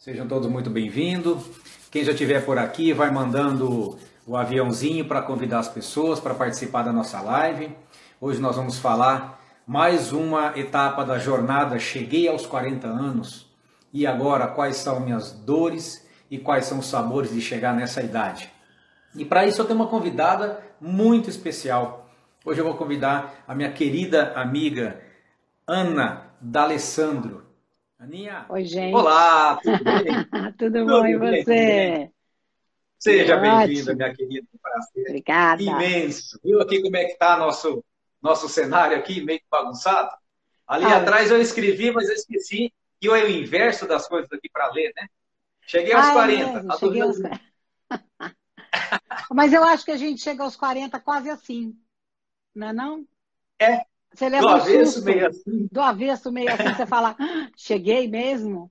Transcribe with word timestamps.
Sejam 0.00 0.26
todos 0.26 0.50
muito 0.50 0.70
bem-vindos. 0.70 1.44
Quem 1.90 2.02
já 2.02 2.12
estiver 2.12 2.42
por 2.42 2.56
aqui, 2.56 2.90
vai 2.90 3.10
mandando 3.10 3.98
o 4.26 4.34
aviãozinho 4.34 5.04
para 5.04 5.20
convidar 5.20 5.58
as 5.58 5.68
pessoas 5.68 6.18
para 6.18 6.32
participar 6.32 6.84
da 6.84 6.90
nossa 6.90 7.20
live. 7.20 7.76
Hoje 8.18 8.40
nós 8.40 8.56
vamos 8.56 8.78
falar 8.78 9.44
mais 9.66 10.10
uma 10.10 10.58
etapa 10.58 11.04
da 11.04 11.18
jornada 11.18 11.78
Cheguei 11.78 12.26
aos 12.28 12.46
40 12.46 12.88
anos 12.88 13.46
e 13.92 14.06
agora 14.06 14.46
quais 14.46 14.76
são 14.76 15.00
minhas 15.00 15.32
dores 15.32 16.08
e 16.30 16.38
quais 16.38 16.64
são 16.64 16.78
os 16.78 16.86
sabores 16.86 17.30
de 17.30 17.42
chegar 17.42 17.76
nessa 17.76 18.02
idade. 18.02 18.50
E 19.14 19.22
para 19.22 19.44
isso 19.44 19.60
eu 19.60 19.66
tenho 19.66 19.78
uma 19.78 19.88
convidada 19.88 20.64
muito 20.80 21.28
especial. 21.28 22.10
Hoje 22.42 22.58
eu 22.58 22.64
vou 22.64 22.74
convidar 22.74 23.44
a 23.46 23.54
minha 23.54 23.70
querida 23.70 24.32
amiga 24.34 24.98
Ana 25.66 26.30
D'Alessandro. 26.40 27.49
Aninha. 28.00 28.46
Oi, 28.48 28.64
gente. 28.64 28.94
Olá, 28.94 29.60
tudo 29.62 29.84
bem? 29.84 29.84
tudo 30.56 30.86
bom, 30.86 31.06
e 31.06 31.18
você? 31.18 32.10
Seja 32.98 33.36
bem-vinda, 33.36 33.94
minha 33.94 34.14
querida. 34.14 34.48
Prazer. 34.62 35.04
Obrigada. 35.06 35.62
Imenso. 35.62 36.40
Viu 36.42 36.62
aqui 36.62 36.80
como 36.80 36.96
é 36.96 37.04
que 37.04 37.12
está 37.12 37.36
nosso, 37.36 37.84
nosso 38.22 38.48
cenário 38.48 38.96
aqui, 38.96 39.22
meio 39.22 39.42
bagunçado? 39.50 40.16
Ali 40.66 40.86
ah, 40.86 40.96
atrás 40.96 41.30
eu 41.30 41.42
escrevi, 41.42 41.90
mas 41.90 42.08
eu 42.08 42.14
esqueci 42.14 42.72
que 42.98 43.08
é 43.08 43.10
o 43.10 43.28
inverso 43.28 43.86
das 43.86 44.08
coisas 44.08 44.32
aqui 44.32 44.48
para 44.50 44.72
ler, 44.72 44.94
né? 44.96 45.06
Cheguei 45.66 45.92
aos 45.92 46.06
ah, 46.06 46.12
40. 46.14 46.58
É, 46.58 46.78
cheguei 46.78 47.02
aos... 47.02 47.18
mas 49.30 49.52
eu 49.52 49.62
acho 49.62 49.84
que 49.84 49.90
a 49.90 49.98
gente 49.98 50.22
chega 50.22 50.42
aos 50.42 50.56
40 50.56 50.98
quase 51.00 51.28
assim, 51.28 51.76
não 52.54 52.68
é 52.68 52.72
não? 52.72 53.06
É, 53.60 53.84
você 54.12 54.28
leva 54.28 54.46
do 54.46 54.48
um 54.48 54.56
avesso 54.56 54.92
susto, 54.92 55.04
meio 55.04 55.26
assim. 55.26 55.68
Do 55.70 55.80
avesso 55.80 56.32
meio 56.32 56.52
assim, 56.52 56.74
você 56.74 56.86
fala, 56.86 57.16
ah, 57.18 57.50
cheguei 57.56 58.08
mesmo? 58.08 58.70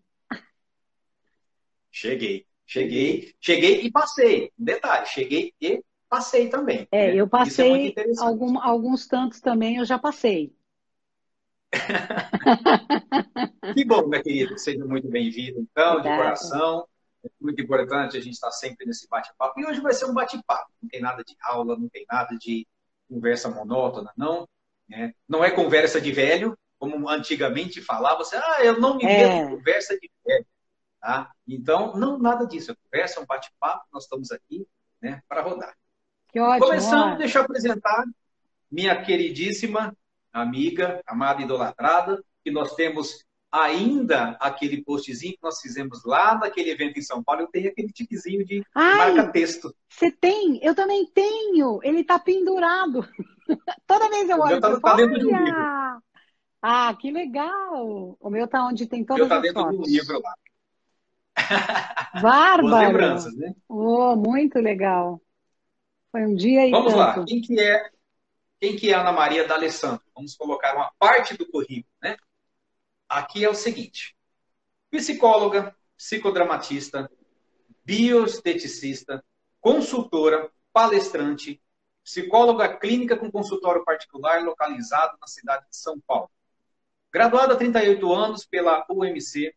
Cheguei, 1.91 2.45
cheguei, 2.66 3.34
cheguei 3.39 3.81
e 3.81 3.91
passei. 3.91 4.52
Detalhe, 4.57 5.05
cheguei 5.05 5.53
e 5.61 5.83
passei 6.09 6.50
também. 6.50 6.88
É, 6.91 7.08
né? 7.08 7.16
eu 7.16 7.25
é 7.25 7.30
passei 7.30 7.94
é 7.95 8.03
algum, 8.19 8.59
alguns 8.59 9.08
tantos 9.08 9.39
também, 9.39 9.78
eu 9.78 9.86
já 9.86 9.97
passei. 9.97 10.53
que 13.75 13.85
bom, 13.85 14.08
minha 14.08 14.23
querida, 14.23 14.58
seja 14.58 14.83
muito 14.85 15.08
bem-vindo, 15.08 15.59
então, 15.59 16.02
de 16.02 16.09
coração. 16.09 16.88
É 17.23 17.30
muito 17.39 17.61
importante 17.61 18.17
a 18.17 18.22
gente 18.22 18.33
estar 18.33 18.52
sempre 18.52 18.85
nesse 18.85 19.08
bate-papo. 19.08 19.59
E 19.59 19.66
hoje 19.66 19.81
vai 19.81 19.94
ser 19.94 20.06
um 20.06 20.13
bate-papo, 20.13 20.72
não 20.81 20.89
tem 20.89 21.02
nada 21.02 21.23
de 21.23 21.35
aula, 21.41 21.78
não 21.78 21.89
tem 21.89 22.06
nada 22.09 22.35
de 22.38 22.66
conversa 23.09 23.50
monótona, 23.50 24.11
não. 24.16 24.47
Né? 24.89 25.13
Não 25.27 25.43
é 25.43 25.51
conversa 25.51 26.01
de 26.01 26.11
velho, 26.11 26.57
como 26.77 27.09
antigamente 27.09 27.81
falava, 27.81 28.23
você, 28.23 28.37
ah, 28.37 28.63
eu 28.63 28.79
não 28.79 28.97
me 28.97 29.05
é. 29.05 29.43
de 29.43 29.49
conversa 29.49 29.99
de 29.99 30.09
velho. 30.25 30.45
Tá? 30.99 31.31
Então, 31.47 31.95
não 31.95 32.17
nada 32.17 32.45
disso. 32.45 32.71
É 32.71 32.75
conversa, 32.75 33.19
é 33.19 33.23
um 33.23 33.25
bate-papo, 33.25 33.85
nós 33.93 34.03
estamos 34.03 34.31
aqui 34.31 34.67
né, 35.01 35.21
para 35.27 35.41
rodar. 35.41 35.75
Que 36.29 36.39
ótimo. 36.39 36.67
Começando, 36.67 37.17
deixa 37.17 37.39
eu 37.39 37.43
apresentar 37.43 38.05
minha 38.71 39.01
queridíssima 39.01 39.95
amiga, 40.31 41.01
amada 41.05 41.41
idolatrada, 41.41 42.23
que 42.43 42.51
nós 42.51 42.75
temos 42.75 43.25
ainda 43.52 44.38
aquele 44.39 44.83
postzinho 44.83 45.33
que 45.33 45.44
nós 45.44 45.59
fizemos 45.59 46.03
lá 46.05 46.38
naquele 46.38 46.69
evento 46.69 47.00
em 47.00 47.02
São 47.02 47.23
Paulo. 47.23 47.42
Eu 47.42 47.47
tenho 47.47 47.69
aquele 47.69 47.91
tiquezinho 47.91 48.45
de 48.45 48.64
marca-texto. 48.75 49.73
Você 49.88 50.11
tem? 50.11 50.59
Eu 50.64 50.75
também 50.75 51.06
tenho. 51.08 51.80
Ele 51.83 52.02
está 52.02 52.19
pendurado. 52.19 53.08
Toda 53.88 54.09
vez 54.09 54.30
eu 54.30 54.39
olho, 54.39 54.59
tá, 54.59 54.80
tá 54.80 54.95
dentro 54.95 55.19
de 55.19 55.25
um 55.25 55.44
livro. 55.44 56.02
Ah, 56.61 56.94
que 57.00 57.09
legal! 57.09 58.17
O 58.19 58.30
meu 58.30 58.47
tá 58.47 58.66
onde 58.66 58.86
tem 58.86 59.06
todas 59.06 59.28
meu 59.28 59.30
tá 59.30 59.41
dentro 59.41 59.63
do 59.63 59.81
livro 59.84 60.22
lá. 60.22 60.36
Bárbaro! 62.22 62.88
lembranças, 62.88 63.34
né? 63.36 63.56
Oh, 63.67 64.16
muito 64.16 64.59
legal. 64.59 65.22
Foi 66.11 66.25
um 66.25 66.36
dia 66.36 66.67
e 66.67 66.72
Vamos 66.72 66.94
tanto. 66.94 67.19
lá. 67.19 67.25
Quem 67.25 67.41
que 67.41 67.59
é 67.59 67.89
quem 68.59 68.75
que 68.75 68.91
é 68.91 68.96
Ana 68.96 69.13
Maria 69.13 69.47
D'Alessandro? 69.47 70.03
Vamos 70.13 70.35
colocar 70.35 70.75
uma 70.75 70.91
parte 71.00 71.38
do 71.38 71.50
currículo, 71.50 71.94
né? 72.02 72.18
Aqui 73.09 73.44
é 73.44 73.50
o 73.50 73.56
seguinte: 73.56 74.16
psicóloga, 74.92 75.75
psicodramatista, 75.97 77.09
bioesteticista, 77.84 79.24
consultora, 79.59 80.52
palestrante, 80.72 81.59
psicóloga 82.03 82.78
clínica 82.78 83.18
com 83.18 83.31
consultório 83.31 83.84
particular 83.84 84.44
localizado 84.44 85.18
na 85.20 85.28
cidade 85.28 85.66
de 85.70 85.75
São 85.75 86.00
Paulo. 86.00 86.30
Graduada 87.12 87.56
há 87.56 87.58
38 87.58 88.14
anos 88.14 88.46
pela 88.46 88.86
UMC, 88.88 89.53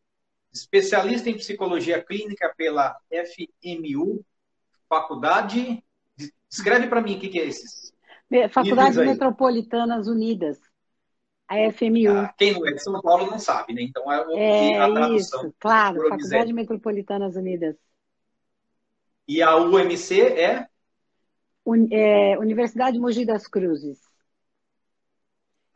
especialista 0.51 1.29
em 1.29 1.37
psicologia 1.37 2.03
clínica 2.03 2.53
pela 2.57 2.99
FMU, 3.11 4.25
Faculdade. 4.89 5.85
Escreve 6.51 6.87
para 6.87 7.03
mim 7.03 7.17
o 7.17 7.21
que, 7.21 7.29
que 7.29 7.39
é 7.39 7.47
esses. 7.47 7.93
Faculdade 8.51 8.97
Metropolitanas 8.99 10.09
Unidas, 10.09 10.59
a 11.53 11.73
FMU. 11.73 12.11
Ah, 12.11 12.35
quem 12.39 12.53
não 12.53 12.67
é 12.67 12.73
de 12.73 12.83
São 12.83 13.01
Paulo 13.03 13.31
não 13.31 13.39
sabe, 13.39 13.75
né? 13.75 13.83
Então 13.83 14.11
é, 14.11 14.73
é 14.73 14.79
a 14.79 14.91
tradução. 14.91 15.41
Isso, 15.41 15.55
claro, 15.59 16.09
Faculdade 16.09 16.53
Metropolitanas 16.53 17.37
Unidas. 17.37 17.77
E 19.29 19.43
a 19.43 19.57
UMC 19.57 20.21
é? 20.21 20.69
é, 21.91 22.39
Universidade 22.39 22.99
Mogi 22.99 23.25
das 23.25 23.47
Cruzes. 23.47 24.01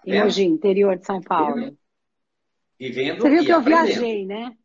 Em 0.04 0.16
é? 0.16 0.24
Mogi, 0.24 0.44
interior 0.44 0.96
de 0.96 1.04
São 1.04 1.20
Paulo. 1.20 1.76
Vivendo 2.78 3.20
Você 3.20 3.30
viu 3.30 3.44
que 3.44 3.52
eu 3.52 3.60
viajei, 3.60 4.26
né? 4.26 4.56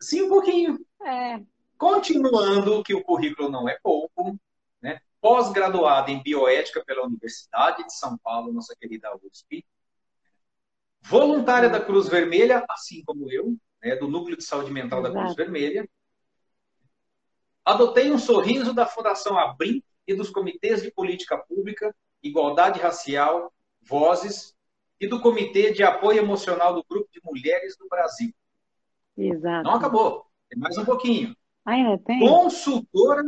Sim, 0.00 0.22
um 0.22 0.28
pouquinho. 0.28 0.78
É. 1.02 1.40
Continuando 1.78 2.82
que 2.82 2.94
o 2.94 3.02
currículo 3.02 3.50
não 3.50 3.68
é 3.68 3.78
pouco, 3.82 4.38
né? 4.80 5.00
Pós-graduada 5.20 6.10
em 6.10 6.22
bioética 6.22 6.84
pela 6.84 7.06
Universidade 7.06 7.84
de 7.84 7.94
São 7.94 8.16
Paulo, 8.18 8.52
nossa 8.52 8.74
querida 8.78 9.14
USP. 9.16 9.64
Voluntária 11.06 11.68
da 11.68 11.80
Cruz 11.80 12.08
Vermelha, 12.08 12.64
assim 12.68 13.02
como 13.04 13.30
eu, 13.30 13.54
né? 13.82 13.94
do 13.94 14.08
Núcleo 14.08 14.38
de 14.38 14.44
Saúde 14.44 14.72
Mental 14.72 15.00
Exato. 15.00 15.14
da 15.14 15.20
Cruz 15.20 15.36
Vermelha. 15.36 15.88
Adotei 17.62 18.10
um 18.10 18.18
sorriso 18.18 18.72
da 18.72 18.86
Fundação 18.86 19.38
Abrim 19.38 19.82
e 20.06 20.14
dos 20.14 20.30
comitês 20.30 20.82
de 20.82 20.90
política 20.90 21.36
pública, 21.36 21.94
igualdade 22.22 22.80
racial, 22.80 23.52
vozes 23.82 24.54
e 24.98 25.06
do 25.06 25.20
comitê 25.20 25.72
de 25.72 25.82
apoio 25.82 26.18
emocional 26.18 26.74
do 26.74 26.84
grupo 26.88 27.08
de 27.12 27.20
mulheres 27.22 27.76
do 27.76 27.86
Brasil. 27.86 28.32
Exato. 29.16 29.64
Não 29.64 29.76
acabou, 29.76 30.26
tem 30.48 30.58
mais 30.58 30.78
um 30.78 30.84
pouquinho. 30.86 31.36
Ainda 31.66 31.98
tem. 31.98 32.18
Consultora, 32.18 33.22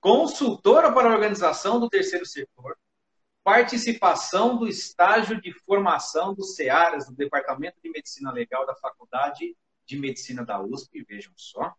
consultora 0.00 0.92
para 0.92 1.08
a 1.08 1.14
organização 1.14 1.80
do 1.80 1.88
terceiro 1.88 2.26
setor, 2.26 2.76
participação 3.46 4.56
do 4.56 4.66
estágio 4.66 5.40
de 5.40 5.52
formação 5.52 6.34
dos 6.34 6.56
CEARAS 6.56 7.06
do 7.06 7.14
Departamento 7.14 7.76
de 7.80 7.88
Medicina 7.88 8.32
Legal 8.32 8.66
da 8.66 8.74
Faculdade 8.74 9.56
de 9.86 9.96
Medicina 9.96 10.44
da 10.44 10.60
USP, 10.60 11.04
vejam 11.08 11.32
só, 11.36 11.72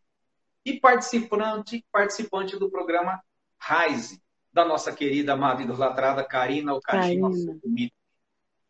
e 0.63 0.79
participante, 0.79 1.85
participante 1.91 2.57
do 2.57 2.71
programa 2.71 3.21
RISE, 3.59 4.23
da 4.53 4.63
nossa 4.63 4.93
querida, 4.93 5.33
amada 5.33 5.61
idolatrada 5.61 6.23
Karina 6.23 6.73
Okajima 6.73 7.33
Fukumita. 7.33 7.93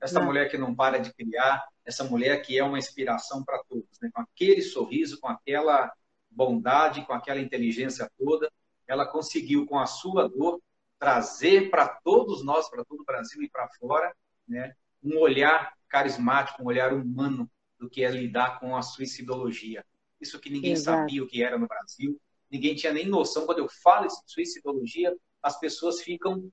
Essa 0.02 0.20
não. 0.20 0.26
mulher 0.26 0.50
que 0.50 0.58
não 0.58 0.74
para 0.74 0.98
de 0.98 1.14
criar, 1.14 1.68
essa 1.86 2.04
mulher 2.04 2.42
que 2.42 2.58
é 2.58 2.64
uma 2.64 2.80
inspiração 2.80 3.44
para 3.44 3.62
todos, 3.70 3.86
né? 4.02 4.10
com 4.12 4.22
aquele 4.22 4.64
sorriso, 4.64 5.20
com 5.20 5.28
aquela 5.28 5.94
bondade, 6.32 7.06
com 7.06 7.14
aquela 7.14 7.40
inteligência 7.40 8.12
toda, 8.18 8.52
ela 8.88 9.06
conseguiu, 9.06 9.68
com 9.68 9.78
a 9.78 9.86
sua 9.86 10.28
dor, 10.28 10.60
trazer 11.00 11.70
para 11.70 11.88
todos 11.88 12.44
nós, 12.44 12.70
para 12.70 12.84
todo 12.84 13.02
o 13.02 13.06
Brasil 13.06 13.42
e 13.42 13.50
para 13.50 13.68
fora, 13.80 14.16
né? 14.48 14.74
um 15.04 15.18
olhar 15.20 15.74
carismático, 15.88 16.62
um 16.62 16.68
olhar 16.68 16.94
humano 16.94 17.50
do 17.78 17.90
que 17.90 18.04
é 18.04 18.10
lidar 18.10 18.60
com 18.60 18.76
a 18.76 18.82
suicidologia. 18.82 19.86
Isso 20.20 20.40
que 20.40 20.50
ninguém 20.50 20.74
Exato. 20.74 21.00
sabia 21.00 21.24
o 21.24 21.28
que 21.28 21.44
era 21.44 21.58
no 21.58 21.68
Brasil, 21.68 22.20
ninguém 22.50 22.76
tinha 22.76 22.92
nem 22.92 23.08
noção. 23.08 23.46
Quando 23.46 23.60
eu 23.60 23.70
falo 23.70 24.08
em 24.08 24.10
suicidologia, 24.26 25.16
as 25.42 25.60
pessoas 25.60 26.02
ficam. 26.02 26.52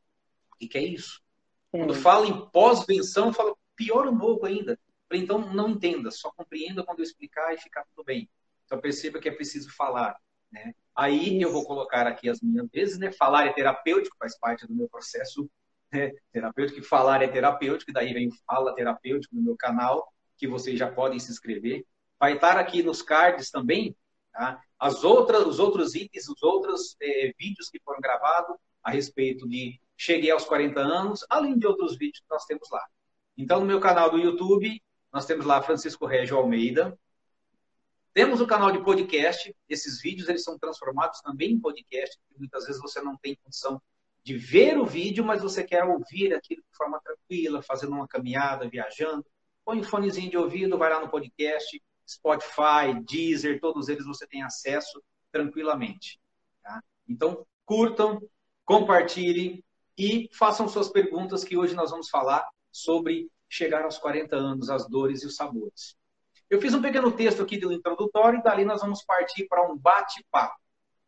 O 0.53 0.57
que, 0.57 0.79
é 0.79 0.83
isso? 0.83 1.23
É. 1.73 1.79
Quando 1.79 1.95
fala 1.95 2.27
em 2.27 2.47
pós-venção, 2.51 3.33
fala 3.33 3.55
pior 3.75 4.07
um 4.07 4.17
pouco 4.17 4.47
ainda. 4.47 4.79
Então, 5.13 5.39
não 5.53 5.71
entenda, 5.71 6.11
só 6.11 6.31
compreenda 6.33 6.83
quando 6.83 6.99
eu 6.99 7.05
explicar 7.05 7.55
e 7.55 7.59
ficar 7.59 7.85
tudo 7.85 8.05
bem. 8.05 8.29
Então, 8.65 8.81
perceba 8.81 9.21
que 9.21 9.29
é 9.29 9.33
preciso 9.33 9.71
falar. 9.71 10.17
Né? 10.53 10.75
Aí 10.97 11.41
eu 11.41 11.51
vou 11.51 11.65
colocar 11.65 12.07
aqui 12.07 12.29
as 12.29 12.41
minhas 12.41 12.69
vezes, 12.73 12.99
né? 12.99 13.13
Falar 13.13 13.47
é 13.47 13.53
terapêutico, 13.53 14.17
faz 14.19 14.39
parte 14.39 14.67
do 14.67 14.75
meu 14.75 14.89
processo 14.89 15.49
né? 15.93 16.13
terapêutico. 16.33 16.83
Falar 16.83 17.23
é 17.23 17.29
terapêutico, 17.29 17.93
daí 17.93 18.13
vem 18.13 18.29
o 18.29 18.35
Fala 18.47 18.75
Terapêutico 18.75 19.35
no 19.35 19.43
meu 19.43 19.57
canal, 19.57 20.07
que 20.37 20.47
vocês 20.47 20.79
já 20.79 20.91
podem 20.91 21.19
se 21.19 21.31
inscrever. 21.31 21.85
Vai 22.19 22.35
estar 22.35 22.57
aqui 22.59 22.83
nos 22.83 23.03
cards 23.03 23.51
também, 23.51 23.97
tá? 24.33 24.61
As 24.79 25.05
outras, 25.05 25.47
os 25.47 25.59
outros 25.59 25.95
itens, 25.95 26.29
os 26.29 26.43
outros 26.43 26.97
é, 27.01 27.33
vídeos 27.39 27.69
que 27.71 27.81
foram 27.85 28.01
gravados, 28.01 28.57
a 28.83 28.91
respeito 28.91 29.49
de 29.49 29.81
cheguei 29.97 30.31
aos 30.31 30.45
40 30.45 30.81
anos, 30.81 31.25
além 31.31 31.59
de 31.59 31.67
outros 31.67 31.97
vídeos 31.97 32.21
que 32.21 32.31
nós 32.31 32.45
temos 32.45 32.69
lá. 32.71 32.85
Então, 33.37 33.61
no 33.61 33.67
meu 33.67 33.81
canal 33.81 34.11
do 34.11 34.19
YouTube, 34.19 34.81
nós 35.13 35.27
temos 35.27 35.47
lá 35.47 35.63
Francisco 35.63 36.07
Régio 36.07 36.37
Almeida. 36.37 36.99
Temos 38.15 38.41
o 38.41 38.47
canal 38.47 38.71
de 38.71 38.81
podcast. 38.85 39.53
Esses 39.69 40.01
vídeos 40.01 40.29
eles 40.29 40.45
são 40.45 40.57
transformados 40.57 41.21
também 41.21 41.51
em 41.51 41.61
podcast. 41.61 42.17
Muitas 42.39 42.65
vezes 42.65 42.81
você 42.81 43.03
não 43.03 43.17
tem 43.17 43.37
condição 43.43 43.83
de 44.23 44.37
ver 44.39 44.79
o 44.79 44.87
vídeo, 44.87 45.25
mas 45.25 45.43
você 45.43 45.65
quer 45.65 45.83
ouvir 45.83 46.33
aquilo 46.33 46.63
de 46.63 46.77
forma 46.77 47.01
tranquila, 47.01 47.61
fazendo 47.61 47.91
uma 47.91 48.07
caminhada, 48.07 48.69
viajando. 48.69 49.27
Põe 49.65 49.81
um 49.81 49.83
fonezinho 49.83 50.31
de 50.31 50.39
ouvido, 50.39 50.79
vai 50.79 50.91
lá 50.91 51.01
no 51.01 51.09
podcast, 51.09 51.83
Spotify, 52.09 53.03
Deezer, 53.05 53.61
todos 53.61 53.89
eles 53.89 54.07
você 54.07 54.29
tem 54.29 54.45
acesso 54.45 55.03
tranquilamente. 55.33 56.21
Tá? 56.63 56.81
Então, 57.09 57.45
curtam, 57.67 58.23
compartilhem 58.65 59.65
e 59.99 60.29
façam 60.33 60.69
suas 60.69 60.89
perguntas, 60.89 61.43
que 61.43 61.57
hoje 61.57 61.75
nós 61.75 61.91
vamos 61.91 62.09
falar 62.09 62.49
sobre 62.71 63.29
chegar 63.49 63.83
aos 63.83 63.99
40 63.99 64.37
anos, 64.37 64.71
as 64.71 64.89
dores 64.89 65.25
e 65.25 65.27
os 65.27 65.35
sabores. 65.35 65.97
Eu 66.51 66.61
fiz 66.61 66.75
um 66.75 66.83
pequeno 66.83 67.11
texto 67.11 67.43
aqui 67.43 67.59
do 67.59 67.73
introdutório 67.73 68.39
e 68.39 68.43
dali 68.43 68.65
nós 68.65 68.81
vamos 68.81 69.03
partir 69.05 69.47
para 69.49 69.67
um 69.71 69.77
bate-papo. 69.77 70.59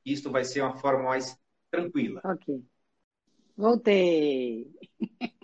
Isto 0.05 0.31
vai 0.31 0.45
ser 0.45 0.63
uma 0.63 0.77
forma 0.77 1.05
mais 1.05 1.37
tranquila. 1.71 2.21
Ok. 2.25 2.63
Voltei. 3.57 4.71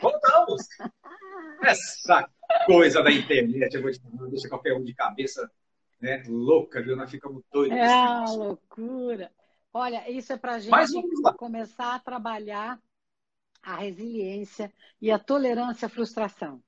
Voltamos! 0.01 0.67
Essa 1.63 2.29
coisa 2.67 3.03
da 3.03 3.11
internet, 3.11 3.75
eu 3.75 3.83
vou 3.83 3.91
te 3.91 4.01
falar, 4.01 4.29
deixa 4.29 4.49
qualquer 4.49 4.75
um 4.75 4.85
de 4.85 4.95
cabeça 4.95 5.51
né, 6.01 6.23
louca, 6.27 6.83
viu? 6.83 6.97
Nós 6.97 7.11
ficamos 7.11 7.43
doidos. 7.53 7.79
É 7.79 7.87
uma 7.87 8.33
loucura. 8.33 9.31
Olha, 9.73 10.11
isso 10.11 10.33
é 10.33 10.37
para 10.37 10.55
a 10.55 10.59
gente 10.59 10.73
começar 11.39 11.95
a 11.95 11.99
trabalhar 11.99 12.79
a 13.63 13.77
resiliência 13.77 14.73
e 15.01 15.11
a 15.11 15.19
tolerância 15.19 15.87
à 15.87 15.89
frustração. 15.89 16.63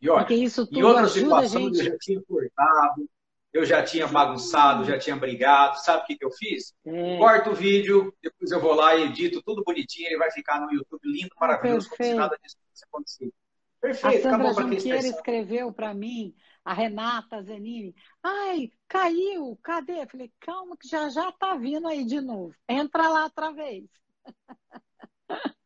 E 0.00 0.08
olha, 0.08 0.20
Porque 0.20 0.34
isso 0.34 0.66
tudo 0.66 0.78
em 0.78 0.82
outras 0.82 1.12
situações 1.12 1.76
gente... 1.76 1.78
eu 1.78 1.84
já 1.84 1.98
tinha 1.98 2.22
cortado, 2.22 3.10
eu 3.52 3.64
já 3.64 3.82
tinha 3.82 4.06
bagunçado, 4.06 4.84
já 4.84 4.98
tinha 4.98 5.16
brigado. 5.16 5.78
Sabe 5.80 6.02
o 6.02 6.06
que, 6.06 6.16
que 6.16 6.24
eu 6.24 6.30
fiz? 6.30 6.72
É. 6.86 7.18
Corto 7.18 7.50
o 7.50 7.54
vídeo, 7.54 8.14
depois 8.22 8.50
eu 8.50 8.60
vou 8.60 8.74
lá 8.74 8.94
e 8.96 9.04
edito 9.04 9.42
tudo 9.42 9.64
bonitinho, 9.64 10.08
ele 10.08 10.18
vai 10.18 10.30
ficar 10.30 10.60
no 10.60 10.72
YouTube 10.72 11.02
lindo, 11.04 11.30
maravilhoso, 11.38 11.88
como 11.90 12.02
se 12.02 12.14
nada 12.14 12.38
disso 12.42 12.56
aconteceu. 12.88 13.32
Perfeito, 13.80 14.28
a 14.28 14.30
Sandra 14.30 14.52
Junqueira 14.52 15.06
escreveu 15.06 15.72
para 15.72 15.94
mim, 15.94 16.34
a 16.64 16.74
Renata 16.74 17.42
Zenini, 17.42 17.94
ai, 18.22 18.70
caiu, 18.86 19.58
cadê? 19.62 20.02
Eu 20.02 20.08
falei, 20.08 20.30
calma 20.38 20.76
que 20.76 20.86
já 20.86 21.08
já 21.08 21.32
tá 21.32 21.56
vindo 21.56 21.88
aí 21.88 22.04
de 22.04 22.20
novo. 22.20 22.54
Entra 22.68 23.08
lá 23.08 23.24
outra 23.24 23.50
vez. 23.52 23.88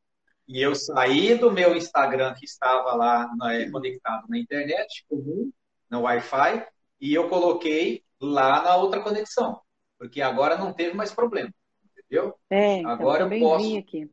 E 0.47 0.61
eu 0.61 0.75
saí 0.75 1.37
do 1.37 1.51
meu 1.51 1.75
Instagram, 1.75 2.35
que 2.35 2.45
estava 2.45 2.95
lá 2.95 3.31
conectado 3.73 4.27
na 4.29 4.39
internet, 4.39 5.05
comum, 5.09 5.51
no 5.91 6.03
Wi-Fi, 6.03 6.67
e 7.01 7.15
eu 7.15 7.29
coloquei 7.29 8.05
lá 8.21 8.63
na 8.63 8.77
outra 8.77 9.01
conexão. 9.01 9.61
Porque 9.99 10.21
agora 10.21 10.59
não 10.59 10.73
teve 10.73 10.95
mais 10.95 11.13
problema. 11.13 11.53
Entendeu? 11.97 12.39
É, 12.51 12.85
agora 12.85 13.25
eu, 13.25 13.33
eu 13.33 13.41
posso. 13.41 13.77
aqui. 13.79 14.11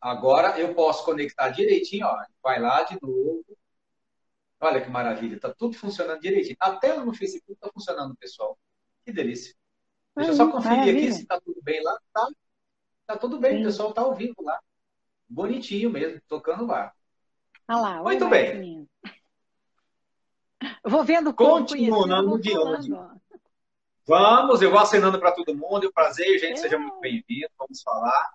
Agora 0.00 0.58
eu 0.60 0.74
posso 0.74 1.04
conectar 1.04 1.50
direitinho, 1.50 2.06
ó. 2.06 2.24
Vai 2.42 2.60
lá 2.60 2.84
de 2.84 2.96
novo. 3.02 3.44
Olha 4.60 4.80
que 4.80 4.90
maravilha, 4.90 5.38
tá 5.38 5.52
tudo 5.56 5.76
funcionando 5.76 6.20
direitinho. 6.20 6.56
Até 6.60 6.96
no 6.96 7.14
Facebook 7.14 7.58
tá 7.60 7.70
funcionando, 7.72 8.16
pessoal. 8.16 8.58
Que 9.04 9.12
delícia. 9.12 9.54
Deixa 10.16 10.32
eu 10.32 10.36
só 10.36 10.50
conferir 10.50 10.78
maravilha. 10.78 11.08
aqui 11.08 11.12
se 11.12 11.26
tá 11.26 11.40
tudo 11.40 11.60
bem 11.62 11.82
lá. 11.82 11.96
Tá, 12.12 12.28
tá 13.08 13.16
tudo 13.16 13.38
bem, 13.38 13.56
Sim. 13.56 13.62
o 13.62 13.64
pessoal 13.64 13.92
tá 13.92 14.02
ao 14.02 14.14
vivo 14.14 14.36
lá. 14.42 14.60
Bonitinho 15.26 15.90
mesmo, 15.90 16.20
tocando 16.28 16.66
lá. 16.66 16.92
Olha 17.66 17.80
lá, 17.80 18.02
Muito 18.02 18.28
bem. 18.28 18.88
Eu 20.84 20.90
vou 20.90 21.04
vendo 21.04 21.32
Continuando 21.32 22.38
de 22.38 22.56
onde. 22.56 22.90
Vamos, 24.06 24.62
eu 24.62 24.70
vou 24.70 24.80
acenando 24.80 25.18
para 25.18 25.32
todo 25.32 25.56
mundo. 25.56 25.84
É 25.84 25.88
um 25.88 25.92
prazer, 25.92 26.38
gente. 26.38 26.54
É. 26.54 26.56
Seja 26.56 26.78
muito 26.78 26.98
bem-vindo. 27.00 27.48
Vamos 27.58 27.82
falar. 27.82 28.32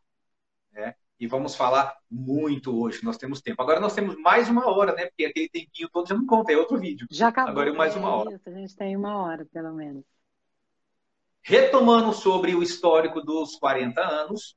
Né? 0.71 0.95
E 1.19 1.27
vamos 1.27 1.55
falar 1.55 1.97
muito 2.09 2.79
hoje. 2.79 3.03
Nós 3.03 3.17
temos 3.17 3.41
tempo. 3.41 3.61
Agora 3.61 3.79
nós 3.79 3.93
temos 3.93 4.15
mais 4.19 4.49
uma 4.49 4.69
hora, 4.69 4.93
né? 4.93 5.07
Porque 5.07 5.25
aquele 5.25 5.49
tempinho 5.49 5.89
todo 5.89 6.07
já 6.07 6.15
não 6.15 6.25
conta, 6.25 6.51
é 6.51 6.57
outro 6.57 6.77
vídeo. 6.77 7.07
Já 7.09 7.29
acabou. 7.29 7.51
Agora 7.51 7.69
é 7.69 7.73
mais 7.73 7.95
uma 7.95 8.15
hora. 8.15 8.35
Isso, 8.35 8.49
a 8.49 8.53
gente 8.53 8.75
tem 8.75 8.95
uma 8.95 9.17
hora, 9.17 9.45
pelo 9.51 9.73
menos. 9.73 10.03
Retomando 11.41 12.13
sobre 12.13 12.55
o 12.55 12.63
histórico 12.63 13.19
dos 13.19 13.55
40 13.55 13.99
anos, 13.99 14.55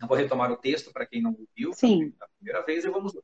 eu 0.00 0.06
vou 0.06 0.16
retomar 0.16 0.50
o 0.50 0.56
texto 0.56 0.92
para 0.92 1.06
quem 1.06 1.22
não 1.22 1.30
ouviu 1.32 1.72
Sim. 1.72 2.10
pela 2.10 2.30
primeira 2.36 2.62
vez 2.64 2.84
e 2.84 2.90
vamos 2.90 3.14
lá. 3.14 3.22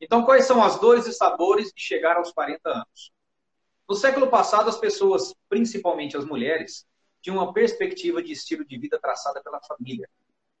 Então, 0.00 0.24
quais 0.24 0.46
são 0.46 0.62
as 0.62 0.80
dores 0.80 1.06
e 1.06 1.12
sabores 1.12 1.72
de 1.72 1.82
chegar 1.82 2.16
aos 2.16 2.32
40 2.32 2.68
anos? 2.68 3.12
No 3.88 3.94
século 3.94 4.28
passado, 4.28 4.68
as 4.68 4.78
pessoas, 4.78 5.34
principalmente 5.48 6.16
as 6.16 6.24
mulheres, 6.24 6.86
tinham 7.20 7.36
uma 7.36 7.52
perspectiva 7.52 8.22
de 8.22 8.32
estilo 8.32 8.64
de 8.64 8.78
vida 8.78 8.98
traçada 8.98 9.42
pela 9.42 9.60
família, 9.60 10.08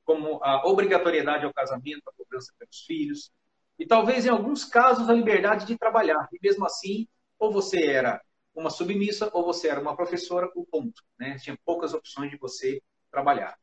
como 0.04 0.40
a 0.42 0.66
obrigatoriedade 0.66 1.44
ao 1.44 1.54
casamento, 1.54 2.02
a 2.08 2.12
cobrança 2.12 2.52
pelos 2.58 2.80
filhos, 2.84 3.30
e 3.78 3.86
talvez 3.86 4.26
em 4.26 4.28
alguns 4.28 4.64
casos 4.64 5.08
a 5.08 5.12
liberdade 5.12 5.64
de 5.64 5.78
trabalhar. 5.78 6.28
E 6.32 6.38
mesmo 6.42 6.66
assim, 6.66 7.08
ou 7.38 7.50
você 7.50 7.82
era 7.82 8.20
uma 8.54 8.68
submissa 8.68 9.30
ou 9.32 9.44
você 9.44 9.68
era 9.68 9.80
uma 9.80 9.96
professora, 9.96 10.50
o 10.54 10.66
ponto. 10.66 11.02
Né? 11.18 11.38
Tinha 11.38 11.58
poucas 11.64 11.94
opções 11.94 12.30
de 12.30 12.36
você 12.36 12.82
trabalhar. 13.10 13.56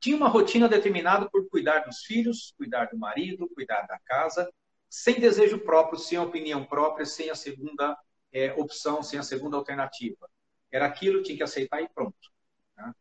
Tinha 0.00 0.16
uma 0.16 0.28
rotina 0.28 0.66
determinada 0.66 1.28
por 1.28 1.46
cuidar 1.48 1.80
dos 1.80 2.00
filhos, 2.04 2.54
cuidar 2.56 2.86
do 2.86 2.98
marido, 2.98 3.48
cuidar 3.54 3.82
da 3.82 3.98
casa, 4.00 4.50
sem 4.88 5.20
desejo 5.20 5.58
próprio, 5.58 5.98
sem 5.98 6.18
opinião 6.18 6.64
própria, 6.64 7.04
sem 7.04 7.28
a 7.28 7.34
segunda 7.34 7.96
é, 8.32 8.52
opção, 8.54 9.02
sem 9.02 9.18
a 9.18 9.22
segunda 9.22 9.58
alternativa. 9.58 10.28
Era 10.72 10.86
aquilo, 10.86 11.22
tinha 11.22 11.36
que 11.36 11.42
aceitar 11.42 11.82
e 11.82 11.88
pronto. 11.88 12.16
Tá? 12.74 12.94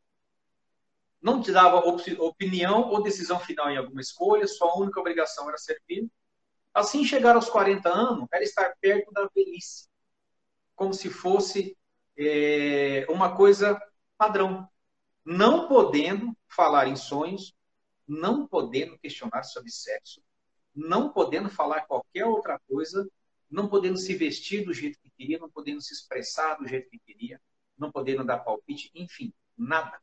Não 1.21 1.41
te 1.41 1.53
dava 1.53 1.77
opinião 1.77 2.89
ou 2.89 3.01
decisão 3.01 3.39
final 3.39 3.71
em 3.71 3.77
alguma 3.77 4.01
escolha, 4.01 4.45
sua 4.45 4.77
única 4.77 4.99
obrigação 4.99 5.47
era 5.47 5.57
servir. 5.57 6.05
Assim, 6.73 7.05
chegar 7.05 7.35
aos 7.35 7.49
40 7.49 7.89
anos 7.89 8.27
era 8.31 8.43
estar 8.43 8.75
perto 8.79 9.11
da 9.11 9.27
velhice, 9.33 9.87
como 10.75 10.93
se 10.93 11.09
fosse 11.09 11.77
é, 12.17 13.05
uma 13.09 13.35
coisa 13.35 13.81
padrão, 14.17 14.69
não 15.25 15.67
podendo 15.67 16.37
falar 16.49 16.87
em 16.87 16.95
sonhos, 16.95 17.53
não 18.07 18.47
podendo 18.47 18.97
questionar 18.97 19.43
sobre 19.43 19.71
sexo, 19.71 20.21
não 20.75 21.11
podendo 21.11 21.49
falar 21.49 21.81
qualquer 21.81 22.25
outra 22.25 22.59
coisa, 22.67 23.07
não 23.49 23.67
podendo 23.67 23.97
se 23.97 24.13
vestir 24.15 24.65
do 24.65 24.73
jeito 24.73 24.99
que 24.99 25.09
queria, 25.11 25.39
não 25.39 25.49
podendo 25.49 25.81
se 25.81 25.93
expressar 25.93 26.55
do 26.55 26.67
jeito 26.67 26.89
que 26.89 26.99
queria, 26.99 27.41
não 27.77 27.91
podendo 27.91 28.23
dar 28.23 28.39
palpite, 28.39 28.91
enfim, 28.93 29.33
nada. 29.57 29.99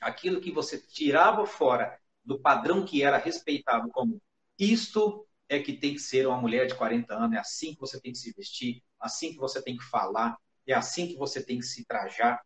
Aquilo 0.00 0.40
que 0.40 0.50
você 0.50 0.78
tirava 0.78 1.46
fora 1.46 1.98
do 2.24 2.38
padrão 2.38 2.84
que 2.84 3.02
era 3.02 3.18
respeitado 3.18 3.88
como 3.90 4.20
isto 4.58 5.26
é 5.48 5.58
que 5.60 5.72
tem 5.72 5.94
que 5.94 6.00
ser 6.00 6.26
uma 6.26 6.40
mulher 6.40 6.66
de 6.66 6.74
40 6.74 7.14
anos, 7.14 7.36
é 7.36 7.38
assim 7.38 7.74
que 7.74 7.80
você 7.80 8.00
tem 8.00 8.12
que 8.12 8.18
se 8.18 8.32
vestir, 8.32 8.82
assim 8.98 9.32
que 9.32 9.38
você 9.38 9.60
tem 9.60 9.76
que 9.76 9.84
falar, 9.84 10.36
é 10.66 10.72
assim 10.72 11.08
que 11.08 11.16
você 11.16 11.42
tem 11.42 11.58
que 11.58 11.66
se 11.66 11.84
trajar, 11.84 12.40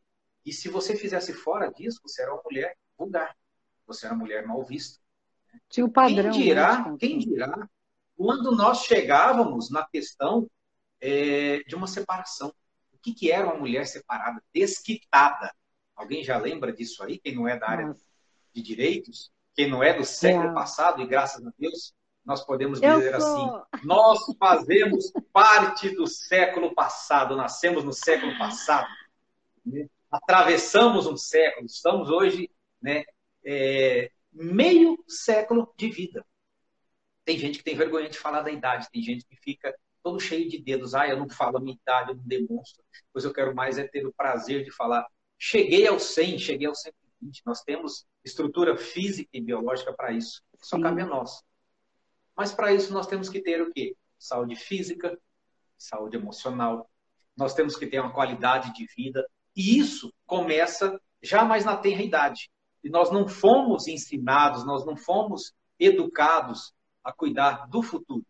e 0.45 0.53
se 0.53 0.69
você 0.69 0.97
fizesse 0.97 1.33
fora 1.33 1.71
disso, 1.71 2.01
você 2.03 2.23
era 2.23 2.33
uma 2.33 2.43
mulher 2.43 2.77
vulgar, 2.97 3.37
você 3.87 4.07
era 4.07 4.15
uma 4.15 4.23
mulher 4.23 4.47
mal 4.47 4.63
vista. 4.65 4.99
Tinha 5.69 5.87
o 5.87 5.91
padrão. 5.91 6.31
Quem 6.33 6.43
dirá, 6.43 6.91
né? 6.91 6.97
quem 6.99 7.19
dirá, 7.19 7.69
quando 8.17 8.55
nós 8.55 8.85
chegávamos 8.85 9.71
na 9.71 9.87
questão 9.87 10.49
é, 11.01 11.63
de 11.67 11.75
uma 11.75 11.87
separação. 11.87 12.53
O 12.93 12.99
que, 12.99 13.15
que 13.15 13.31
era 13.31 13.47
uma 13.47 13.57
mulher 13.57 13.87
separada, 13.87 14.43
desquitada? 14.53 15.55
Alguém 15.95 16.25
já 16.25 16.39
lembra 16.39 16.73
disso 16.73 17.03
aí? 17.03 17.19
Quem 17.19 17.35
não 17.35 17.47
é 17.47 17.59
da 17.59 17.69
área 17.69 17.87
Nossa. 17.87 18.05
de 18.53 18.63
direitos? 18.63 19.31
Quem 19.55 19.71
não 19.71 19.83
é 19.83 19.95
do 19.95 20.05
século 20.05 20.51
é. 20.51 20.55
passado, 20.55 21.01
e 21.01 21.07
graças 21.07 21.47
a 21.47 21.53
Deus, 21.59 21.95
nós 22.25 22.45
podemos 22.45 22.81
dizer 22.81 23.15
assim: 23.15 23.49
nós 23.85 24.19
fazemos 24.39 25.13
parte 25.33 25.95
do 25.95 26.07
século 26.07 26.75
passado, 26.75 27.37
nascemos 27.37 27.85
no 27.85 27.93
século 27.93 28.37
passado. 28.37 28.89
Né? 29.65 29.89
atravessamos 30.11 31.07
um 31.07 31.17
século, 31.17 31.67
estamos 31.67 32.11
hoje 32.11 32.51
né, 32.87 33.03
é, 33.45 34.13
meio 34.33 35.03
século 35.09 35.75
de 35.77 35.91
vida. 35.91 36.25
Tem 37.25 37.37
gente 37.37 37.59
que 37.59 37.65
tem 37.65 37.75
vergonha 37.75 38.09
de 38.09 38.17
falar 38.17 38.43
da 38.43 38.51
idade, 38.53 38.89
tem 38.93 39.03
gente 39.03 39.27
que 39.27 39.35
fica 39.35 39.77
todo 40.05 40.21
cheio 40.21 40.49
de 40.49 40.59
dedos. 40.59 40.95
Ah, 40.95 41.09
eu 41.09 41.17
não 41.17 41.29
falo 41.29 41.57
a 41.57 41.61
minha 41.61 41.75
idade, 41.75 42.11
eu 42.11 42.17
não 42.17 42.23
demonstro. 42.25 42.85
Pois 43.13 43.25
eu 43.25 43.33
quero 43.33 43.53
mais 43.53 43.77
é 43.77 43.89
ter 43.89 44.07
o 44.07 44.13
prazer 44.13 44.63
de 44.63 44.71
falar. 44.71 45.05
Cheguei 45.37 45.85
ao 45.89 45.99
100, 45.99 46.39
cheguei 46.39 46.69
ao 46.69 46.77
120. 46.77 47.43
Nós 47.45 47.61
temos 47.63 48.07
estrutura 48.25 48.77
física 48.77 49.31
e 49.33 49.41
biológica 49.41 49.93
para 49.93 50.13
isso. 50.13 50.41
Só 50.63 50.77
Sim. 50.77 50.83
cabe 50.83 51.03
a 51.03 51.07
nós. 51.07 51.43
Mas 52.37 52.53
para 52.53 52.73
isso 52.73 52.93
nós 52.93 53.09
temos 53.09 53.29
que 53.29 53.41
ter 53.41 53.61
o 53.61 53.73
quê? 53.73 53.97
Saúde 54.17 54.55
física, 54.55 55.19
saúde 55.77 56.17
emocional. 56.17 56.89
Nós 57.37 57.53
temos 57.53 57.75
que 57.75 57.89
ter 57.89 57.99
uma 57.99 58.13
qualidade 58.13 58.73
de 58.73 58.87
vida 58.97 59.29
e 59.57 59.77
isso 59.77 60.15
começa 60.25 61.01
já 61.21 61.45
mais 61.45 61.65
na 61.65 61.77
tenra 61.77 62.03
idade. 62.03 62.49
E 62.83 62.89
nós 62.89 63.11
não 63.11 63.27
fomos 63.27 63.87
ensinados, 63.87 64.65
nós 64.65 64.85
não 64.85 64.97
fomos 64.97 65.55
educados 65.79 66.75
a 67.03 67.13
cuidar 67.13 67.67
do 67.69 67.83
futuro. 67.83 68.25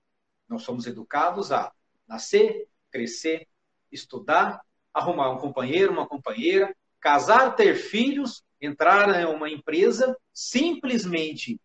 Nós 0.49 0.62
somos 0.62 0.87
educados 0.87 1.53
a 1.53 1.73
nascer, 2.07 2.69
crescer, 2.91 3.47
estudar, 3.91 4.61
arrumar 4.93 5.31
um 5.31 5.38
companheiro, 5.38 5.93
uma 5.93 6.07
companheira, 6.07 6.75
casar, 7.00 7.55
ter 7.55 7.75
filhos, 7.75 8.43
entrar 8.61 9.21
em 9.21 9.26
uma 9.26 9.50
empresa, 9.50 10.17
simplesmente 10.33 11.61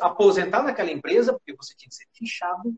aposentar 0.00 0.62
naquela 0.62 0.90
empresa, 0.90 1.32
porque 1.32 1.54
você 1.54 1.74
tinha 1.76 1.88
que 1.88 1.94
ser 1.94 2.06
fichado, 2.12 2.76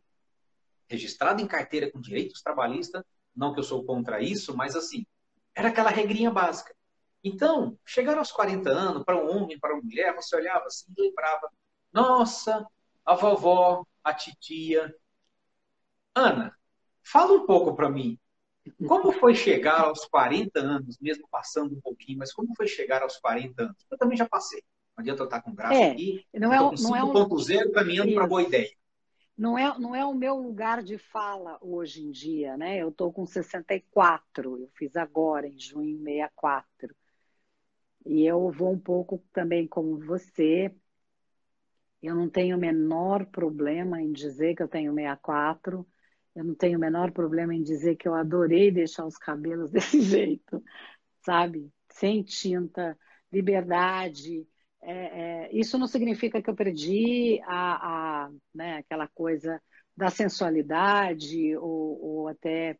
registrado 0.88 1.40
em 1.40 1.46
carteira 1.46 1.90
com 1.90 2.00
direitos 2.00 2.42
trabalhistas, 2.42 3.02
não 3.34 3.52
que 3.52 3.60
eu 3.60 3.64
sou 3.64 3.84
contra 3.84 4.20
isso, 4.20 4.56
mas 4.56 4.76
assim, 4.76 5.06
era 5.54 5.68
aquela 5.68 5.90
regrinha 5.90 6.30
básica. 6.30 6.74
Então, 7.22 7.78
chegar 7.84 8.16
aos 8.16 8.30
40 8.30 8.70
anos, 8.70 9.04
para 9.04 9.16
um 9.16 9.30
homem, 9.30 9.58
para 9.58 9.74
uma 9.74 9.82
mulher, 9.82 10.14
você 10.14 10.36
olhava 10.36 10.66
assim 10.66 10.86
e 10.96 11.02
lembrava, 11.02 11.50
nossa, 11.92 12.66
a 13.04 13.14
vovó, 13.14 13.84
a 14.04 14.14
titia. 14.14 14.94
Ana, 16.14 16.56
fala 17.02 17.32
um 17.32 17.46
pouco 17.46 17.74
para 17.74 17.90
mim, 17.90 18.18
como 18.86 19.12
foi 19.12 19.34
chegar 19.34 19.80
aos 19.80 20.04
40 20.06 20.60
anos, 20.60 20.98
mesmo 21.00 21.26
passando 21.30 21.74
um 21.74 21.80
pouquinho, 21.80 22.18
mas 22.18 22.32
como 22.32 22.54
foi 22.54 22.66
chegar 22.66 23.02
aos 23.02 23.16
40 23.18 23.62
anos? 23.62 23.86
Eu 23.90 23.98
também 23.98 24.16
já 24.16 24.28
passei. 24.28 24.62
Não 24.96 25.02
adianta 25.02 25.22
eu 25.22 25.24
estar 25.26 25.42
com 25.42 25.54
graça 25.54 25.74
é, 25.74 25.90
aqui. 25.90 26.26
Não 26.34 26.52
é, 26.52 26.58
não 26.58 26.96
é 26.96 27.04
um 27.04 27.14
5.0 27.14 27.72
caminhando 27.72 28.14
para 28.14 28.26
boa 28.26 28.42
ideia. 28.42 28.70
Não 29.36 29.56
é, 29.56 29.78
não 29.78 29.94
é 29.94 30.04
o 30.04 30.14
meu 30.14 30.36
lugar 30.36 30.82
de 30.82 30.98
fala 30.98 31.56
hoje 31.60 32.04
em 32.04 32.10
dia, 32.10 32.56
né? 32.56 32.78
Eu 32.78 32.88
estou 32.88 33.12
com 33.12 33.24
64, 33.24 34.58
eu 34.58 34.68
fiz 34.74 34.96
agora, 34.96 35.46
em 35.46 35.56
junho 35.56 35.96
64. 35.98 36.96
E 38.06 38.24
eu 38.24 38.50
vou 38.50 38.72
um 38.72 38.78
pouco 38.78 39.22
também 39.32 39.66
como 39.66 39.98
você. 39.98 40.74
Eu 42.02 42.14
não 42.14 42.28
tenho 42.28 42.56
o 42.56 42.60
menor 42.60 43.26
problema 43.26 44.00
em 44.00 44.12
dizer 44.12 44.54
que 44.54 44.62
eu 44.62 44.68
tenho 44.68 44.94
64 44.94 45.86
eu 46.38 46.44
não 46.44 46.54
tenho 46.54 46.78
o 46.78 46.80
menor 46.80 47.10
problema 47.10 47.52
em 47.52 47.62
dizer 47.64 47.96
que 47.96 48.06
eu 48.06 48.14
adorei 48.14 48.70
deixar 48.70 49.04
os 49.04 49.18
cabelos 49.18 49.70
desse 49.72 50.00
jeito, 50.00 50.62
sabe? 51.24 51.68
Sem 51.90 52.22
tinta, 52.22 52.96
liberdade. 53.32 54.46
É, 54.80 55.46
é, 55.46 55.50
isso 55.52 55.76
não 55.78 55.88
significa 55.88 56.40
que 56.40 56.48
eu 56.48 56.54
perdi 56.54 57.40
a, 57.44 58.26
a 58.26 58.30
né, 58.54 58.76
aquela 58.78 59.08
coisa 59.08 59.60
da 59.96 60.10
sensualidade 60.10 61.56
ou, 61.56 62.00
ou 62.00 62.28
até 62.28 62.78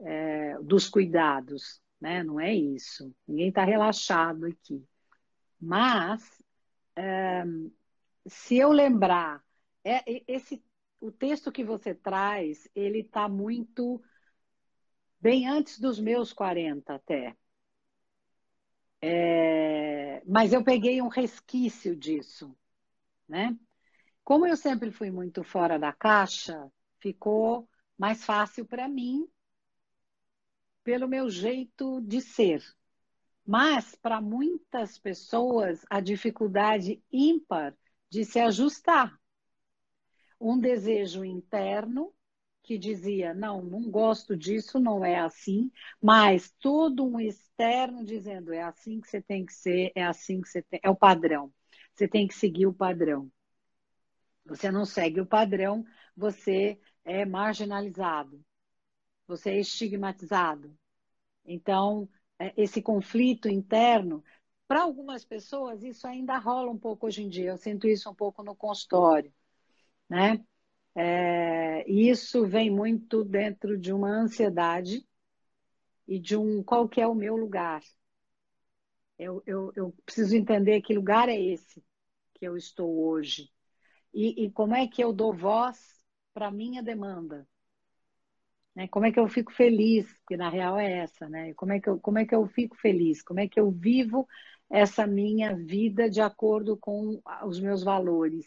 é, 0.00 0.58
dos 0.62 0.86
cuidados, 0.88 1.80
né? 2.00 2.22
Não 2.22 2.38
é 2.40 2.54
isso. 2.54 3.14
Ninguém 3.26 3.48
está 3.48 3.64
relaxado 3.64 4.46
aqui. 4.46 4.84
Mas 5.60 6.22
é, 6.96 7.44
se 8.26 8.56
eu 8.56 8.70
lembrar 8.70 9.42
é, 9.84 10.02
esse 10.26 10.62
o 11.00 11.12
texto 11.12 11.52
que 11.52 11.64
você 11.64 11.94
traz, 11.94 12.68
ele 12.74 13.00
está 13.00 13.28
muito 13.28 14.02
bem 15.20 15.46
antes 15.48 15.78
dos 15.78 15.98
meus 16.00 16.32
40 16.32 16.94
até. 16.94 17.36
É, 19.00 20.22
mas 20.26 20.52
eu 20.52 20.64
peguei 20.64 21.00
um 21.00 21.08
resquício 21.08 21.94
disso, 21.94 22.56
né? 23.28 23.56
Como 24.24 24.46
eu 24.46 24.56
sempre 24.56 24.90
fui 24.90 25.10
muito 25.10 25.44
fora 25.44 25.78
da 25.78 25.92
caixa, 25.92 26.70
ficou 27.00 27.68
mais 27.96 28.24
fácil 28.24 28.66
para 28.66 28.88
mim 28.88 29.26
pelo 30.88 31.06
meu 31.06 31.28
jeito 31.28 32.00
de 32.00 32.22
ser. 32.22 32.64
Mas 33.46 33.94
para 33.94 34.22
muitas 34.22 34.98
pessoas 34.98 35.84
a 35.90 36.00
dificuldade 36.00 37.04
ímpar 37.12 37.76
de 38.08 38.24
se 38.24 38.40
ajustar 38.40 39.14
um 40.40 40.58
desejo 40.58 41.26
interno 41.26 42.10
que 42.62 42.78
dizia: 42.78 43.34
não, 43.34 43.62
não 43.62 43.82
gosto 43.90 44.34
disso, 44.34 44.80
não 44.80 45.04
é 45.04 45.18
assim, 45.18 45.70
mas 46.00 46.50
todo 46.58 47.04
um 47.04 47.20
externo 47.20 48.02
dizendo: 48.02 48.50
é 48.54 48.62
assim 48.62 48.98
que 48.98 49.08
você 49.08 49.20
tem 49.20 49.44
que 49.44 49.52
ser, 49.52 49.92
é 49.94 50.02
assim 50.02 50.40
que 50.40 50.48
você 50.48 50.62
tem, 50.62 50.80
é 50.82 50.88
o 50.88 50.96
padrão. 50.96 51.52
Você 51.94 52.08
tem 52.08 52.26
que 52.26 52.34
seguir 52.34 52.66
o 52.66 52.72
padrão. 52.72 53.30
Você 54.46 54.70
não 54.70 54.86
segue 54.86 55.20
o 55.20 55.26
padrão, 55.26 55.84
você 56.16 56.80
é 57.04 57.26
marginalizado, 57.26 58.42
você 59.28 59.50
é 59.50 59.60
estigmatizado. 59.60 60.74
Então, 61.46 62.08
é, 62.38 62.52
esse 62.56 62.82
conflito 62.82 63.48
interno, 63.48 64.24
para 64.68 64.82
algumas 64.82 65.24
pessoas, 65.24 65.82
isso 65.84 66.06
ainda 66.06 66.38
rola 66.38 66.70
um 66.70 66.78
pouco 66.78 67.06
hoje 67.06 67.22
em 67.22 67.28
dia. 67.28 67.50
Eu 67.50 67.58
sinto 67.58 67.88
isso 67.88 68.10
um 68.10 68.14
pouco 68.14 68.42
no 68.42 68.56
consultório 68.56 69.32
né? 70.08 70.44
É, 70.94 71.88
isso 71.90 72.46
vem 72.46 72.70
muito 72.70 73.24
dentro 73.24 73.78
de 73.78 73.92
uma 73.92 74.10
ansiedade 74.10 75.06
e 76.08 76.18
de 76.18 76.36
um 76.36 76.62
qual 76.62 76.88
que 76.88 77.00
é 77.00 77.06
o 77.06 77.14
meu 77.14 77.36
lugar. 77.36 77.82
Eu, 79.18 79.42
eu, 79.46 79.72
eu 79.74 79.94
preciso 80.04 80.36
entender 80.36 80.80
que 80.80 80.94
lugar 80.94 81.28
é 81.28 81.40
esse 81.40 81.84
que 82.34 82.46
eu 82.46 82.56
estou 82.56 83.06
hoje 83.08 83.50
e, 84.14 84.44
e 84.44 84.50
como 84.52 84.74
é 84.74 84.86
que 84.88 85.02
eu 85.02 85.12
dou 85.12 85.34
voz 85.34 85.78
para 86.34 86.50
minha 86.50 86.82
demanda. 86.82 87.48
Né? 88.78 88.86
Como 88.86 89.06
é 89.06 89.10
que 89.10 89.18
eu 89.18 89.26
fico 89.26 89.52
feliz, 89.52 90.06
que 90.28 90.36
na 90.36 90.48
real 90.48 90.78
é 90.78 90.98
essa, 90.98 91.28
né? 91.28 91.52
Como 91.54 91.72
é, 91.72 91.80
que 91.80 91.88
eu, 91.88 91.98
como 91.98 92.16
é 92.16 92.24
que 92.24 92.32
eu 92.32 92.46
fico 92.46 92.76
feliz? 92.76 93.20
Como 93.20 93.40
é 93.40 93.48
que 93.48 93.58
eu 93.58 93.72
vivo 93.72 94.24
essa 94.70 95.04
minha 95.04 95.56
vida 95.56 96.08
de 96.08 96.20
acordo 96.20 96.76
com 96.76 97.20
os 97.44 97.58
meus 97.58 97.82
valores? 97.82 98.46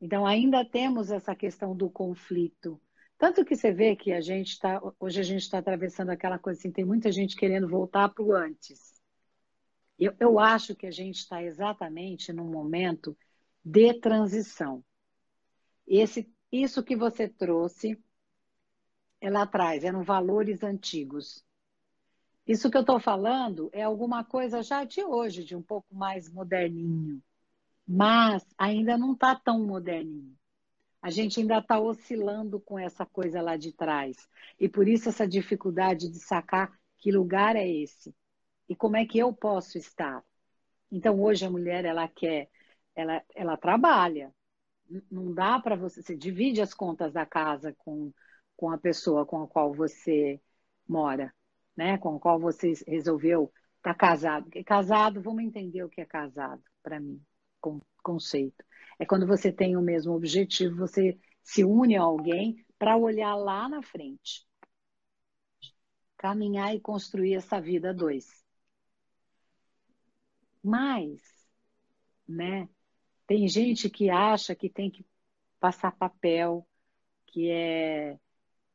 Então, 0.00 0.24
ainda 0.26 0.64
temos 0.64 1.10
essa 1.10 1.34
questão 1.34 1.76
do 1.76 1.90
conflito. 1.90 2.80
Tanto 3.18 3.44
que 3.44 3.54
você 3.54 3.70
vê 3.70 3.94
que 3.94 4.12
a 4.14 4.22
gente 4.22 4.52
está. 4.52 4.80
Hoje 4.98 5.20
a 5.20 5.24
gente 5.24 5.42
está 5.42 5.58
atravessando 5.58 6.08
aquela 6.08 6.38
coisa 6.38 6.58
assim, 6.58 6.72
tem 6.72 6.84
muita 6.86 7.12
gente 7.12 7.36
querendo 7.36 7.68
voltar 7.68 8.08
para 8.08 8.24
o 8.24 8.32
antes. 8.32 8.94
Eu, 9.98 10.14
eu 10.18 10.38
acho 10.38 10.74
que 10.74 10.86
a 10.86 10.90
gente 10.90 11.16
está 11.16 11.42
exatamente 11.42 12.32
num 12.32 12.48
momento 12.50 13.14
de 13.62 13.92
transição. 14.00 14.82
Esse, 15.86 16.32
isso 16.50 16.82
que 16.82 16.96
você 16.96 17.28
trouxe 17.28 18.02
é 19.20 19.30
lá 19.30 19.42
atrás, 19.42 19.84
eram 19.84 20.02
valores 20.02 20.62
antigos. 20.62 21.44
Isso 22.46 22.70
que 22.70 22.76
eu 22.76 22.82
estou 22.82 23.00
falando 23.00 23.68
é 23.72 23.82
alguma 23.82 24.24
coisa 24.24 24.62
já 24.62 24.84
de 24.84 25.02
hoje, 25.02 25.44
de 25.44 25.56
um 25.56 25.62
pouco 25.62 25.94
mais 25.94 26.30
moderninho 26.30 27.22
mas 27.86 28.44
ainda 28.58 28.98
não 28.98 29.12
está 29.12 29.36
tão 29.36 29.64
moderninho. 29.64 30.36
A 31.00 31.10
gente 31.10 31.38
ainda 31.38 31.58
está 31.58 31.78
oscilando 31.78 32.58
com 32.58 32.78
essa 32.78 33.06
coisa 33.06 33.40
lá 33.40 33.56
de 33.56 33.72
trás. 33.72 34.28
E 34.58 34.68
por 34.68 34.88
isso 34.88 35.08
essa 35.08 35.28
dificuldade 35.28 36.08
de 36.10 36.18
sacar 36.18 36.76
que 36.98 37.12
lugar 37.12 37.54
é 37.54 37.68
esse 37.68 38.14
e 38.68 38.74
como 38.74 38.96
é 38.96 39.06
que 39.06 39.18
eu 39.18 39.32
posso 39.32 39.78
estar. 39.78 40.24
Então 40.90 41.20
hoje 41.22 41.44
a 41.44 41.50
mulher 41.50 41.84
ela 41.84 42.08
quer, 42.08 42.48
ela, 42.94 43.22
ela 43.34 43.56
trabalha. 43.56 44.34
Não 45.10 45.32
dá 45.32 45.60
para 45.60 45.76
você, 45.76 46.02
você 46.02 46.16
divide 46.16 46.60
as 46.60 46.74
contas 46.74 47.12
da 47.12 47.24
casa 47.24 47.72
com, 47.78 48.12
com 48.56 48.70
a 48.70 48.78
pessoa 48.78 49.26
com 49.26 49.42
a 49.42 49.48
qual 49.48 49.72
você 49.72 50.40
mora, 50.88 51.34
né? 51.76 51.98
Com 51.98 52.16
a 52.16 52.20
qual 52.20 52.40
você 52.40 52.72
resolveu 52.86 53.52
estar 53.78 53.94
tá 53.94 53.94
casado. 53.94 54.50
Casado, 54.64 55.22
vamos 55.22 55.44
entender 55.44 55.82
o 55.84 55.88
que 55.88 56.00
é 56.00 56.06
casado 56.06 56.62
para 56.82 57.00
mim 57.00 57.22
conceito. 58.06 58.64
É 58.98 59.04
quando 59.04 59.26
você 59.26 59.52
tem 59.52 59.76
o 59.76 59.82
mesmo 59.82 60.12
objetivo, 60.12 60.76
você 60.76 61.18
se 61.42 61.64
une 61.64 61.96
a 61.96 62.02
alguém 62.02 62.64
para 62.78 62.96
olhar 62.96 63.34
lá 63.34 63.68
na 63.68 63.82
frente. 63.82 64.46
Caminhar 66.16 66.74
e 66.74 66.80
construir 66.80 67.34
essa 67.34 67.60
vida 67.60 67.92
dois. 67.92 68.44
Mas, 70.62 71.20
né, 72.28 72.68
tem 73.26 73.46
gente 73.48 73.90
que 73.90 74.08
acha 74.08 74.54
que 74.54 74.68
tem 74.68 74.90
que 74.90 75.04
passar 75.60 75.92
papel, 75.92 76.66
que 77.26 77.50
é 77.50 78.18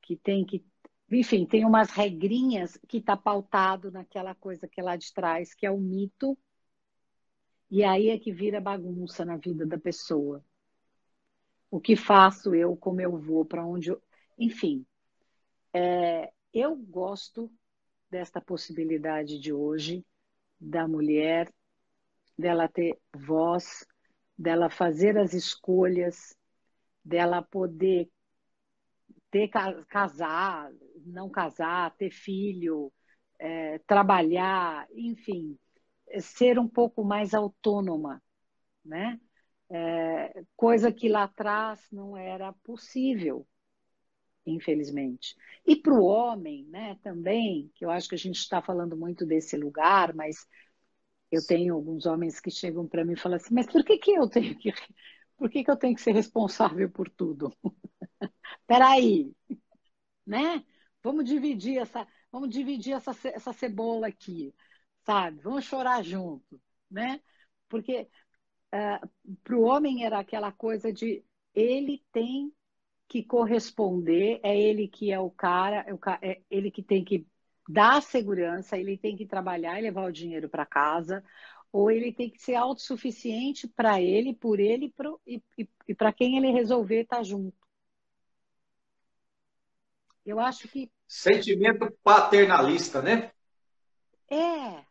que 0.02 0.16
tem 0.16 0.46
que 0.46 0.66
enfim, 1.14 1.46
tem 1.46 1.66
umas 1.66 1.92
regrinhas 1.92 2.78
que 2.88 2.98
está 2.98 3.18
pautado 3.18 3.92
naquela 3.92 4.34
coisa 4.34 4.66
que 4.66 4.80
é 4.80 4.84
lá 4.84 4.96
de 4.96 5.14
trás, 5.14 5.54
que 5.54 5.66
é 5.66 5.72
o 5.72 5.78
mito 5.78 6.38
e 7.72 7.86
aí 7.86 8.10
é 8.10 8.20
que 8.20 8.34
vira 8.34 8.60
bagunça 8.60 9.24
na 9.24 9.38
vida 9.38 9.66
da 9.66 9.78
pessoa. 9.78 10.44
O 11.70 11.80
que 11.80 11.96
faço 11.96 12.54
eu, 12.54 12.76
como 12.76 13.00
eu 13.00 13.18
vou, 13.18 13.46
para 13.46 13.66
onde 13.66 13.90
eu. 13.90 14.02
Enfim, 14.38 14.86
é, 15.74 16.34
eu 16.54 16.76
gosto 16.76 17.50
desta 18.10 18.42
possibilidade 18.42 19.40
de 19.40 19.54
hoje 19.54 20.06
da 20.60 20.86
mulher, 20.86 21.50
dela 22.38 22.68
ter 22.68 23.00
voz, 23.16 23.88
dela 24.38 24.70
fazer 24.70 25.18
as 25.18 25.34
escolhas, 25.34 26.36
dela 27.06 27.42
poder 27.42 28.10
ter 29.32 29.50
casar, 29.90 30.72
não 31.06 31.30
casar, 31.30 31.96
ter 31.98 32.12
filho, 32.12 32.92
é, 33.40 33.80
trabalhar, 33.80 34.88
enfim, 34.94 35.58
ser 36.22 36.60
um 36.60 36.68
pouco 36.68 37.04
mais 37.04 37.34
autônoma, 37.34 38.22
né? 38.86 39.20
É, 39.72 40.44
coisa 40.58 40.92
que 40.94 41.10
lá 41.10 41.24
atrás 41.26 41.82
não 41.92 42.18
era 42.18 42.54
possível. 42.64 43.48
infelizmente. 44.46 45.36
E 45.66 45.76
para 45.76 45.94
o 45.94 46.04
homem, 46.04 46.66
né, 46.68 46.98
também, 47.04 47.72
que 47.76 47.86
eu 47.86 47.90
acho 47.92 48.10
que 48.10 48.16
a 48.16 48.18
gente 48.18 48.38
está 48.38 48.62
falando 48.62 48.98
muito 48.98 49.26
desse 49.26 49.56
lugar, 49.58 50.14
mas 50.14 50.48
eu 51.32 51.46
tenho 51.46 51.76
alguns 51.76 52.06
homens 52.08 52.40
que 52.42 52.52
chegam 52.52 52.88
para 52.88 53.06
mim 53.06 53.14
e 53.14 53.18
falam 53.20 53.38
assim, 53.38 53.54
mas 53.56 53.68
por 53.68 53.84
que, 53.86 53.98
que 54.00 54.12
eu 54.14 54.30
tenho 54.30 54.58
que 54.58 54.72
por 55.38 55.50
que, 55.52 55.64
que 55.64 55.72
eu 55.72 55.78
tenho 55.78 55.96
que 55.96 56.02
ser 56.02 56.14
responsável 56.14 56.90
por 56.92 57.10
tudo? 57.10 57.54
Peraí, 58.68 59.34
né? 60.26 60.64
Vamos 61.04 61.26
dividir 61.26 61.80
essa, 61.80 62.08
vamos 62.32 62.50
dividir 62.50 62.94
essa, 62.94 63.12
essa 63.30 63.54
cebola 63.54 64.08
aqui, 64.08 64.54
sabe? 65.06 65.42
Vamos 65.42 65.66
chorar 65.66 66.04
junto, 66.04 66.62
né? 66.90 67.22
Porque 67.70 68.04
uh, 68.04 68.08
ah, 68.74 69.02
para 69.44 69.58
o 69.58 69.64
homem 69.64 70.06
era 70.06 70.20
aquela 70.20 70.52
coisa 70.52 70.92
de 70.94 71.24
ele 71.54 72.04
tem 72.12 72.54
que 73.08 73.24
corresponder, 73.24 74.40
é 74.44 74.60
ele 74.60 74.88
que 74.88 75.12
é 75.12 75.20
o 75.20 75.32
cara, 75.32 75.86
é, 75.88 75.94
o, 75.94 76.00
é 76.22 76.42
ele 76.50 76.72
que 76.72 76.84
tem 76.84 77.04
que 77.06 77.28
dar 77.70 78.02
segurança, 78.02 78.78
ele 78.78 78.98
tem 78.98 79.16
que 79.18 79.26
trabalhar 79.28 79.80
e 79.80 79.84
levar 79.84 80.06
o 80.08 80.12
dinheiro 80.14 80.50
para 80.50 80.66
casa, 80.66 81.24
ou 81.72 81.92
ele 81.92 82.14
tem 82.14 82.30
que 82.30 82.42
ser 82.42 82.56
autossuficiente 82.56 83.68
para 83.68 84.02
ele, 84.02 84.34
por 84.36 84.60
ele 84.60 84.92
pro, 84.92 85.22
e, 85.28 85.44
e, 85.58 85.70
e 85.90 85.96
para 85.96 86.14
quem 86.14 86.38
ele 86.38 86.52
resolver 86.52 87.02
estar 87.04 87.18
tá 87.18 87.24
junto. 87.24 87.56
Eu 90.26 90.40
acho 90.40 90.68
que. 90.68 90.92
Sentimento 91.08 91.92
paternalista, 92.04 93.02
né? 93.02 93.32
É, 94.30 94.84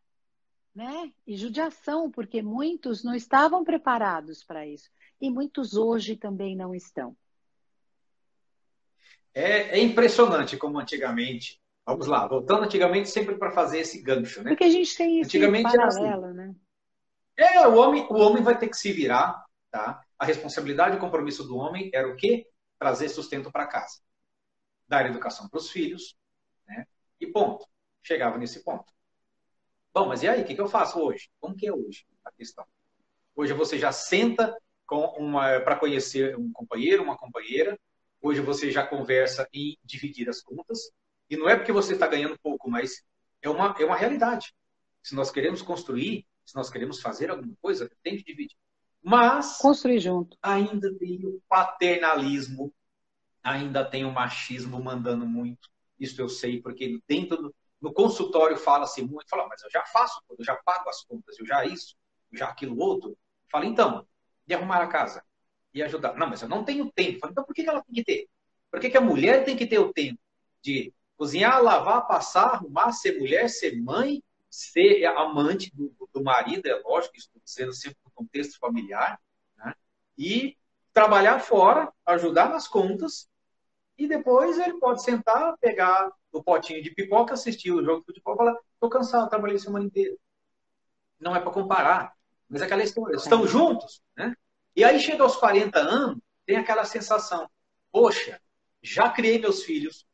né? 0.74 1.12
E 1.26 1.36
judiação, 1.36 2.10
porque 2.10 2.42
muitos 2.42 3.02
não 3.02 3.14
estavam 3.14 3.64
preparados 3.64 4.44
para 4.44 4.66
isso. 4.66 4.90
E 5.20 5.30
muitos 5.30 5.74
hoje 5.74 6.16
também 6.16 6.56
não 6.56 6.74
estão. 6.74 7.16
É, 9.32 9.78
é 9.78 9.80
impressionante 9.80 10.56
como 10.56 10.78
antigamente. 10.78 11.60
Vamos 11.86 12.06
lá, 12.06 12.26
voltando 12.26 12.64
antigamente 12.64 13.08
sempre 13.08 13.36
para 13.36 13.50
fazer 13.50 13.80
esse 13.80 14.02
gancho, 14.02 14.42
né? 14.42 14.50
Porque 14.50 14.64
a 14.64 14.70
gente 14.70 14.96
tem 14.96 15.20
esse 15.20 15.28
antigamente 15.28 15.72
paralelo, 15.72 16.26
assim. 16.26 16.36
né? 16.36 16.54
É, 17.36 17.66
o 17.66 17.74
homem, 17.76 18.06
o 18.10 18.18
homem 18.18 18.42
vai 18.42 18.58
ter 18.58 18.68
que 18.68 18.76
se 18.76 18.92
virar, 18.92 19.44
tá? 19.70 20.04
A 20.18 20.24
responsabilidade 20.24 20.96
e 20.96 21.00
compromisso 21.00 21.42
do 21.44 21.56
homem 21.56 21.90
era 21.94 22.08
o 22.08 22.16
quê? 22.16 22.46
Trazer 22.78 23.08
sustento 23.08 23.50
para 23.50 23.66
casa. 23.66 23.98
Dar 24.90 25.06
educação 25.06 25.48
para 25.48 25.58
os 25.58 25.70
filhos, 25.70 26.14
né? 26.66 26.84
E 27.20 27.26
ponto. 27.26 27.66
Chegava 28.02 28.36
nesse 28.36 28.64
ponto. 28.64 28.92
Bom, 29.94 30.08
mas 30.08 30.22
e 30.22 30.28
aí, 30.28 30.42
o 30.42 30.44
que, 30.44 30.54
que 30.54 30.60
eu 30.60 30.68
faço 30.68 30.98
hoje? 30.98 31.30
Como 31.40 31.56
que 31.56 31.66
é 31.66 31.72
hoje 31.72 32.04
a 32.24 32.32
questão? 32.32 32.66
Hoje 33.34 33.52
você 33.52 33.78
já 33.78 33.92
senta 33.92 34.56
para 35.64 35.76
conhecer 35.76 36.36
um 36.36 36.52
companheiro, 36.52 37.02
uma 37.02 37.16
companheira, 37.16 37.78
Hoje 38.22 38.42
você 38.42 38.70
já 38.70 38.86
conversa 38.86 39.48
em 39.52 39.78
dividir 39.82 40.28
as 40.28 40.42
contas. 40.42 40.92
E 41.28 41.36
não 41.36 41.48
é 41.48 41.56
porque 41.56 41.72
você 41.72 41.94
está 41.94 42.06
ganhando 42.06 42.38
pouco, 42.38 42.70
mas 42.70 43.02
é 43.40 43.48
uma, 43.48 43.74
é 43.78 43.84
uma 43.84 43.96
realidade. 43.96 44.52
Se 45.02 45.14
nós 45.14 45.30
queremos 45.30 45.62
construir, 45.62 46.26
se 46.44 46.54
nós 46.54 46.68
queremos 46.68 47.00
fazer 47.00 47.30
alguma 47.30 47.54
coisa, 47.62 47.90
tem 48.02 48.18
que 48.18 48.24
dividir. 48.24 48.56
Mas. 49.02 49.56
Construir 49.56 50.00
junto. 50.00 50.36
Ainda 50.42 50.94
tem 50.98 51.24
o 51.24 51.40
paternalismo, 51.48 52.70
ainda 53.42 53.84
tem 53.84 54.04
o 54.04 54.12
machismo 54.12 54.82
mandando 54.82 55.26
muito. 55.26 55.68
Isso 55.98 56.20
eu 56.20 56.28
sei, 56.28 56.60
porque 56.60 56.98
dentro 57.08 57.36
do 57.36 57.54
no 57.80 57.94
consultório 57.94 58.58
fala-se 58.58 59.00
muito, 59.00 59.26
fala, 59.26 59.48
mas 59.48 59.62
eu 59.62 59.70
já 59.70 59.82
faço, 59.86 60.20
eu 60.38 60.44
já 60.44 60.54
pago 60.54 60.90
as 60.90 61.02
contas, 61.02 61.38
eu 61.38 61.46
já 61.46 61.64
isso, 61.64 61.96
já 62.30 62.48
aquilo 62.48 62.78
outro. 62.78 63.16
Fala, 63.50 63.64
então, 63.64 64.06
e 64.46 64.52
arrumar 64.52 64.82
a 64.82 64.86
casa? 64.86 65.24
e 65.72 65.82
ajudar. 65.82 66.14
Não, 66.16 66.28
mas 66.28 66.42
eu 66.42 66.48
não 66.48 66.64
tenho 66.64 66.90
tempo. 66.92 67.26
Então 67.28 67.44
por 67.44 67.54
que 67.54 67.62
ela 67.62 67.82
tem 67.82 67.94
que 67.94 68.04
ter? 68.04 68.28
Por 68.70 68.80
que, 68.80 68.90
que 68.90 68.96
a 68.96 69.00
mulher 69.00 69.44
tem 69.44 69.56
que 69.56 69.66
ter 69.66 69.78
o 69.78 69.92
tempo 69.92 70.18
de 70.62 70.92
cozinhar, 71.16 71.62
lavar, 71.62 72.06
passar, 72.06 72.54
arrumar, 72.54 72.92
ser 72.92 73.18
mulher, 73.18 73.48
ser 73.48 73.80
mãe, 73.80 74.22
ser 74.48 75.04
amante 75.06 75.70
do, 75.74 75.94
do 76.12 76.22
marido, 76.22 76.66
é 76.66 76.74
lógico, 76.76 77.16
isso 77.16 77.30
sendo 77.44 77.72
sempre 77.72 77.98
no 78.04 78.10
contexto 78.12 78.58
familiar, 78.58 79.20
né? 79.56 79.74
e 80.16 80.56
trabalhar 81.00 81.40
fora, 81.40 81.90
ajudar 82.04 82.50
nas 82.50 82.68
contas, 82.68 83.26
e 83.96 84.06
depois 84.06 84.58
ele 84.58 84.74
pode 84.74 85.02
sentar, 85.02 85.56
pegar 85.58 86.12
o 86.30 86.42
potinho 86.42 86.82
de 86.82 86.90
pipoca, 86.90 87.32
assistir 87.32 87.72
o 87.72 87.82
jogo 87.82 88.00
de 88.00 88.06
futebol 88.06 88.34
e 88.34 88.36
falar: 88.36 88.56
estou 88.74 88.90
cansado, 88.90 89.30
trabalhei 89.30 89.56
a 89.56 89.60
semana 89.60 89.86
inteira. 89.86 90.14
Não 91.18 91.34
é 91.34 91.40
para 91.40 91.52
comparar, 91.52 92.12
mas 92.46 92.60
é 92.60 92.66
aquela 92.66 92.82
história. 92.82 93.16
Estão 93.16 93.46
juntos, 93.46 94.02
né? 94.14 94.34
E 94.76 94.84
aí 94.84 95.00
chega 95.00 95.22
aos 95.22 95.36
40 95.36 95.78
anos, 95.78 96.18
tem 96.44 96.56
aquela 96.56 96.84
sensação: 96.84 97.50
poxa, 97.90 98.38
já 98.82 99.08
criei 99.08 99.38
meus 99.38 99.62
filhos, 99.62 100.06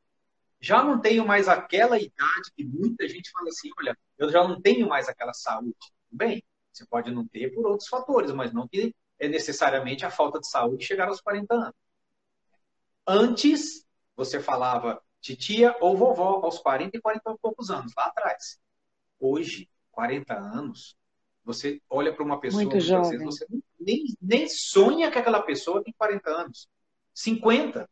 já 0.60 0.84
não 0.84 1.00
tenho 1.00 1.26
mais 1.26 1.48
aquela 1.48 1.98
idade 1.98 2.52
que 2.56 2.62
muita 2.62 3.08
gente 3.08 3.32
fala 3.32 3.48
assim: 3.48 3.70
olha, 3.80 3.98
eu 4.18 4.30
já 4.30 4.46
não 4.46 4.60
tenho 4.60 4.88
mais 4.88 5.08
aquela 5.08 5.34
saúde. 5.34 5.74
Bem, 6.12 6.44
você 6.72 6.86
pode 6.86 7.10
não 7.10 7.26
ter 7.26 7.52
por 7.52 7.66
outros 7.66 7.88
fatores, 7.88 8.30
mas 8.30 8.52
não 8.52 8.68
que 8.68 8.94
é 9.18 9.28
necessariamente 9.28 10.04
a 10.04 10.10
falta 10.10 10.38
de 10.38 10.48
saúde 10.48 10.84
chegar 10.84 11.08
aos 11.08 11.20
40 11.20 11.54
anos. 11.54 11.74
Antes, 13.06 13.86
você 14.16 14.40
falava 14.40 15.02
titia 15.20 15.76
ou 15.80 15.96
vovó 15.96 16.40
aos 16.44 16.58
40 16.58 16.96
e 16.96 17.00
40 17.00 17.30
e 17.30 17.38
poucos 17.38 17.70
anos, 17.70 17.92
lá 17.96 18.06
atrás. 18.06 18.58
Hoje, 19.18 19.68
40 19.90 20.34
anos, 20.34 20.96
você 21.44 21.80
olha 21.88 22.12
para 22.12 22.24
uma 22.24 22.40
pessoa, 22.40 22.62
Muito 22.62 22.80
jovem. 22.80 23.18
Vezes, 23.18 23.24
você 23.24 23.46
nem, 23.78 24.04
nem 24.20 24.48
sonha 24.48 25.10
que 25.10 25.18
aquela 25.18 25.42
pessoa 25.42 25.82
tem 25.82 25.94
40 25.96 26.30
anos, 26.30 26.68
50, 27.14 27.88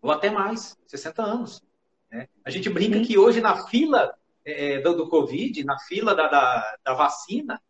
ou 0.00 0.10
até 0.10 0.30
mais, 0.30 0.76
60 0.86 1.22
anos. 1.22 1.62
Né? 2.10 2.28
A 2.44 2.50
gente 2.50 2.68
brinca 2.68 2.98
Sim. 2.98 3.04
que 3.04 3.18
hoje 3.18 3.40
na 3.40 3.66
fila 3.66 4.14
é, 4.44 4.74
é, 4.74 4.80
do, 4.80 4.96
do, 4.96 5.08
Covid, 5.08 5.64
na 5.64 5.78
fila 5.80 6.14
da, 6.14 6.28
da, 6.28 6.76
da, 6.84 6.94
vacina, 6.94 7.60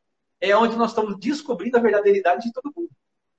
é 0.41 0.57
onde 0.57 0.77
nós 0.77 0.91
estamos 0.91 1.19
descobrindo 1.19 1.77
a 1.77 1.81
verdadeira 1.81 2.19
idade 2.19 2.45
de 2.45 2.53
todo 2.53 2.73
mundo. 2.75 2.91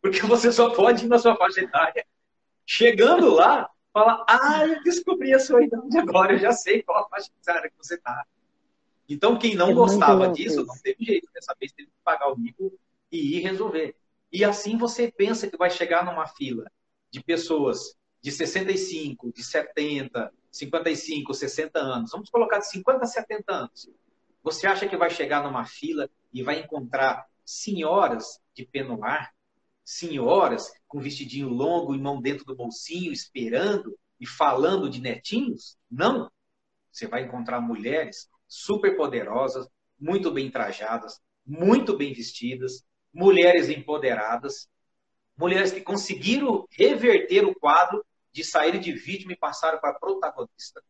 Porque 0.02 0.22
você 0.22 0.52
só 0.52 0.70
pode 0.72 1.06
ir 1.06 1.08
na 1.08 1.20
sua 1.20 1.36
faixa 1.36 1.62
etária. 1.62 2.06
Chegando 2.66 3.34
lá, 3.34 3.70
fala, 3.94 4.26
ah, 4.28 4.66
eu 4.66 4.82
descobri 4.84 5.34
a 5.34 5.40
sua 5.40 5.64
idade 5.64 5.98
agora, 5.98 6.34
eu 6.34 6.40
já 6.40 6.52
sei 6.52 6.82
qual 6.84 7.04
a 7.04 7.10
faixa 7.10 7.30
etária 7.42 7.70
que 7.70 7.78
você 7.78 7.96
está. 7.96 8.26
Então, 9.10 9.38
quem 9.38 9.56
não 9.56 9.72
é 9.72 9.74
gostava 9.74 10.30
disso, 10.30 10.66
não 10.66 10.76
teve 10.82 11.04
jeito. 11.04 11.28
Dessa 11.34 11.56
vez 11.60 11.72
teve 11.72 11.90
que 11.90 11.96
pagar 12.04 12.32
o 12.32 12.38
mico 12.38 12.72
e 13.12 13.38
ir 13.38 13.42
resolver. 13.42 13.96
E 14.32 14.46
assim 14.46 14.78
você 14.78 15.12
pensa 15.12 15.48
que 15.48 15.58
vai 15.58 15.70
chegar 15.70 16.06
numa 16.06 16.26
fila 16.26 16.72
de 17.12 17.22
pessoas 17.22 17.96
de 18.22 18.32
65, 18.32 19.34
de 19.34 19.44
70, 19.44 20.32
55, 20.50 21.34
60 21.34 21.80
anos. 21.80 22.12
Vamos 22.12 22.30
colocar 22.30 22.60
de 22.60 22.70
50 22.70 23.04
a 23.04 23.08
70 23.08 23.54
anos. 23.54 23.90
Você 24.44 24.66
acha 24.66 24.88
que 24.88 24.96
vai 24.96 25.10
chegar 25.10 25.44
numa 25.44 25.66
fila 25.66 26.10
e 26.34 26.44
vai 26.44 26.60
encontrar 26.60 27.26
senhoras 27.46 28.40
de 28.56 28.66
penoar, 28.66 29.34
senhoras 29.84 30.72
com 30.88 31.00
vestidinho 31.00 31.50
longo 31.50 31.94
e 31.94 32.00
mão 32.00 32.22
dentro 32.22 32.46
do 32.46 32.56
bolsinho, 32.56 33.12
esperando 33.12 33.98
e 34.20 34.26
falando 34.26 34.90
de 34.90 35.02
netinhos? 35.02 35.78
Não. 35.90 36.32
Você 36.92 37.08
vai 37.08 37.24
encontrar 37.24 37.62
mulheres 37.62 38.30
super 38.48 38.96
poderosas, 38.96 39.68
muito 40.00 40.32
bem 40.32 40.50
trajadas, 40.52 41.20
muito 41.46 41.98
bem 41.98 42.14
vestidas, 42.14 42.84
mulheres 43.14 43.70
empoderadas, 43.70 44.70
mulheres 45.38 45.72
que 45.72 45.82
conseguiram 45.82 46.66
reverter 46.72 47.46
o 47.46 47.56
quadro 47.56 48.06
de 48.32 48.44
sair 48.44 48.80
de 48.80 48.94
vítima 48.94 49.34
e 49.34 49.38
passaram 49.38 49.80
para 49.80 49.98
protagonista. 50.00 50.82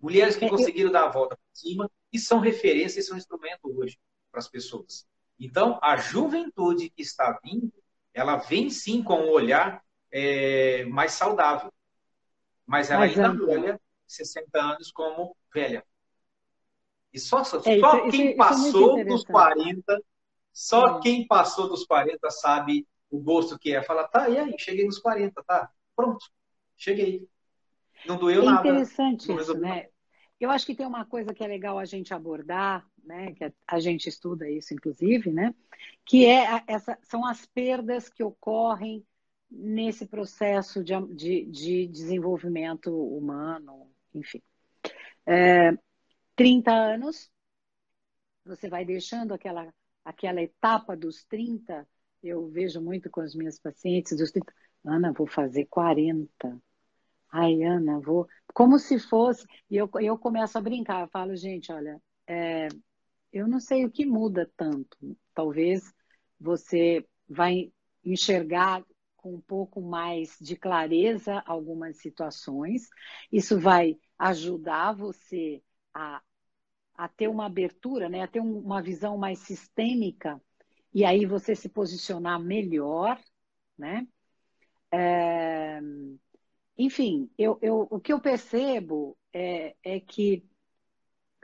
Mulheres 0.00 0.36
que 0.36 0.44
é, 0.44 0.48
conseguiram 0.48 0.92
dar 0.92 1.04
a 1.04 1.10
volta 1.10 1.36
por 1.36 1.58
cima 1.58 1.90
e 2.12 2.18
são 2.18 2.38
referência 2.38 3.00
e 3.00 3.02
são 3.02 3.16
instrumento 3.16 3.60
hoje 3.64 3.98
para 4.34 4.40
as 4.40 4.48
pessoas. 4.48 5.06
Então, 5.38 5.78
a 5.80 5.96
juventude 5.96 6.90
que 6.90 7.02
está 7.02 7.38
vindo, 7.44 7.72
ela 8.12 8.36
vem 8.36 8.68
sim 8.68 9.00
com 9.00 9.14
um 9.14 9.30
olhar 9.30 9.80
é, 10.10 10.84
mais 10.86 11.12
saudável. 11.12 11.72
Mas 12.66 12.90
ela 12.90 13.04
ainda 13.04 13.30
olha 13.44 13.80
60 14.08 14.60
anos 14.60 14.90
como 14.90 15.36
velha. 15.52 15.84
E 17.12 17.20
só, 17.20 17.44
só 17.44 17.62
é, 17.64 17.78
isso, 17.78 18.10
quem 18.10 18.28
isso, 18.30 18.36
passou 18.36 18.98
isso 18.98 19.08
dos 19.08 19.24
40, 19.24 20.04
só 20.52 20.98
quem 20.98 21.26
passou 21.26 21.68
dos 21.68 21.84
40 21.86 22.28
sabe 22.30 22.88
o 23.08 23.20
gosto 23.20 23.56
que 23.56 23.72
é. 23.72 23.82
Fala, 23.82 24.08
tá, 24.08 24.28
e 24.28 24.36
aí? 24.36 24.54
Cheguei 24.58 24.84
nos 24.84 24.98
40, 24.98 25.40
tá? 25.44 25.70
Pronto, 25.94 26.24
cheguei. 26.76 27.28
Não 28.04 28.16
doeu 28.16 28.42
é 28.42 28.44
nada. 28.44 28.68
Interessante 28.68 29.32
isso, 29.32 29.56
né? 29.58 29.88
Eu 30.40 30.50
acho 30.50 30.66
que 30.66 30.74
tem 30.74 30.86
uma 30.86 31.04
coisa 31.04 31.32
que 31.32 31.44
é 31.44 31.46
legal 31.46 31.78
a 31.78 31.84
gente 31.84 32.12
abordar, 32.12 32.84
né? 33.04 33.32
Que 33.34 33.52
a 33.66 33.80
gente 33.80 34.08
estuda 34.08 34.48
isso, 34.48 34.74
inclusive, 34.74 35.32
né? 35.32 35.54
Que 36.04 36.26
é 36.26 36.62
essa, 36.66 36.98
são 37.02 37.26
as 37.26 37.46
perdas 37.46 38.08
que 38.08 38.22
ocorrem 38.22 39.04
nesse 39.50 40.06
processo 40.06 40.82
de, 40.82 40.94
de, 41.14 41.44
de 41.46 41.86
desenvolvimento 41.86 42.90
humano, 42.90 43.90
enfim. 44.14 44.42
É, 45.26 45.76
30 46.36 46.72
anos, 46.72 47.30
você 48.44 48.68
vai 48.68 48.84
deixando 48.84 49.32
aquela, 49.32 49.72
aquela 50.04 50.42
etapa 50.42 50.96
dos 50.96 51.24
30. 51.24 51.86
Eu 52.22 52.48
vejo 52.48 52.80
muito 52.80 53.10
com 53.10 53.20
as 53.20 53.34
minhas 53.34 53.58
pacientes 53.58 54.16
dos 54.16 54.30
30. 54.30 54.52
Ana, 54.84 55.12
vou 55.12 55.26
fazer 55.26 55.66
40. 55.66 56.60
Ai, 57.30 57.62
Ana, 57.62 57.98
vou. 58.00 58.28
Como 58.52 58.78
se 58.78 58.98
fosse. 58.98 59.46
E 59.70 59.76
eu, 59.76 59.90
eu 60.00 60.18
começo 60.18 60.56
a 60.58 60.60
brincar. 60.60 61.02
Eu 61.02 61.08
falo, 61.08 61.34
gente, 61.36 61.72
olha, 61.72 62.00
é, 62.26 62.68
eu 63.34 63.48
não 63.48 63.58
sei 63.58 63.84
o 63.84 63.90
que 63.90 64.06
muda 64.06 64.48
tanto. 64.56 64.96
Talvez 65.34 65.92
você 66.38 67.04
vai 67.28 67.72
enxergar 68.04 68.84
com 69.16 69.34
um 69.34 69.40
pouco 69.40 69.82
mais 69.82 70.36
de 70.40 70.54
clareza 70.54 71.42
algumas 71.44 71.98
situações. 71.98 72.88
Isso 73.32 73.58
vai 73.58 73.98
ajudar 74.16 74.92
você 74.92 75.60
a, 75.92 76.22
a 76.94 77.08
ter 77.08 77.26
uma 77.26 77.46
abertura, 77.46 78.08
né? 78.08 78.22
a 78.22 78.28
ter 78.28 78.40
um, 78.40 78.58
uma 78.58 78.80
visão 78.80 79.18
mais 79.18 79.40
sistêmica, 79.40 80.40
e 80.92 81.04
aí 81.04 81.26
você 81.26 81.56
se 81.56 81.68
posicionar 81.68 82.40
melhor. 82.40 83.20
Né? 83.76 84.06
É, 84.92 85.80
enfim, 86.78 87.28
eu, 87.36 87.58
eu, 87.60 87.88
o 87.90 87.98
que 87.98 88.12
eu 88.12 88.20
percebo 88.20 89.18
é, 89.32 89.74
é 89.82 89.98
que 89.98 90.44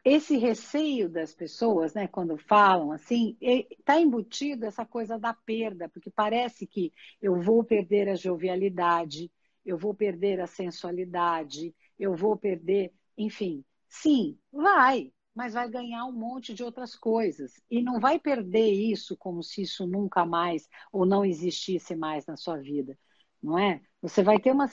esse 0.04 0.36
receio 0.36 1.08
das 1.08 1.34
pessoas, 1.34 1.94
né, 1.94 2.06
quando 2.08 2.36
falam 2.36 2.92
assim, 2.92 3.36
está 3.40 4.00
embutido 4.00 4.66
essa 4.66 4.84
coisa 4.86 5.18
da 5.18 5.34
perda, 5.34 5.88
porque 5.88 6.10
parece 6.10 6.66
que 6.66 6.92
eu 7.20 7.40
vou 7.40 7.64
perder 7.64 8.08
a 8.08 8.14
jovialidade, 8.14 9.30
eu 9.64 9.76
vou 9.76 9.94
perder 9.94 10.40
a 10.40 10.46
sensualidade, 10.46 11.74
eu 11.98 12.14
vou 12.14 12.36
perder, 12.36 12.92
enfim. 13.16 13.64
Sim, 13.88 14.38
vai, 14.52 15.12
mas 15.34 15.54
vai 15.54 15.68
ganhar 15.68 16.04
um 16.06 16.12
monte 16.12 16.54
de 16.54 16.62
outras 16.62 16.94
coisas. 16.94 17.60
E 17.70 17.82
não 17.82 18.00
vai 18.00 18.18
perder 18.18 18.70
isso 18.70 19.16
como 19.16 19.42
se 19.42 19.62
isso 19.62 19.86
nunca 19.86 20.24
mais 20.24 20.68
ou 20.92 21.04
não 21.04 21.24
existisse 21.24 21.94
mais 21.96 22.24
na 22.26 22.36
sua 22.36 22.56
vida, 22.56 22.98
não 23.42 23.58
é? 23.58 23.80
Você 24.00 24.22
vai 24.22 24.38
ter 24.38 24.52
uma, 24.52 24.66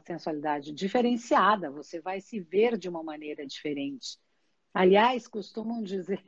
sensualidade 0.00 0.72
diferenciada, 0.72 1.70
você 1.70 2.00
vai 2.00 2.20
se 2.20 2.40
ver 2.40 2.78
de 2.78 2.88
uma 2.88 3.02
maneira 3.02 3.46
diferente. 3.46 4.18
Aliás, 4.76 5.26
costumam 5.26 5.82
dizer, 5.82 6.22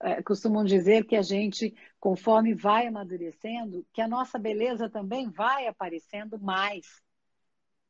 é, 0.00 0.22
costumam 0.24 0.64
dizer 0.64 1.04
que 1.04 1.14
a 1.14 1.22
gente, 1.22 1.74
conforme 1.98 2.54
vai 2.54 2.86
amadurecendo, 2.86 3.86
que 3.92 4.00
a 4.00 4.08
nossa 4.08 4.38
beleza 4.38 4.88
também 4.88 5.28
vai 5.28 5.66
aparecendo 5.66 6.38
mais. 6.38 6.86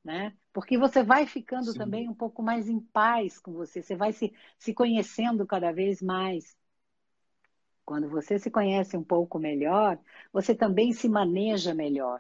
Né? 0.03 0.37
Porque 0.53 0.77
você 0.77 1.05
vai 1.05 1.27
ficando 1.27 1.73
Sim. 1.73 1.79
também 1.79 2.09
um 2.09 2.15
pouco 2.15 2.43
mais 2.43 2.69
em 2.69 2.81
paz 2.81 3.39
com 3.39 3.53
você, 3.53 3.83
você 3.83 3.95
vai 3.95 4.13
se, 4.13 4.33
se 4.59 4.75
conhecendo 4.75 5.47
cada 5.47 5.71
vez 5.71 6.03
mais. 6.03 6.57
Quando 7.85 8.09
você 8.09 8.37
se 8.39 8.51
conhece 8.51 8.97
um 8.97 9.05
pouco 9.05 9.39
melhor, 9.39 9.97
você 10.33 10.55
também 10.57 10.93
se 10.93 11.09
maneja 11.09 11.73
melhor. 11.73 12.19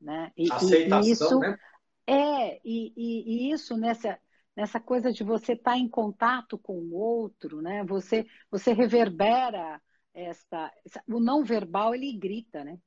Né? 0.00 0.30
E, 0.36 0.48
Aceitação, 0.48 1.00
e 1.00 1.10
isso, 1.10 1.40
né? 1.40 1.58
É, 2.06 2.60
e, 2.64 2.92
e, 2.96 3.48
e 3.48 3.52
isso 3.52 3.76
nessa, 3.76 4.18
nessa 4.56 4.80
coisa 4.80 5.12
de 5.12 5.24
você 5.24 5.52
estar 5.52 5.72
tá 5.72 5.78
em 5.78 5.88
contato 5.88 6.58
com 6.58 6.74
o 6.74 6.94
outro, 6.94 7.60
né? 7.62 7.84
Você 7.84 8.26
você 8.50 8.72
reverbera 8.72 9.80
esta 10.12 10.72
o 11.08 11.20
não 11.20 11.44
verbal 11.44 11.94
ele 11.94 12.16
grita, 12.16 12.64
né? 12.64 12.78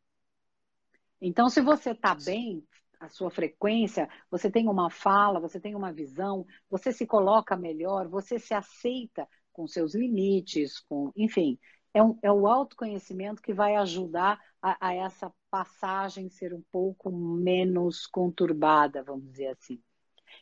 Então 1.21 1.49
se 1.49 1.61
você 1.61 1.91
está 1.91 2.15
bem, 2.15 2.63
a 2.99 3.09
sua 3.09 3.29
frequência, 3.29 4.09
você 4.29 4.49
tem 4.49 4.67
uma 4.67 4.89
fala, 4.89 5.39
você 5.39 5.59
tem 5.59 5.75
uma 5.75 5.91
visão, 5.91 6.45
você 6.69 6.91
se 6.91 7.05
coloca 7.05 7.55
melhor, 7.55 8.07
você 8.07 8.39
se 8.39 8.53
aceita 8.53 9.27
com 9.53 9.67
seus 9.67 9.95
limites, 9.95 10.79
com, 10.79 11.11
enfim, 11.15 11.59
é, 11.93 12.03
um, 12.03 12.17
é 12.21 12.31
o 12.31 12.47
autoconhecimento 12.47 13.41
que 13.41 13.53
vai 13.53 13.75
ajudar 13.75 14.39
a, 14.61 14.89
a 14.89 14.93
essa 14.93 15.33
passagem 15.49 16.29
ser 16.29 16.53
um 16.53 16.63
pouco 16.71 17.11
menos 17.11 18.05
conturbada, 18.05 19.03
vamos 19.03 19.31
dizer 19.31 19.47
assim. 19.47 19.81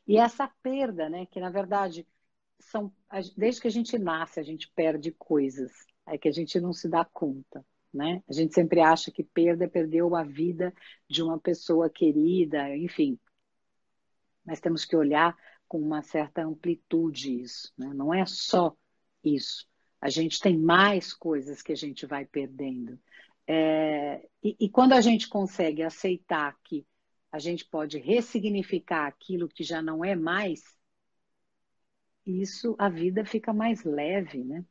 E 0.07 0.17
essa 0.17 0.47
perda, 0.61 1.09
né, 1.09 1.25
que 1.25 1.39
na 1.39 1.49
verdade 1.49 2.07
são 2.59 2.91
desde 3.37 3.61
que 3.61 3.67
a 3.67 3.71
gente 3.71 3.97
nasce 3.97 4.39
a 4.39 4.43
gente 4.43 4.71
perde 4.73 5.11
coisas, 5.11 5.71
é 6.07 6.17
que 6.17 6.27
a 6.27 6.31
gente 6.31 6.59
não 6.59 6.73
se 6.73 6.87
dá 6.87 7.03
conta, 7.05 7.65
né? 7.93 8.23
A 8.29 8.33
gente 8.33 8.53
sempre 8.53 8.81
acha 8.81 9.11
que 9.11 9.23
perda 9.23 9.65
é 9.65 9.67
perder 9.67 10.03
a 10.13 10.23
vida 10.23 10.73
de 11.09 11.23
uma 11.23 11.39
pessoa 11.39 11.89
querida, 11.89 12.75
enfim. 12.75 13.19
Mas 14.45 14.59
temos 14.59 14.85
que 14.85 14.95
olhar 14.95 15.35
com 15.67 15.79
uma 15.79 16.01
certa 16.03 16.43
amplitude 16.43 17.41
isso, 17.41 17.73
né? 17.77 17.91
Não 17.93 18.13
é 18.13 18.25
só 18.25 18.75
isso. 19.23 19.67
A 19.99 20.09
gente 20.09 20.39
tem 20.39 20.57
mais 20.57 21.13
coisas 21.13 21.61
que 21.61 21.71
a 21.71 21.75
gente 21.75 22.05
vai 22.05 22.25
perdendo. 22.25 22.99
É, 23.47 24.27
e, 24.43 24.55
e 24.59 24.69
quando 24.69 24.93
a 24.93 25.01
gente 25.01 25.27
consegue 25.27 25.81
aceitar 25.81 26.55
que 26.63 26.85
a 27.35 27.39
gente 27.39 27.65
pode 27.65 27.97
ressignificar 27.97 29.07
aquilo 29.07 29.49
que 29.49 29.61
já 29.61 29.81
não 29.81 30.05
é 30.05 30.15
mais, 30.15 30.63
isso 32.25 32.77
a 32.79 32.87
vida 32.87 33.25
fica 33.25 33.51
mais 33.51 33.83
leve, 33.83 34.41
né? 34.41 34.63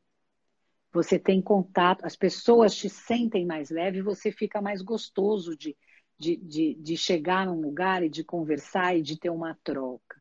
Você 0.91 1.19
tem 1.19 1.39
contato, 1.39 2.03
as 2.03 2.15
pessoas 2.15 2.75
te 2.75 2.89
sentem 2.89 3.45
mais 3.45 3.69
leve, 3.69 4.01
você 4.01 4.31
fica 4.31 4.63
mais 4.63 4.81
gostoso 4.81 5.55
de, 5.55 5.77
de, 6.17 6.37
de, 6.37 6.73
de 6.73 6.97
chegar 6.97 7.45
num 7.45 7.61
lugar 7.61 8.01
e 8.01 8.09
de 8.09 8.23
conversar 8.23 8.97
e 8.97 9.03
de 9.03 9.19
ter 9.19 9.29
uma 9.29 9.55
troca. 9.63 10.19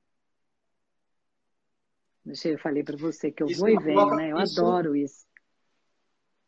Eu 2.27 2.59
falei 2.59 2.85
para 2.85 2.99
você 2.99 3.33
que 3.33 3.43
eu 3.43 3.47
isso 3.47 3.61
vou 3.61 3.71
e 3.71 3.79
venho, 3.79 4.17
né? 4.17 4.33
Eu 4.33 4.39
isso, 4.39 4.61
adoro 4.61 4.95
isso. 4.95 5.25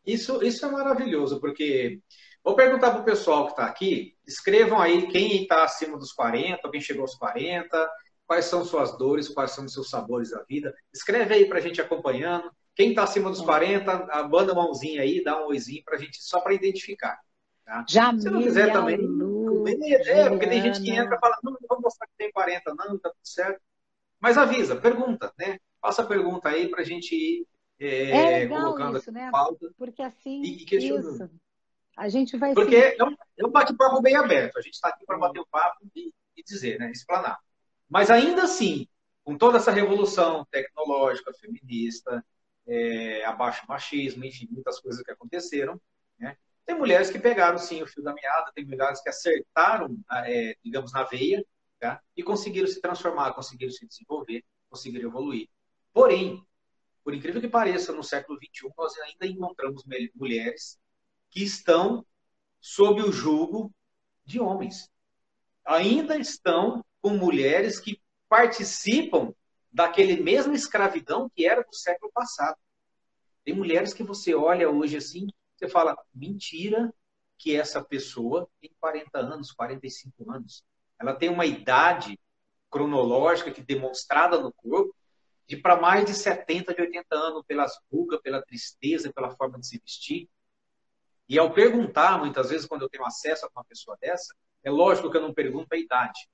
Isso, 0.06 0.42
isso 0.42 0.66
é 0.66 0.70
maravilhoso, 0.70 1.40
porque 1.40 2.02
Vou 2.46 2.54
perguntar 2.54 2.92
para 2.92 3.00
o 3.00 3.04
pessoal 3.04 3.46
que 3.46 3.50
está 3.54 3.64
aqui, 3.64 4.16
escrevam 4.24 4.80
aí 4.80 5.09
quem 5.09 5.42
está 5.42 5.64
acima 5.64 5.98
dos 5.98 6.12
40, 6.12 6.70
quem 6.70 6.80
chegou 6.80 7.02
aos 7.02 7.16
40, 7.16 7.90
quais 8.24 8.44
são 8.44 8.64
suas 8.64 8.96
dores, 8.96 9.28
quais 9.28 9.50
são 9.50 9.64
os 9.64 9.72
seus 9.72 9.90
sabores 9.90 10.30
da 10.30 10.44
vida. 10.44 10.72
Escreve 10.94 11.35
aí 11.35 11.46
para 11.46 11.59
a 11.59 11.61
gente 11.61 11.80
acompanhando. 11.80 12.48
Quem 12.72 12.90
está 12.90 13.02
acima 13.02 13.30
dos 13.30 13.40
40, 13.40 14.28
manda 14.30 14.52
uma 14.52 14.62
mãozinha 14.62 15.02
aí, 15.02 15.24
dá 15.24 15.42
um 15.42 15.48
oizinho 15.48 15.82
para 15.85 15.96
a 15.96 15.98
gente, 15.98 16.22
só 16.22 16.38
para 16.38 16.54
identificar. 16.54 17.18
Tá? 17.64 17.85
Já 17.88 18.16
Se 18.16 18.30
não 18.30 18.40
quiser 18.40 18.72
também. 18.72 18.96
Lu, 18.96 19.66
é, 19.66 20.28
porque 20.28 20.46
tem 20.46 20.62
gente 20.62 20.80
que 20.80 20.90
entra 20.92 21.16
e 21.16 21.18
fala, 21.18 21.37
não, 21.42 21.50
não 21.50 21.59
vou 21.68 21.80
mostrar 21.80 22.06
que 22.06 22.14
tem 22.16 22.30
40, 22.30 22.74
não, 22.76 22.94
está 22.94 23.09
tudo 23.09 23.18
certo. 23.24 23.61
Mas 24.20 24.38
avisa, 24.38 24.76
pergunta, 24.76 25.32
né? 25.37 25.59
Faça 25.80 26.02
a 26.02 26.06
pergunta 26.06 26.48
aí 26.48 26.68
para 26.68 26.82
a 26.82 26.85
gente 26.85 27.12
ir 27.12 27.44
é, 27.80 28.42
é 28.42 28.46
colocando 28.46 28.98
isso, 28.98 29.11
né? 29.11 29.30
pauta. 29.32 29.68
Porque 29.76 30.00
assim, 30.00 30.42
e, 30.42 30.62
e 30.62 30.64
questionando. 30.64 31.24
Isso. 31.24 31.45
A 31.96 32.09
gente 32.09 32.37
vai. 32.37 32.52
Porque 32.52 32.90
se... 32.90 33.00
é 33.00 33.04
um, 33.04 33.16
é 33.38 33.46
um 33.46 33.50
bate-papo 33.50 34.00
bem 34.02 34.16
aberto. 34.16 34.59
A 34.59 34.61
gente 34.61 34.74
está 34.74 34.88
aqui 34.88 35.04
para 35.06 35.18
bater 35.18 35.40
o 35.40 35.46
papo 35.46 35.78
e, 35.94 36.12
e, 36.37 36.42
dizer, 36.42 36.78
né? 36.78 36.90
Explanar. 36.90 37.38
Mas 37.88 38.11
ainda 38.11 38.42
assim, 38.42 38.87
com 39.24 39.38
toda 39.38 39.56
essa 39.56 39.70
revolução 39.70 40.44
tecnológica, 40.50 41.32
feminista, 41.32 42.24
é, 42.66 43.24
abaixo 43.24 43.64
machismo, 43.66 44.24
enfim, 44.24 44.46
muitas 44.50 44.78
coisas 44.80 45.02
que 45.02 45.11
aconteceram, 45.11 45.80
né? 46.18 46.37
Tem 46.66 46.76
mulheres 46.76 47.11
que 47.11 47.18
pegaram 47.18 47.59
sim 47.59 47.82
o 47.82 47.87
fio 47.87 48.02
da 48.02 48.12
meada, 48.12 48.52
tem 48.54 48.64
mulheres 48.64 49.00
que 49.00 49.09
acertaram, 49.09 49.96
é, 50.24 50.56
digamos, 50.62 50.92
na 50.92 51.04
veia, 51.04 51.44
tá? 51.78 52.00
e 52.16 52.22
conseguiram 52.22 52.66
se 52.66 52.80
transformar, 52.80 53.32
conseguiram 53.32 53.72
se 53.72 53.87
desenvolver, 53.87 54.44
conseguiram 54.68 55.09
evoluir. 55.09 55.48
Porém, 55.92 56.44
por 57.04 57.14
incrível 57.14 57.40
que 57.40 57.48
pareça, 57.48 57.92
no 57.92 58.02
século 58.02 58.38
XXI, 58.38 58.68
nós 58.76 58.98
ainda 58.98 59.26
encontramos 59.26 59.85
mulheres 60.14 60.78
que 61.37 61.44
estão 61.44 62.03
sob 62.59 63.03
o 63.03 63.12
jugo 63.12 63.70
de 64.25 64.40
homens. 64.40 64.90
Ainda 65.66 66.16
estão 66.16 66.83
com 67.03 67.11
mulheres 67.11 67.79
que 67.79 68.01
participam 68.27 69.35
daquele 69.70 70.22
mesmo 70.22 70.55
escravidão 70.55 71.29
que 71.29 71.46
era 71.46 71.62
do 71.62 71.75
século 71.75 72.11
passado. 72.11 72.57
Tem 73.44 73.55
mulheres 73.55 73.92
que 73.92 74.03
você 74.03 74.35
olha 74.35 74.70
hoje 74.70 74.96
assim, 74.96 75.27
você 75.55 75.68
fala, 75.68 75.94
mentira 76.14 76.90
que 77.37 77.55
essa 77.55 77.85
pessoa 77.85 78.49
tem 78.59 78.75
40 78.81 79.18
anos, 79.18 79.53
45 79.53 80.33
anos. 80.33 80.64
Ela 80.99 81.14
tem 81.14 81.29
uma 81.29 81.44
idade 81.44 82.18
cronológica 82.70 83.51
que 83.51 83.61
demonstrada 83.61 84.40
no 84.40 84.51
corpo 84.55 84.96
de 85.46 85.59
para 85.59 85.79
mais 85.79 86.07
de 86.07 86.14
70, 86.14 86.75
de 86.75 86.81
80 86.81 87.14
anos, 87.14 87.44
pelas 87.46 87.79
rugas, 87.92 88.22
pela 88.22 88.40
tristeza, 88.40 89.12
pela 89.12 89.37
forma 89.37 89.61
de 89.61 89.66
se 89.66 89.79
vestir. 89.79 90.31
E 91.28 91.38
ao 91.38 91.52
perguntar, 91.52 92.18
muitas 92.18 92.50
vezes, 92.50 92.66
quando 92.66 92.82
eu 92.82 92.88
tenho 92.88 93.04
acesso 93.04 93.46
a 93.46 93.50
uma 93.54 93.64
pessoa 93.64 93.96
dessa, 94.00 94.34
é 94.62 94.70
lógico 94.70 95.10
que 95.10 95.16
eu 95.16 95.22
não 95.22 95.34
pergunto 95.34 95.68
a 95.72 95.76
idade. 95.76 96.28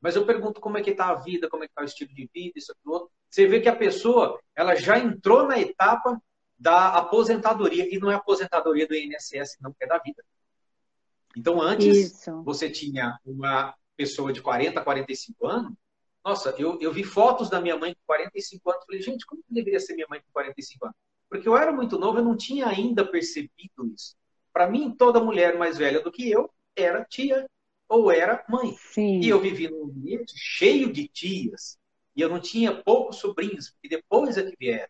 Mas 0.00 0.16
eu 0.16 0.24
pergunto 0.24 0.60
como 0.60 0.78
é 0.78 0.82
que 0.82 0.90
está 0.90 1.08
a 1.08 1.14
vida, 1.14 1.48
como 1.48 1.64
é 1.64 1.66
que 1.66 1.72
está 1.72 1.82
o 1.82 1.84
estilo 1.84 2.14
de 2.14 2.28
vida, 2.32 2.52
isso 2.56 2.72
aqui, 2.72 2.88
outro. 2.88 3.10
Você 3.28 3.46
vê 3.46 3.60
que 3.60 3.68
a 3.68 3.76
pessoa 3.76 4.38
ela 4.54 4.74
já 4.74 4.98
entrou 4.98 5.46
na 5.46 5.58
etapa 5.58 6.20
da 6.58 6.90
aposentadoria, 6.90 7.86
e 7.94 7.98
não 7.98 8.10
é 8.10 8.14
aposentadoria 8.14 8.86
do 8.86 8.94
INSS, 8.94 9.58
não, 9.60 9.72
que 9.72 9.84
é 9.84 9.86
da 9.86 9.98
vida. 9.98 10.22
Então, 11.36 11.60
antes, 11.60 12.12
isso. 12.12 12.42
você 12.42 12.70
tinha 12.70 13.18
uma 13.24 13.74
pessoa 13.96 14.32
de 14.32 14.40
40, 14.40 14.80
45 14.82 15.46
anos. 15.46 15.72
Nossa, 16.24 16.54
eu, 16.58 16.78
eu 16.80 16.92
vi 16.92 17.04
fotos 17.04 17.50
da 17.50 17.60
minha 17.60 17.76
mãe 17.76 17.94
com 17.94 18.00
45 18.06 18.70
anos. 18.70 18.84
Falei, 18.84 19.02
gente, 19.02 19.26
como 19.26 19.42
deveria 19.48 19.78
ser 19.78 19.94
minha 19.94 20.06
mãe 20.08 20.20
com 20.20 20.32
45 20.32 20.86
anos? 20.86 20.96
Porque 21.28 21.48
eu 21.48 21.56
era 21.56 21.72
muito 21.72 21.98
novo, 21.98 22.18
eu 22.18 22.24
não 22.24 22.36
tinha 22.36 22.66
ainda 22.66 23.04
percebido 23.04 23.86
isso. 23.94 24.14
Para 24.52 24.68
mim, 24.68 24.94
toda 24.96 25.20
mulher 25.20 25.58
mais 25.58 25.76
velha 25.76 26.00
do 26.00 26.12
que 26.12 26.30
eu 26.30 26.50
era 26.74 27.04
tia, 27.04 27.48
ou 27.88 28.10
era 28.10 28.44
mãe. 28.48 28.74
Sim. 28.92 29.20
E 29.20 29.28
eu 29.28 29.40
vivi 29.40 29.68
num 29.68 29.84
ambiente 29.84 30.32
cheio 30.36 30.92
de 30.92 31.08
tias, 31.08 31.78
e 32.14 32.20
eu 32.20 32.28
não 32.28 32.40
tinha 32.40 32.74
poucos 32.82 33.16
sobrinhos, 33.16 33.74
e 33.82 33.88
depois 33.88 34.36
é 34.36 34.42
que 34.42 34.56
vieram. 34.58 34.88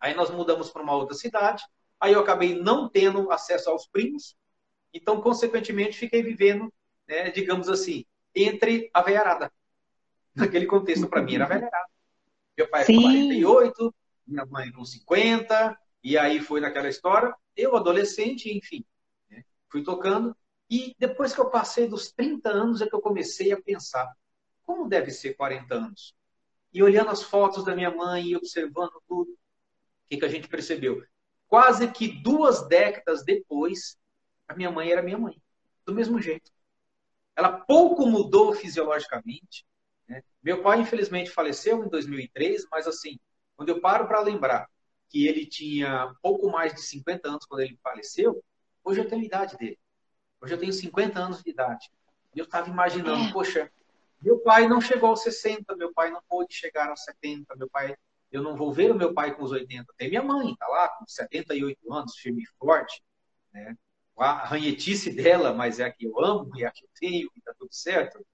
Aí 0.00 0.14
nós 0.14 0.30
mudamos 0.30 0.70
para 0.70 0.82
uma 0.82 0.94
outra 0.94 1.14
cidade, 1.14 1.62
aí 1.98 2.12
eu 2.12 2.20
acabei 2.20 2.54
não 2.54 2.88
tendo 2.88 3.30
acesso 3.30 3.70
aos 3.70 3.86
primos, 3.86 4.36
então, 4.92 5.20
consequentemente, 5.20 5.98
fiquei 5.98 6.22
vivendo, 6.22 6.72
né, 7.08 7.30
digamos 7.30 7.68
assim, 7.68 8.04
entre 8.32 8.88
a 8.94 9.02
veiarada. 9.02 9.52
Naquele 10.34 10.66
contexto, 10.66 11.08
para 11.08 11.20
mim, 11.20 11.34
era 11.34 11.44
a 11.44 11.48
veiarada. 11.48 11.88
Meu 12.56 12.68
pai 12.68 12.84
Sim. 12.84 12.94
com 12.96 13.02
48, 13.02 13.94
minha 14.26 14.46
mãe 14.46 14.70
com 14.72 14.84
50, 14.84 15.78
e 16.02 16.18
aí 16.18 16.40
foi 16.40 16.60
naquela 16.60 16.88
história. 16.88 17.34
Eu, 17.56 17.76
adolescente, 17.76 18.54
enfim, 18.54 18.84
né, 19.30 19.44
fui 19.68 19.82
tocando. 19.82 20.36
E 20.70 20.94
depois 20.98 21.34
que 21.34 21.40
eu 21.40 21.50
passei 21.50 21.86
dos 21.86 22.12
30 22.12 22.50
anos, 22.50 22.80
é 22.80 22.86
que 22.86 22.94
eu 22.94 23.00
comecei 23.00 23.52
a 23.52 23.60
pensar: 23.60 24.10
como 24.64 24.88
deve 24.88 25.10
ser 25.10 25.34
40 25.34 25.74
anos? 25.74 26.14
E 26.72 26.82
olhando 26.82 27.10
as 27.10 27.22
fotos 27.22 27.64
da 27.64 27.74
minha 27.74 27.90
mãe 27.90 28.28
e 28.28 28.36
observando 28.36 29.00
tudo, 29.06 29.30
o 29.30 29.38
que, 30.08 30.16
que 30.16 30.24
a 30.24 30.28
gente 30.28 30.48
percebeu? 30.48 31.04
Quase 31.46 31.86
que 31.92 32.08
duas 32.08 32.66
décadas 32.66 33.24
depois, 33.24 33.96
a 34.48 34.54
minha 34.54 34.70
mãe 34.70 34.90
era 34.90 35.02
minha 35.02 35.18
mãe, 35.18 35.40
do 35.86 35.94
mesmo 35.94 36.20
jeito. 36.20 36.50
Ela 37.36 37.50
pouco 37.50 38.06
mudou 38.06 38.52
fisiologicamente. 38.54 39.64
Né? 40.08 40.22
Meu 40.42 40.62
pai, 40.62 40.80
infelizmente, 40.80 41.30
faleceu 41.30 41.84
em 41.84 41.88
2003, 41.88 42.66
mas 42.70 42.86
assim, 42.86 43.18
quando 43.56 43.68
eu 43.68 43.80
paro 43.80 44.06
para 44.06 44.20
lembrar 44.20 44.68
que 45.08 45.26
ele 45.26 45.46
tinha 45.46 46.12
pouco 46.22 46.50
mais 46.50 46.74
de 46.74 46.82
50 46.82 47.28
anos 47.28 47.46
quando 47.46 47.60
ele 47.60 47.78
faleceu, 47.82 48.42
hoje 48.82 49.00
eu 49.00 49.08
tenho 49.08 49.22
a 49.22 49.24
idade 49.24 49.56
dele. 49.56 49.78
Hoje 50.40 50.54
eu 50.54 50.58
tenho 50.58 50.72
50 50.72 51.18
anos 51.18 51.42
de 51.42 51.50
idade. 51.50 51.90
E 52.34 52.38
eu 52.38 52.44
estava 52.44 52.68
imaginando, 52.68 53.28
é. 53.28 53.32
poxa, 53.32 53.70
meu 54.20 54.38
pai 54.38 54.66
não 54.66 54.80
chegou 54.80 55.10
aos 55.10 55.22
60, 55.22 55.76
meu 55.76 55.92
pai 55.92 56.10
não 56.10 56.20
pôde 56.28 56.52
chegar 56.54 56.88
aos 56.88 57.04
70, 57.04 57.54
meu 57.56 57.68
pai, 57.70 57.96
eu 58.32 58.42
não 58.42 58.56
vou 58.56 58.72
ver 58.72 58.90
o 58.90 58.94
meu 58.94 59.14
pai 59.14 59.34
com 59.34 59.44
os 59.44 59.52
80. 59.52 59.86
Tem 59.96 60.08
minha 60.08 60.22
mãe, 60.22 60.54
tá 60.56 60.66
lá 60.66 60.88
com 60.88 61.06
78 61.06 61.92
anos, 61.92 62.16
firme 62.16 62.42
e 62.42 62.46
forte, 62.58 63.02
né? 63.52 63.76
A 64.16 64.44
ranhetice 64.46 65.10
dela, 65.10 65.52
mas 65.52 65.80
é 65.80 65.84
a 65.84 65.92
que 65.92 66.06
eu 66.06 66.24
amo 66.24 66.50
e 66.56 66.64
é 66.64 66.66
a 66.66 66.70
que 66.70 66.84
eu 66.84 66.88
tenho, 66.98 67.30
e 67.36 67.40
tá 67.40 67.52
tudo 67.58 67.72
certo. 67.72 68.24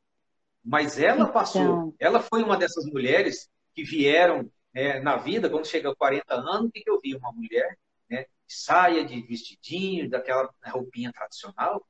Mas 0.63 0.99
ela 0.99 1.27
passou, 1.27 1.95
ela 1.99 2.21
foi 2.21 2.43
uma 2.43 2.57
dessas 2.57 2.85
mulheres 2.87 3.51
que 3.75 3.83
vieram 3.83 4.51
é, 4.73 5.01
na 5.01 5.17
vida, 5.17 5.51
quando 5.51 5.67
chega 5.67 5.91
a 5.91 5.97
40 5.97 6.35
anos, 6.35 6.69
o 6.69 6.71
que, 6.71 6.81
que 6.81 6.91
eu 6.91 7.01
vi? 7.01 7.15
Uma 7.17 7.33
mulher 7.33 7.77
né, 8.09 8.23
de 8.23 8.55
saia, 8.55 9.05
de 9.05 9.21
vestidinho, 9.23 10.09
daquela 10.09 10.49
roupinha 10.67 11.13
tradicional. 11.13 11.85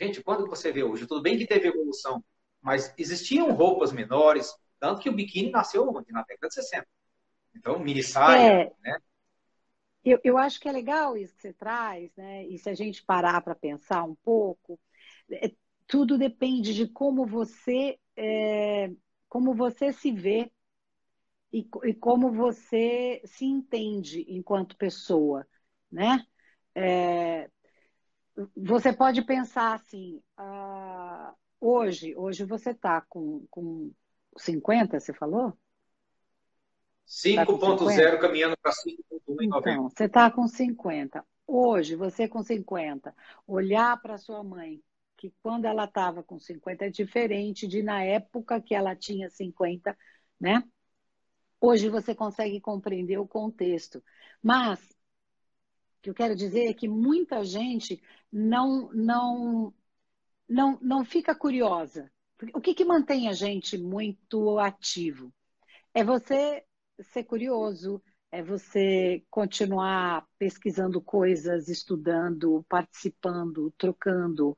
Gente, 0.00 0.22
quando 0.22 0.46
você 0.46 0.72
vê 0.72 0.82
hoje, 0.82 1.06
tudo 1.06 1.22
bem 1.22 1.38
que 1.38 1.46
teve 1.46 1.68
evolução, 1.68 2.24
mas 2.60 2.92
existiam 2.98 3.52
roupas 3.52 3.92
menores, 3.92 4.52
tanto 4.80 5.00
que 5.00 5.08
o 5.08 5.14
biquíni 5.14 5.50
nasceu 5.50 5.88
onde? 5.88 6.10
Na 6.10 6.22
década 6.22 6.48
de 6.48 6.54
60. 6.54 6.86
Então, 7.54 7.78
mini 7.78 8.02
saia, 8.02 8.62
é, 8.62 8.72
né? 8.80 8.98
Eu, 10.04 10.20
eu 10.22 10.36
acho 10.36 10.60
que 10.60 10.68
é 10.68 10.72
legal 10.72 11.16
isso 11.16 11.34
que 11.34 11.42
você 11.42 11.52
traz, 11.52 12.14
né? 12.16 12.44
E 12.46 12.58
se 12.58 12.68
a 12.68 12.74
gente 12.74 13.02
parar 13.04 13.40
para 13.40 13.54
pensar 13.54 14.04
um 14.04 14.14
pouco, 14.16 14.78
é, 15.30 15.50
tudo 15.86 16.18
depende 16.18 16.74
de 16.74 16.86
como 16.88 17.24
você 17.24 17.98
é, 18.16 18.90
como 19.28 19.54
você 19.54 19.92
se 19.92 20.12
vê 20.12 20.50
e, 21.54 21.68
e, 21.84 21.94
como 21.94 22.32
você 22.32 23.22
se 23.24 23.44
entende 23.44 24.26
enquanto 24.28 24.76
pessoa, 24.76 25.46
né? 25.90 26.26
É, 26.74 27.48
você 28.56 28.92
pode 28.92 29.22
pensar 29.22 29.74
assim, 29.74 30.20
uh, 30.36 31.32
hoje, 31.60 32.12
hoje 32.16 32.44
você 32.44 32.70
está 32.70 33.00
com, 33.02 33.46
com 33.48 33.92
50, 34.36 34.98
você 34.98 35.14
falou? 35.14 35.56
5.0 37.06 38.10
tá 38.10 38.18
caminhando 38.18 38.56
para 38.60 38.72
5.1 38.72 39.42
em 39.42 39.46
Então, 39.46 39.88
você 39.88 40.06
está 40.06 40.28
com 40.32 40.48
50. 40.48 41.24
Hoje, 41.46 41.94
você 41.94 42.26
com 42.26 42.42
50, 42.42 43.14
olhar 43.46 44.00
para 44.02 44.18
sua 44.18 44.42
mãe, 44.42 44.82
que 45.16 45.32
quando 45.40 45.66
ela 45.66 45.84
estava 45.84 46.20
com 46.20 46.36
50 46.36 46.86
é 46.86 46.90
diferente 46.90 47.68
de 47.68 47.80
na 47.80 48.02
época 48.02 48.60
que 48.60 48.74
ela 48.74 48.96
tinha 48.96 49.30
50, 49.30 49.96
né? 50.40 50.64
Hoje 51.66 51.88
você 51.88 52.14
consegue 52.14 52.60
compreender 52.60 53.16
o 53.16 53.26
contexto. 53.26 54.04
Mas 54.42 54.78
o 54.80 56.02
que 56.02 56.10
eu 56.10 56.14
quero 56.14 56.36
dizer 56.36 56.66
é 56.66 56.74
que 56.74 56.86
muita 56.86 57.42
gente 57.42 58.02
não 58.30 58.92
não 58.92 59.72
não, 60.46 60.78
não 60.82 61.04
fica 61.06 61.34
curiosa. 61.34 62.12
O 62.52 62.60
que, 62.60 62.74
que 62.74 62.84
mantém 62.84 63.30
a 63.30 63.32
gente 63.32 63.78
muito 63.78 64.58
ativo? 64.58 65.32
É 65.94 66.04
você 66.04 66.62
ser 67.00 67.24
curioso, 67.24 68.02
é 68.30 68.42
você 68.42 69.24
continuar 69.30 70.26
pesquisando 70.38 71.00
coisas, 71.00 71.68
estudando, 71.70 72.62
participando, 72.68 73.72
trocando. 73.78 74.54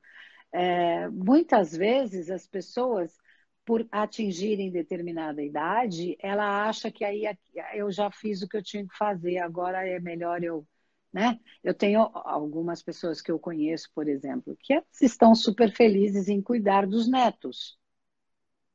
É, 0.53 1.09
muitas 1.11 1.71
vezes 1.71 2.31
as 2.31 2.49
pessoas, 2.49 3.17
por 3.67 3.87
atingirem 3.91 4.71
determinada 4.71 5.43
idade, 5.43 6.17
ela 6.21 6.69
acha 6.69 6.91
que 6.91 7.05
aí 7.05 7.25
eu 7.75 7.91
já 7.91 8.11
fiz 8.11 8.41
o 8.41 8.49
que 8.49 8.57
eu 8.57 8.63
tinha 8.63 8.87
que 8.87 8.97
fazer, 8.97 9.39
agora 9.39 9.87
é 9.87 10.01
melhor 10.01 10.43
eu 10.43 10.67
né? 11.13 11.41
Eu 11.65 11.73
tenho 11.73 12.01
algumas 12.13 12.83
pessoas 12.83 13.23
que 13.23 13.33
eu 13.33 13.39
conheço, 13.39 13.89
por 13.95 14.07
exemplo, 14.07 14.55
que 14.61 14.83
estão 15.01 15.35
super 15.35 15.75
felizes 15.75 16.29
em 16.29 16.43
cuidar 16.43 16.87
dos 16.87 17.09
netos. 17.09 17.79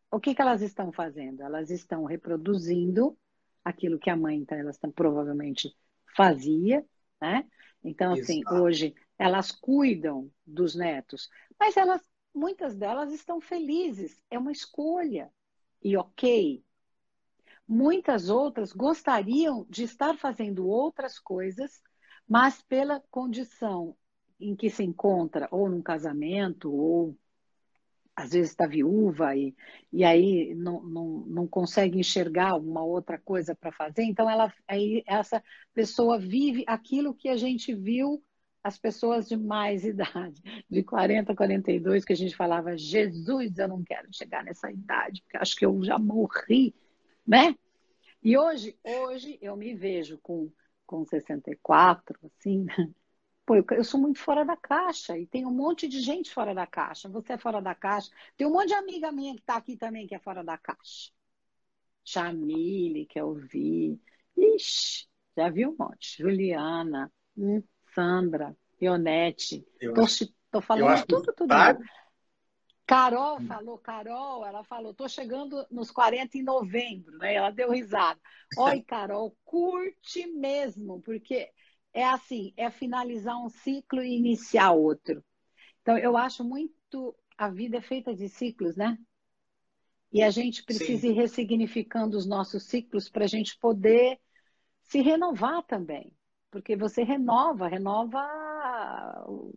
O 0.09 0.19
que, 0.19 0.33
que 0.33 0.41
elas 0.41 0.63
estão 0.63 0.91
fazendo? 0.91 1.43
Elas 1.43 1.69
estão 1.69 2.03
reproduzindo 2.03 3.15
aquilo 3.63 3.99
que 3.99 4.09
a 4.09 4.15
mãe, 4.15 4.37
então, 4.37 4.57
elas 4.57 4.75
estão, 4.75 4.91
provavelmente 4.91 5.71
fazia, 6.15 6.83
né? 7.21 7.45
Então, 7.83 8.13
assim, 8.13 8.39
Exato. 8.39 8.55
hoje 8.55 8.95
elas 9.19 9.51
cuidam 9.51 10.31
dos 10.43 10.73
netos, 10.73 11.29
mas 11.59 11.77
elas, 11.77 12.01
muitas 12.33 12.75
delas 12.75 13.11
estão 13.11 13.39
felizes, 13.41 14.21
é 14.29 14.37
uma 14.37 14.51
escolha, 14.51 15.31
e 15.83 15.97
ok. 15.97 16.63
Muitas 17.67 18.29
outras 18.29 18.73
gostariam 18.73 19.65
de 19.69 19.83
estar 19.83 20.17
fazendo 20.17 20.67
outras 20.67 21.17
coisas 21.17 21.81
mas 22.31 22.61
pela 22.61 23.01
condição 23.11 23.93
em 24.39 24.55
que 24.55 24.69
se 24.69 24.83
encontra, 24.85 25.49
ou 25.51 25.69
num 25.69 25.81
casamento, 25.81 26.71
ou 26.73 27.17
às 28.15 28.31
vezes 28.31 28.51
está 28.51 28.65
viúva 28.65 29.35
e, 29.35 29.53
e 29.91 30.05
aí 30.05 30.55
não, 30.55 30.81
não, 30.81 31.07
não 31.27 31.47
consegue 31.47 31.99
enxergar 31.99 32.55
uma 32.55 32.81
outra 32.83 33.17
coisa 33.17 33.53
para 33.53 33.71
fazer, 33.73 34.03
então 34.03 34.29
ela, 34.29 34.53
aí 34.65 35.03
essa 35.05 35.43
pessoa 35.73 36.17
vive 36.17 36.63
aquilo 36.67 37.13
que 37.13 37.27
a 37.27 37.35
gente 37.35 37.75
viu 37.75 38.23
as 38.63 38.77
pessoas 38.77 39.27
de 39.27 39.37
mais 39.37 39.83
idade, 39.85 40.41
de 40.69 40.83
40, 40.83 41.35
42, 41.35 42.05
que 42.05 42.13
a 42.13 42.15
gente 42.15 42.35
falava, 42.35 42.77
Jesus, 42.77 43.57
eu 43.57 43.67
não 43.67 43.83
quero 43.83 44.07
chegar 44.13 44.43
nessa 44.43 44.71
idade, 44.71 45.21
porque 45.23 45.37
acho 45.37 45.55
que 45.55 45.65
eu 45.65 45.83
já 45.83 45.97
morri, 45.97 46.73
né? 47.25 47.55
E 48.23 48.37
hoje, 48.37 48.77
hoje 48.83 49.39
eu 49.41 49.55
me 49.55 49.73
vejo 49.73 50.17
com 50.19 50.51
com 50.91 51.05
64, 51.05 52.19
assim, 52.25 52.65
pô, 53.45 53.55
eu, 53.55 53.65
eu, 53.71 53.83
sou 53.83 53.97
muito 53.97 54.19
fora 54.19 54.43
da 54.43 54.57
caixa 54.57 55.17
e 55.17 55.25
tem 55.25 55.45
um 55.45 55.51
monte 55.51 55.87
de 55.87 56.01
gente 56.01 56.29
fora 56.33 56.53
da 56.53 56.67
caixa. 56.67 57.07
Você 57.07 57.33
é 57.33 57.37
fora 57.37 57.61
da 57.61 57.73
caixa. 57.73 58.11
Tem 58.35 58.45
um 58.45 58.51
monte 58.51 58.67
de 58.67 58.73
amiga 58.73 59.09
minha 59.09 59.33
que 59.33 59.39
está 59.39 59.55
aqui 59.55 59.77
também 59.77 60.05
que 60.05 60.13
é 60.13 60.19
fora 60.19 60.43
da 60.43 60.57
caixa. 60.57 61.09
Chamile, 62.03 63.05
que 63.05 63.19
eu 63.21 63.33
vi. 63.35 64.01
Ixi, 64.35 65.07
já 65.37 65.49
vi 65.49 65.65
um 65.65 65.75
monte. 65.79 66.17
Juliana, 66.21 67.09
hum, 67.37 67.63
Sandra, 67.93 68.55
Ionete. 68.81 69.65
Tô, 69.79 70.05
tô 70.51 70.61
falando 70.61 71.05
tudo, 71.05 71.33
tudo. 71.33 71.49
Tá... 71.49 71.77
Carol 72.85 73.39
falou, 73.41 73.77
Carol, 73.77 74.45
ela 74.45 74.63
falou, 74.65 74.93
tô 74.93 75.07
chegando 75.07 75.65
nos 75.71 75.89
40 75.91 76.37
em 76.37 76.43
novembro, 76.43 77.17
né? 77.17 77.35
Ela 77.35 77.49
deu 77.49 77.71
risada. 77.71 78.19
Oi, 78.57 78.81
Carol, 78.83 79.35
curte 79.45 80.27
mesmo, 80.27 81.01
porque 81.01 81.49
é 81.93 82.03
assim, 82.03 82.53
é 82.57 82.69
finalizar 82.69 83.37
um 83.37 83.49
ciclo 83.49 84.03
e 84.03 84.17
iniciar 84.17 84.71
outro. 84.71 85.23
Então, 85.81 85.97
eu 85.97 86.17
acho 86.17 86.43
muito, 86.43 87.15
a 87.37 87.49
vida 87.49 87.77
é 87.77 87.81
feita 87.81 88.13
de 88.13 88.27
ciclos, 88.27 88.75
né? 88.75 88.97
E 90.11 90.21
a 90.21 90.29
gente 90.29 90.63
precisa 90.63 91.01
Sim. 91.01 91.11
ir 91.11 91.13
ressignificando 91.13 92.17
os 92.17 92.25
nossos 92.25 92.63
ciclos 92.63 93.07
para 93.07 93.23
a 93.23 93.27
gente 93.27 93.57
poder 93.57 94.19
se 94.83 95.01
renovar 95.01 95.63
também. 95.63 96.13
Porque 96.51 96.75
você 96.75 97.03
renova, 97.03 97.67
renova 97.67 98.19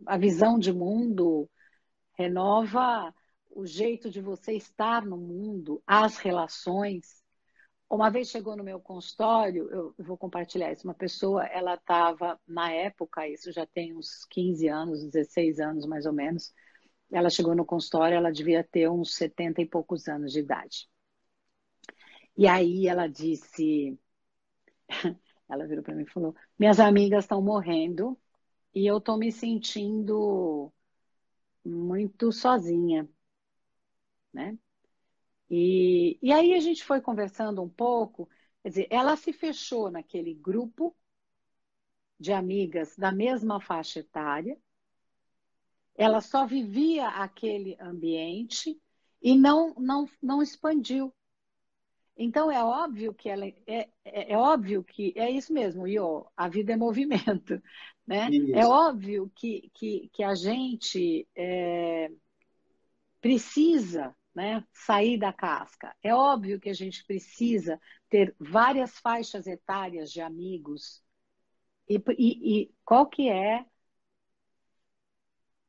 a 0.06 0.16
visão 0.16 0.58
de 0.58 0.72
mundo, 0.72 1.50
renova 2.16 3.12
o 3.50 3.66
jeito 3.66 4.10
de 4.10 4.20
você 4.20 4.52
estar 4.54 5.04
no 5.04 5.16
mundo, 5.16 5.82
as 5.86 6.18
relações. 6.18 7.22
Uma 7.90 8.10
vez 8.10 8.28
chegou 8.30 8.56
no 8.56 8.64
meu 8.64 8.80
consultório, 8.80 9.68
eu 9.70 9.94
vou 9.98 10.16
compartilhar 10.16 10.72
isso, 10.72 10.86
uma 10.86 10.94
pessoa, 10.94 11.44
ela 11.46 11.74
estava, 11.74 12.40
na 12.46 12.72
época, 12.72 13.28
isso 13.28 13.52
já 13.52 13.66
tem 13.66 13.94
uns 13.96 14.24
15 14.30 14.68
anos, 14.68 15.04
16 15.04 15.60
anos 15.60 15.86
mais 15.86 16.06
ou 16.06 16.12
menos, 16.12 16.52
ela 17.12 17.30
chegou 17.30 17.54
no 17.54 17.64
consultório, 17.64 18.16
ela 18.16 18.32
devia 18.32 18.64
ter 18.64 18.88
uns 18.88 19.14
70 19.14 19.60
e 19.62 19.66
poucos 19.66 20.08
anos 20.08 20.32
de 20.32 20.40
idade. 20.40 20.88
E 22.36 22.46
aí 22.48 22.88
ela 22.88 23.06
disse, 23.08 23.98
ela 25.54 25.66
virou 25.66 25.82
para 25.82 25.94
mim 25.94 26.02
e 26.02 26.10
falou: 26.10 26.34
Minhas 26.58 26.80
amigas 26.80 27.24
estão 27.24 27.42
morrendo 27.42 28.18
e 28.74 28.86
eu 28.86 28.98
estou 28.98 29.16
me 29.16 29.32
sentindo 29.32 30.72
muito 31.64 32.32
sozinha, 32.32 33.08
né? 34.32 34.58
E, 35.48 36.18
e 36.22 36.32
aí 36.32 36.54
a 36.54 36.60
gente 36.60 36.84
foi 36.84 37.00
conversando 37.00 37.62
um 37.62 37.68
pouco, 37.68 38.28
quer 38.62 38.68
dizer, 38.68 38.88
ela 38.90 39.16
se 39.16 39.32
fechou 39.32 39.90
naquele 39.90 40.34
grupo 40.34 40.96
de 42.18 42.32
amigas 42.32 42.96
da 42.96 43.12
mesma 43.12 43.60
faixa 43.60 44.00
etária, 44.00 44.58
ela 45.96 46.20
só 46.20 46.46
vivia 46.46 47.08
aquele 47.08 47.76
ambiente 47.80 48.80
e 49.22 49.36
não, 49.38 49.74
não, 49.74 50.08
não 50.20 50.42
expandiu. 50.42 51.14
Então 52.16 52.50
é 52.50 52.62
óbvio 52.62 53.12
que 53.12 53.28
ela 53.28 53.44
é, 53.46 53.88
é, 54.04 54.32
é 54.32 54.38
óbvio 54.38 54.84
que 54.84 55.12
é 55.16 55.30
isso 55.30 55.52
mesmo, 55.52 55.86
Iô, 55.86 56.26
a 56.36 56.48
vida 56.48 56.72
é 56.72 56.76
movimento, 56.76 57.60
né? 58.06 58.28
É 58.52 58.66
óbvio 58.66 59.30
que, 59.34 59.70
que, 59.74 60.08
que 60.12 60.22
a 60.22 60.34
gente 60.34 61.26
é, 61.34 62.10
precisa 63.20 64.14
né, 64.34 64.64
sair 64.72 65.18
da 65.18 65.32
casca. 65.32 65.94
É 66.02 66.14
óbvio 66.14 66.60
que 66.60 66.68
a 66.68 66.74
gente 66.74 67.04
precisa 67.04 67.80
ter 68.08 68.34
várias 68.38 68.98
faixas 68.98 69.46
etárias 69.46 70.10
de 70.10 70.20
amigos. 70.20 71.02
E, 71.88 72.02
e, 72.18 72.60
e 72.62 72.74
qual 72.84 73.06
que 73.06 73.28
é 73.28 73.64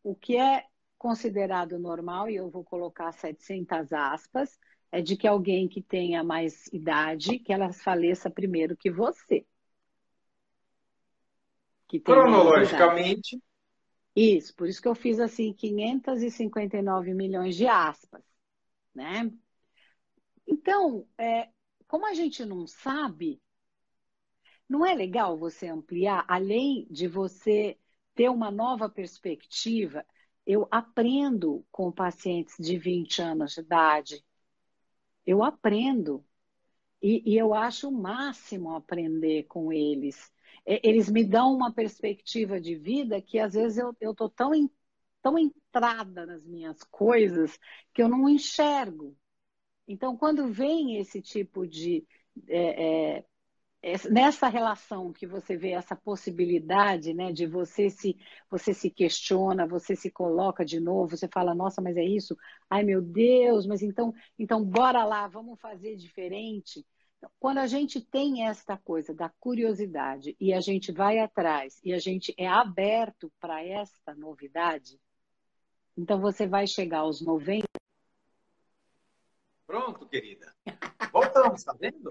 o 0.03 0.15
que 0.15 0.37
é 0.37 0.65
considerado 0.97 1.79
normal, 1.79 2.29
e 2.29 2.35
eu 2.35 2.49
vou 2.49 2.63
colocar 2.63 3.11
700 3.11 3.91
aspas, 3.91 4.59
é 4.95 5.01
de 5.01 5.17
que 5.17 5.27
alguém 5.27 5.67
que 5.67 5.81
tenha 5.81 6.23
mais 6.23 6.67
idade, 6.67 7.37
que 7.39 7.51
ela 7.51 7.73
faleça 7.73 8.29
primeiro 8.29 8.77
que 8.77 8.89
você. 8.89 9.45
Que 11.85 11.99
Cronologicamente. 11.99 13.37
Isso, 14.15 14.55
por 14.55 14.69
isso 14.69 14.81
que 14.81 14.87
eu 14.87 14.95
fiz 14.95 15.19
assim 15.19 15.51
559 15.51 17.13
milhões 17.13 17.57
de 17.57 17.67
aspas, 17.67 18.23
né? 18.93 19.29
Então, 20.47 21.05
é, 21.17 21.49
como 21.87 22.05
a 22.05 22.13
gente 22.13 22.45
não 22.45 22.65
sabe, 22.65 23.41
não 24.69 24.85
é 24.85 24.93
legal 24.93 25.37
você 25.37 25.67
ampliar, 25.67 26.23
além 26.25 26.87
de 26.89 27.05
você 27.05 27.77
ter 28.13 28.29
uma 28.29 28.49
nova 28.49 28.87
perspectiva. 28.87 30.05
Eu 30.45 30.65
aprendo 30.71 31.65
com 31.69 31.91
pacientes 31.91 32.55
de 32.57 32.77
20 32.77 33.21
anos 33.21 33.55
de 33.55 33.59
idade, 33.59 34.23
eu 35.25 35.43
aprendo. 35.43 36.25
E, 37.01 37.33
e 37.33 37.37
eu 37.37 37.53
acho 37.53 37.89
o 37.89 37.91
máximo 37.91 38.75
aprender 38.75 39.43
com 39.43 39.71
eles. 39.71 40.31
Eles 40.65 41.09
me 41.09 41.23
dão 41.23 41.53
uma 41.53 41.71
perspectiva 41.73 42.59
de 42.59 42.75
vida 42.75 43.21
que 43.21 43.39
às 43.39 43.53
vezes 43.53 43.77
eu 43.77 44.11
estou 44.11 44.29
tão, 44.29 44.51
tão 45.21 45.37
entrada 45.37 46.25
nas 46.25 46.43
minhas 46.45 46.83
coisas 46.83 47.59
que 47.93 48.01
eu 48.01 48.07
não 48.09 48.27
enxergo. 48.29 49.15
Então, 49.87 50.17
quando 50.17 50.51
vem 50.51 50.97
esse 50.97 51.21
tipo 51.21 51.67
de 51.67 52.07
é, 52.47 53.17
é, 53.19 53.25
nessa 54.09 54.47
relação 54.47 55.13
que 55.13 55.27
você 55.27 55.55
vê 55.55 55.71
essa 55.71 55.95
possibilidade, 55.95 57.13
né, 57.13 57.31
de 57.31 57.45
você 57.45 57.89
se 57.89 58.17
você 58.49 58.73
se 58.73 58.89
questiona, 58.89 59.67
você 59.67 59.95
se 59.95 60.09
coloca 60.09 60.65
de 60.65 60.79
novo, 60.79 61.15
você 61.15 61.27
fala, 61.27 61.53
nossa, 61.53 61.81
mas 61.81 61.95
é 61.95 62.03
isso? 62.03 62.35
Ai, 62.67 62.83
meu 62.83 62.99
Deus, 62.99 63.67
mas 63.67 63.83
então, 63.83 64.11
então 64.39 64.63
bora 64.63 65.05
lá, 65.05 65.27
vamos 65.27 65.59
fazer 65.59 65.95
diferente. 65.95 66.83
Quando 67.39 67.59
a 67.59 67.67
gente 67.67 68.01
tem 68.01 68.47
esta 68.47 68.75
coisa 68.77 69.13
da 69.13 69.29
curiosidade 69.39 70.35
e 70.39 70.51
a 70.51 70.59
gente 70.59 70.91
vai 70.91 71.19
atrás 71.19 71.79
e 71.83 71.93
a 71.93 71.99
gente 71.99 72.33
é 72.37 72.47
aberto 72.47 73.31
para 73.39 73.63
esta 73.63 74.15
novidade, 74.15 74.99
então 75.95 76.19
você 76.19 76.47
vai 76.47 76.65
chegar 76.65 76.99
aos 76.99 77.21
90. 77.21 77.67
Pronto, 79.67 80.07
querida. 80.07 80.51
Voltamos, 81.11 81.63
tá 81.63 81.73
vendo? 81.73 82.09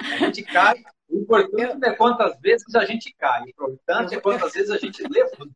A 0.00 0.16
gente 0.18 0.42
cai. 0.42 0.84
O 1.08 1.18
importante 1.18 1.84
é 1.84 1.94
quantas 1.94 2.38
vezes 2.40 2.74
a 2.74 2.84
gente 2.84 3.14
cai. 3.14 3.42
O 3.42 3.48
importante 3.48 4.14
é 4.14 4.20
quantas 4.20 4.52
vezes 4.52 4.70
a 4.70 4.78
gente 4.78 5.02
levanta. 5.02 5.54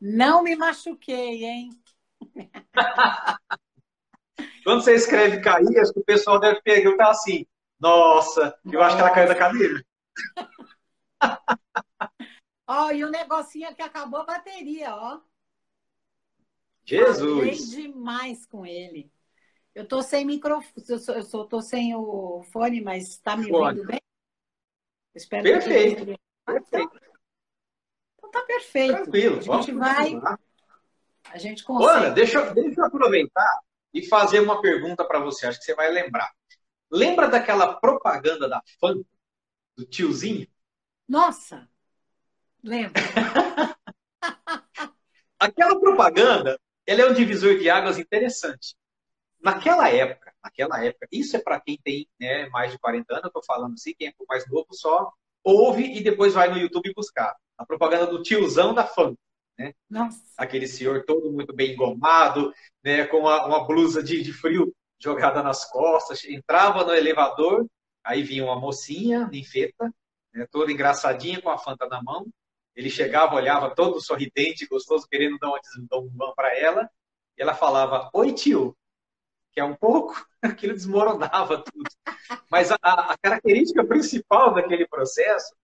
Não 0.00 0.42
me 0.42 0.54
machuquei, 0.56 1.44
hein? 1.44 1.70
Quando 4.62 4.82
você 4.82 4.94
escreve 4.94 5.40
cair, 5.40 5.78
acho 5.78 5.92
que 5.92 6.00
o 6.00 6.04
pessoal 6.04 6.40
deve 6.40 6.60
perguntar 6.60 7.10
assim: 7.10 7.46
Nossa, 7.78 8.58
eu 8.64 8.82
acho 8.82 8.96
que 8.96 9.02
ela 9.02 9.12
caiu 9.12 9.28
da 9.28 9.34
cadeira. 9.34 9.84
Ó, 12.68 12.86
oh, 12.86 12.90
e 12.90 13.04
o 13.04 13.10
negocinho 13.10 13.72
que 13.76 13.82
acabou 13.82 14.20
a 14.20 14.24
bateria, 14.24 14.92
ó. 14.92 15.20
Jesus! 16.84 17.38
Falei 17.38 17.54
demais 17.54 18.44
com 18.44 18.66
ele. 18.66 19.08
Eu 19.72 19.86
tô 19.86 20.02
sem 20.02 20.24
microfone, 20.24 20.84
eu, 20.88 20.98
sou, 20.98 21.14
eu 21.14 21.22
sou, 21.22 21.46
tô 21.46 21.60
sem 21.60 21.94
o 21.94 22.42
fone, 22.50 22.80
mas 22.80 23.08
está 23.10 23.36
me 23.36 23.48
fone. 23.48 23.78
ouvindo 23.78 23.86
bem? 23.86 24.00
Espero 25.16 25.42
perfeito. 25.42 26.04
Que 26.04 26.18
perfeito. 26.44 27.00
Então 28.18 28.30
tá 28.30 28.42
perfeito. 28.42 29.02
Tranquilo. 29.02 29.38
A 29.38 29.56
gente 29.56 29.72
vai. 29.72 30.20
A 31.30 31.38
gente 31.38 31.64
consegue. 31.64 31.90
Olha, 31.90 32.10
deixa, 32.10 32.52
deixa 32.52 32.80
eu 32.80 32.84
aproveitar 32.84 33.60
e 33.94 34.06
fazer 34.06 34.40
uma 34.40 34.60
pergunta 34.60 35.04
para 35.06 35.18
você. 35.18 35.46
Acho 35.46 35.58
que 35.58 35.64
você 35.64 35.74
vai 35.74 35.90
lembrar. 35.90 36.30
Lembra 36.90 37.28
daquela 37.28 37.74
propaganda 37.80 38.46
da 38.46 38.62
Fanta, 38.78 39.08
do 39.74 39.86
tiozinho? 39.86 40.46
Nossa! 41.08 41.66
Lembro. 42.62 43.02
Aquela 45.38 45.80
propaganda, 45.80 46.60
ela 46.86 47.02
é 47.02 47.06
um 47.06 47.14
divisor 47.14 47.58
de 47.58 47.70
águas 47.70 47.98
interessante. 47.98 48.76
Naquela 49.40 49.88
época, 49.88 50.25
naquela 50.46 50.82
época, 50.84 51.08
isso 51.10 51.36
é 51.36 51.40
para 51.40 51.60
quem 51.60 51.78
tem 51.82 52.08
né, 52.20 52.48
mais 52.48 52.72
de 52.72 52.78
40 52.78 53.12
anos, 53.12 53.24
eu 53.24 53.28
estou 53.28 53.44
falando 53.44 53.74
assim, 53.74 53.94
quem 53.98 54.08
é 54.08 54.12
mais 54.28 54.48
novo 54.48 54.68
só 54.72 55.12
ouve 55.42 55.84
e 55.84 56.02
depois 56.02 56.34
vai 56.34 56.48
no 56.48 56.58
YouTube 56.58 56.92
buscar. 56.94 57.34
A 57.58 57.64
propaganda 57.64 58.06
do 58.06 58.22
tiozão 58.22 58.74
da 58.74 58.84
Fanta. 58.84 59.18
Né? 59.58 59.72
Nossa. 59.88 60.20
Aquele 60.36 60.66
senhor 60.66 61.04
todo 61.04 61.32
muito 61.32 61.54
bem 61.54 61.72
engomado, 61.72 62.52
né, 62.84 63.06
com 63.06 63.20
uma, 63.20 63.46
uma 63.46 63.66
blusa 63.66 64.02
de, 64.02 64.22
de, 64.22 64.32
frio 64.32 64.74
jogada 64.98 65.42
nas 65.42 65.64
costas, 65.70 66.24
entrava 66.24 66.84
no 66.84 66.94
elevador, 66.94 67.66
aí 68.04 68.22
vinha 68.22 68.44
uma 68.44 68.58
mocinha, 68.58 69.28
ninfeta, 69.28 69.92
né, 70.34 70.46
toda 70.50 70.72
engraçadinha 70.72 71.40
com 71.40 71.48
a 71.48 71.58
Fanta 71.58 71.86
na 71.86 72.02
mão. 72.02 72.26
Ele 72.74 72.90
chegava, 72.90 73.34
olhava 73.34 73.74
todo 73.74 74.00
sorridente, 74.00 74.66
gostoso, 74.66 75.08
querendo 75.08 75.38
dar 75.38 75.50
um 75.98 76.10
mão 76.14 76.34
para 76.34 76.54
ela. 76.58 76.90
E 77.38 77.42
ela 77.42 77.54
falava: 77.54 78.10
Oi, 78.12 78.34
tio 78.34 78.76
que 79.56 79.60
é 79.60 79.64
um 79.64 79.74
pouco, 79.74 80.14
aquilo 80.42 80.74
desmoronava 80.74 81.64
tudo. 81.64 81.90
Mas 82.50 82.70
a, 82.70 82.76
a, 82.82 83.16
característica 83.16 83.82
principal 83.86 84.52
daquele 84.52 84.86
processo 84.86 85.56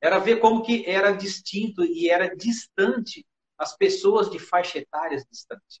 era 0.00 0.20
ver 0.20 0.38
como 0.38 0.62
que 0.62 0.86
era 0.86 1.10
distinto 1.10 1.84
e 1.84 2.08
era 2.08 2.34
distante 2.36 3.26
as 3.58 3.76
pessoas 3.76 4.30
de 4.30 4.38
faixa 4.38 4.78
etárias 4.78 5.24
distantes. 5.28 5.80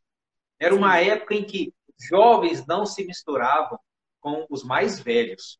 Era 0.58 0.74
uma 0.74 0.98
época 0.98 1.34
em 1.34 1.44
que 1.44 1.72
jovens 2.08 2.66
não 2.66 2.84
se 2.84 3.04
misturavam 3.04 3.78
com 4.20 4.44
os 4.50 4.64
mais 4.64 4.98
velhos. 4.98 5.56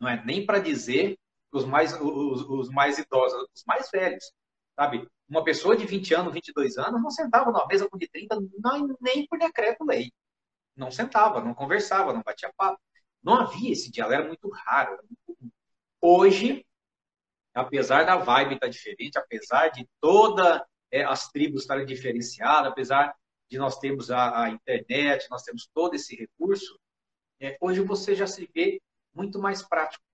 Não 0.00 0.08
é 0.08 0.24
nem 0.24 0.46
para 0.46 0.58
dizer 0.58 1.18
os 1.52 1.66
mais, 1.66 1.92
os, 2.00 2.48
os 2.48 2.70
mais 2.70 2.98
idosos, 2.98 3.46
os 3.54 3.64
mais 3.66 3.90
velhos. 3.90 4.32
Sabe? 4.74 5.06
Uma 5.28 5.44
pessoa 5.44 5.76
de 5.76 5.84
20 5.84 6.14
anos, 6.14 6.32
22 6.32 6.78
anos 6.78 7.02
não 7.02 7.10
sentava 7.10 7.50
numa 7.50 7.66
mesa 7.66 7.88
com 7.88 7.98
de 7.98 8.08
30 8.08 8.38
nem 9.02 9.26
por 9.26 9.38
decreto-lei 9.38 10.10
não 10.76 10.90
sentava, 10.90 11.40
não 11.40 11.54
conversava, 11.54 12.12
não 12.12 12.22
batia 12.22 12.52
papo. 12.56 12.80
Não 13.22 13.34
havia 13.34 13.72
esse 13.72 13.90
diálogo, 13.90 14.14
era 14.14 14.28
muito 14.28 14.50
raro. 14.50 14.98
Hoje, 16.00 16.66
apesar 17.54 18.04
da 18.04 18.16
vibe 18.16 18.54
estar 18.54 18.68
diferente, 18.68 19.18
apesar 19.18 19.68
de 19.68 19.88
todas 20.00 20.60
é, 20.90 21.04
as 21.04 21.28
tribos 21.30 21.62
estarem 21.62 21.86
diferenciadas, 21.86 22.70
apesar 22.70 23.14
de 23.48 23.58
nós 23.58 23.78
termos 23.78 24.10
a, 24.10 24.44
a 24.44 24.50
internet, 24.50 25.26
nós 25.30 25.42
temos 25.42 25.68
todo 25.72 25.94
esse 25.94 26.14
recurso, 26.16 26.78
é, 27.40 27.56
hoje 27.60 27.80
você 27.80 28.14
já 28.14 28.26
se 28.26 28.48
vê 28.54 28.80
muito 29.14 29.38
mais 29.38 29.62
prático. 29.62 30.04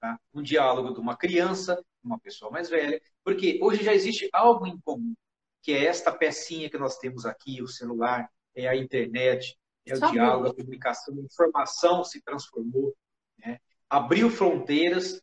Tá? 0.00 0.18
Um 0.32 0.42
diálogo 0.42 0.94
de 0.94 1.00
uma 1.00 1.16
criança, 1.16 1.82
uma 2.02 2.20
pessoa 2.20 2.50
mais 2.50 2.68
velha, 2.68 3.00
porque 3.24 3.58
hoje 3.60 3.82
já 3.82 3.92
existe 3.92 4.28
algo 4.32 4.66
em 4.66 4.78
comum, 4.80 5.14
que 5.62 5.72
é 5.72 5.86
esta 5.86 6.12
pecinha 6.12 6.70
que 6.70 6.78
nós 6.78 6.98
temos 6.98 7.26
aqui, 7.26 7.60
o 7.62 7.66
celular, 7.66 8.30
é 8.54 8.68
a 8.68 8.76
internet, 8.76 9.56
é 9.92 9.96
o 9.96 10.10
diálogo, 10.10 10.48
a 10.48 10.54
comunicação, 10.54 11.14
a 11.14 11.20
informação 11.20 12.04
se 12.04 12.22
transformou, 12.22 12.94
né? 13.38 13.58
abriu 13.88 14.30
fronteiras, 14.30 15.20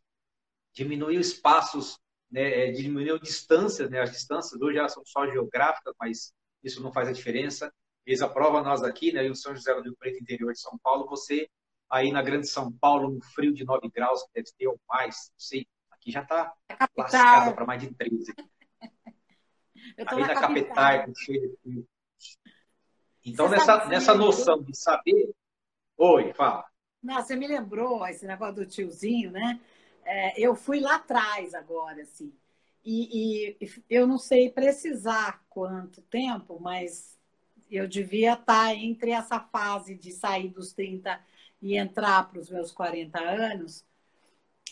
diminuiu 0.72 1.20
espaços, 1.20 1.98
né? 2.30 2.68
É, 2.68 2.72
diminuiu 2.72 3.18
distâncias, 3.18 3.90
né? 3.90 4.00
as 4.00 4.10
distâncias 4.10 4.60
hoje 4.60 4.78
elas 4.78 4.92
são 4.92 5.04
só 5.04 5.26
geográficas, 5.26 5.94
mas 5.98 6.32
isso 6.62 6.82
não 6.82 6.92
faz 6.92 7.08
a 7.08 7.12
diferença. 7.12 7.72
Eles 8.04 8.22
aprovam 8.22 8.62
nós 8.62 8.82
aqui, 8.82 9.12
né? 9.12 9.26
E 9.26 9.30
o 9.30 9.34
São 9.34 9.54
José 9.54 9.74
do 9.74 9.82
Rio 9.82 9.96
Preto, 9.96 10.22
interior 10.22 10.52
de 10.52 10.60
São 10.60 10.78
Paulo, 10.78 11.08
você 11.08 11.48
aí 11.90 12.10
na 12.12 12.22
Grande 12.22 12.48
São 12.48 12.72
Paulo, 12.72 13.10
no 13.10 13.22
frio 13.22 13.52
de 13.52 13.64
9 13.64 13.88
graus, 13.90 14.22
que 14.24 14.30
deve 14.34 14.48
ter 14.56 14.66
ou 14.66 14.78
mais, 14.88 15.30
não 15.32 15.38
sei, 15.38 15.66
aqui 15.90 16.10
já 16.10 16.22
está 16.22 16.52
lascado 16.96 17.54
para 17.54 17.66
mais 17.66 17.80
de 17.80 17.94
13. 17.94 18.32
aí 20.06 20.20
na, 20.20 20.34
capital, 20.34 20.74
capital 20.74 21.14
cheio 21.14 21.40
de 21.40 21.56
frio. 21.62 21.88
Então, 23.26 23.48
nessa, 23.48 23.84
nessa 23.86 24.14
noção 24.14 24.62
de 24.62 24.72
saber. 24.76 25.34
Oi, 25.96 26.32
fala. 26.32 26.64
Não, 27.02 27.16
você 27.16 27.34
me 27.34 27.48
lembrou 27.48 28.06
esse 28.06 28.24
negócio 28.24 28.54
do 28.54 28.66
tiozinho, 28.66 29.32
né? 29.32 29.60
É, 30.04 30.40
eu 30.40 30.54
fui 30.54 30.78
lá 30.78 30.94
atrás 30.94 31.52
agora, 31.52 32.02
assim. 32.02 32.32
E, 32.84 33.56
e, 33.60 33.82
eu 33.90 34.06
não 34.06 34.16
sei 34.16 34.48
precisar 34.48 35.44
quanto 35.50 36.00
tempo, 36.02 36.60
mas 36.60 37.18
eu 37.68 37.88
devia 37.88 38.34
estar 38.34 38.72
entre 38.76 39.10
essa 39.10 39.40
fase 39.40 39.96
de 39.96 40.12
sair 40.12 40.48
dos 40.50 40.72
30 40.72 41.20
e 41.60 41.76
entrar 41.76 42.28
para 42.28 42.38
os 42.38 42.48
meus 42.48 42.70
40 42.70 43.18
anos. 43.20 43.84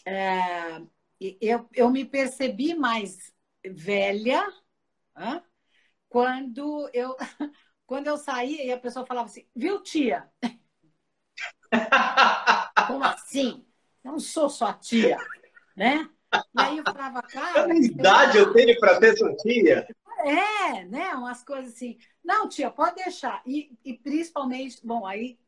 É, 0.07 0.81
eu, 1.41 1.69
eu 1.75 1.91
me 1.91 2.05
percebi 2.05 2.73
mais 2.73 3.33
velha 3.65 4.47
quando 6.09 6.89
eu 6.93 7.17
quando 7.87 8.07
eu 8.07 8.17
saía 8.17 8.65
e 8.65 8.73
a 8.73 8.79
pessoa 8.79 9.07
falava 9.07 9.27
assim, 9.27 9.47
viu, 9.55 9.83
tia? 9.83 10.29
Como 12.87 13.05
assim? 13.05 13.67
Eu 14.03 14.13
não 14.13 14.21
sou 14.21 14.49
sua 14.49 14.73
tia, 14.75 15.17
né? 15.77 16.09
E 16.33 16.61
aí 16.61 16.79
eu 16.79 16.85
falava, 16.85 17.23
cara. 17.23 17.69
Que 17.69 17.87
idade 17.87 18.39
eu 18.39 18.53
tenho 18.53 18.79
para 18.79 18.99
ter 18.99 19.17
sua 19.17 19.35
tia? 19.37 19.87
É, 20.21 20.85
né? 20.85 21.15
Umas 21.15 21.43
coisas 21.45 21.75
assim. 21.75 21.99
Não, 22.23 22.49
tia, 22.49 22.71
pode 22.71 22.97
deixar. 22.97 23.43
E, 23.47 23.77
e 23.85 23.95
principalmente, 23.95 24.85
bom, 24.85 25.07
aí, 25.07 25.39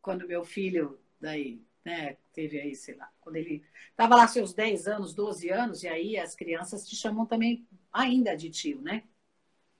quando 0.00 0.26
meu 0.26 0.44
filho, 0.44 1.00
daí, 1.20 1.62
né, 1.84 2.16
teve 2.32 2.60
aí, 2.60 2.74
sei 2.74 2.94
lá, 2.94 3.10
quando 3.20 3.36
ele 3.36 3.64
estava 3.90 4.16
lá 4.16 4.26
seus 4.26 4.54
10 4.54 4.86
anos, 4.86 5.14
12 5.14 5.50
anos, 5.50 5.82
e 5.82 5.88
aí 5.88 6.16
as 6.16 6.34
crianças 6.34 6.86
te 6.88 6.96
chamam 6.96 7.26
também 7.26 7.66
ainda 7.92 8.36
de 8.36 8.50
tio, 8.50 8.80
né? 8.80 9.04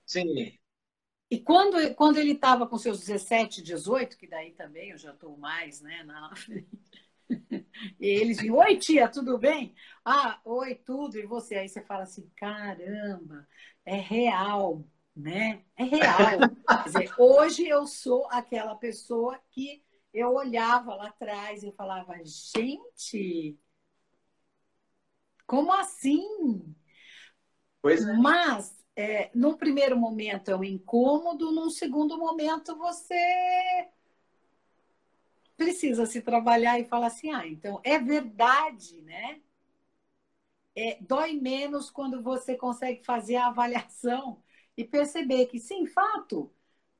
Sim. 0.05 0.57
E 1.33 1.39
quando, 1.39 1.95
quando 1.95 2.17
ele 2.17 2.33
estava 2.33 2.67
com 2.67 2.77
seus 2.77 2.99
17, 2.99 3.63
18, 3.63 4.19
que 4.19 4.27
daí 4.27 4.51
também 4.51 4.91
eu 4.91 4.99
já 4.99 5.11
estou 5.11 5.35
mais, 5.35 5.81
né, 5.81 6.03
na 6.03 6.31
E 7.99 8.05
eles 8.05 8.37
dizem, 8.37 8.51
oi 8.51 8.77
tia, 8.77 9.09
tudo 9.09 9.39
bem? 9.39 9.73
Ah, 10.05 10.39
oi, 10.45 10.75
tudo. 10.75 11.17
E 11.17 11.25
você? 11.25 11.55
Aí 11.55 11.67
você 11.67 11.81
fala 11.81 12.03
assim, 12.03 12.29
caramba, 12.35 13.47
é 13.83 13.95
real, 13.95 14.85
né? 15.15 15.63
É 15.75 15.83
real. 15.85 16.37
Quer 16.67 16.83
dizer, 16.83 17.11
hoje 17.17 17.67
eu 17.67 17.87
sou 17.87 18.27
aquela 18.29 18.75
pessoa 18.75 19.39
que 19.49 19.83
eu 20.13 20.35
olhava 20.35 20.93
lá 20.93 21.07
atrás 21.07 21.63
e 21.63 21.71
falava, 21.71 22.13
gente, 22.23 23.57
como 25.47 25.73
assim? 25.73 26.75
Pois 27.81 28.05
é. 28.05 28.13
Mas 28.13 28.82
é, 28.95 29.31
no 29.33 29.57
primeiro 29.57 29.97
momento 29.97 30.51
é 30.51 30.55
um 30.55 30.63
incômodo, 30.63 31.51
num 31.51 31.69
segundo 31.69 32.17
momento 32.17 32.75
você 32.77 33.89
precisa 35.57 36.05
se 36.05 36.21
trabalhar 36.21 36.79
e 36.79 36.85
falar 36.85 37.07
assim, 37.07 37.31
ah, 37.31 37.47
então 37.47 37.79
é 37.83 37.97
verdade, 37.99 39.01
né? 39.01 39.41
É, 40.75 40.97
dói 41.01 41.33
menos 41.33 41.89
quando 41.91 42.21
você 42.21 42.55
consegue 42.55 43.03
fazer 43.03 43.35
a 43.35 43.47
avaliação 43.47 44.41
e 44.75 44.83
perceber 44.83 45.45
que, 45.47 45.59
sim, 45.59 45.85
fato, 45.85 46.51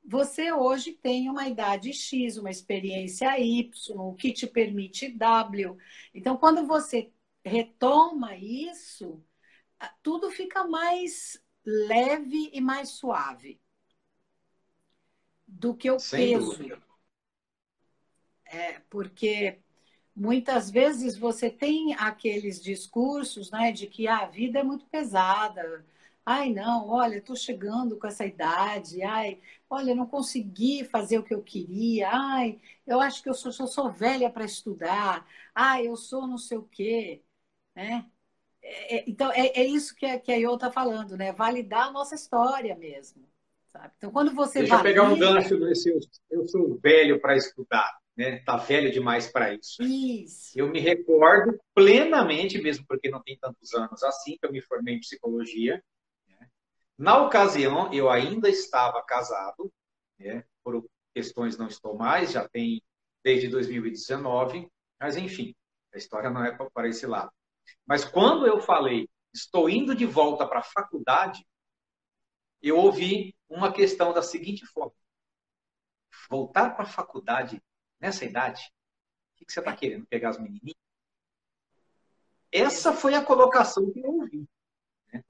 você 0.04 0.52
hoje 0.52 0.92
tem 0.92 1.28
uma 1.28 1.48
idade 1.48 1.92
X, 1.92 2.36
uma 2.36 2.50
experiência 2.50 3.38
Y, 3.40 3.72
o 3.98 4.14
que 4.14 4.32
te 4.32 4.46
permite 4.46 5.08
W. 5.08 5.76
Então, 6.14 6.36
quando 6.36 6.66
você 6.66 7.10
retoma 7.44 8.36
isso, 8.36 9.22
tudo 10.02 10.30
fica 10.30 10.64
mais 10.64 11.42
leve 11.64 12.50
e 12.52 12.60
mais 12.60 12.90
suave 12.90 13.60
do 15.46 15.74
que 15.74 15.90
o 15.90 15.98
Sem 15.98 16.32
peso. 16.32 16.50
Dúvida. 16.52 16.82
É, 18.46 18.80
porque 18.90 19.58
muitas 20.14 20.70
vezes 20.70 21.16
você 21.16 21.50
tem 21.50 21.94
aqueles 21.94 22.62
discursos 22.62 23.50
né, 23.50 23.72
de 23.72 23.86
que 23.86 24.06
ah, 24.06 24.18
a 24.18 24.26
vida 24.26 24.60
é 24.60 24.62
muito 24.62 24.86
pesada. 24.86 25.84
Ai, 26.26 26.52
não, 26.52 26.88
olha, 26.88 27.18
estou 27.18 27.36
chegando 27.36 27.98
com 27.98 28.06
essa 28.06 28.24
idade. 28.24 29.02
Ai, 29.02 29.40
olha, 29.68 29.94
não 29.94 30.06
consegui 30.06 30.84
fazer 30.84 31.18
o 31.18 31.24
que 31.24 31.34
eu 31.34 31.42
queria. 31.42 32.08
Ai, 32.10 32.60
eu 32.86 33.00
acho 33.00 33.22
que 33.22 33.28
eu 33.28 33.34
sou, 33.34 33.50
eu 33.58 33.66
sou 33.66 33.92
velha 33.92 34.30
para 34.30 34.44
estudar. 34.44 35.26
Ai, 35.54 35.86
eu 35.88 35.96
sou 35.96 36.26
não 36.26 36.38
sei 36.38 36.58
o 36.58 36.62
quê. 36.64 37.22
Né? 37.74 38.10
É, 38.64 38.96
é, 38.96 39.04
então, 39.06 39.30
é, 39.30 39.48
é, 39.48 39.64
isso 39.64 39.94
que 39.94 40.06
a, 40.06 40.18
que 40.18 40.32
a 40.32 40.36
Iô 40.36 40.54
está 40.54 40.72
falando, 40.72 41.18
né? 41.18 41.32
Validar 41.32 41.88
a 41.88 41.92
nossa 41.92 42.14
história 42.14 42.74
mesmo. 42.74 43.28
Sabe? 43.70 43.92
Então, 43.98 44.10
quando 44.10 44.34
você. 44.34 44.60
Deixa 44.60 44.78
valida... 44.78 44.98
eu 45.00 45.04
pegar 45.04 45.14
um 45.14 45.18
gancho 45.18 45.58
desse. 45.60 45.90
Eu, 45.90 46.00
eu 46.30 46.48
sou 46.48 46.78
velho 46.78 47.20
para 47.20 47.36
estudar, 47.36 47.98
né? 48.16 48.38
Tá 48.38 48.56
velho 48.56 48.90
demais 48.90 49.30
para 49.30 49.52
isso. 49.52 49.82
Isso. 49.82 50.58
Eu 50.58 50.68
me 50.70 50.80
recordo 50.80 51.60
plenamente, 51.74 52.60
mesmo 52.60 52.86
porque 52.88 53.10
não 53.10 53.22
tem 53.22 53.36
tantos 53.38 53.74
anos 53.74 54.02
assim, 54.02 54.38
que 54.38 54.46
eu 54.46 54.52
me 54.52 54.62
formei 54.62 54.94
em 54.94 55.00
psicologia. 55.00 55.82
Né? 56.26 56.48
Na 56.96 57.22
ocasião, 57.22 57.92
eu 57.92 58.08
ainda 58.08 58.48
estava 58.48 59.02
casado, 59.02 59.70
né? 60.18 60.42
por 60.62 60.82
questões 61.14 61.58
não 61.58 61.66
estou 61.66 61.94
mais, 61.96 62.32
já 62.32 62.48
tem 62.48 62.82
desde 63.22 63.48
2019, 63.48 64.68
mas 64.98 65.16
enfim, 65.16 65.54
a 65.92 65.98
história 65.98 66.30
não 66.30 66.44
é 66.44 66.56
para 66.72 66.88
esse 66.88 67.06
lado. 67.06 67.30
Mas 67.86 68.04
quando 68.04 68.46
eu 68.46 68.60
falei, 68.60 69.08
estou 69.32 69.68
indo 69.68 69.94
de 69.94 70.06
volta 70.06 70.46
para 70.46 70.60
a 70.60 70.64
faculdade, 70.64 71.44
eu 72.62 72.78
ouvi 72.78 73.34
uma 73.48 73.72
questão 73.72 74.12
da 74.12 74.22
seguinte 74.22 74.64
forma: 74.66 74.94
voltar 76.28 76.70
para 76.70 76.84
a 76.84 76.88
faculdade 76.88 77.62
nessa 78.00 78.24
idade? 78.24 78.72
O 79.34 79.44
que 79.44 79.52
você 79.52 79.60
está 79.60 79.76
querendo? 79.76 80.06
Pegar 80.06 80.30
as 80.30 80.38
menininhas? 80.38 80.76
Essa 82.50 82.92
foi 82.92 83.14
a 83.14 83.24
colocação 83.24 83.90
que 83.92 84.00
eu 84.00 84.10
ouvi. 84.10 84.48
Né? 85.12 85.24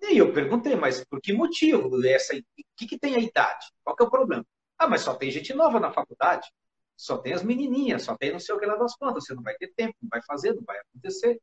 E 0.00 0.06
aí 0.06 0.18
eu 0.18 0.32
perguntei, 0.32 0.74
mas 0.74 1.04
por 1.04 1.20
que 1.20 1.32
motivo? 1.32 2.04
Essa, 2.04 2.36
o 2.36 2.42
que, 2.76 2.86
que 2.86 2.98
tem 2.98 3.14
a 3.14 3.20
idade? 3.20 3.72
Qual 3.82 3.96
que 3.96 4.02
é 4.02 4.06
o 4.06 4.10
problema? 4.10 4.44
Ah, 4.76 4.88
mas 4.88 5.02
só 5.02 5.14
tem 5.14 5.30
gente 5.30 5.54
nova 5.54 5.78
na 5.78 5.92
faculdade. 5.92 6.52
Só 6.96 7.16
tem 7.18 7.32
as 7.32 7.42
menininhas, 7.42 8.02
só 8.02 8.16
tem 8.16 8.32
não 8.32 8.40
sei 8.40 8.54
o 8.54 8.58
que 8.58 8.66
lá 8.66 8.76
das 8.76 8.96
contas. 8.96 9.24
Você 9.24 9.34
não 9.34 9.42
vai 9.42 9.54
ter 9.56 9.72
tempo, 9.74 9.96
não 10.02 10.08
vai 10.10 10.22
fazer, 10.22 10.52
não 10.54 10.64
vai 10.64 10.78
acontecer. 10.78 11.40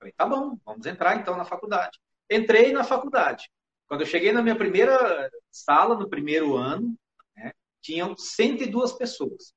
Falei, 0.00 0.12
tá 0.16 0.26
bom, 0.26 0.58
vamos 0.64 0.86
entrar 0.86 1.16
então 1.16 1.36
na 1.36 1.44
faculdade. 1.44 2.00
Entrei 2.28 2.72
na 2.72 2.82
faculdade. 2.82 3.50
Quando 3.86 4.00
eu 4.00 4.06
cheguei 4.06 4.32
na 4.32 4.42
minha 4.42 4.56
primeira 4.56 5.30
sala, 5.50 5.94
no 5.94 6.08
primeiro 6.08 6.56
ano, 6.56 6.98
né, 7.36 7.52
tinham 7.82 8.16
102 8.16 8.92
pessoas. 8.94 9.52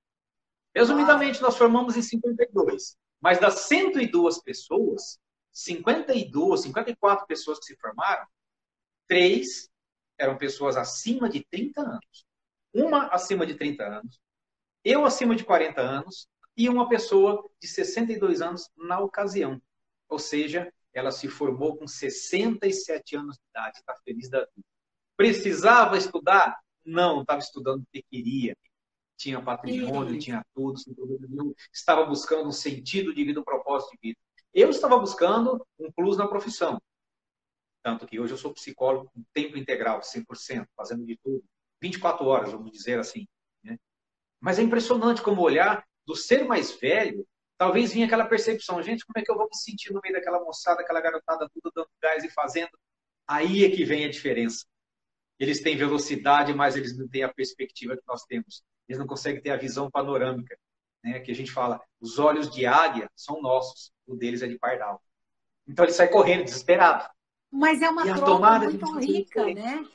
Resumidamente, 0.75 1.41
nós 1.41 1.55
formamos 1.55 1.95
em 1.95 2.01
52. 2.01 2.97
Mas 3.21 3.39
das 3.39 3.61
102 3.61 4.41
pessoas, 4.43 5.17
52, 5.53 6.61
54 6.63 7.25
pessoas 7.25 7.59
que 7.59 7.65
se 7.65 7.77
formaram, 7.77 8.27
três 9.07 9.69
eram 10.17 10.37
pessoas 10.37 10.75
acima 10.75 11.29
de 11.29 11.45
30 11.45 11.81
anos. 11.81 12.25
Uma 12.73 13.07
acima 13.07 13.45
de 13.45 13.55
30 13.55 13.83
anos, 13.83 14.19
eu 14.83 15.05
acima 15.05 15.35
de 15.35 15.45
40 15.45 15.79
anos 15.79 16.27
e 16.57 16.67
uma 16.67 16.89
pessoa 16.89 17.47
de 17.61 17.67
62 17.67 18.41
anos 18.41 18.69
na 18.75 18.99
ocasião. 18.99 19.61
Ou 20.09 20.19
seja, 20.19 20.71
ela 20.93 21.11
se 21.11 21.27
formou 21.27 21.75
com 21.75 21.87
67 21.87 23.15
anos 23.15 23.35
de 23.35 23.41
idade, 23.49 23.77
está 23.77 23.95
feliz 24.03 24.29
da 24.29 24.39
vida. 24.39 24.67
Precisava 25.17 25.97
estudar? 25.97 26.59
Não, 26.85 27.21
estava 27.21 27.39
estudando 27.39 27.83
porque 27.83 28.03
queria. 28.03 28.55
Tinha 29.17 29.41
patrimônio, 29.41 30.19
tinha 30.19 30.45
tudo, 30.53 30.79
estava 31.71 32.05
buscando 32.05 32.49
um 32.49 32.51
sentido 32.51 33.13
de 33.13 33.23
vida, 33.23 33.39
um 33.39 33.43
propósito 33.43 33.91
de 33.91 34.09
vida. 34.09 34.19
Eu 34.53 34.69
estava 34.69 34.97
buscando 34.97 35.65
um 35.79 35.91
plus 35.91 36.17
na 36.17 36.27
profissão. 36.27 36.79
Tanto 37.81 38.07
que 38.07 38.19
hoje 38.19 38.33
eu 38.33 38.37
sou 38.37 38.53
psicólogo 38.53 39.09
com 39.13 39.23
tempo 39.33 39.57
integral, 39.57 39.99
100%, 40.01 40.67
fazendo 40.75 41.05
de 41.05 41.17
tudo. 41.17 41.43
24 41.81 42.25
horas, 42.25 42.51
vamos 42.51 42.71
dizer 42.71 42.99
assim. 42.99 43.27
Né? 43.63 43.77
Mas 44.39 44.57
é 44.57 44.61
impressionante 44.61 45.21
como 45.21 45.41
olhar 45.41 45.85
do 46.05 46.15
ser 46.15 46.45
mais 46.45 46.71
velho 46.71 47.27
talvez 47.63 47.93
vinha 47.93 48.05
aquela 48.05 48.25
percepção, 48.25 48.83
gente, 48.83 49.05
como 49.05 49.17
é 49.17 49.21
que 49.21 49.31
eu 49.31 49.37
vou 49.37 49.45
me 49.45 49.55
sentir 49.55 49.93
no 49.93 50.01
meio 50.03 50.13
daquela 50.13 50.43
moçada, 50.43 50.81
aquela 50.81 50.99
garotada 50.99 51.49
tudo 51.53 51.71
dando 51.73 51.87
gás 52.01 52.21
e 52.21 52.29
fazendo? 52.29 52.71
Aí 53.25 53.63
é 53.63 53.69
que 53.69 53.85
vem 53.85 54.03
a 54.03 54.11
diferença. 54.11 54.65
Eles 55.39 55.61
têm 55.61 55.77
velocidade, 55.77 56.53
mas 56.53 56.75
eles 56.75 56.97
não 56.97 57.07
têm 57.07 57.23
a 57.23 57.33
perspectiva 57.33 57.95
que 57.95 58.03
nós 58.05 58.23
temos. 58.25 58.61
Eles 58.85 58.99
não 58.99 59.07
conseguem 59.07 59.41
ter 59.41 59.51
a 59.51 59.55
visão 59.55 59.89
panorâmica, 59.89 60.57
né? 61.01 61.21
Que 61.21 61.31
a 61.31 61.35
gente 61.35 61.53
fala, 61.53 61.81
os 62.01 62.19
olhos 62.19 62.51
de 62.51 62.65
águia 62.65 63.09
são 63.15 63.41
nossos, 63.41 63.93
o 64.05 64.13
deles 64.13 64.41
é 64.41 64.47
de 64.47 64.59
pardal. 64.59 65.01
Então 65.65 65.85
ele 65.85 65.93
sai 65.93 66.09
correndo, 66.09 66.43
desesperado. 66.43 67.09
Mas 67.49 67.81
é 67.81 67.89
uma 67.89 68.03
troca 68.03 68.59
muito 68.59 68.99
rica, 68.99 69.53
né? 69.53 69.87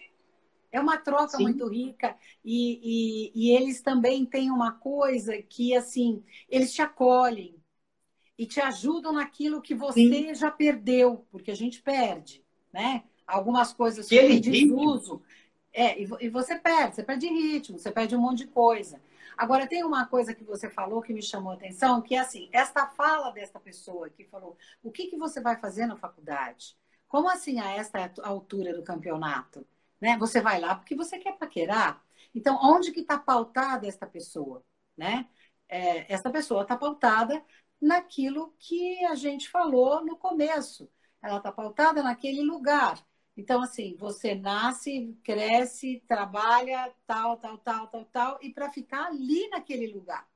É 0.70 0.80
uma 0.80 0.98
troca 0.98 1.36
Sim. 1.36 1.44
muito 1.44 1.66
rica 1.66 2.16
e, 2.44 3.32
e, 3.32 3.32
e, 3.34 3.56
eles 3.56 3.80
também 3.80 4.26
têm 4.26 4.50
uma 4.50 4.72
coisa 4.72 5.40
que, 5.40 5.74
assim, 5.74 6.22
eles 6.48 6.72
te 6.74 6.82
acolhem 6.82 7.56
e 8.36 8.46
te 8.46 8.60
ajudam 8.60 9.12
naquilo 9.12 9.62
que 9.62 9.74
você 9.74 10.08
Sim. 10.08 10.34
já 10.34 10.50
perdeu, 10.50 11.26
porque 11.30 11.50
a 11.50 11.56
gente 11.56 11.82
perde, 11.82 12.44
né? 12.72 13.04
Algumas 13.26 13.72
coisas 13.72 14.08
que 14.08 14.14
ele 14.14 14.40
desuso. 14.40 15.22
É, 15.72 16.00
e, 16.00 16.08
e 16.20 16.28
você 16.28 16.58
perde, 16.58 16.96
você 16.96 17.02
perde 17.02 17.26
ritmo, 17.26 17.78
você 17.78 17.90
perde 17.90 18.14
um 18.14 18.20
monte 18.20 18.38
de 18.38 18.46
coisa. 18.46 19.00
Agora, 19.36 19.68
tem 19.68 19.84
uma 19.84 20.04
coisa 20.06 20.34
que 20.34 20.42
você 20.42 20.68
falou 20.68 21.00
que 21.00 21.12
me 21.12 21.22
chamou 21.22 21.52
a 21.52 21.54
atenção, 21.54 22.02
que 22.02 22.14
é 22.14 22.18
assim, 22.18 22.48
esta 22.52 22.86
fala 22.88 23.30
desta 23.30 23.60
pessoa 23.60 24.10
que 24.10 24.24
falou, 24.24 24.56
o 24.82 24.90
que, 24.90 25.06
que 25.06 25.16
você 25.16 25.40
vai 25.40 25.56
fazer 25.56 25.86
na 25.86 25.96
faculdade? 25.96 26.76
Como 27.06 27.30
assim 27.30 27.60
a 27.60 27.70
esta 27.70 28.12
altura 28.22 28.74
do 28.74 28.82
campeonato? 28.82 29.64
Né? 30.00 30.16
Você 30.18 30.40
vai 30.40 30.60
lá 30.60 30.74
porque 30.74 30.94
você 30.94 31.18
quer 31.18 31.36
paquerar. 31.38 32.02
Então, 32.34 32.58
onde 32.62 32.92
que 32.92 33.00
está 33.00 33.18
pautada 33.18 33.86
esta 33.86 34.06
pessoa? 34.06 34.64
Né? 34.96 35.28
É, 35.68 36.12
essa 36.12 36.30
pessoa 36.30 36.62
está 36.62 36.76
pautada 36.76 37.42
naquilo 37.80 38.54
que 38.58 39.04
a 39.06 39.14
gente 39.14 39.48
falou 39.48 40.04
no 40.04 40.16
começo. 40.16 40.90
Ela 41.22 41.38
está 41.38 41.52
pautada 41.52 42.02
naquele 42.02 42.42
lugar. 42.42 43.04
Então, 43.36 43.62
assim, 43.62 43.96
você 43.96 44.34
nasce, 44.34 45.16
cresce, 45.22 46.02
trabalha, 46.08 46.92
tal, 47.06 47.36
tal, 47.36 47.56
tal, 47.58 47.86
tal, 47.86 48.04
tal, 48.06 48.38
e 48.42 48.52
para 48.52 48.70
ficar 48.70 49.06
ali 49.06 49.48
naquele 49.48 49.86
lugar. 49.92 50.28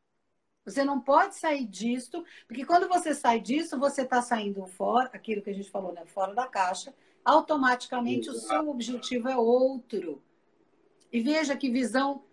Você 0.64 0.84
não 0.84 1.00
pode 1.00 1.34
sair 1.34 1.66
disso, 1.66 2.24
porque 2.46 2.64
quando 2.64 2.88
você 2.88 3.14
sai 3.14 3.40
disso, 3.40 3.78
você 3.78 4.02
está 4.02 4.22
saindo 4.22 4.64
fora, 4.66 5.10
aquilo 5.12 5.42
que 5.42 5.50
a 5.50 5.54
gente 5.54 5.70
falou, 5.70 5.92
né? 5.92 6.06
Fora 6.06 6.34
da 6.34 6.46
caixa, 6.46 6.94
automaticamente 7.24 8.28
Exato. 8.28 8.44
o 8.44 8.48
seu 8.48 8.68
objetivo 8.70 9.28
é 9.28 9.36
outro. 9.36 10.22
E 11.12 11.20
veja 11.20 11.56
que 11.56 11.70
visão 11.70 12.24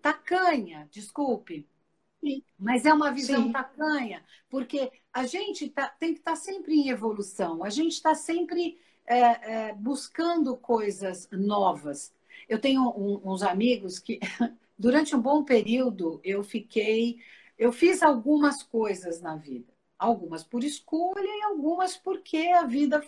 tacanha, 0.00 0.88
desculpe. 0.90 1.68
Sim. 2.20 2.42
Mas 2.58 2.84
é 2.84 2.92
uma 2.92 3.10
visão 3.10 3.44
Sim. 3.44 3.52
tacanha, 3.52 4.24
porque 4.48 4.92
a 5.12 5.24
gente 5.26 5.68
tá, 5.68 5.88
tem 5.88 6.12
que 6.12 6.20
estar 6.20 6.32
tá 6.32 6.36
sempre 6.36 6.74
em 6.74 6.88
evolução, 6.88 7.64
a 7.64 7.70
gente 7.70 7.92
está 7.92 8.14
sempre 8.14 8.78
é, 9.06 9.18
é, 9.18 9.74
buscando 9.74 10.56
coisas 10.56 11.28
novas. 11.32 12.14
Eu 12.48 12.60
tenho 12.60 12.82
um, 12.90 13.20
uns 13.24 13.42
amigos 13.42 13.98
que, 13.98 14.20
durante 14.78 15.14
um 15.14 15.20
bom 15.20 15.44
período, 15.44 16.20
eu 16.24 16.42
fiquei. 16.42 17.18
Eu 17.58 17.72
fiz 17.72 18.02
algumas 18.02 18.62
coisas 18.62 19.20
na 19.20 19.36
vida. 19.36 19.72
Algumas 19.98 20.42
por 20.42 20.64
escolha 20.64 21.20
e 21.24 21.42
algumas 21.42 21.96
porque 21.96 22.38
a 22.48 22.64
vida 22.64 23.04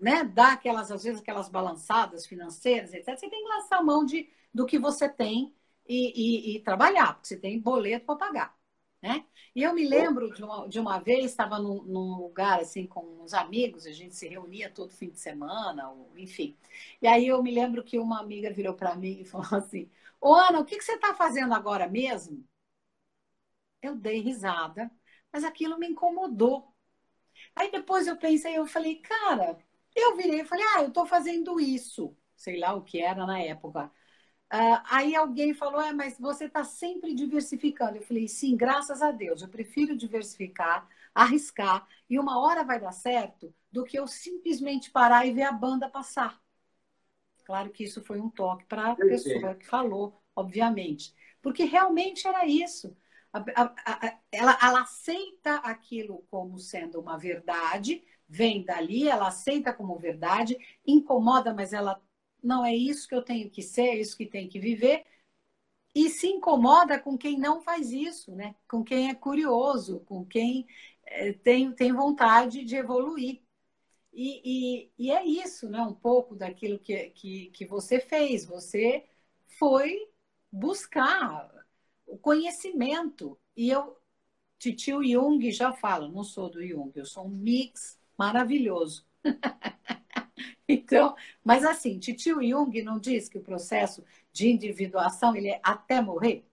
né, 0.00 0.24
dá 0.24 0.52
aquelas, 0.52 0.90
às 0.90 1.04
vezes, 1.04 1.20
aquelas 1.20 1.48
balançadas 1.48 2.26
financeiras, 2.26 2.92
etc. 2.92 3.18
Você 3.18 3.28
tem 3.28 3.42
que 3.42 3.48
lançar 3.48 3.78
a 3.78 3.82
mão 3.82 4.04
de, 4.04 4.28
do 4.52 4.66
que 4.66 4.78
você 4.78 5.08
tem 5.08 5.54
e, 5.88 6.54
e, 6.54 6.56
e 6.56 6.60
trabalhar, 6.60 7.14
porque 7.14 7.28
você 7.28 7.36
tem 7.36 7.60
boleto 7.60 8.06
para 8.06 8.16
pagar. 8.16 8.56
Né? 9.02 9.24
E 9.54 9.62
eu 9.62 9.74
me 9.74 9.86
lembro 9.86 10.32
de 10.32 10.42
uma, 10.42 10.66
de 10.66 10.80
uma 10.80 10.98
vez, 10.98 11.26
estava 11.26 11.58
num, 11.58 11.82
num, 11.82 12.16
lugar 12.16 12.60
assim 12.60 12.86
com 12.86 13.04
uns 13.22 13.34
amigos, 13.34 13.86
a 13.86 13.92
gente 13.92 14.14
se 14.14 14.26
reunia 14.26 14.70
todo 14.70 14.94
fim 14.94 15.10
de 15.10 15.18
semana, 15.18 15.90
ou, 15.90 16.10
enfim. 16.16 16.56
E 17.02 17.06
aí 17.06 17.26
eu 17.28 17.42
me 17.42 17.50
lembro 17.54 17.84
que 17.84 17.98
uma 17.98 18.18
amiga 18.20 18.50
virou 18.50 18.74
para 18.74 18.96
mim 18.96 19.20
e 19.20 19.24
falou 19.26 19.56
assim: 19.58 19.90
Ô 20.20 20.34
Ana, 20.34 20.60
o 20.60 20.64
que, 20.64 20.78
que 20.78 20.84
você 20.84 20.94
está 20.94 21.14
fazendo 21.14 21.52
agora 21.52 21.86
mesmo? 21.86 22.44
Eu 23.82 23.94
dei 23.94 24.20
risada, 24.20 24.90
mas 25.32 25.44
aquilo 25.44 25.78
me 25.78 25.86
incomodou. 25.88 26.74
Aí 27.54 27.70
depois 27.70 28.06
eu 28.06 28.16
pensei, 28.16 28.56
eu 28.56 28.66
falei, 28.66 28.96
cara, 28.96 29.58
eu 29.94 30.16
virei 30.16 30.40
e 30.40 30.44
falei, 30.44 30.64
ah, 30.76 30.82
eu 30.82 30.88
estou 30.88 31.06
fazendo 31.06 31.60
isso, 31.60 32.16
sei 32.36 32.58
lá 32.58 32.74
o 32.74 32.82
que 32.82 33.00
era 33.00 33.26
na 33.26 33.40
época. 33.40 33.90
Uh, 34.52 34.78
aí 34.90 35.16
alguém 35.16 35.54
falou, 35.54 35.80
é, 35.80 35.92
mas 35.92 36.18
você 36.18 36.44
está 36.46 36.64
sempre 36.64 37.14
diversificando. 37.14 37.96
Eu 37.96 38.02
falei, 38.02 38.28
sim, 38.28 38.56
graças 38.56 39.02
a 39.02 39.10
Deus, 39.10 39.42
eu 39.42 39.48
prefiro 39.48 39.96
diversificar, 39.96 40.88
arriscar, 41.14 41.86
e 42.08 42.18
uma 42.18 42.40
hora 42.40 42.64
vai 42.64 42.80
dar 42.80 42.92
certo 42.92 43.54
do 43.72 43.84
que 43.84 43.98
eu 43.98 44.06
simplesmente 44.06 44.90
parar 44.90 45.26
e 45.26 45.32
ver 45.32 45.42
a 45.42 45.52
banda 45.52 45.88
passar. 45.88 46.40
Claro 47.44 47.70
que 47.70 47.84
isso 47.84 48.02
foi 48.02 48.20
um 48.20 48.30
toque 48.30 48.64
para 48.64 48.92
a 48.92 48.96
pessoa 48.96 49.54
que 49.54 49.66
falou, 49.66 50.22
obviamente. 50.34 51.14
Porque 51.42 51.64
realmente 51.64 52.26
era 52.26 52.46
isso. 52.46 52.96
A, 53.32 53.38
a, 53.38 54.06
a, 54.06 54.18
ela, 54.32 54.58
ela 54.62 54.82
aceita 54.82 55.56
aquilo 55.56 56.24
como 56.30 56.58
sendo 56.58 57.00
uma 57.00 57.18
verdade, 57.18 58.04
vem 58.28 58.64
dali, 58.64 59.08
ela 59.08 59.28
aceita 59.28 59.72
como 59.72 59.98
verdade, 59.98 60.56
incomoda, 60.86 61.52
mas 61.52 61.72
ela 61.72 62.00
não 62.42 62.64
é 62.64 62.74
isso 62.74 63.08
que 63.08 63.14
eu 63.14 63.22
tenho 63.22 63.50
que 63.50 63.62
ser, 63.62 63.82
é 63.82 64.00
isso 64.00 64.16
que 64.16 64.26
tem 64.26 64.48
que 64.48 64.60
viver. 64.60 65.04
E 65.94 66.10
se 66.10 66.26
incomoda 66.26 66.98
com 66.98 67.16
quem 67.16 67.38
não 67.38 67.62
faz 67.62 67.90
isso, 67.92 68.32
né? 68.34 68.54
com 68.68 68.82
quem 68.82 69.08
é 69.08 69.14
curioso, 69.14 70.00
com 70.00 70.24
quem 70.24 70.66
é, 71.04 71.32
tem, 71.32 71.72
tem 71.72 71.92
vontade 71.92 72.64
de 72.64 72.76
evoluir. 72.76 73.40
E, 74.12 74.88
e, 74.98 75.06
e, 75.06 75.10
é 75.10 75.24
isso, 75.24 75.68
né? 75.68 75.80
um 75.82 75.94
pouco 75.94 76.34
daquilo 76.34 76.78
que, 76.78 77.10
que, 77.10 77.46
que 77.50 77.64
você 77.64 78.00
fez. 78.00 78.44
Você 78.44 79.04
foi 79.46 80.08
buscar 80.50 81.50
o 82.06 82.18
conhecimento. 82.18 83.38
E 83.56 83.70
eu, 83.70 83.96
Titio 84.58 85.02
Jung 85.04 85.50
já 85.52 85.72
fala, 85.72 86.08
não 86.08 86.24
sou 86.24 86.50
do 86.50 86.64
Jung, 86.66 86.92
eu 86.94 87.06
sou 87.06 87.26
um 87.26 87.30
mix 87.30 87.98
maravilhoso. 88.16 89.06
Então, 90.66 91.14
mas 91.44 91.62
assim, 91.64 91.98
Titio 91.98 92.42
Jung 92.42 92.82
não 92.82 92.98
diz 92.98 93.28
que 93.28 93.36
o 93.36 93.42
processo 93.42 94.02
de 94.32 94.48
individuação 94.48 95.36
ele 95.36 95.48
é 95.48 95.60
até 95.62 96.00
morrer? 96.00 96.46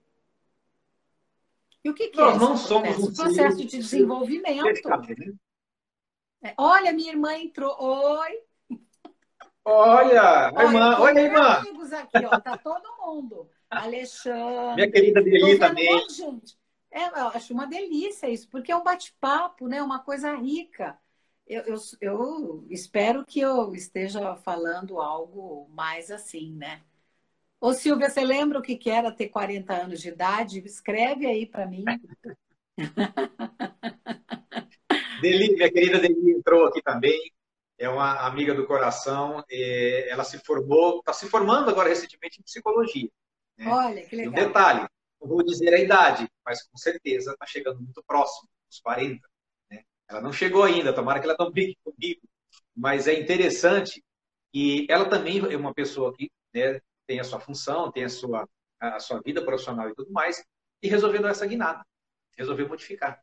E 1.82 1.90
o 1.90 1.94
que, 1.94 2.08
que 2.08 2.18
Nós 2.18 2.36
é 2.36 2.38
não 2.38 2.56
somos 2.56 2.98
um 2.98 3.12
processo 3.12 3.56
de 3.56 3.78
desenvolvimento. 3.78 4.64
Né? 4.64 5.34
É, 6.44 6.54
olha, 6.58 6.92
minha 6.92 7.10
irmã 7.10 7.34
entrou. 7.34 7.74
Oi. 7.80 8.42
Olha, 9.64 10.52
a 10.54 10.64
irmã. 10.64 10.98
Olha, 11.00 11.20
irmã. 11.20 11.58
amigos 11.58 11.92
aqui, 11.92 12.24
ó. 12.24 12.40
Tá 12.40 12.56
todo 12.56 12.96
mundo. 13.00 13.48
Alexandre. 13.70 14.74
Minha 14.74 14.90
querida 14.90 15.22
Deli 15.22 15.58
também. 15.58 16.08
gente. 16.10 16.56
É, 16.90 17.06
eu 17.06 17.28
acho 17.28 17.54
uma 17.54 17.66
delícia 17.66 18.28
isso, 18.28 18.48
porque 18.48 18.70
é 18.70 18.76
um 18.76 18.84
bate-papo, 18.84 19.66
né? 19.66 19.82
Uma 19.82 20.00
coisa 20.00 20.34
rica. 20.34 20.98
Eu, 21.46 21.62
eu, 21.62 21.76
eu, 22.00 22.66
espero 22.70 23.24
que 23.24 23.40
eu 23.40 23.74
esteja 23.74 24.36
falando 24.36 25.00
algo 25.00 25.68
mais 25.70 26.10
assim, 26.10 26.52
né? 26.54 26.82
Ô, 27.60 27.72
Silvia, 27.72 28.10
você 28.10 28.24
lembra 28.24 28.58
o 28.58 28.62
que 28.62 28.90
era 28.90 29.12
ter 29.12 29.28
40 29.28 29.72
anos 29.72 30.00
de 30.00 30.08
idade? 30.08 30.58
Escreve 30.60 31.26
aí 31.26 31.46
para 31.46 31.66
mim. 31.66 31.84
Deli, 35.20 35.54
minha 35.54 35.70
querida 35.70 36.00
Deli 36.00 36.32
entrou 36.32 36.66
aqui 36.66 36.82
também. 36.82 37.32
É 37.78 37.88
uma 37.88 38.26
amiga 38.26 38.54
do 38.54 38.66
coração. 38.66 39.44
Ela 39.48 40.24
se 40.24 40.38
formou, 40.38 40.98
está 40.98 41.12
se 41.12 41.28
formando 41.28 41.70
agora 41.70 41.88
recentemente 41.88 42.40
em 42.40 42.42
psicologia. 42.42 43.08
Né? 43.56 43.68
Olha, 43.68 44.02
que 44.02 44.16
legal. 44.16 44.32
E 44.32 44.36
um 44.40 44.46
detalhe, 44.46 44.88
não 45.20 45.28
vou 45.28 45.44
dizer 45.44 45.72
a 45.72 45.78
idade, 45.78 46.28
mas 46.44 46.62
com 46.64 46.76
certeza 46.76 47.32
está 47.32 47.46
chegando 47.46 47.80
muito 47.80 48.02
próximo, 48.04 48.48
uns 48.68 48.80
40. 48.80 49.31
Ela 50.12 50.20
não 50.20 50.32
chegou 50.32 50.62
ainda, 50.62 50.92
tomara 50.92 51.18
que 51.18 51.26
ela 51.26 51.36
não 51.38 51.50
brigue 51.50 51.76
comigo. 51.82 52.20
Mas 52.76 53.08
é 53.08 53.18
interessante 53.18 54.04
que 54.52 54.86
ela 54.90 55.08
também 55.08 55.38
é 55.38 55.56
uma 55.56 55.72
pessoa 55.72 56.14
que 56.14 56.30
né, 56.54 56.80
tem 57.06 57.18
a 57.18 57.24
sua 57.24 57.40
função, 57.40 57.90
tem 57.90 58.04
a 58.04 58.08
sua, 58.10 58.46
a 58.78 59.00
sua 59.00 59.20
vida 59.22 59.42
profissional 59.42 59.88
e 59.88 59.94
tudo 59.94 60.12
mais, 60.12 60.44
e 60.82 60.88
resolveu 60.88 61.22
dar 61.22 61.30
essa 61.30 61.46
guinada, 61.46 61.82
resolveu 62.36 62.68
modificar. 62.68 63.22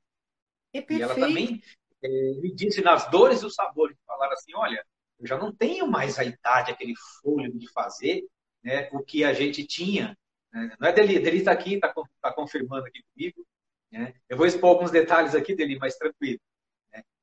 É 0.74 0.84
e 0.90 1.02
ela 1.02 1.14
também 1.14 1.62
é, 2.04 2.10
me 2.42 2.52
disse 2.54 2.82
nas 2.82 3.10
dores 3.10 3.42
e 3.42 3.46
os 3.46 3.54
sabores, 3.54 3.96
falar 4.08 4.32
assim, 4.34 4.56
olha, 4.56 4.84
eu 5.20 5.28
já 5.28 5.38
não 5.38 5.54
tenho 5.54 5.88
mais 5.88 6.18
a 6.18 6.24
idade, 6.24 6.72
aquele 6.72 6.96
fôlego 7.22 7.58
de 7.58 7.72
fazer 7.72 8.26
né, 8.64 8.90
o 8.92 9.04
que 9.04 9.24
a 9.24 9.34
gente 9.34 9.66
tinha. 9.66 10.18
Né? 10.52 10.76
Não 10.80 10.88
é 10.88 10.92
Deli, 10.92 11.20
Deli 11.20 11.38
está 11.38 11.52
aqui, 11.52 11.76
está 11.76 11.94
tá 12.22 12.34
confirmando 12.34 12.88
aqui 12.88 13.04
comigo. 13.14 13.46
Né? 13.92 14.14
Eu 14.28 14.38
vou 14.38 14.48
expor 14.48 14.70
alguns 14.70 14.90
detalhes 14.90 15.36
aqui, 15.36 15.56
Deli, 15.56 15.78
mas 15.78 15.96
tranquilo 15.96 16.40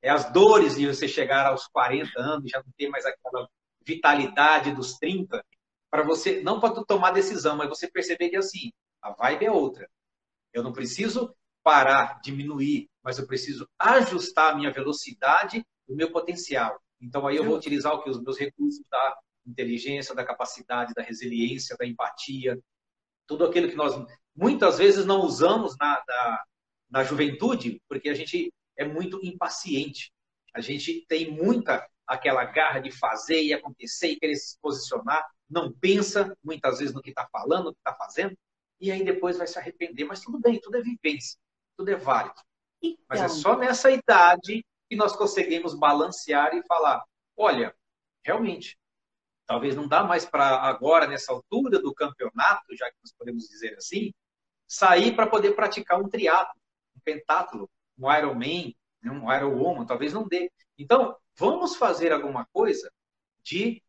é 0.03 0.11
as 0.11 0.33
dores 0.33 0.77
de 0.77 0.87
você 0.87 1.09
chegar 1.09 1.47
aos 1.47 1.67
40 1.69 2.11
anos, 2.21 2.51
já 2.51 2.59
não 2.59 2.73
ter 2.77 2.89
mais 2.89 3.05
aquela 3.05 3.49
vitalidade 3.85 4.73
dos 4.73 4.95
30, 4.95 5.45
para 5.91 6.03
você, 6.03 6.43
não 6.43 6.61
para 6.61 6.85
tomar 6.85 7.13
decisão, 7.13 7.57
mas 7.57 7.69
você 7.69 7.91
perceber 7.91 8.29
que 8.29 8.37
assim, 8.37 8.73
a 9.01 9.13
vibe 9.13 9.47
é 9.47 9.51
outra. 9.51 9.89
Eu 10.53 10.63
não 10.63 10.73
preciso 10.73 11.35
parar, 11.63 12.21
diminuir, 12.23 12.89
mas 13.03 13.19
eu 13.19 13.27
preciso 13.27 13.69
ajustar 13.79 14.53
a 14.53 14.57
minha 14.57 14.73
velocidade, 14.73 15.65
o 15.89 15.95
meu 15.95 16.11
potencial. 16.11 16.81
Então 17.01 17.27
aí 17.27 17.37
eu 17.37 17.45
vou 17.45 17.57
utilizar 17.57 17.93
o 17.95 18.03
que 18.03 18.11
os 18.11 18.23
meus 18.23 18.39
recursos 18.39 18.85
da 18.91 19.17
inteligência, 19.47 20.15
da 20.15 20.25
capacidade, 20.25 20.95
da 20.95 21.03
resiliência, 21.03 21.77
da 21.77 21.87
empatia, 21.87 22.59
tudo 23.27 23.45
aquilo 23.45 23.69
que 23.69 23.75
nós 23.77 23.95
muitas 24.35 24.79
vezes 24.79 25.05
não 25.05 25.21
usamos 25.21 25.77
na, 25.79 26.03
na, 26.07 26.45
na 26.91 27.05
juventude, 27.05 27.81
porque 27.89 28.09
a 28.09 28.15
gente 28.15 28.53
é 28.77 28.85
muito 28.85 29.21
impaciente. 29.25 30.13
A 30.55 30.61
gente 30.61 31.05
tem 31.09 31.31
muita 31.31 31.87
aquela 32.07 32.45
garra 32.45 32.79
de 32.79 32.91
fazer 32.91 33.43
e 33.43 33.53
acontecer 33.53 34.09
e 34.09 34.21
querer 34.21 34.37
se 34.37 34.59
posicionar. 34.61 35.25
não 35.49 35.73
pensa 35.73 36.37
muitas 36.43 36.79
vezes 36.79 36.95
no 36.95 37.03
que 37.03 37.11
está 37.11 37.27
falando, 37.31 37.67
no 37.67 37.73
que 37.73 37.81
está 37.81 37.95
fazendo, 37.95 38.37
e 38.81 38.91
aí 38.91 39.05
depois 39.05 39.39
vai 39.39 39.47
se 39.47 39.59
arrepender. 39.59 40.05
Mas 40.05 40.21
tudo 40.21 40.39
bem, 40.41 40.61
tudo 40.61 40.77
é 40.77 40.83
vivência, 40.83 41.39
tudo 41.77 41.91
é 41.91 41.97
válido. 41.97 42.41
Então... 42.83 43.05
Mas 43.09 43.21
é 43.21 43.29
só 43.29 43.57
nessa 43.57 43.91
idade 43.91 44.65
que 44.89 44.97
nós 44.97 45.17
conseguimos 45.17 45.75
balancear 45.75 46.55
e 46.55 46.67
falar: 46.67 47.03
olha, 47.37 47.75
realmente, 48.25 48.79
talvez 49.47 49.75
não 49.75 49.89
dá 49.89 50.05
mais 50.05 50.25
para 50.25 50.63
agora, 50.63 51.07
nessa 51.07 51.33
altura 51.33 51.81
do 51.81 51.95
campeonato, 51.95 52.77
já 52.77 52.91
que 52.91 52.97
nós 53.03 53.13
podemos 53.17 53.45
dizer 53.45 53.75
assim, 53.77 54.13
sair 54.67 55.15
para 55.15 55.27
poder 55.27 55.53
praticar 55.55 56.01
um 56.01 56.09
triatlo, 56.09 56.61
um 56.97 57.01
pentatlo, 57.05 57.71
um 57.99 58.13
Ironman, 58.13 58.75
né, 59.03 59.11
um 59.11 59.33
Ironwoman, 59.33 59.87
talvez 59.87 60.13
não 60.13 60.27
dê. 60.27 60.51
Então, 60.79 61.17
vamos 61.37 61.77
fazer 61.77 62.13
alguma 62.13 62.47
coisa 62.53 62.91
de 63.43 63.83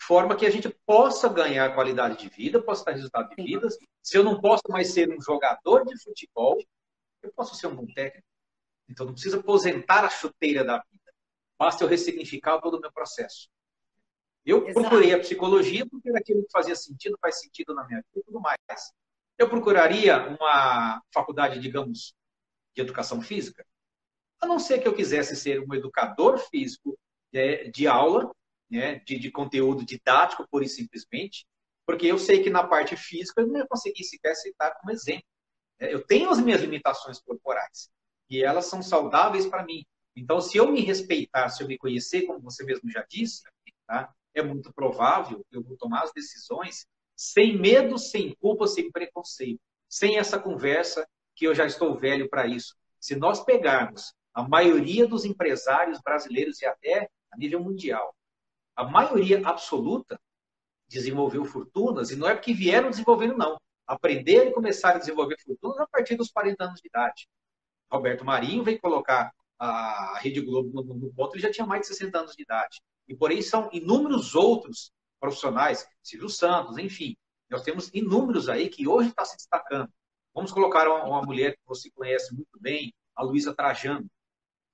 forma 0.00 0.36
que 0.36 0.44
a 0.44 0.50
gente 0.50 0.68
possa 0.86 1.28
ganhar 1.28 1.74
qualidade 1.74 2.18
de 2.18 2.28
vida, 2.28 2.62
possa 2.62 2.84
dar 2.84 2.92
resultado 2.92 3.34
de 3.34 3.42
vida. 3.42 3.68
Se 4.02 4.16
eu 4.16 4.24
não 4.24 4.40
posso 4.40 4.62
mais 4.68 4.92
ser 4.92 5.10
um 5.10 5.20
jogador 5.20 5.84
de 5.86 5.98
futebol, 6.02 6.58
eu 7.22 7.32
posso 7.32 7.54
ser 7.54 7.68
um 7.68 7.76
bom 7.76 7.86
técnico. 7.86 8.26
Então, 8.88 9.06
não 9.06 9.14
precisa 9.14 9.38
aposentar 9.38 10.04
a 10.04 10.10
chuteira 10.10 10.62
da 10.62 10.78
vida. 10.78 11.12
Basta 11.58 11.84
eu 11.84 11.88
ressignificar 11.88 12.60
todo 12.60 12.76
o 12.76 12.80
meu 12.80 12.92
processo. 12.92 13.48
Eu 14.44 14.68
Exato. 14.68 14.74
procurei 14.74 15.14
a 15.14 15.18
psicologia 15.18 15.86
porque 15.86 16.08
era 16.10 16.18
aquilo 16.18 16.42
que 16.42 16.52
fazia 16.52 16.76
sentido, 16.76 17.16
faz 17.20 17.40
sentido 17.40 17.74
na 17.74 17.86
minha 17.86 18.00
vida 18.00 18.18
e 18.18 18.22
tudo 18.24 18.40
mais. 18.40 18.58
Eu 19.38 19.48
procuraria 19.48 20.28
uma 20.28 21.02
faculdade, 21.12 21.58
digamos, 21.60 22.14
de 22.74 22.82
educação 22.82 23.20
física? 23.20 23.64
A 24.40 24.46
não 24.46 24.58
ser 24.58 24.80
que 24.80 24.88
eu 24.88 24.94
quisesse 24.94 25.36
ser 25.36 25.60
um 25.60 25.74
educador 25.74 26.38
físico 26.38 26.98
é, 27.32 27.70
de 27.70 27.86
aula, 27.86 28.30
né, 28.70 29.00
de, 29.00 29.18
de 29.18 29.30
conteúdo 29.30 29.84
didático, 29.84 30.46
pura 30.50 30.64
e 30.64 30.68
simplesmente, 30.68 31.46
porque 31.86 32.06
eu 32.06 32.18
sei 32.18 32.42
que 32.42 32.50
na 32.50 32.66
parte 32.66 32.96
física 32.96 33.40
eu 33.40 33.46
não 33.46 33.58
ia 33.58 33.66
conseguir 33.66 34.04
sequer 34.04 34.34
citar 34.34 34.74
como 34.78 34.92
exemplo. 34.92 35.24
É, 35.78 35.92
eu 35.92 36.04
tenho 36.04 36.30
as 36.30 36.40
minhas 36.40 36.60
limitações 36.60 37.20
corporais 37.20 37.90
e 38.28 38.42
elas 38.42 38.66
são 38.66 38.82
saudáveis 38.82 39.46
para 39.46 39.64
mim. 39.64 39.84
Então, 40.16 40.40
se 40.40 40.56
eu 40.56 40.70
me 40.70 40.80
respeitar, 40.80 41.48
se 41.48 41.62
eu 41.62 41.66
me 41.66 41.76
conhecer, 41.76 42.22
como 42.22 42.40
você 42.40 42.64
mesmo 42.64 42.90
já 42.90 43.04
disse, 43.08 43.42
tá? 43.86 44.12
é 44.34 44.42
muito 44.42 44.72
provável 44.72 45.44
que 45.50 45.56
eu 45.56 45.62
vou 45.62 45.76
tomar 45.76 46.02
as 46.02 46.12
decisões 46.12 46.86
sem 47.16 47.56
medo, 47.56 47.98
sem 47.98 48.34
culpa, 48.36 48.66
sem 48.66 48.90
preconceito, 48.90 49.60
sem 49.88 50.18
essa 50.18 50.38
conversa 50.38 51.06
que 51.34 51.46
eu 51.46 51.54
já 51.54 51.66
estou 51.66 51.96
velho 51.96 52.28
para 52.28 52.46
isso. 52.46 52.74
Se 53.00 53.16
nós 53.16 53.42
pegarmos 53.44 54.14
a 54.32 54.42
maioria 54.42 55.06
dos 55.06 55.24
empresários 55.24 56.00
brasileiros 56.02 56.60
e 56.62 56.66
até 56.66 57.08
a 57.32 57.36
nível 57.36 57.60
mundial, 57.60 58.14
a 58.76 58.84
maioria 58.84 59.46
absoluta 59.46 60.18
desenvolveu 60.88 61.44
fortunas 61.44 62.10
e 62.10 62.16
não 62.16 62.28
é 62.28 62.34
porque 62.34 62.52
vieram 62.52 62.90
desenvolvendo, 62.90 63.36
não. 63.36 63.56
Aprenderam 63.86 64.50
e 64.50 64.54
começaram 64.54 64.96
a 64.96 65.00
desenvolver 65.00 65.36
fortunas 65.44 65.78
a 65.78 65.86
partir 65.86 66.16
dos 66.16 66.30
40 66.30 66.64
anos 66.64 66.80
de 66.80 66.88
idade. 66.88 67.28
Roberto 67.90 68.24
Marinho 68.24 68.64
veio 68.64 68.80
colocar 68.80 69.32
a 69.58 70.18
Rede 70.18 70.40
Globo 70.40 70.82
no, 70.82 71.12
ponto, 71.12 71.34
ele 71.34 71.42
já 71.42 71.50
tinha 71.50 71.66
mais 71.66 71.82
de 71.82 71.88
60 71.88 72.18
anos 72.18 72.34
de 72.34 72.42
idade. 72.42 72.80
E 73.06 73.14
por 73.14 73.30
aí 73.30 73.42
são 73.42 73.68
inúmeros 73.72 74.34
outros 74.34 74.90
profissionais, 75.20 75.86
Silvio 76.02 76.28
Santos, 76.28 76.76
enfim. 76.78 77.16
Nós 77.48 77.62
temos 77.62 77.90
inúmeros 77.94 78.48
aí 78.48 78.68
que 78.68 78.88
hoje 78.88 79.10
está 79.10 79.24
se 79.24 79.36
destacando. 79.36 79.90
Vamos 80.34 80.50
colocar 80.52 80.88
uma, 80.88 81.04
uma, 81.04 81.22
mulher 81.22 81.52
que 81.52 81.62
você 81.64 81.90
conhece 81.90 82.34
muito 82.34 82.58
bem, 82.60 82.92
a 83.14 83.22
Luísa 83.22 83.54
Trajano. 83.54 84.10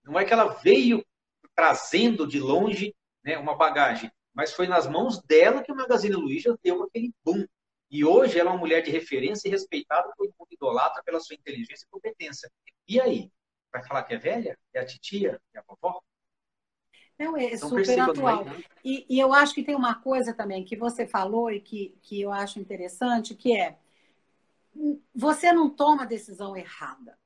Não 0.03 0.19
é 0.19 0.25
que 0.25 0.33
ela 0.33 0.49
veio 0.49 1.05
trazendo 1.55 2.27
de 2.27 2.41
longe 2.41 2.95
né, 3.23 3.37
uma 3.37 3.55
bagagem, 3.55 4.11
mas 4.33 4.53
foi 4.53 4.67
nas 4.67 4.87
mãos 4.87 5.21
dela 5.23 5.63
que 5.63 5.71
o 5.71 5.77
Magazine 5.77 6.17
Luiza 6.17 6.59
deu 6.63 6.83
aquele 6.83 7.13
boom. 7.23 7.45
E 7.91 8.05
hoje 8.05 8.39
ela 8.39 8.51
é 8.51 8.53
uma 8.53 8.59
mulher 8.59 8.83
de 8.83 8.91
referência 8.91 9.49
e 9.49 9.51
respeitada 9.51 10.11
por 10.17 10.27
mundo 10.27 10.49
idolatra 10.51 11.03
pela 11.03 11.21
sua 11.21 11.35
inteligência 11.35 11.85
e 11.85 11.91
competência. 11.91 12.51
E 12.89 13.01
aí? 13.01 13.31
Vai 13.73 13.85
falar 13.85 14.05
que 14.05 14.15
é 14.15 14.19
velha? 14.19 14.59
É 14.73 14.81
a 14.81 14.87
titia? 14.87 15.41
É 15.53 15.59
a 15.59 15.63
vovó? 15.63 16.01
Não, 17.19 17.37
é 17.37 17.53
então, 17.53 17.69
super 17.69 18.01
atual. 18.01 18.45
Né? 18.45 18.65
E, 18.83 19.05
e, 19.09 19.21
eu 19.21 19.35
acho 19.35 19.55
que 19.55 19.63
tem 19.63 19.75
uma 19.75 19.95
coisa 19.95 20.33
também 20.33 20.65
que 20.65 20.75
você 20.75 21.07
falou 21.07 21.51
e 21.51 21.61
que, 21.61 21.95
que 22.01 22.19
eu 22.19 22.33
acho 22.33 22.59
interessante, 22.59 23.35
que 23.35 23.55
é 23.55 23.77
você 25.15 25.53
não 25.53 25.69
toma 25.69 26.03
a 26.03 26.07
decisão 26.07 26.57
errada. 26.57 27.19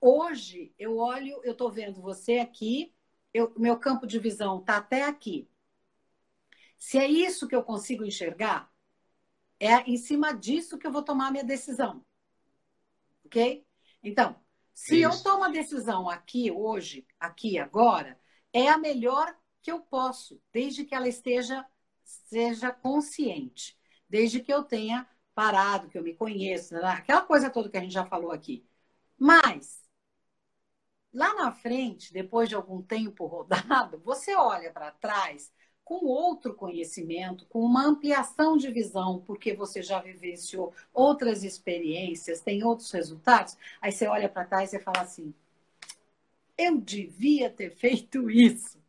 Hoje, 0.00 0.72
eu 0.78 0.98
olho, 0.98 1.40
eu 1.42 1.52
estou 1.52 1.70
vendo 1.70 2.00
você 2.00 2.38
aqui, 2.38 2.94
eu, 3.32 3.52
meu 3.56 3.78
campo 3.78 4.06
de 4.06 4.18
visão 4.18 4.60
está 4.60 4.76
até 4.76 5.04
aqui. 5.04 5.50
Se 6.78 6.98
é 6.98 7.08
isso 7.08 7.48
que 7.48 7.56
eu 7.56 7.62
consigo 7.62 8.04
enxergar, 8.04 8.72
é 9.58 9.80
em 9.90 9.96
cima 9.96 10.32
disso 10.32 10.78
que 10.78 10.86
eu 10.86 10.92
vou 10.92 11.02
tomar 11.02 11.28
a 11.28 11.30
minha 11.30 11.44
decisão. 11.44 12.04
Ok? 13.24 13.66
Então, 14.02 14.36
se 14.72 15.00
isso. 15.00 15.04
eu 15.04 15.22
tomo 15.22 15.44
a 15.44 15.48
decisão 15.48 16.08
aqui, 16.08 16.50
hoje, 16.50 17.06
aqui, 17.18 17.58
agora, 17.58 18.20
é 18.52 18.68
a 18.68 18.78
melhor 18.78 19.34
que 19.62 19.72
eu 19.72 19.80
posso, 19.80 20.40
desde 20.52 20.84
que 20.84 20.94
ela 20.94 21.08
esteja 21.08 21.66
seja 22.04 22.70
consciente, 22.70 23.78
desde 24.08 24.40
que 24.40 24.52
eu 24.52 24.62
tenha 24.62 25.08
parado, 25.34 25.88
que 25.88 25.98
eu 25.98 26.02
me 26.02 26.14
conheça, 26.14 26.80
né? 26.80 26.88
aquela 26.88 27.22
coisa 27.22 27.50
toda 27.50 27.68
que 27.68 27.76
a 27.76 27.80
gente 27.80 27.92
já 27.92 28.04
falou 28.06 28.30
aqui. 28.32 28.64
Mas 29.18 29.82
lá 31.12 31.34
na 31.34 31.52
frente, 31.52 32.12
depois 32.12 32.48
de 32.48 32.54
algum 32.54 32.82
tempo 32.82 33.26
rodado, 33.26 33.98
você 34.04 34.34
olha 34.34 34.72
para 34.72 34.90
trás 34.90 35.52
com 35.84 36.06
outro 36.06 36.54
conhecimento, 36.54 37.46
com 37.46 37.60
uma 37.60 37.84
ampliação 37.84 38.56
de 38.56 38.70
visão, 38.70 39.22
porque 39.26 39.54
você 39.54 39.82
já 39.82 40.00
vivenciou 40.00 40.72
outras 40.94 41.44
experiências, 41.44 42.40
tem 42.40 42.64
outros 42.64 42.90
resultados. 42.90 43.56
Aí 43.82 43.92
você 43.92 44.06
olha 44.06 44.28
para 44.28 44.46
trás 44.46 44.72
e 44.72 44.78
fala 44.78 45.02
assim: 45.02 45.34
eu 46.56 46.78
devia 46.78 47.50
ter 47.50 47.70
feito 47.76 48.30
isso. 48.30 48.82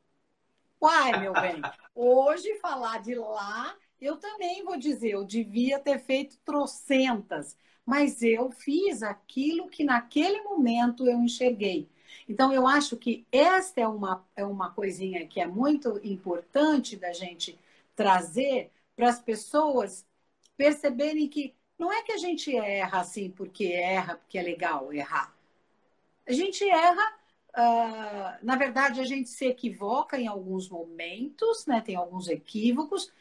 Uai, 0.81 1.19
meu 1.19 1.33
bem, 1.33 1.61
hoje 1.93 2.59
falar 2.59 3.01
de 3.01 3.15
lá, 3.15 3.75
eu 3.99 4.17
também 4.17 4.63
vou 4.63 4.77
dizer, 4.77 5.11
eu 5.11 5.23
devia 5.23 5.79
ter 5.79 5.99
feito 5.99 6.37
trocentas, 6.45 7.57
mas 7.85 8.21
eu 8.21 8.51
fiz 8.51 9.03
aquilo 9.03 9.69
que 9.69 9.83
naquele 9.83 10.41
momento 10.41 11.07
eu 11.07 11.21
enxerguei. 11.21 11.87
Então, 12.27 12.51
eu 12.51 12.67
acho 12.67 12.97
que 12.97 13.25
esta 13.31 13.81
é 13.81 13.87
uma, 13.87 14.25
é 14.35 14.43
uma 14.45 14.71
coisinha 14.71 15.27
que 15.27 15.39
é 15.39 15.45
muito 15.45 15.99
importante 16.03 16.95
da 16.95 17.13
gente 17.13 17.57
trazer 17.95 18.71
para 18.95 19.09
as 19.09 19.21
pessoas 19.21 20.05
perceberem 20.57 21.27
que 21.27 21.53
não 21.77 21.91
é 21.91 22.01
que 22.01 22.11
a 22.11 22.17
gente 22.17 22.55
erra 22.55 23.01
assim 23.01 23.29
porque 23.29 23.65
erra, 23.65 24.15
porque 24.15 24.37
é 24.37 24.41
legal 24.41 24.91
errar. 24.93 25.35
A 26.27 26.31
gente 26.31 26.63
erra 26.67 27.15
Uh, 27.57 28.35
na 28.43 28.57
verdade, 28.57 28.99
a 28.99 29.05
gente 29.05 29.29
se 29.29 29.45
equivoca 29.45 30.19
em 30.19 30.27
alguns 30.27 30.67
momentos, 30.67 31.65
né? 31.65 31.79
tem 31.79 31.95
alguns 31.95 32.27
equívocos, 32.27 33.13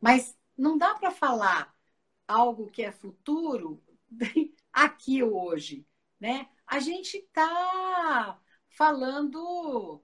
mas 0.00 0.36
não 0.56 0.78
dá 0.78 0.94
para 0.94 1.10
falar 1.10 1.74
algo 2.26 2.70
que 2.70 2.82
é 2.82 2.92
futuro 2.92 3.82
aqui 4.72 5.22
hoje. 5.22 5.86
Né? 6.18 6.48
A 6.66 6.78
gente 6.78 7.18
está 7.18 8.38
falando 8.68 10.02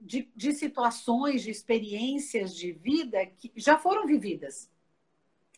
de, 0.00 0.30
de 0.34 0.52
situações, 0.52 1.42
de 1.42 1.50
experiências 1.50 2.54
de 2.54 2.72
vida 2.72 3.24
que 3.26 3.52
já 3.56 3.78
foram 3.78 4.06
vividas. 4.06 4.70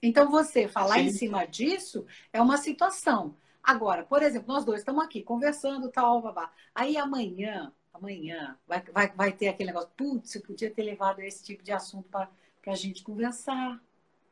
Então, 0.02 0.30
você 0.30 0.66
falar 0.66 0.96
Sim. 0.96 1.06
em 1.06 1.10
cima 1.10 1.44
disso 1.46 2.04
é 2.32 2.42
uma 2.42 2.56
situação. 2.56 3.36
Agora, 3.62 4.04
por 4.04 4.22
exemplo, 4.22 4.52
nós 4.52 4.64
dois 4.64 4.80
estamos 4.80 5.04
aqui 5.04 5.22
conversando, 5.22 5.88
tal, 5.90 6.20
babá. 6.20 6.52
Aí 6.74 6.96
amanhã, 6.96 7.72
amanhã, 7.92 8.58
vai, 8.66 8.82
vai, 8.92 9.12
vai 9.14 9.32
ter 9.32 9.46
aquele 9.46 9.68
negócio, 9.68 9.90
putz, 9.96 10.34
eu 10.34 10.42
podia 10.42 10.70
ter 10.72 10.82
levado 10.82 11.20
esse 11.20 11.44
tipo 11.44 11.62
de 11.62 11.70
assunto 11.70 12.08
para 12.08 12.28
a 12.70 12.74
gente 12.74 13.02
conversar, 13.02 13.82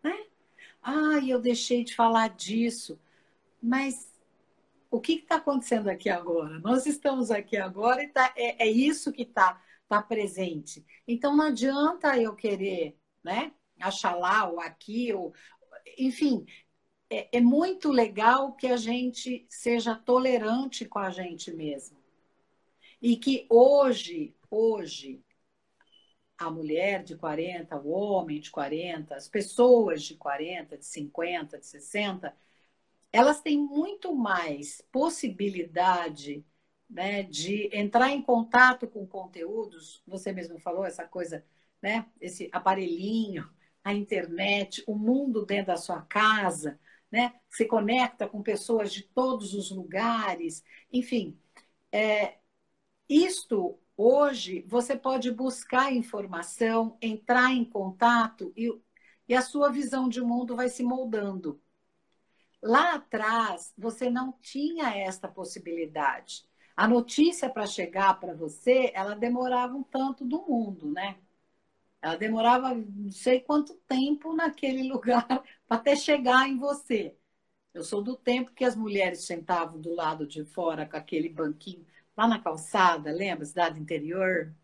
né? 0.03 0.26
Ah, 0.83 1.18
eu 1.26 1.41
deixei 1.41 1.85
de 1.85 1.95
falar 1.95 2.28
disso. 2.28 2.99
Mas 3.62 4.11
o 4.91 5.01
que 5.01 5.14
está 5.14 5.37
acontecendo 5.37 5.89
aqui 5.89 6.09
agora? 6.09 6.59
Nós 6.61 6.87
estamos 6.87 7.31
aqui 7.31 7.57
agora 7.57 8.03
e 8.03 8.09
tá, 8.09 8.33
é, 8.37 8.66
é 8.66 8.70
isso 8.70 9.12
que 9.12 9.22
está 9.22 9.62
tá 9.89 10.03
presente. 10.03 10.85
Então 11.07 11.37
não 11.37 11.47
adianta 11.47 12.16
eu 12.16 12.35
querer, 12.35 12.97
né? 13.22 13.53
Achar 13.81 14.14
lá 14.14 14.49
ou 14.49 14.61
aqui, 14.61 15.12
ou 15.12 15.35
enfim, 15.99 16.47
é, 17.09 17.39
é 17.39 17.41
muito 17.41 17.91
legal 17.91 18.53
que 18.53 18.66
a 18.66 18.76
gente 18.76 19.47
seja 19.49 19.95
tolerante 19.95 20.85
com 20.85 20.99
a 20.99 21.11
gente 21.11 21.53
mesmo. 21.53 21.99
E 23.03 23.16
que 23.16 23.47
hoje, 23.49 24.35
hoje, 24.51 25.22
a 26.41 26.51
mulher 26.51 27.05
de 27.05 27.16
40, 27.16 27.76
o 27.80 27.91
homem 27.91 28.41
de 28.41 28.51
40, 28.51 29.14
as 29.14 29.28
pessoas 29.28 30.03
de 30.03 30.16
40, 30.16 30.78
de 30.78 30.86
50, 30.86 31.59
de 31.59 31.66
60, 31.66 32.34
elas 33.12 33.41
têm 33.41 33.59
muito 33.59 34.14
mais 34.14 34.82
possibilidade 34.93 36.45
né, 36.88 37.22
de 37.22 37.70
entrar 37.72 38.11
em 38.11 38.22
contato 38.22 38.88
com 38.88 39.07
conteúdos. 39.07 40.03
Você 40.07 40.32
mesmo 40.32 40.59
falou 40.59 40.84
essa 40.84 41.07
coisa 41.07 41.45
né? 41.82 42.07
Esse 42.20 42.49
aparelhinho, 42.53 43.49
a 43.82 43.93
internet, 43.95 44.82
o 44.86 44.95
mundo 44.95 45.45
dentro 45.47 45.68
da 45.68 45.76
sua 45.76 46.03
casa, 46.03 46.78
né? 47.11 47.34
Se 47.49 47.64
conecta 47.66 48.28
com 48.28 48.43
pessoas 48.43 48.93
de 48.93 49.03
todos 49.03 49.55
os 49.55 49.70
lugares, 49.70 50.62
enfim. 50.93 51.38
É, 51.93 52.38
isto 53.09 53.78
hoje 54.01 54.64
você 54.66 54.96
pode 54.96 55.30
buscar 55.30 55.92
informação, 55.92 56.96
entrar 57.03 57.53
em 57.53 57.64
contato 57.64 58.51
e, 58.57 58.72
e 59.28 59.34
a 59.34 59.42
sua 59.42 59.70
visão 59.70 60.09
de 60.09 60.22
mundo 60.22 60.57
vai 60.57 60.70
se 60.70 60.82
moldando. 60.82 61.61
Lá 62.62 62.94
atrás, 62.94 63.74
você 63.76 64.09
não 64.09 64.32
tinha 64.40 64.96
esta 64.96 65.28
possibilidade. 65.28 66.44
A 66.74 66.88
notícia 66.88 67.51
para 67.51 67.66
chegar 67.66 68.18
para 68.18 68.34
você, 68.34 68.90
ela 68.94 69.14
demorava 69.14 69.76
um 69.76 69.82
tanto 69.82 70.24
do 70.24 70.46
mundo, 70.46 70.90
né? 70.90 71.18
Ela 72.01 72.16
demorava 72.16 72.74
não 72.74 73.12
sei 73.12 73.40
quanto 73.40 73.74
tempo 73.86 74.34
naquele 74.34 74.84
lugar 74.88 75.26
para 75.26 75.76
até 75.76 75.94
chegar 75.94 76.48
em 76.48 76.59
você. 76.59 77.14
Eu 77.74 77.84
sou 77.84 78.03
do 78.03 78.16
tempo 78.16 78.53
que 78.53 78.64
as 78.64 78.74
mulheres 78.74 79.26
sentavam 79.26 79.78
do 79.78 79.94
lado 79.94 80.26
de 80.26 80.44
fora 80.44 80.86
com 80.86 80.96
aquele 80.96 81.28
banquinho 81.28 81.86
lá 82.16 82.26
na 82.28 82.38
calçada, 82.40 83.12
lembra? 83.12 83.44
Cidade 83.44 83.80
interior? 83.80 84.54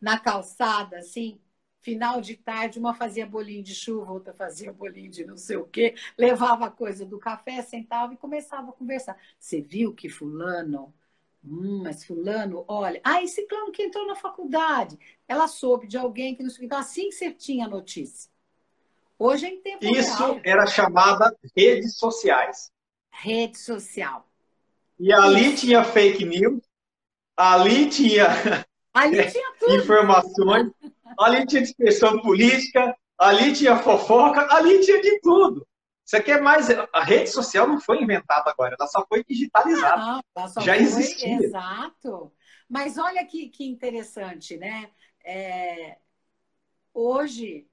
Na 0.00 0.18
calçada, 0.18 0.98
assim, 0.98 1.40
final 1.80 2.20
de 2.20 2.36
tarde, 2.36 2.78
uma 2.78 2.94
fazia 2.94 3.26
bolinho 3.26 3.62
de 3.62 3.74
chuva, 3.74 4.12
outra 4.12 4.34
fazia 4.34 4.72
bolinho 4.72 5.10
de 5.10 5.24
não 5.24 5.36
sei 5.36 5.56
o 5.56 5.66
quê, 5.66 5.94
levava 6.18 6.66
a 6.66 6.70
coisa 6.70 7.06
do 7.06 7.18
café, 7.18 7.62
sentava 7.62 8.14
e 8.14 8.16
começava 8.16 8.70
a 8.70 8.72
conversar. 8.74 9.18
Você 9.38 9.60
viu 9.62 9.94
que 9.94 10.08
fulano 10.08 10.94
Hum, 11.44 11.84
mas 11.84 12.04
fulano, 12.04 12.64
olha, 12.68 13.00
ah, 13.04 13.22
esse 13.22 13.46
clã 13.46 13.70
que 13.72 13.82
entrou 13.82 14.06
na 14.06 14.16
faculdade, 14.16 14.98
ela 15.28 15.46
soube 15.48 15.86
de 15.86 15.98
alguém 15.98 16.34
que 16.34 16.42
não 16.42 16.50
sei 16.50 16.66
Então, 16.66 16.78
assim 16.78 17.08
que 17.10 17.12
você 17.14 17.32
tinha 17.32 17.68
notícia. 17.68 18.30
Hoje 19.18 19.46
é 19.46 19.50
em 19.50 19.62
tempo 19.62 19.92
Isso 19.92 19.94
real. 19.94 20.44
era 20.44 20.66
chamada 20.66 21.32
redes 21.56 21.96
sociais. 21.96 22.72
Rede 23.12 23.56
social. 23.56 24.26
E 24.98 25.12
ali 25.12 25.54
Isso. 25.54 25.54
tinha 25.54 25.84
fake 25.84 26.24
news, 26.24 26.60
ali 27.36 27.88
tinha, 27.88 28.28
ali 28.92 29.16
tinha 29.30 29.76
informações, 29.76 30.70
ali 31.18 31.46
tinha 31.46 31.62
dispersão 31.62 32.20
política, 32.20 32.94
ali 33.18 33.52
tinha 33.52 33.76
fofoca, 33.78 34.46
ali 34.54 34.80
tinha 34.80 35.00
de 35.00 35.20
tudo. 35.20 35.66
Você 36.04 36.22
quer 36.22 36.40
mais? 36.42 36.68
A 36.92 37.02
rede 37.02 37.30
social 37.30 37.66
não 37.66 37.80
foi 37.80 38.02
inventada 38.02 38.50
agora, 38.50 38.76
ela 38.78 38.88
só 38.88 39.04
foi 39.08 39.24
digitalizada. 39.24 39.96
Não, 39.96 40.20
ela 40.36 40.48
só 40.48 40.60
Já 40.60 40.74
foi, 40.74 40.82
existia. 40.82 41.34
Exato. 41.36 42.32
Mas 42.68 42.98
olha 42.98 43.24
que, 43.24 43.48
que 43.48 43.64
interessante, 43.64 44.56
né? 44.58 44.90
É, 45.24 45.98
hoje 46.92 47.66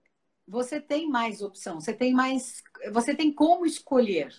você 0.47 0.79
tem 0.79 1.09
mais 1.09 1.41
opção, 1.41 1.79
você 1.79 1.93
tem 1.93 2.13
mais, 2.13 2.63
você 2.91 3.13
tem 3.15 3.33
como 3.33 3.65
escolher. 3.65 4.33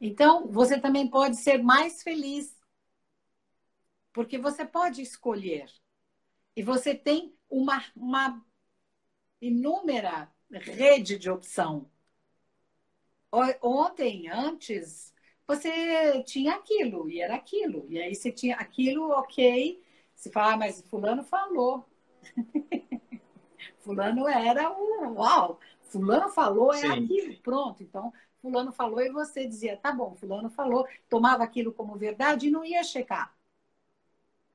Então, 0.00 0.48
você 0.48 0.78
também 0.78 1.08
pode 1.08 1.36
ser 1.36 1.62
mais 1.62 2.02
feliz. 2.02 2.53
Porque 4.14 4.38
você 4.38 4.64
pode 4.64 5.02
escolher. 5.02 5.66
E 6.56 6.62
você 6.62 6.94
tem 6.94 7.36
uma, 7.50 7.84
uma 7.96 8.40
inúmera 9.40 10.32
rede 10.48 11.18
de 11.18 11.28
opção. 11.28 11.90
Ontem, 13.60 14.28
antes, 14.28 15.12
você 15.48 16.22
tinha 16.22 16.54
aquilo, 16.54 17.10
e 17.10 17.20
era 17.20 17.34
aquilo. 17.34 17.86
E 17.88 17.98
aí 18.00 18.14
você 18.14 18.30
tinha 18.30 18.54
aquilo, 18.54 19.10
ok. 19.10 19.82
Você 20.14 20.30
fala, 20.30 20.54
ah, 20.54 20.56
mas 20.58 20.80
fulano 20.82 21.24
falou. 21.24 21.84
fulano 23.80 24.28
era 24.28 24.70
o 24.70 25.14
uau. 25.14 25.58
Fulano 25.82 26.28
falou, 26.28 26.72
é 26.72 26.82
Sim. 26.82 26.92
aquilo, 26.92 27.36
pronto. 27.38 27.82
Então, 27.82 28.12
fulano 28.40 28.70
falou 28.70 29.00
e 29.00 29.10
você 29.10 29.44
dizia, 29.44 29.76
tá 29.76 29.90
bom, 29.90 30.14
fulano 30.14 30.48
falou, 30.50 30.86
tomava 31.08 31.42
aquilo 31.42 31.72
como 31.72 31.96
verdade 31.96 32.46
e 32.46 32.50
não 32.50 32.64
ia 32.64 32.84
checar. 32.84 33.34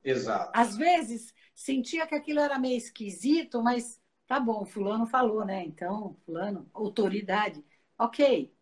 Exato. 0.03 0.51
Às 0.53 0.75
vezes, 0.75 1.33
sentia 1.53 2.07
que 2.07 2.15
aquilo 2.15 2.39
era 2.39 2.57
meio 2.57 2.77
esquisito, 2.77 3.61
mas 3.61 3.99
Tá 4.29 4.39
bom, 4.39 4.63
fulano 4.63 5.07
falou, 5.07 5.43
né? 5.43 5.65
Então, 5.65 6.15
fulano, 6.23 6.69
autoridade, 6.71 7.65
ok. 7.97 8.53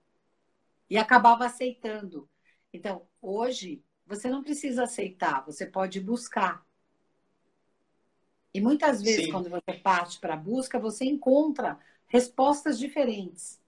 E 0.89 0.97
acabava 0.97 1.45
aceitando. 1.45 2.29
Então, 2.71 3.05
hoje, 3.21 3.83
você 4.05 4.29
não 4.29 4.41
precisa 4.41 4.83
aceitar, 4.83 5.43
você 5.45 5.65
pode 5.65 5.99
buscar. 5.99 6.65
E 8.53 8.61
muitas 8.61 9.01
vezes, 9.01 9.25
Sim. 9.25 9.31
quando 9.33 9.49
você 9.49 9.73
parte 9.73 10.21
para 10.21 10.35
a 10.35 10.37
busca, 10.37 10.79
você 10.79 11.03
encontra 11.03 11.77
respostas 12.07 12.79
diferentes. 12.79 13.61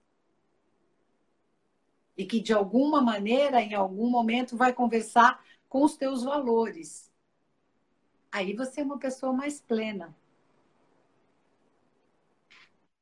E 2.16 2.24
que, 2.24 2.40
de 2.40 2.54
alguma 2.54 3.02
maneira, 3.02 3.60
em 3.60 3.74
algum 3.74 4.08
momento, 4.08 4.56
vai 4.56 4.72
conversar 4.72 5.44
com 5.68 5.84
os 5.84 5.98
teus 5.98 6.22
valores. 6.22 7.09
Aí 8.32 8.54
você 8.54 8.80
é 8.80 8.84
uma 8.84 8.98
pessoa 8.98 9.32
mais 9.32 9.60
plena. 9.60 10.14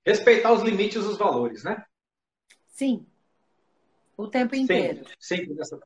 Respeitar 0.06 0.52
os 0.52 0.62
limites 0.62 1.04
dos 1.04 1.18
valores, 1.18 1.64
né? 1.64 1.84
Sim. 2.66 3.06
O 4.16 4.26
tempo 4.26 4.54
inteiro. 4.54 4.98
Sempre, 4.98 5.16
sempre 5.20 5.54
nessa. 5.54 5.78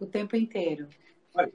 O 0.00 0.06
tempo 0.06 0.34
inteiro. 0.34 0.88
Olha, 1.34 1.52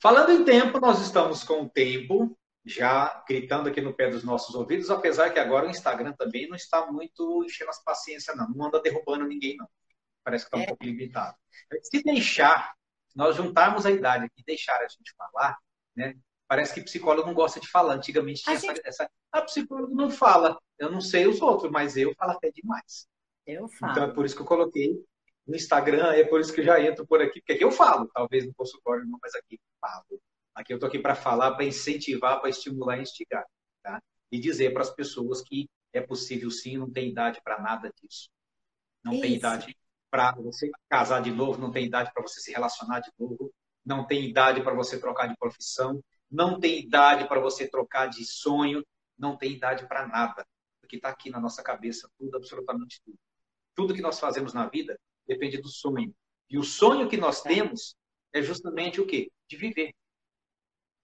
falando 0.00 0.30
em 0.30 0.44
tempo, 0.44 0.78
nós 0.78 1.00
estamos 1.00 1.42
com 1.42 1.62
o 1.62 1.68
tempo 1.68 2.36
já 2.64 3.24
gritando 3.26 3.68
aqui 3.68 3.80
no 3.80 3.94
pé 3.94 4.10
dos 4.10 4.22
nossos 4.22 4.54
ouvidos, 4.54 4.90
apesar 4.90 5.30
que 5.30 5.38
agora 5.38 5.66
o 5.66 5.70
Instagram 5.70 6.12
também 6.12 6.48
não 6.48 6.56
está 6.56 6.90
muito 6.90 7.42
enchendo 7.44 7.70
as 7.70 7.82
paciências, 7.82 8.36
não. 8.36 8.48
Não 8.50 8.66
anda 8.66 8.80
derrubando 8.80 9.26
ninguém, 9.26 9.56
não. 9.56 9.68
Parece 10.22 10.44
que 10.44 10.48
está 10.48 10.58
um 10.58 10.62
é. 10.62 10.66
pouco 10.66 10.84
limitado. 10.84 11.36
Se 11.82 12.02
deixar, 12.02 12.74
nós 13.14 13.36
juntarmos 13.36 13.86
a 13.86 13.90
idade 13.90 14.24
aqui, 14.24 14.42
deixar 14.44 14.76
a 14.80 14.88
gente 14.88 15.14
falar, 15.16 15.58
né? 15.96 16.16
Parece 16.48 16.74
que 16.74 16.82
psicólogo 16.82 17.28
não 17.28 17.34
gosta 17.34 17.60
de 17.60 17.68
falar. 17.68 17.94
Antigamente 17.94 18.42
tinha 18.42 18.58
gente... 18.58 18.80
essa, 18.84 19.04
essa. 19.04 19.10
A 19.30 19.42
psicólogo 19.42 19.94
não 19.94 20.10
fala. 20.10 20.58
Eu 20.78 20.90
não 20.90 21.00
sei 21.00 21.28
os 21.28 21.40
outros, 21.40 21.70
mas 21.70 21.96
eu 21.96 22.12
falo 22.16 22.32
até 22.32 22.50
demais. 22.50 23.06
Eu 23.46 23.68
falo. 23.68 23.92
Então 23.92 24.04
é 24.04 24.12
por 24.12 24.24
isso 24.24 24.34
que 24.34 24.42
eu 24.42 24.46
coloquei 24.46 25.00
no 25.46 25.56
Instagram, 25.56 26.12
é 26.12 26.24
por 26.24 26.40
isso 26.40 26.52
que 26.52 26.60
eu 26.60 26.64
já 26.64 26.80
entro 26.80 27.06
por 27.06 27.20
aqui, 27.20 27.40
porque 27.40 27.52
aqui 27.52 27.64
eu 27.64 27.72
falo, 27.72 28.08
talvez 28.14 28.46
no 28.46 28.54
consultório 28.54 29.04
não, 29.06 29.18
mas 29.20 29.34
aqui 29.34 29.54
eu 29.54 29.58
falo. 29.80 30.20
Aqui 30.54 30.72
eu 30.72 30.78
tô 30.78 30.86
aqui 30.86 30.98
para 30.98 31.14
falar, 31.14 31.52
para 31.52 31.64
incentivar, 31.64 32.40
para 32.40 32.50
estimular 32.50 32.98
e 32.98 33.02
instigar, 33.02 33.44
tá? 33.82 34.00
E 34.30 34.38
dizer 34.38 34.72
para 34.72 34.82
as 34.82 34.90
pessoas 34.90 35.42
que 35.42 35.68
é 35.92 36.00
possível 36.00 36.50
sim, 36.50 36.78
não 36.78 36.90
tem 36.90 37.10
idade 37.10 37.40
para 37.42 37.60
nada 37.60 37.92
disso. 38.00 38.28
Não 39.04 39.12
isso. 39.12 39.22
tem 39.22 39.34
idade 39.34 39.76
para 40.10 40.32
você 40.32 40.70
casar 40.88 41.22
de 41.22 41.30
novo, 41.30 41.60
não 41.60 41.70
tem 41.70 41.86
idade 41.86 42.10
para 42.12 42.22
você 42.22 42.40
se 42.40 42.50
relacionar 42.50 43.00
de 43.00 43.10
novo, 43.18 43.52
não 43.84 44.06
tem 44.06 44.28
idade 44.28 44.62
para 44.62 44.74
você 44.74 44.98
trocar 44.98 45.28
de 45.28 45.36
profissão, 45.36 46.02
não 46.30 46.58
tem 46.58 46.78
idade 46.80 47.26
para 47.28 47.40
você 47.40 47.68
trocar 47.68 48.06
de 48.06 48.24
sonho, 48.24 48.84
não 49.18 49.36
tem 49.36 49.52
idade 49.52 49.86
para 49.86 50.06
nada. 50.06 50.46
Porque 50.80 50.96
está 50.96 51.08
aqui 51.08 51.30
na 51.30 51.40
nossa 51.40 51.62
cabeça 51.62 52.08
tudo, 52.18 52.36
absolutamente 52.36 53.00
tudo. 53.04 53.18
Tudo 53.74 53.94
que 53.94 54.02
nós 54.02 54.18
fazemos 54.18 54.52
na 54.52 54.66
vida 54.68 54.98
depende 55.26 55.58
do 55.58 55.68
sonho. 55.68 56.14
E 56.48 56.58
o 56.58 56.64
sonho 56.64 57.08
que 57.08 57.16
nós 57.16 57.42
temos 57.42 57.94
é 58.32 58.42
justamente 58.42 59.00
o 59.00 59.06
quê? 59.06 59.30
De 59.48 59.56
viver. 59.56 59.92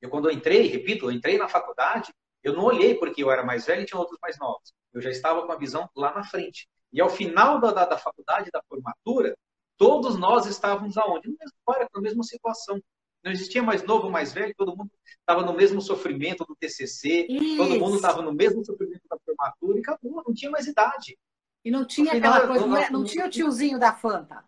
Eu, 0.00 0.10
quando 0.10 0.28
eu 0.28 0.34
entrei, 0.34 0.66
repito, 0.66 1.06
eu 1.06 1.12
entrei 1.12 1.38
na 1.38 1.48
faculdade, 1.48 2.12
eu 2.42 2.52
não 2.52 2.64
olhei 2.64 2.94
porque 2.94 3.22
eu 3.22 3.30
era 3.30 3.44
mais 3.44 3.66
velho 3.66 3.82
e 3.82 3.86
tinha 3.86 3.98
outros 3.98 4.18
mais 4.20 4.38
novos. 4.38 4.72
Eu 4.92 5.00
já 5.00 5.10
estava 5.10 5.44
com 5.44 5.52
a 5.52 5.56
visão 5.56 5.88
lá 5.96 6.14
na 6.14 6.24
frente. 6.24 6.68
E 6.92 7.00
ao 7.00 7.08
final 7.08 7.60
da, 7.60 7.72
da, 7.72 7.84
da 7.84 7.98
faculdade, 7.98 8.50
da 8.50 8.62
formatura, 8.68 9.36
todos 9.76 10.18
nós 10.18 10.46
estávamos 10.46 10.96
aonde? 10.96 11.28
No 11.28 11.36
mesmo, 11.38 11.88
na 11.94 12.00
mesma 12.00 12.22
situação. 12.22 12.80
Não 13.24 13.32
existia 13.32 13.62
mais 13.62 13.82
novo, 13.82 14.08
mais 14.08 14.32
velho, 14.32 14.54
todo 14.56 14.76
mundo 14.76 14.90
estava 15.18 15.42
no 15.42 15.52
mesmo 15.52 15.80
sofrimento 15.80 16.44
do 16.44 16.54
TCC, 16.54 17.26
Isso. 17.28 17.56
todo 17.56 17.80
mundo 17.80 17.96
estava 17.96 18.22
no 18.22 18.32
mesmo 18.32 18.64
sofrimento 18.64 19.02
da 19.10 19.18
formatura 19.18 19.78
e 19.78 19.80
acabou, 19.80 20.22
não 20.24 20.32
tinha 20.32 20.50
mais 20.50 20.68
idade. 20.68 21.18
E 21.64 21.70
não 21.70 21.84
tinha 21.84 22.12
final, 22.12 22.32
aquela 22.32 22.46
coisa, 22.46 22.66
não, 22.66 22.76
é, 22.76 22.90
não, 22.90 23.02
tinha 23.02 23.26
o 23.26 23.28
tiozinho 23.28 23.80
da 23.80 23.92
Fanta. 23.92 24.44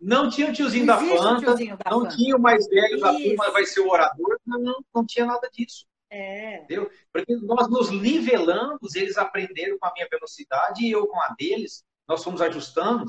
Não 0.00 0.28
tinha 0.28 0.50
o 0.50 0.52
tiozinho, 0.52 0.84
da 0.84 0.98
Fanta, 0.98 1.38
tiozinho 1.38 1.76
da 1.76 1.90
não 1.90 2.00
Fanta. 2.00 2.16
tinha 2.16 2.36
o 2.36 2.40
mais 2.40 2.66
velho 2.66 2.94
Isso. 2.94 3.00
da 3.04 3.12
turma, 3.12 3.50
vai 3.52 3.64
ser 3.64 3.80
o 3.80 3.88
orador, 3.88 4.40
não, 4.44 4.58
não, 4.58 4.84
não 4.92 5.06
tinha 5.06 5.24
nada 5.24 5.48
disso. 5.52 5.86
É. 6.10 6.56
Entendeu? 6.62 6.90
Porque 7.12 7.36
nós 7.36 7.70
nos 7.70 7.90
nivelamos, 7.90 8.94
eles 8.94 9.16
aprenderam 9.16 9.78
com 9.78 9.86
a 9.86 9.92
minha 9.92 10.08
velocidade 10.10 10.84
e 10.84 10.90
eu 10.90 11.06
com 11.06 11.20
a 11.20 11.34
deles, 11.38 11.84
nós 12.08 12.24
fomos 12.24 12.42
ajustando, 12.42 13.06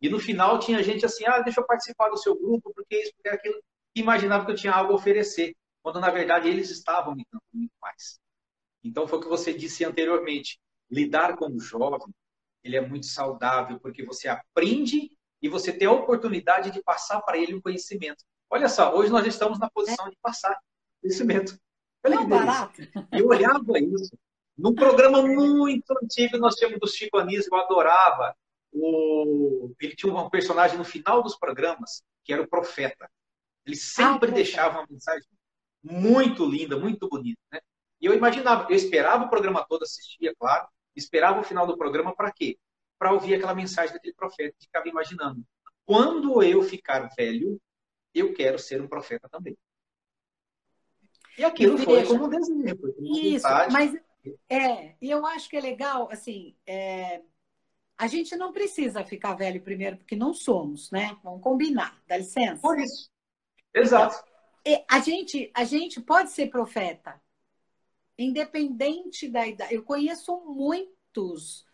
e 0.00 0.08
no 0.08 0.20
final 0.20 0.58
tinha 0.58 0.82
gente 0.82 1.04
assim, 1.04 1.24
ah, 1.26 1.40
deixa 1.40 1.60
eu 1.60 1.66
participar 1.66 2.08
do 2.10 2.16
seu 2.16 2.38
grupo, 2.38 2.72
porque 2.74 2.96
isso, 2.96 3.12
porque 3.14 3.28
aquilo 3.28 3.60
imaginava 3.94 4.44
que 4.44 4.52
eu 4.52 4.56
tinha 4.56 4.72
algo 4.72 4.92
a 4.92 4.96
oferecer, 4.96 5.54
quando 5.82 6.00
na 6.00 6.10
verdade 6.10 6.48
eles 6.48 6.70
estavam 6.70 7.14
me 7.14 7.26
dando 7.30 7.42
muito 7.52 7.72
mais. 7.80 8.18
Então 8.82 9.08
foi 9.08 9.18
o 9.18 9.22
que 9.22 9.28
você 9.28 9.52
disse 9.52 9.84
anteriormente, 9.84 10.58
lidar 10.90 11.36
com 11.36 11.46
o 11.46 11.58
jovem, 11.58 12.14
ele 12.62 12.76
é 12.76 12.80
muito 12.80 13.06
saudável 13.06 13.78
porque 13.80 14.04
você 14.04 14.28
aprende 14.28 15.10
e 15.42 15.48
você 15.48 15.72
tem 15.72 15.86
a 15.86 15.92
oportunidade 15.92 16.70
de 16.70 16.82
passar 16.82 17.20
para 17.20 17.36
ele 17.36 17.54
o 17.54 17.62
conhecimento. 17.62 18.24
Olha 18.48 18.68
só, 18.68 18.94
hoje 18.94 19.10
nós 19.10 19.26
estamos 19.26 19.58
na 19.58 19.68
posição 19.70 20.08
de 20.08 20.16
passar 20.22 20.58
conhecimento. 21.00 21.58
Olha 22.04 22.24
barato. 22.26 22.82
Eu 23.12 23.28
olhava 23.28 23.78
isso. 23.78 24.16
Num 24.56 24.74
programa 24.74 25.22
muito 25.22 25.92
antigo, 26.02 26.38
nós 26.38 26.54
tínhamos 26.54 26.78
do 26.78 26.86
Chico 26.86 27.18
Anísio, 27.18 27.48
eu 27.52 27.58
adorava. 27.58 28.36
O... 28.72 29.74
Ele 29.80 29.96
tinha 29.96 30.12
um 30.12 30.30
personagem 30.30 30.76
no 30.76 30.84
final 30.84 31.22
dos 31.22 31.36
programas, 31.36 32.02
que 32.24 32.32
era 32.32 32.42
o 32.42 32.48
profeta. 32.48 33.10
Ele 33.66 33.76
sempre 33.76 34.30
ah, 34.30 34.34
deixava 34.34 34.78
uma 34.78 34.86
mensagem 34.88 35.26
muito 35.82 36.44
linda, 36.44 36.78
muito 36.78 37.08
bonita. 37.08 37.40
Né? 37.52 37.60
E 38.00 38.06
eu 38.06 38.14
imaginava, 38.14 38.70
eu 38.70 38.76
esperava 38.76 39.24
o 39.24 39.30
programa 39.30 39.64
todo, 39.68 39.82
assistia, 39.82 40.34
claro, 40.38 40.68
esperava 40.94 41.40
o 41.40 41.44
final 41.44 41.66
do 41.66 41.76
programa 41.76 42.14
para 42.14 42.30
quê? 42.30 42.58
Para 42.98 43.12
ouvir 43.12 43.34
aquela 43.34 43.54
mensagem 43.54 43.92
daquele 43.92 44.14
profeta. 44.14 44.54
Ficava 44.60 44.88
imaginando. 44.88 45.42
Quando 45.84 46.42
eu 46.42 46.62
ficar 46.62 47.08
velho, 47.16 47.60
eu 48.14 48.32
quero 48.32 48.58
ser 48.58 48.80
um 48.80 48.88
profeta 48.88 49.28
também. 49.28 49.56
E 51.38 51.44
aquilo 51.44 51.78
foi 51.78 52.04
como 52.06 52.26
um 52.26 52.30
como 52.30 53.16
Isso, 53.18 53.46
vontade. 53.46 53.72
mas 53.72 53.94
é, 54.48 54.94
e 55.00 55.10
eu 55.10 55.24
acho 55.26 55.48
que 55.48 55.56
é 55.56 55.60
legal, 55.60 56.08
assim, 56.10 56.56
é, 56.66 57.20
a 57.96 58.06
gente 58.06 58.36
não 58.36 58.52
precisa 58.52 59.04
ficar 59.04 59.34
velho 59.34 59.62
primeiro, 59.62 59.96
porque 59.96 60.16
não 60.16 60.32
somos, 60.32 60.90
né? 60.90 61.16
Vamos 61.22 61.42
combinar, 61.42 62.00
dá 62.06 62.16
licença. 62.16 62.60
Por 62.60 62.78
isso. 62.78 63.10
Exato. 63.74 64.24
Então, 64.64 64.84
a, 64.90 65.00
gente, 65.00 65.50
a 65.54 65.64
gente 65.64 66.00
pode 66.00 66.30
ser 66.30 66.48
profeta, 66.48 67.20
independente 68.18 69.28
da 69.28 69.46
idade. 69.46 69.74
Eu 69.74 69.82
conheço 69.82 70.40
muitos 70.46 71.66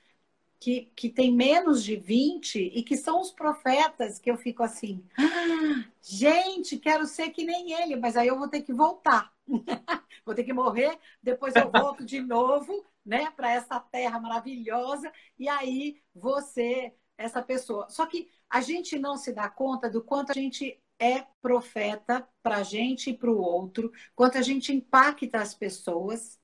que, 0.59 0.93
que 0.95 1.09
têm 1.09 1.35
menos 1.35 1.83
de 1.83 1.97
20 1.97 2.59
e 2.59 2.83
que 2.83 2.97
são 2.97 3.21
os 3.21 3.31
profetas 3.31 4.19
que 4.19 4.31
eu 4.31 4.37
fico 4.37 4.63
assim, 4.63 5.03
ah, 5.17 5.85
gente, 6.03 6.79
quero 6.79 7.07
ser 7.07 7.31
que 7.31 7.45
nem 7.45 7.73
ele, 7.73 7.97
mas 7.97 8.17
aí 8.17 8.29
eu 8.29 8.39
vou 8.39 8.49
ter 8.49 8.63
que 8.63 8.73
voltar. 8.73 9.33
vou 10.24 10.34
ter 10.34 10.44
que 10.44 10.53
morrer, 10.53 10.98
depois 11.22 11.55
eu 11.57 11.70
volto 11.70 12.05
de 12.05 12.20
novo, 12.20 12.86
né, 13.05 13.30
para 13.30 13.53
essa 13.53 13.80
terra 13.80 14.20
maravilhosa, 14.20 15.12
e 15.38 15.48
aí 15.48 16.01
você, 16.14 16.94
essa 17.16 17.42
pessoa. 17.42 17.88
Só 17.88 18.07
que 18.07 18.30
a 18.48 18.61
gente 18.61 18.98
não 18.98 19.16
se 19.16 19.32
dá 19.32 19.48
conta 19.48 19.88
do 19.88 20.03
quanto 20.03 20.30
a 20.30 20.34
gente 20.34 20.80
é 20.98 21.26
profeta 21.40 22.28
para 22.42 22.59
a 22.59 22.62
gente 22.62 23.11
e 23.11 23.16
para 23.16 23.30
o 23.30 23.40
outro, 23.40 23.90
quanto 24.14 24.36
a 24.36 24.42
gente 24.42 24.72
impacta 24.72 25.40
as 25.40 25.55
pessoas, 25.55 26.38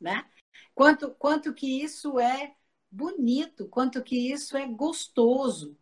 né? 0.00 0.24
Quanto, 0.74 1.10
quanto 1.12 1.54
que 1.54 1.82
isso 1.82 2.18
é 2.18 2.54
bonito, 2.90 3.68
quanto 3.68 4.02
que 4.02 4.32
isso 4.32 4.56
é 4.56 4.66
gostoso. 4.66 5.76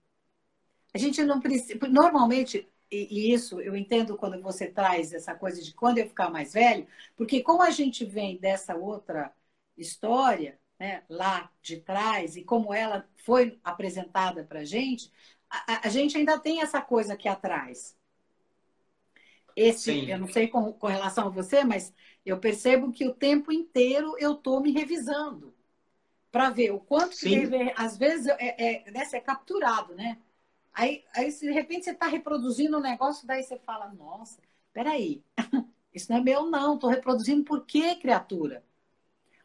A 0.94 0.98
gente 0.98 1.22
não 1.24 1.40
precisa. 1.40 1.78
Normalmente, 1.88 2.70
e, 2.92 3.32
isso 3.32 3.60
eu 3.60 3.74
entendo 3.74 4.16
quando 4.16 4.40
você 4.42 4.66
traz 4.66 5.12
essa 5.12 5.34
coisa 5.34 5.62
de 5.62 5.74
quando 5.74 5.98
eu 5.98 6.06
ficar 6.06 6.30
mais 6.30 6.52
velho, 6.52 6.86
porque 7.16 7.42
como 7.42 7.62
a 7.62 7.70
gente 7.70 8.04
vem 8.04 8.36
dessa 8.36 8.76
outra 8.76 9.32
história, 9.76 10.58
né, 10.78 11.02
lá 11.08 11.50
de 11.62 11.78
trás, 11.78 12.36
e 12.36 12.44
como 12.44 12.74
ela 12.74 13.08
foi 13.16 13.58
apresentada 13.64 14.44
para 14.44 14.60
a 14.60 14.64
gente, 14.64 15.10
a 15.66 15.88
gente 15.88 16.16
ainda 16.16 16.38
tem 16.38 16.60
essa 16.60 16.80
coisa 16.80 17.14
aqui 17.14 17.28
atrás. 17.28 17.96
Esse, 19.54 19.92
Sim. 19.92 20.10
eu 20.10 20.18
não 20.18 20.28
sei 20.28 20.48
com, 20.48 20.72
com 20.72 20.86
relação 20.86 21.26
a 21.26 21.30
você, 21.30 21.62
mas 21.62 21.92
eu 22.24 22.38
percebo 22.38 22.90
que 22.90 23.06
o 23.06 23.14
tempo 23.14 23.52
inteiro 23.52 24.16
eu 24.18 24.32
estou 24.32 24.60
me 24.60 24.72
revisando 24.72 25.54
para 26.30 26.48
ver 26.48 26.72
o 26.72 26.80
quanto 26.80 27.16
que 27.16 27.46
deve, 27.46 27.72
às 27.76 27.98
vezes 27.98 28.26
é, 28.26 28.86
é, 28.86 28.90
né, 28.90 29.06
é 29.12 29.20
capturado, 29.20 29.94
né? 29.94 30.18
Aí, 30.72 31.04
aí 31.14 31.30
de 31.30 31.50
repente 31.50 31.84
você 31.84 31.90
está 31.90 32.06
reproduzindo 32.06 32.78
um 32.78 32.80
negócio, 32.80 33.26
daí 33.26 33.42
você 33.42 33.58
fala, 33.58 33.92
nossa, 33.92 34.40
peraí, 34.72 35.22
isso 35.94 36.10
não 36.10 36.18
é 36.18 36.22
meu 36.22 36.46
não, 36.50 36.74
estou 36.74 36.90
reproduzindo 36.90 37.44
por 37.44 37.66
quê, 37.66 37.94
criatura? 37.96 38.64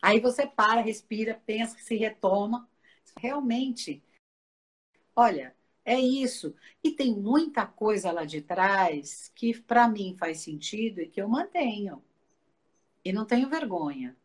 Aí 0.02 0.20
você 0.20 0.48
para, 0.48 0.82
respira, 0.82 1.42
pensa, 1.46 1.78
se 1.80 1.96
retoma. 1.96 2.70
Realmente, 3.18 4.04
olha, 5.16 5.56
é 5.84 6.00
isso. 6.00 6.56
E 6.84 6.92
tem 6.92 7.16
muita 7.16 7.66
coisa 7.66 8.12
lá 8.12 8.26
de 8.26 8.42
trás 8.42 9.32
que 9.36 9.60
para 9.62 9.88
mim 9.88 10.16
faz 10.18 10.42
sentido 10.42 11.02
e 11.02 11.08
que 11.08 11.22
eu 11.22 11.28
mantenho. 11.28 12.04
E 13.04 13.12
não 13.14 13.26
tenho 13.26 13.50
vergonha, 13.50 14.16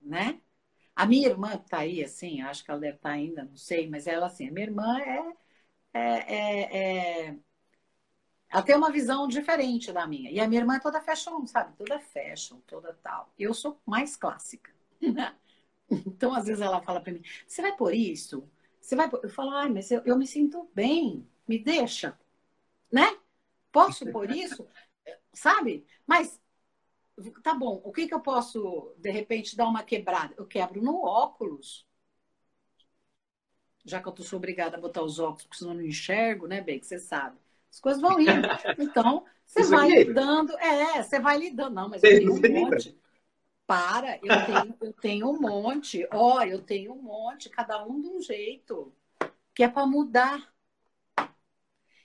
né? 0.00 0.40
A 0.94 1.06
minha 1.06 1.28
irmã 1.28 1.54
está 1.54 1.78
aí, 1.80 2.04
assim, 2.04 2.42
acho 2.42 2.64
que 2.64 2.70
ela 2.70 2.80
deve 2.80 2.96
estar 2.96 3.10
tá 3.10 3.14
ainda, 3.14 3.44
não 3.44 3.56
sei, 3.56 3.88
mas 3.88 4.06
ela, 4.06 4.26
assim, 4.26 4.48
a 4.48 4.52
minha 4.52 4.66
irmã 4.66 5.00
é, 5.00 5.36
é, 5.92 6.00
é, 6.00 7.26
é, 7.28 7.36
Ela 8.48 8.62
tem 8.62 8.76
uma 8.76 8.90
visão 8.90 9.26
diferente 9.26 9.92
da 9.92 10.06
minha. 10.06 10.30
E 10.30 10.40
a 10.40 10.48
minha 10.48 10.60
irmã 10.60 10.76
é 10.76 10.80
toda 10.80 11.00
fashion, 11.00 11.46
sabe? 11.46 11.76
Toda 11.76 11.98
fashion, 12.00 12.60
toda 12.66 12.94
tal. 13.02 13.32
Eu 13.38 13.54
sou 13.54 13.80
mais 13.86 14.16
clássica. 14.16 14.70
então, 15.90 16.34
às 16.34 16.46
vezes, 16.46 16.60
ela 16.60 16.82
fala 16.82 17.00
para 17.00 17.12
mim: 17.12 17.22
você 17.46 17.62
vai 17.62 17.76
por 17.76 17.94
isso? 17.94 18.48
Você 18.80 18.96
vai 18.96 19.08
por... 19.08 19.20
Eu 19.22 19.30
falo, 19.30 19.50
ai, 19.50 19.68
mas 19.68 19.90
eu, 19.90 20.02
eu 20.04 20.18
me 20.18 20.26
sinto 20.26 20.68
bem, 20.74 21.26
me 21.46 21.58
deixa, 21.58 22.18
né? 22.92 23.18
Posso 23.72 24.06
por 24.10 24.30
isso? 24.30 24.68
Sabe? 25.32 25.86
Mas 26.06 26.40
tá 27.42 27.54
bom, 27.54 27.80
o 27.84 27.92
que, 27.92 28.06
que 28.06 28.14
eu 28.14 28.20
posso, 28.20 28.94
de 28.98 29.10
repente, 29.10 29.56
dar 29.56 29.66
uma 29.66 29.82
quebrada? 29.82 30.34
Eu 30.36 30.46
quebro 30.46 30.82
no 30.82 31.02
óculos. 31.04 31.86
Já 33.84 34.00
que 34.00 34.08
eu 34.08 34.16
sou 34.22 34.36
obrigada 34.36 34.76
a 34.76 34.80
botar 34.80 35.02
os 35.02 35.18
óculos, 35.18 35.44
porque 35.44 35.58
senão 35.58 35.72
eu 35.72 35.78
não 35.78 35.84
enxergo, 35.84 36.46
né, 36.46 36.60
bem, 36.60 36.78
que 36.78 36.86
você 36.86 36.98
sabe. 36.98 37.36
As 37.70 37.80
coisas 37.80 38.00
vão 38.00 38.20
indo. 38.20 38.30
Então, 38.78 39.24
você 39.46 39.64
vai 39.64 39.88
lidando. 39.88 40.56
É, 40.58 41.02
você 41.02 41.18
vai 41.18 41.38
lidando. 41.38 41.74
Não, 41.74 41.88
mas 41.88 42.02
eu 42.02 42.10
tenho 42.10 42.32
um 42.32 42.64
monte. 42.64 42.98
Para, 43.66 44.18
eu 44.22 44.46
tenho, 44.46 44.76
eu 44.80 44.92
tenho 44.92 45.30
um 45.30 45.40
monte. 45.40 46.06
Ó, 46.12 46.42
eu 46.42 46.60
tenho 46.60 46.92
um 46.92 47.02
monte, 47.02 47.48
cada 47.48 47.84
um 47.84 48.00
de 48.00 48.08
um 48.08 48.20
jeito. 48.20 48.92
Que 49.54 49.64
é 49.64 49.68
para 49.68 49.86
mudar. 49.86 50.52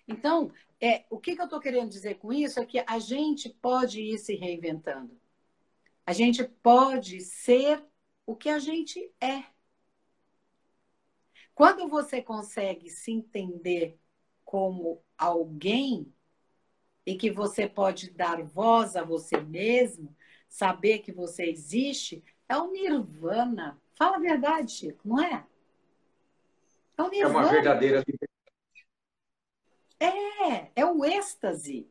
Então, 0.08 0.52
é, 0.80 1.06
o 1.10 1.20
que, 1.20 1.36
que 1.36 1.42
eu 1.42 1.46
estou 1.46 1.60
querendo 1.60 1.90
dizer 1.90 2.16
com 2.16 2.32
isso 2.32 2.60
é 2.60 2.66
que 2.66 2.84
a 2.86 3.00
gente 3.00 3.50
pode 3.50 4.02
ir 4.02 4.18
se 4.18 4.36
reinventando. 4.36 5.20
A 6.06 6.14
gente 6.14 6.44
pode 6.44 7.20
ser 7.22 7.84
o 8.26 8.36
que 8.36 8.50
a 8.50 8.60
gente 8.60 9.12
é. 9.20 9.44
Quando 11.58 11.88
você 11.88 12.22
consegue 12.22 12.88
se 12.88 13.12
entender 13.12 14.00
como 14.46 15.04
alguém 15.18 16.14
e 17.04 17.16
que 17.16 17.32
você 17.32 17.68
pode 17.68 18.12
dar 18.12 18.44
voz 18.44 18.96
a 18.96 19.04
você 19.04 19.42
mesmo, 19.42 20.16
saber 20.48 21.00
que 21.00 21.12
você 21.12 21.46
existe, 21.46 22.24
é 22.48 22.56
o 22.56 22.72
nirvana. 22.72 23.82
Fala 23.96 24.18
a 24.18 24.20
verdade, 24.20 24.72
Chico, 24.72 25.08
não 25.08 25.20
é? 25.20 25.48
É, 26.96 27.02
um 27.02 27.10
nirvana. 27.10 27.40
é 27.40 27.42
uma 27.42 27.52
verdadeira 27.52 28.04
é, 30.00 30.72
é 30.76 30.86
o 30.86 31.04
êxtase. 31.04 31.90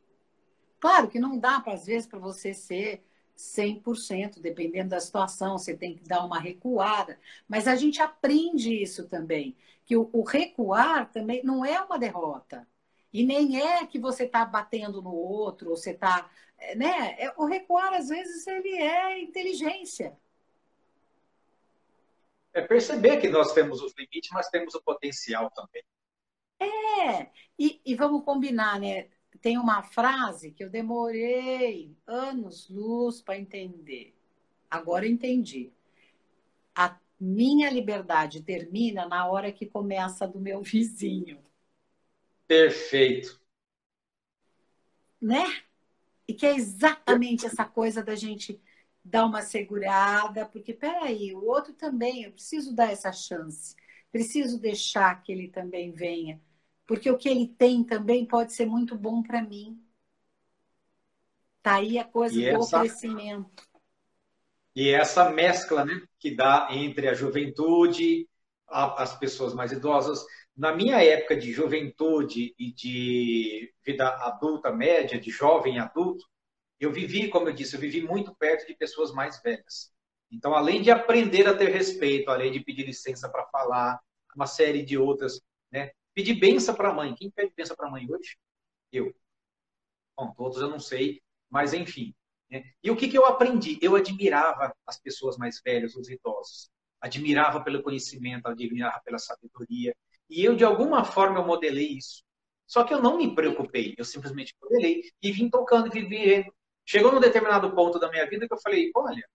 Claro 0.79 1.09
que 1.09 1.19
não 1.19 1.41
dá, 1.41 1.61
às 1.67 1.87
vezes, 1.87 2.07
para 2.07 2.21
você 2.21 2.55
ser 2.55 3.05
100%, 3.37 4.41
dependendo 4.41 4.91
da 4.91 5.01
situação, 5.01 5.59
você 5.59 5.77
tem 5.77 5.95
que 5.95 6.05
dar 6.05 6.25
uma 6.25 6.41
recuada. 6.41 7.19
Mas 7.47 7.69
a 7.69 7.77
gente 7.77 8.01
aprende 8.01 8.75
isso 8.83 9.07
também, 9.09 9.57
que 9.85 9.97
o, 9.97 10.09
o 10.13 10.23
recuar 10.23 11.11
também 11.13 11.43
não 11.45 11.65
é 11.65 11.81
uma 11.81 11.99
derrota. 11.99 12.67
E 13.13 13.25
nem 13.25 13.61
é 13.61 13.87
que 13.87 13.99
você 13.99 14.25
está 14.25 14.45
batendo 14.45 15.01
no 15.03 15.15
outro, 15.15 15.71
ou 15.71 15.77
você 15.77 15.91
está. 15.91 16.31
Né? 16.77 17.17
É, 17.19 17.35
o 17.37 17.45
recuar, 17.45 17.95
às 17.95 18.09
vezes, 18.09 18.47
ele 18.47 18.77
é 18.77 19.21
inteligência. 19.21 20.17
É 22.53 22.63
perceber 22.63 23.19
que 23.19 23.29
nós 23.29 23.53
temos 23.53 23.83
os 23.83 23.95
limites, 23.97 24.31
mas 24.33 24.49
temos 24.49 24.75
o 24.75 24.83
potencial 24.83 25.51
também. 25.51 25.83
É, 26.59 27.31
e, 27.59 27.81
e 27.85 27.95
vamos 27.95 28.25
combinar, 28.25 28.81
né? 28.81 29.09
Tem 29.41 29.59
uma 29.59 29.83
frase 29.83 30.51
que 30.51 30.63
eu 30.65 30.71
demorei 30.71 31.97
anos 32.07 32.69
luz 32.69 33.21
para 33.21 33.39
entender. 33.39 34.15
Agora 34.71 35.07
entendi. 35.07 35.73
A 36.75 36.99
minha 37.19 37.71
liberdade 37.71 38.43
termina 38.43 39.07
na 39.07 39.27
hora 39.27 39.53
que 39.53 39.67
começa 39.67 40.27
do 40.27 40.39
meu 40.39 40.63
vizinho. 40.63 41.39
Perfeito. 42.47 43.41
Né? 45.21 45.45
E 46.29 46.35
que 46.35 46.47
é 46.47 46.55
exatamente 46.55 47.47
essa 47.47 47.65
coisa 47.65 48.03
da 48.03 48.15
gente 48.15 48.61
dar 49.05 49.25
uma 49.25 49.43
segurada, 49.43 50.45
porque 50.47 50.75
peraí, 50.75 51.33
o 51.33 51.45
outro 51.45 51.73
também, 51.73 52.25
eu 52.25 52.33
preciso 52.33 52.75
dar 52.75 52.91
essa 52.91 53.13
chance, 53.13 53.77
preciso 54.11 54.59
deixar 54.59 55.23
que 55.23 55.31
ele 55.31 55.49
também 55.49 55.93
venha 55.93 56.41
porque 56.87 57.11
o 57.11 57.19
que 57.19 57.29
ele 57.29 57.49
tem 57.49 57.83
também 57.83 58.25
pode 58.25 58.53
ser 58.53 58.67
muito 58.67 58.97
bom 58.97 59.23
para 59.23 59.43
mim. 59.43 59.83
Tá 61.63 61.77
aí 61.77 61.99
a 61.99 62.05
coisa 62.05 62.41
e 62.41 62.53
do 62.53 62.61
essa... 62.61 62.79
crescimento. 62.81 63.67
E 64.75 64.91
essa 64.91 65.31
mescla, 65.31 65.85
né, 65.85 66.03
que 66.19 66.35
dá 66.35 66.69
entre 66.71 67.09
a 67.09 67.15
juventude, 67.15 68.29
a, 68.69 69.03
as 69.03 69.19
pessoas 69.19 69.55
mais 69.55 69.73
idosas. 69.73 70.25
Na 70.57 70.75
minha 70.75 71.03
época 71.03 71.37
de 71.37 71.53
juventude 71.53 72.55
e 72.59 72.73
de 72.73 73.73
vida 73.85 74.09
adulta 74.09 74.71
média, 74.71 75.19
de 75.19 75.31
jovem 75.31 75.79
adulto, 75.79 76.25
eu 76.79 76.93
vivi, 76.93 77.29
como 77.29 77.49
eu 77.49 77.53
disse, 77.53 77.75
eu 77.75 77.81
vivi 77.81 78.03
muito 78.03 78.35
perto 78.35 78.67
de 78.67 78.75
pessoas 78.75 79.13
mais 79.13 79.41
velhas. 79.43 79.91
Então, 80.31 80.55
além 80.55 80.83
de 80.83 80.91
aprender 80.91 81.49
a 81.49 81.57
ter 81.57 81.71
respeito, 81.71 82.31
além 82.31 82.53
de 82.53 82.61
pedir 82.61 82.85
licença 82.85 83.29
para 83.29 83.47
falar, 83.47 83.99
uma 84.35 84.47
série 84.47 84.83
de 84.83 84.99
outras, 84.99 85.41
né? 85.71 85.91
Pedir 86.17 86.33
benção 86.33 86.75
para 86.75 86.89
a 86.89 86.95
mãe. 86.95 87.15
Quem 87.15 87.31
pede 87.31 87.53
benção 87.55 87.77
para 87.77 87.89
a 87.89 87.91
mãe 87.91 88.07
hoje? 88.11 88.39
Eu. 88.91 89.15
Bom, 90.17 90.33
todos 90.33 90.63
eu 90.63 90.71
não 90.71 90.81
sei, 90.81 91.21
mas 91.51 91.75
enfim. 91.75 92.15
Né? 92.51 92.73
E 92.83 92.91
o 92.91 92.97
que, 92.97 93.07
que 93.07 93.19
eu 93.19 93.27
aprendi? 93.27 93.79
Eu 93.83 93.95
admirava 93.95 94.75
as 94.87 94.99
pessoas 94.99 95.37
mais 95.37 95.61
velhas, 95.63 95.95
os 95.95 96.09
idosos. 96.09 96.71
Admirava 97.03 97.63
pelo 97.63 97.83
conhecimento, 97.83 98.47
admirava 98.47 98.99
pela 99.05 99.19
sabedoria. 99.19 99.95
E 100.31 100.43
eu, 100.43 100.57
de 100.57 100.65
alguma 100.65 101.05
forma, 101.05 101.39
eu 101.39 101.45
modelei 101.45 101.99
isso. 101.99 102.25
Só 102.67 102.83
que 102.83 102.95
eu 102.95 103.03
não 103.03 103.19
me 103.19 103.35
preocupei, 103.35 103.95
eu 103.99 104.05
simplesmente 104.05 104.55
modelei 104.61 105.03
e 105.23 105.31
vim 105.31 105.51
tocando 105.51 105.89
e 105.89 105.91
vivendo. 105.91 106.51
Chegou 106.87 107.13
num 107.13 107.21
determinado 107.21 107.75
ponto 107.75 107.99
da 107.99 108.11
minha 108.11 108.27
vida 108.27 108.49
que 108.49 108.55
eu 108.55 108.61
falei, 108.61 108.91
olha, 108.97 109.29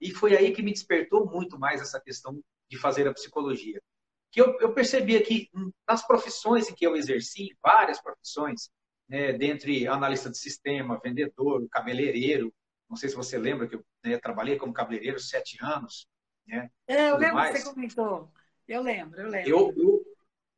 e 0.00 0.10
foi 0.12 0.34
aí 0.34 0.50
que 0.52 0.62
me 0.62 0.72
despertou 0.72 1.26
muito 1.26 1.58
mais 1.58 1.82
essa 1.82 2.00
questão 2.00 2.42
de 2.70 2.78
fazer 2.78 3.06
a 3.06 3.12
psicologia. 3.12 3.82
Que 4.30 4.40
eu, 4.40 4.58
eu 4.60 4.72
percebia 4.72 5.22
que 5.22 5.50
nas 5.88 6.06
profissões 6.06 6.68
em 6.68 6.74
que 6.74 6.86
eu 6.86 6.96
exerci, 6.96 7.56
várias 7.62 8.00
profissões, 8.00 8.70
né, 9.08 9.32
dentre 9.32 9.88
analista 9.88 10.30
de 10.30 10.38
sistema, 10.38 11.00
vendedor, 11.02 11.66
cabeleireiro, 11.70 12.52
não 12.88 12.96
sei 12.96 13.08
se 13.08 13.16
você 13.16 13.38
lembra 13.38 13.66
que 13.68 13.76
eu 13.76 13.84
né, 14.04 14.18
trabalhei 14.18 14.56
como 14.56 14.72
cabeleireiro 14.72 15.18
sete 15.18 15.58
anos. 15.60 16.06
Né, 16.46 16.70
é, 16.86 17.10
eu 17.10 17.16
lembro 17.16 17.36
mais. 17.36 17.52
que 17.52 17.62
você 17.62 17.74
comentou. 17.74 18.32
Eu 18.68 18.82
lembro, 18.82 19.20
eu 19.20 19.28
lembro. 19.28 19.50
Eu, 19.50 19.74
eu, 19.76 20.04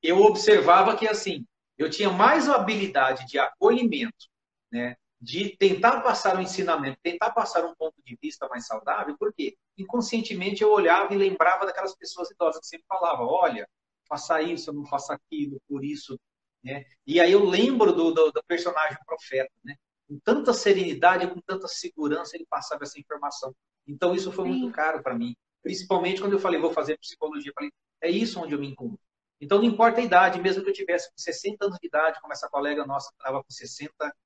eu 0.02 0.18
observava 0.18 0.96
que, 0.96 1.08
assim, 1.08 1.46
eu 1.78 1.88
tinha 1.88 2.10
mais 2.10 2.48
habilidade 2.48 3.26
de 3.26 3.38
acolhimento, 3.38 4.28
né, 4.70 4.96
de 5.22 5.56
tentar 5.56 6.00
passar 6.00 6.36
um 6.36 6.40
ensinamento, 6.40 6.98
tentar 7.00 7.30
passar 7.30 7.64
um 7.64 7.72
ponto 7.76 7.94
de 8.04 8.18
vista 8.20 8.48
mais 8.48 8.66
saudável, 8.66 9.16
porque 9.16 9.56
inconscientemente 9.78 10.64
eu 10.64 10.72
olhava 10.72 11.14
e 11.14 11.16
lembrava 11.16 11.64
daquelas 11.64 11.94
pessoas 11.94 12.28
idosas 12.32 12.60
que 12.60 12.66
sempre 12.66 12.86
falavam, 12.88 13.26
olha, 13.28 13.68
faça 14.08 14.42
isso, 14.42 14.72
não 14.72 14.84
faça 14.84 15.14
aquilo, 15.14 15.60
por 15.68 15.84
isso, 15.84 16.18
né? 16.60 16.84
E 17.06 17.20
aí 17.20 17.30
eu 17.30 17.44
lembro 17.44 17.92
do, 17.92 18.10
do, 18.10 18.32
do 18.32 18.42
personagem 18.48 18.98
profeta, 19.06 19.52
né? 19.64 19.76
Com 20.08 20.18
tanta 20.18 20.52
serenidade, 20.52 21.28
com 21.28 21.40
tanta 21.40 21.68
segurança, 21.68 22.36
ele 22.36 22.46
passava 22.50 22.82
essa 22.82 22.98
informação. 22.98 23.54
Então 23.86 24.16
isso 24.16 24.32
foi 24.32 24.46
Sim. 24.46 24.50
muito 24.50 24.74
caro 24.74 25.04
para 25.04 25.14
mim, 25.14 25.36
principalmente 25.62 26.20
quando 26.20 26.32
eu 26.32 26.40
falei, 26.40 26.60
vou 26.60 26.72
fazer 26.72 26.98
psicologia, 26.98 27.50
eu 27.50 27.54
falei, 27.54 27.70
é 28.00 28.10
isso 28.10 28.40
onde 28.40 28.54
eu 28.54 28.58
me 28.58 28.66
encontro. 28.66 28.98
Então 29.40 29.58
não 29.58 29.64
importa 29.64 30.00
a 30.00 30.04
idade, 30.04 30.40
mesmo 30.40 30.64
que 30.64 30.70
eu 30.70 30.74
tivesse 30.74 31.08
com 31.10 31.18
60 31.18 31.64
anos 31.64 31.78
de 31.80 31.86
idade, 31.86 32.20
como 32.20 32.32
essa 32.32 32.48
colega 32.48 32.84
nossa 32.84 33.08
estava 33.12 33.40
com 33.40 33.50
60 33.50 33.88
63 33.92 34.22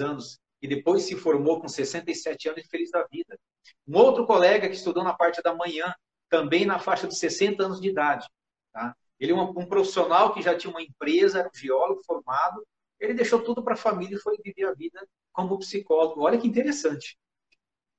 anos 0.00 0.38
e 0.60 0.68
depois 0.68 1.02
se 1.02 1.16
formou 1.16 1.60
com 1.60 1.68
67 1.68 2.48
anos 2.48 2.64
e 2.64 2.68
feliz 2.68 2.90
da 2.90 3.04
vida. 3.04 3.38
Um 3.86 3.96
outro 3.96 4.26
colega 4.26 4.68
que 4.68 4.74
estudou 4.74 5.04
na 5.04 5.14
parte 5.14 5.42
da 5.42 5.54
manhã, 5.54 5.94
também 6.28 6.64
na 6.64 6.78
faixa 6.78 7.06
de 7.06 7.16
60 7.16 7.64
anos 7.64 7.80
de 7.80 7.88
idade. 7.88 8.26
Tá? 8.72 8.94
Ele 9.18 9.32
é 9.32 9.34
um, 9.34 9.50
um 9.50 9.66
profissional 9.66 10.32
que 10.32 10.42
já 10.42 10.56
tinha 10.56 10.70
uma 10.70 10.82
empresa, 10.82 11.40
era 11.40 11.48
um 11.48 11.58
geólogo 11.58 12.02
formado, 12.04 12.66
ele 12.98 13.14
deixou 13.14 13.42
tudo 13.42 13.62
para 13.62 13.74
a 13.74 13.78
família 13.78 14.16
e 14.16 14.20
foi 14.20 14.36
viver 14.42 14.64
a 14.64 14.72
vida 14.72 15.06
como 15.32 15.58
psicólogo. 15.58 16.22
Olha 16.22 16.38
que 16.38 16.48
interessante. 16.48 17.16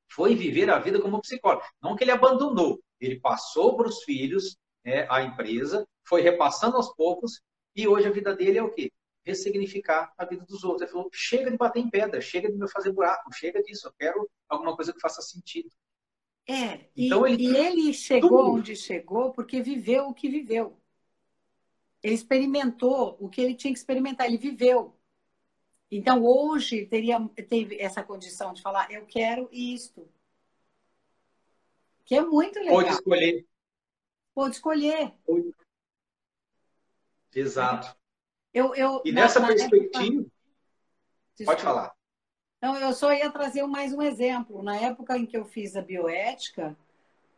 Foi 0.10 0.36
viver 0.36 0.70
a 0.70 0.80
vida 0.80 1.00
como 1.02 1.22
psicólogo. 1.22 1.64
Não 1.82 1.96
que 1.96 2.04
ele 2.04 2.12
abandonou, 2.12 2.80
ele 3.00 3.20
passou 3.20 3.76
para 3.78 3.88
os 3.88 4.04
filhos 4.04 4.58
né, 4.84 5.06
a 5.10 5.22
empresa, 5.22 5.86
foi 6.04 6.22
repassando 6.22 6.78
aos 6.78 6.94
poucos, 6.96 7.42
e 7.76 7.88
hoje 7.88 8.08
a 8.08 8.12
vida 8.12 8.36
dele 8.36 8.58
é 8.58 8.64
o 8.64 8.72
quê? 8.72 8.92
Ressignificar 9.28 10.14
a 10.18 10.26
vida 10.26 10.46
dos 10.46 10.64
outros. 10.64 10.82
Ele 10.82 10.92
falou: 10.92 11.10
chega 11.14 11.52
de 11.52 11.58
bater 11.58 11.80
em 11.80 11.90
pedra, 11.90 12.22
chega 12.22 12.50
de 12.50 12.58
me 12.58 12.70
fazer 12.70 12.92
buraco, 12.94 13.34
chega 13.34 13.62
disso, 13.62 13.88
eu 13.88 13.94
quero 14.00 14.30
alguma 14.48 14.76
coisa 14.76 14.94
que 14.94 15.00
faça 15.00 15.22
sentido. 15.22 15.70
É, 16.48 16.86
então, 16.96 17.28
e, 17.28 17.34
ele, 17.34 17.44
e 17.44 17.58
ele 17.58 17.94
chegou 17.94 18.30
tudo. 18.30 18.52
onde 18.54 18.76
chegou 18.76 19.34
porque 19.34 19.62
viveu 19.62 20.08
o 20.08 20.14
que 20.14 20.30
viveu. 20.30 20.80
Ele 22.02 22.14
experimentou 22.14 23.18
o 23.20 23.28
que 23.28 23.42
ele 23.42 23.54
tinha 23.54 23.74
que 23.74 23.80
experimentar, 23.80 24.28
ele 24.28 24.38
viveu. 24.38 24.96
Então, 25.92 26.24
hoje, 26.24 26.86
teria, 26.86 27.20
teve 27.50 27.80
essa 27.82 28.02
condição 28.02 28.54
de 28.54 28.62
falar: 28.62 28.90
eu 28.92 29.06
quero 29.06 29.50
isto. 29.52 30.08
Que 32.06 32.16
é 32.16 32.22
muito 32.22 32.58
legal. 32.60 32.76
Pode 32.76 32.90
escolher. 32.92 33.46
Pode 34.34 34.56
escolher. 34.56 35.14
Pode. 35.26 35.52
Exato. 37.36 37.98
Eu, 38.54 38.74
eu, 38.76 39.02
e 39.06 39.12
nessa 39.12 39.40
na, 39.40 39.48
perspectiva. 39.48 40.26
Pode 41.46 41.62
falar. 41.62 41.94
Não, 42.62 42.76
eu 42.78 42.94
só 42.94 43.14
ia 43.14 43.30
trazer 43.30 43.66
mais 43.68 43.94
um 43.94 44.02
exemplo. 44.02 44.64
Na 44.64 44.76
época 44.76 45.18
em 45.18 45.26
que 45.26 45.38
eu 45.38 45.46
fiz 45.46 45.76
a 45.76 45.82
bioética, 45.82 46.76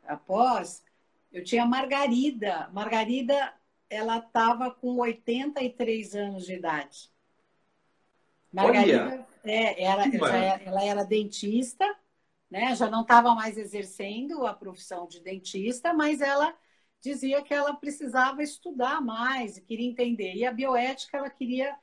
após, 0.07 0.83
eu 1.31 1.43
tinha 1.43 1.65
Margarida. 1.65 2.69
Margarida, 2.71 3.53
ela 3.89 4.17
estava 4.17 4.71
com 4.71 4.97
83 4.99 6.15
anos 6.15 6.45
de 6.45 6.53
idade. 6.53 7.11
Margarida, 8.51 9.27
é, 9.43 9.83
era, 9.83 10.09
já, 10.09 10.61
ela 10.61 10.83
era 10.83 11.03
dentista, 11.03 11.85
né? 12.49 12.75
já 12.75 12.89
não 12.89 13.01
estava 13.01 13.35
mais 13.35 13.57
exercendo 13.57 14.45
a 14.45 14.53
profissão 14.53 15.07
de 15.07 15.21
dentista, 15.21 15.93
mas 15.93 16.21
ela 16.21 16.55
dizia 17.01 17.41
que 17.41 17.53
ela 17.53 17.73
precisava 17.73 18.43
estudar 18.43 19.01
mais 19.01 19.57
e 19.57 19.61
queria 19.61 19.87
entender. 19.87 20.33
E 20.35 20.45
a 20.45 20.51
bioética, 20.51 21.17
ela 21.17 21.29
queria 21.29 21.77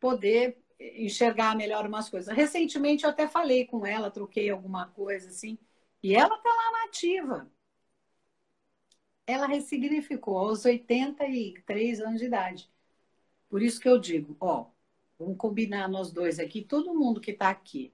poder 0.00 0.58
enxergar 0.78 1.56
melhor 1.56 1.86
umas 1.86 2.08
coisas. 2.08 2.34
Recentemente 2.34 3.04
eu 3.04 3.10
até 3.10 3.26
falei 3.26 3.66
com 3.66 3.86
ela, 3.86 4.10
troquei 4.10 4.50
alguma 4.50 4.88
coisa 4.88 5.28
assim, 5.28 5.58
e 6.02 6.14
ela 6.14 6.36
está 6.36 6.50
lá 6.50 6.84
nativa. 6.84 7.50
Ela 9.26 9.46
ressignificou 9.46 10.38
aos 10.38 10.64
83 10.64 12.00
anos 12.00 12.20
de 12.20 12.26
idade. 12.26 12.70
Por 13.48 13.62
isso 13.62 13.80
que 13.80 13.88
eu 13.88 13.98
digo, 13.98 14.36
ó, 14.40 14.66
vamos 15.18 15.36
combinar 15.36 15.88
nós 15.88 16.12
dois 16.12 16.38
aqui, 16.38 16.62
todo 16.62 16.94
mundo 16.94 17.20
que 17.20 17.32
está 17.32 17.48
aqui. 17.48 17.92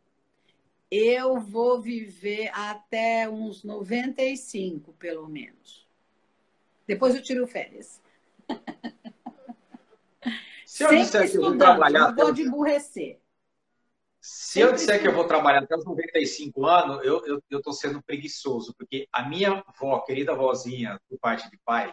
Eu 0.90 1.40
vou 1.40 1.80
viver 1.80 2.50
até 2.52 3.28
uns 3.28 3.64
95, 3.64 4.92
pelo 4.94 5.26
menos. 5.26 5.88
Depois 6.86 7.14
eu 7.14 7.22
tiro 7.22 7.46
férias. 7.46 8.00
Se 10.66 10.84
eu 10.84 10.88
Sempre 10.88 11.04
disser 11.04 11.30
que 11.30 11.36
eu 11.36 11.42
vou 11.42 11.58
trabalhar. 11.58 12.08
Não 12.08 12.16
vou 12.16 12.32
de 12.32 12.42
emburrecer. 12.42 13.20
Se 14.20 14.54
Sempre 14.54 14.68
eu 14.70 14.72
disser 14.74 15.00
que 15.00 15.08
eu 15.08 15.12
vou 15.12 15.26
trabalhar 15.26 15.62
até 15.62 15.76
os 15.76 15.84
95 15.84 16.64
anos, 16.64 17.04
eu 17.04 17.42
estou 17.50 17.72
sendo 17.72 18.02
preguiçoso, 18.02 18.74
porque 18.78 19.06
a 19.12 19.28
minha 19.28 19.64
avó, 19.66 20.00
querida 20.00 20.34
vozinha, 20.34 20.98
por 21.08 21.18
parte 21.18 21.50
de 21.50 21.58
pai, 21.64 21.92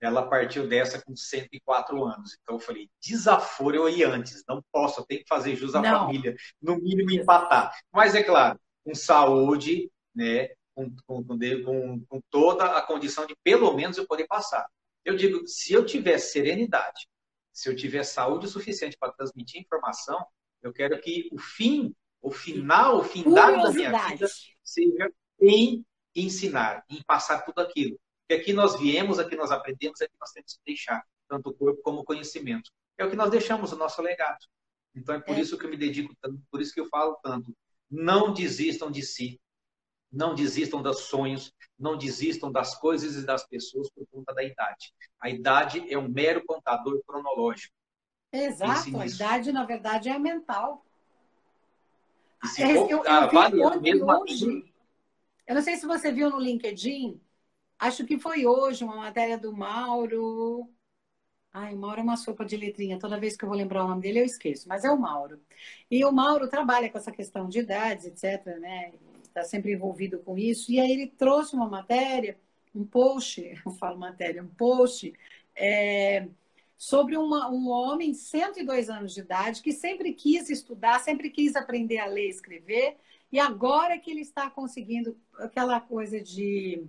ela 0.00 0.28
partiu 0.28 0.66
dessa 0.66 1.00
com 1.02 1.14
104 1.14 2.04
anos. 2.04 2.36
Então 2.42 2.56
eu 2.56 2.60
falei, 2.60 2.88
desaforo 3.00 3.76
eu 3.76 3.88
ir 3.88 4.04
antes, 4.04 4.42
não 4.48 4.62
posso, 4.72 5.00
eu 5.00 5.06
tenho 5.06 5.20
que 5.20 5.28
fazer 5.28 5.54
jus 5.54 5.74
à 5.74 5.80
não. 5.80 6.06
família, 6.06 6.34
no 6.60 6.76
mínimo 6.76 7.10
empatar. 7.10 7.72
Mas 7.92 8.14
é 8.14 8.22
claro, 8.22 8.58
com 8.84 8.94
saúde, 8.94 9.90
né, 10.14 10.48
com, 10.74 10.94
com, 11.06 11.24
com, 11.24 12.04
com 12.06 12.20
toda 12.30 12.64
a 12.76 12.82
condição 12.82 13.26
de 13.26 13.34
pelo 13.42 13.74
menos 13.74 13.96
eu 13.96 14.06
poder 14.06 14.26
passar. 14.26 14.66
Eu 15.04 15.16
digo, 15.16 15.46
se 15.46 15.72
eu 15.72 15.84
tiver 15.84 16.18
serenidade, 16.18 17.08
se 17.52 17.68
eu 17.68 17.76
tiver 17.76 18.04
saúde 18.04 18.48
suficiente 18.48 18.96
para 18.98 19.12
transmitir 19.12 19.60
informação, 19.60 20.24
eu 20.62 20.72
quero 20.72 21.00
que 21.00 21.28
o 21.32 21.38
fim, 21.38 21.94
o 22.20 22.30
final, 22.30 22.98
o 22.98 23.04
findado 23.04 23.62
da 23.62 23.72
minha 23.72 24.08
vida 24.08 24.26
seja 24.62 25.10
em 25.40 25.84
ensinar, 26.14 26.84
em 26.88 27.02
passar 27.02 27.42
tudo 27.42 27.60
aquilo. 27.60 27.98
Porque 28.20 28.40
aqui 28.40 28.52
nós 28.52 28.78
viemos, 28.78 29.18
aqui 29.18 29.34
nós 29.36 29.50
aprendemos, 29.50 30.00
aqui 30.00 30.14
nós 30.20 30.30
temos 30.32 30.52
que 30.54 30.60
deixar, 30.64 31.02
tanto 31.28 31.50
o 31.50 31.54
corpo 31.54 31.80
como 31.82 32.00
o 32.00 32.04
conhecimento. 32.04 32.70
É 32.98 33.04
o 33.04 33.10
que 33.10 33.16
nós 33.16 33.30
deixamos, 33.30 33.72
o 33.72 33.76
nosso 33.76 34.00
legado. 34.02 34.44
Então 34.94 35.14
é 35.14 35.20
por 35.20 35.36
é. 35.36 35.40
isso 35.40 35.56
que 35.56 35.64
eu 35.64 35.70
me 35.70 35.76
dedico 35.76 36.14
tanto, 36.20 36.40
por 36.50 36.60
isso 36.60 36.74
que 36.74 36.80
eu 36.80 36.86
falo 36.86 37.18
tanto. 37.22 37.56
Não 37.90 38.32
desistam 38.32 38.90
de 38.90 39.02
si, 39.02 39.40
não 40.12 40.34
desistam 40.34 40.82
dos 40.82 41.00
sonhos, 41.00 41.52
não 41.78 41.96
desistam 41.96 42.50
das 42.50 42.74
coisas 42.74 43.16
e 43.16 43.24
das 43.24 43.46
pessoas 43.46 43.90
por 43.90 44.06
conta 44.10 44.34
da 44.34 44.42
idade. 44.42 44.92
A 45.20 45.30
idade 45.30 45.92
é 45.92 45.96
um 45.96 46.08
mero 46.08 46.44
contador 46.44 47.00
cronológico. 47.06 47.74
Exato, 48.32 48.96
a 48.96 49.06
idade, 49.06 49.52
na 49.52 49.64
verdade, 49.64 50.08
é 50.08 50.18
mental. 50.18 50.84
É, 52.58 52.72
eu, 52.72 52.88
eu, 52.88 53.04
eu 53.04 53.80
vi 53.80 54.02
hoje, 54.02 54.72
eu 55.46 55.54
não 55.54 55.62
sei 55.62 55.76
se 55.76 55.84
você 55.84 56.12
viu 56.12 56.30
no 56.30 56.38
LinkedIn, 56.38 57.20
acho 57.78 58.06
que 58.06 58.18
foi 58.18 58.46
hoje 58.46 58.84
uma 58.84 58.96
matéria 58.96 59.36
do 59.36 59.52
Mauro. 59.52 60.68
Ai, 61.52 61.74
o 61.74 61.76
Mauro 61.76 61.98
é 61.98 62.02
uma 62.04 62.16
sopa 62.16 62.44
de 62.44 62.56
letrinha. 62.56 63.00
Toda 63.00 63.18
vez 63.18 63.36
que 63.36 63.44
eu 63.44 63.48
vou 63.48 63.58
lembrar 63.58 63.84
o 63.84 63.88
nome 63.88 64.00
dele, 64.00 64.20
eu 64.20 64.24
esqueço. 64.24 64.68
Mas 64.68 64.84
é 64.84 64.90
o 64.90 64.96
Mauro. 64.96 65.40
E 65.90 66.04
o 66.04 66.12
Mauro 66.12 66.48
trabalha 66.48 66.88
com 66.88 66.96
essa 66.96 67.10
questão 67.10 67.48
de 67.48 67.58
idades, 67.58 68.06
etc. 68.06 68.46
Né? 68.60 68.92
Está 69.30 69.42
sempre 69.44 69.72
envolvido 69.72 70.18
com 70.20 70.36
isso. 70.38 70.70
E 70.70 70.78
aí 70.80 70.90
ele 70.92 71.06
trouxe 71.06 71.54
uma 71.54 71.68
matéria, 71.68 72.38
um 72.74 72.84
post, 72.84 73.40
eu 73.64 73.72
falo 73.72 73.98
matéria, 73.98 74.42
um 74.42 74.48
post, 74.48 75.12
é, 75.54 76.28
sobre 76.76 77.16
uma, 77.16 77.50
um 77.50 77.68
homem, 77.68 78.14
102 78.14 78.88
anos 78.88 79.14
de 79.14 79.20
idade, 79.20 79.62
que 79.62 79.72
sempre 79.72 80.12
quis 80.12 80.48
estudar, 80.48 81.00
sempre 81.00 81.30
quis 81.30 81.56
aprender 81.56 81.98
a 81.98 82.06
ler 82.06 82.26
e 82.26 82.30
escrever, 82.30 82.96
e 83.30 83.38
agora 83.38 83.98
que 83.98 84.10
ele 84.10 84.22
está 84.22 84.50
conseguindo 84.50 85.16
aquela 85.38 85.80
coisa 85.80 86.20
de 86.20 86.84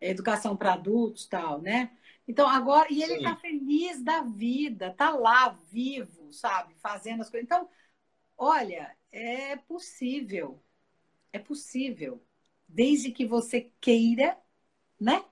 educação 0.00 0.56
para 0.56 0.74
adultos 0.74 1.26
tal, 1.26 1.60
né? 1.60 1.90
Então, 2.26 2.46
agora, 2.48 2.88
e 2.90 3.02
ele 3.02 3.14
está 3.14 3.36
feliz 3.36 4.02
da 4.02 4.22
vida, 4.22 4.92
tá 4.92 5.10
lá, 5.10 5.48
vivo, 5.70 6.30
sabe? 6.32 6.74
Fazendo 6.76 7.22
as 7.22 7.30
coisas. 7.30 7.46
Então, 7.46 7.68
olha, 8.36 8.94
é 9.10 9.56
possível. 9.56 10.62
É 11.32 11.38
possível. 11.38 12.22
Desde 12.66 13.10
que 13.10 13.26
você 13.26 13.70
queira, 13.80 14.36
né? 15.00 15.24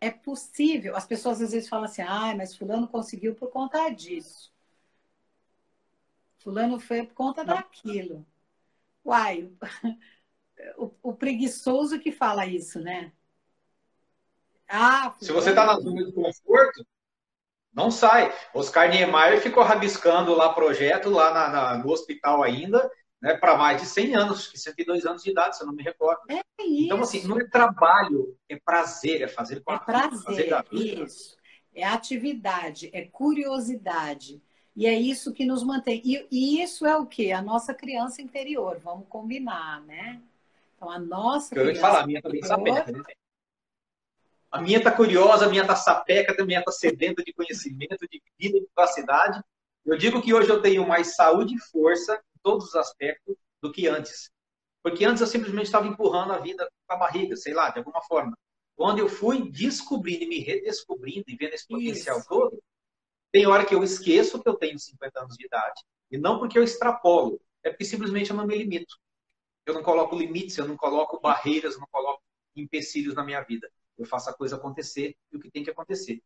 é 0.00 0.10
possível. 0.10 0.96
As 0.96 1.06
pessoas 1.06 1.40
às 1.42 1.52
vezes 1.52 1.68
falam 1.68 1.84
assim, 1.84 2.02
ah, 2.02 2.34
mas 2.34 2.56
fulano 2.56 2.88
conseguiu 2.88 3.34
por 3.34 3.50
conta 3.50 3.88
disso. 3.90 4.50
Fulano 6.38 6.80
foi 6.80 7.04
por 7.04 7.14
conta 7.14 7.44
Não. 7.44 7.54
daquilo. 7.54 8.26
Uai, 9.04 9.52
o, 10.78 10.90
o, 11.02 11.14
preguiçoso 11.14 12.00
que 12.00 12.10
fala 12.10 12.46
isso, 12.46 12.80
né? 12.80 13.12
Ah, 14.66 15.14
Se 15.20 15.32
você 15.32 15.50
está 15.50 15.66
na 15.66 15.78
zona 15.78 16.04
de 16.04 16.12
conforto, 16.12 16.86
não 17.72 17.90
sai. 17.90 18.32
Oscar 18.54 18.88
Niemeyer 18.88 19.40
ficou 19.42 19.62
rabiscando 19.62 20.34
lá 20.34 20.54
projeto 20.54 21.10
lá 21.10 21.34
na, 21.34 21.48
na, 21.48 21.78
no 21.78 21.90
hospital 21.90 22.42
ainda 22.42 22.90
né, 23.20 23.34
para 23.34 23.56
mais 23.56 23.82
de 23.82 23.86
100 23.86 24.16
anos, 24.16 24.50
102 24.54 25.04
anos 25.04 25.22
de 25.22 25.30
idade, 25.30 25.56
se 25.56 25.62
eu 25.62 25.66
não 25.66 25.74
me 25.74 25.82
recordo. 25.82 26.20
É 26.28 26.42
isso. 26.62 26.84
Então, 26.84 27.00
assim, 27.00 27.26
não 27.26 27.38
é 27.38 27.44
trabalho, 27.44 28.36
é 28.48 28.56
prazer, 28.56 29.22
é 29.22 29.28
fazer 29.28 29.60
com 29.60 29.72
é 29.72 29.76
a 29.76 29.78
prazer, 29.78 30.64
vida, 30.70 31.04
isso. 31.04 31.36
É 31.74 31.84
atividade, 31.84 32.90
é 32.92 33.02
curiosidade. 33.02 34.42
E 34.74 34.86
é 34.86 34.94
isso 34.94 35.32
que 35.32 35.44
nos 35.44 35.62
mantém. 35.62 36.00
E, 36.04 36.26
e, 36.30 36.62
isso 36.62 36.86
é 36.86 36.96
o 36.96 37.04
quê? 37.04 37.32
A 37.32 37.42
nossa 37.42 37.74
criança 37.74 38.22
interior, 38.22 38.80
vamos 38.82 39.06
combinar, 39.08 39.80
né? 39.82 40.20
Então, 40.76 40.88
a 40.90 40.98
nossa 40.98 41.54
eu 41.54 41.64
criança. 41.64 41.80
Falar, 41.80 42.00
a 42.02 42.06
minha 42.06 42.22
também 42.22 42.40
interior... 42.40 42.74
sapeca, 42.74 42.92
né? 42.92 43.02
A 44.50 44.60
minha 44.60 44.82
tá 44.82 44.90
curiosa, 44.90 45.46
a 45.46 45.48
minha 45.48 45.64
tá 45.64 45.76
sapeca, 45.76 46.40
a 46.40 46.44
minha 46.44 46.62
tá 46.62 46.72
sedenta 46.72 47.22
de 47.22 47.32
conhecimento, 47.32 48.08
de 48.10 48.20
vida, 48.38 48.58
de 48.58 48.66
capacidade. 48.74 49.40
Eu 49.84 49.96
digo 49.96 50.20
que 50.20 50.34
hoje 50.34 50.48
eu 50.48 50.60
tenho 50.60 50.86
mais 50.86 51.14
saúde 51.14 51.54
e 51.54 51.58
força 51.70 52.20
todos 52.42 52.68
os 52.68 52.74
aspectos 52.74 53.36
do 53.62 53.72
que 53.72 53.86
antes. 53.86 54.30
Porque 54.82 55.04
antes 55.04 55.20
eu 55.20 55.26
simplesmente 55.26 55.66
estava 55.66 55.86
empurrando 55.86 56.32
a 56.32 56.38
vida 56.38 56.68
com 56.86 56.94
a 56.94 56.96
barriga, 56.96 57.36
sei 57.36 57.52
lá, 57.52 57.70
de 57.70 57.78
alguma 57.78 58.02
forma. 58.02 58.36
Quando 58.76 58.98
eu 58.98 59.08
fui 59.08 59.50
descobrindo 59.50 60.24
e 60.24 60.28
me 60.28 60.38
redescobrindo 60.38 61.24
e 61.28 61.36
vendo 61.36 61.52
esse 61.52 61.66
potencial 61.66 62.18
Isso. 62.18 62.28
todo, 62.28 62.62
tem 63.30 63.46
hora 63.46 63.64
que 63.64 63.74
eu 63.74 63.82
esqueço 63.82 64.42
que 64.42 64.48
eu 64.48 64.54
tenho 64.54 64.78
50 64.78 65.20
anos 65.20 65.36
de 65.36 65.46
idade. 65.46 65.82
E 66.10 66.18
não 66.18 66.38
porque 66.38 66.58
eu 66.58 66.64
extrapolo, 66.64 67.40
é 67.62 67.70
porque 67.70 67.84
simplesmente 67.84 68.30
eu 68.30 68.36
não 68.36 68.46
me 68.46 68.56
limito. 68.56 68.96
Eu 69.66 69.74
não 69.74 69.82
coloco 69.82 70.16
limites, 70.16 70.56
eu 70.56 70.66
não 70.66 70.76
coloco 70.76 71.20
barreiras, 71.20 71.74
eu 71.74 71.80
não 71.80 71.88
coloco 71.90 72.22
empecilhos 72.56 73.14
na 73.14 73.22
minha 73.22 73.42
vida. 73.42 73.70
Eu 73.98 74.06
faço 74.06 74.30
a 74.30 74.34
coisa 74.34 74.56
acontecer 74.56 75.14
e 75.30 75.36
o 75.36 75.40
que 75.40 75.50
tem 75.50 75.62
que 75.62 75.70
acontecer. 75.70 76.22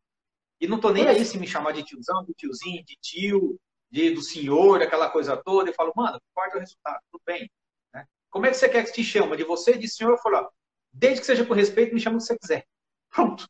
E 0.61 0.69
não 0.69 0.81
tô 0.81 0.91
nem 0.91 1.07
aí 1.07 1.25
se 1.25 1.39
me 1.39 1.47
chamar 1.47 1.73
de 1.73 1.83
tiozão, 1.83 2.25
de 2.25 2.33
tiozinho, 2.35 2.85
de 2.85 2.97
tio, 3.01 3.61
de, 3.95 4.11
do 4.11 4.23
senhor, 4.23 4.83
aquela 4.83 5.09
coisa 5.09 5.37
toda, 5.37 5.71
eu 5.71 5.75
falo, 5.75 5.93
mano, 5.95 6.21
importa 6.33 6.57
o 6.57 6.61
resultado, 6.61 7.01
tudo 7.13 7.23
bem. 7.25 7.49
Né? 7.95 8.05
Como 8.29 8.45
é 8.45 8.51
que 8.51 8.57
você 8.57 8.69
quer 8.69 8.85
que 8.85 8.93
te 8.93 9.05
chama? 9.05 9.37
De 9.37 9.45
você, 9.45 9.79
de 9.79 9.87
senhor? 9.87 10.11
Eu 10.11 10.19
falo, 10.19 10.39
ó, 10.39 10.51
desde 10.93 11.21
que 11.21 11.27
seja 11.27 11.47
por 11.47 11.57
respeito, 11.57 11.95
me 11.95 12.01
chama 12.01 12.17
o 12.17 12.19
que 12.19 12.27
você 12.27 12.37
quiser. 12.37 12.67
Pronto. 13.09 13.49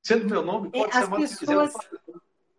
Sendo 0.00 0.30
meu 0.30 0.42
nome, 0.42 0.70
pode 0.70 0.90
é, 0.90 0.92
chamar 0.92 1.16
o 1.18 1.26
que 1.26 1.36
quiser. 1.36 1.72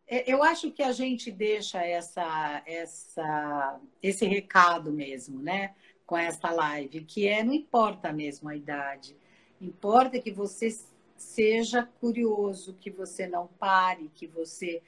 É, 0.07 0.29
eu 0.29 0.43
acho 0.43 0.71
que 0.71 0.83
a 0.83 0.91
gente 0.91 1.31
deixa 1.31 1.81
essa, 1.81 2.61
essa, 2.65 3.79
esse 4.03 4.25
recado 4.25 4.91
mesmo, 4.91 5.41
né? 5.41 5.73
Com 6.05 6.17
essa 6.17 6.51
live, 6.51 7.05
que 7.05 7.29
é 7.29 7.41
não 7.41 7.53
importa 7.53 8.11
mesmo 8.11 8.49
a 8.49 8.55
idade, 8.57 9.15
importa 9.61 10.19
que 10.19 10.31
você 10.31 10.77
seja 11.15 11.87
curioso, 12.01 12.75
que 12.77 12.91
você 12.91 13.25
não 13.25 13.47
pare, 13.47 14.11
que 14.13 14.27
você 14.27 14.83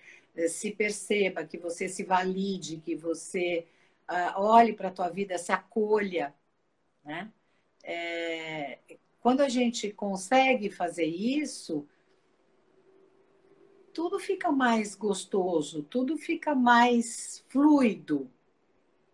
se 0.47 0.71
perceba, 0.71 1.45
que 1.45 1.57
você 1.57 1.87
se 1.87 2.03
valide, 2.03 2.77
que 2.77 2.95
você 2.95 3.67
uh, 4.09 4.39
olhe 4.41 4.73
para 4.73 4.89
a 4.89 4.91
tua 4.91 5.09
vida, 5.09 5.37
se 5.37 5.51
acolha, 5.51 6.33
né? 7.03 7.31
É, 7.83 8.79
quando 9.19 9.41
a 9.41 9.49
gente 9.49 9.91
consegue 9.91 10.69
fazer 10.69 11.05
isso, 11.05 11.87
tudo 13.93 14.19
fica 14.19 14.51
mais 14.51 14.95
gostoso, 14.95 15.83
tudo 15.83 16.17
fica 16.17 16.55
mais 16.55 17.45
fluido. 17.49 18.29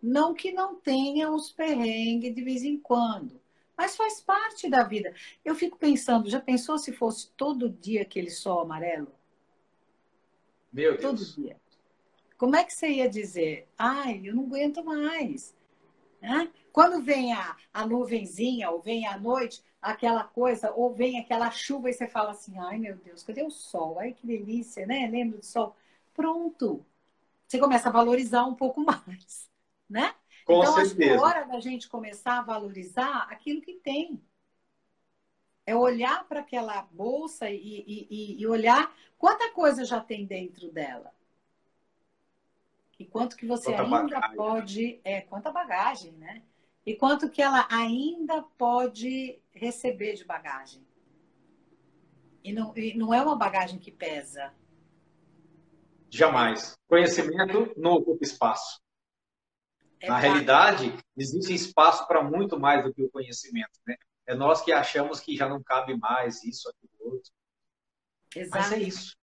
Não 0.02 0.32
que 0.34 0.52
não 0.52 0.76
tenha 0.76 1.30
os 1.30 1.52
perrengues 1.52 2.34
de 2.34 2.42
vez 2.42 2.64
em 2.64 2.78
quando, 2.78 3.40
mas 3.76 3.96
faz 3.96 4.20
parte 4.20 4.68
da 4.68 4.82
vida. 4.82 5.14
Eu 5.44 5.54
fico 5.54 5.76
pensando, 5.76 6.30
já 6.30 6.40
pensou 6.40 6.78
se 6.78 6.92
fosse 6.92 7.30
todo 7.36 7.68
dia 7.68 8.02
aquele 8.02 8.30
sol 8.30 8.60
amarelo? 8.60 9.19
Meu 10.72 10.96
Deus. 10.96 11.02
Todo 11.02 11.42
dia. 11.42 11.56
Como 12.38 12.56
é 12.56 12.64
que 12.64 12.72
você 12.72 12.88
ia 12.88 13.08
dizer? 13.08 13.68
Ai, 13.76 14.22
eu 14.24 14.34
não 14.34 14.44
aguento 14.44 14.82
mais. 14.84 15.54
Né? 16.20 16.50
Quando 16.72 17.02
vem 17.02 17.32
a, 17.32 17.56
a 17.72 17.86
nuvenzinha, 17.86 18.70
ou 18.70 18.80
vem 18.80 19.06
a 19.06 19.18
noite, 19.18 19.62
aquela 19.80 20.24
coisa, 20.24 20.72
ou 20.72 20.94
vem 20.94 21.18
aquela 21.18 21.50
chuva 21.50 21.90
e 21.90 21.92
você 21.92 22.06
fala 22.06 22.30
assim, 22.30 22.58
ai 22.58 22.78
meu 22.78 22.96
Deus, 22.96 23.22
cadê 23.22 23.42
o 23.42 23.50
sol? 23.50 23.98
Ai 23.98 24.12
que 24.12 24.26
delícia, 24.26 24.86
né? 24.86 25.08
Lembra 25.10 25.38
do 25.38 25.44
sol? 25.44 25.74
Pronto. 26.14 26.84
Você 27.46 27.58
começa 27.58 27.88
a 27.88 27.92
valorizar 27.92 28.44
um 28.44 28.54
pouco 28.54 28.80
mais, 28.84 29.50
né? 29.88 30.14
Com 30.44 30.58
então, 30.58 30.74
certeza. 30.74 30.86
acho 30.86 30.96
que 30.96 31.04
é 31.04 31.18
hora 31.18 31.44
da 31.44 31.60
gente 31.60 31.88
começar 31.88 32.38
a 32.38 32.42
valorizar 32.42 33.26
aquilo 33.30 33.60
que 33.60 33.74
tem. 33.74 34.20
É 35.70 35.74
olhar 35.76 36.26
para 36.26 36.40
aquela 36.40 36.82
bolsa 36.90 37.48
e, 37.48 37.84
e, 38.10 38.40
e 38.40 38.46
olhar 38.48 38.92
quanta 39.16 39.52
coisa 39.52 39.84
já 39.84 40.00
tem 40.00 40.26
dentro 40.26 40.68
dela. 40.72 41.12
E 42.98 43.04
quanto 43.04 43.36
que 43.36 43.46
você 43.46 43.72
quanta 43.72 43.82
ainda 43.82 44.20
bagagem. 44.20 44.36
pode. 44.36 45.00
É, 45.04 45.20
quanta 45.20 45.52
bagagem, 45.52 46.10
né? 46.14 46.42
E 46.84 46.96
quanto 46.96 47.30
que 47.30 47.40
ela 47.40 47.68
ainda 47.70 48.42
pode 48.58 49.40
receber 49.52 50.14
de 50.14 50.24
bagagem. 50.24 50.84
E 52.42 52.52
não, 52.52 52.76
e 52.76 52.98
não 52.98 53.14
é 53.14 53.22
uma 53.22 53.36
bagagem 53.36 53.78
que 53.78 53.92
pesa. 53.92 54.52
Jamais. 56.10 56.74
Conhecimento 56.88 57.72
não 57.76 57.92
ocupa 57.92 58.24
espaço. 58.24 58.80
É 60.00 60.08
Na 60.08 60.18
realidade, 60.18 60.92
existe 61.16 61.54
espaço 61.54 62.08
para 62.08 62.24
muito 62.24 62.58
mais 62.58 62.82
do 62.82 62.92
que 62.92 63.04
o 63.04 63.10
conhecimento. 63.10 63.78
Né? 63.86 63.96
É 64.30 64.34
nós 64.34 64.62
que 64.62 64.72
achamos 64.72 65.18
que 65.18 65.36
já 65.36 65.48
não 65.48 65.60
cabe 65.60 65.96
mais 65.98 66.44
isso, 66.44 66.68
aquilo, 66.68 67.14
outro. 67.14 67.32
Exato. 68.36 68.62
Mas 68.62 68.72
é 68.72 68.78
isso. 68.78 69.16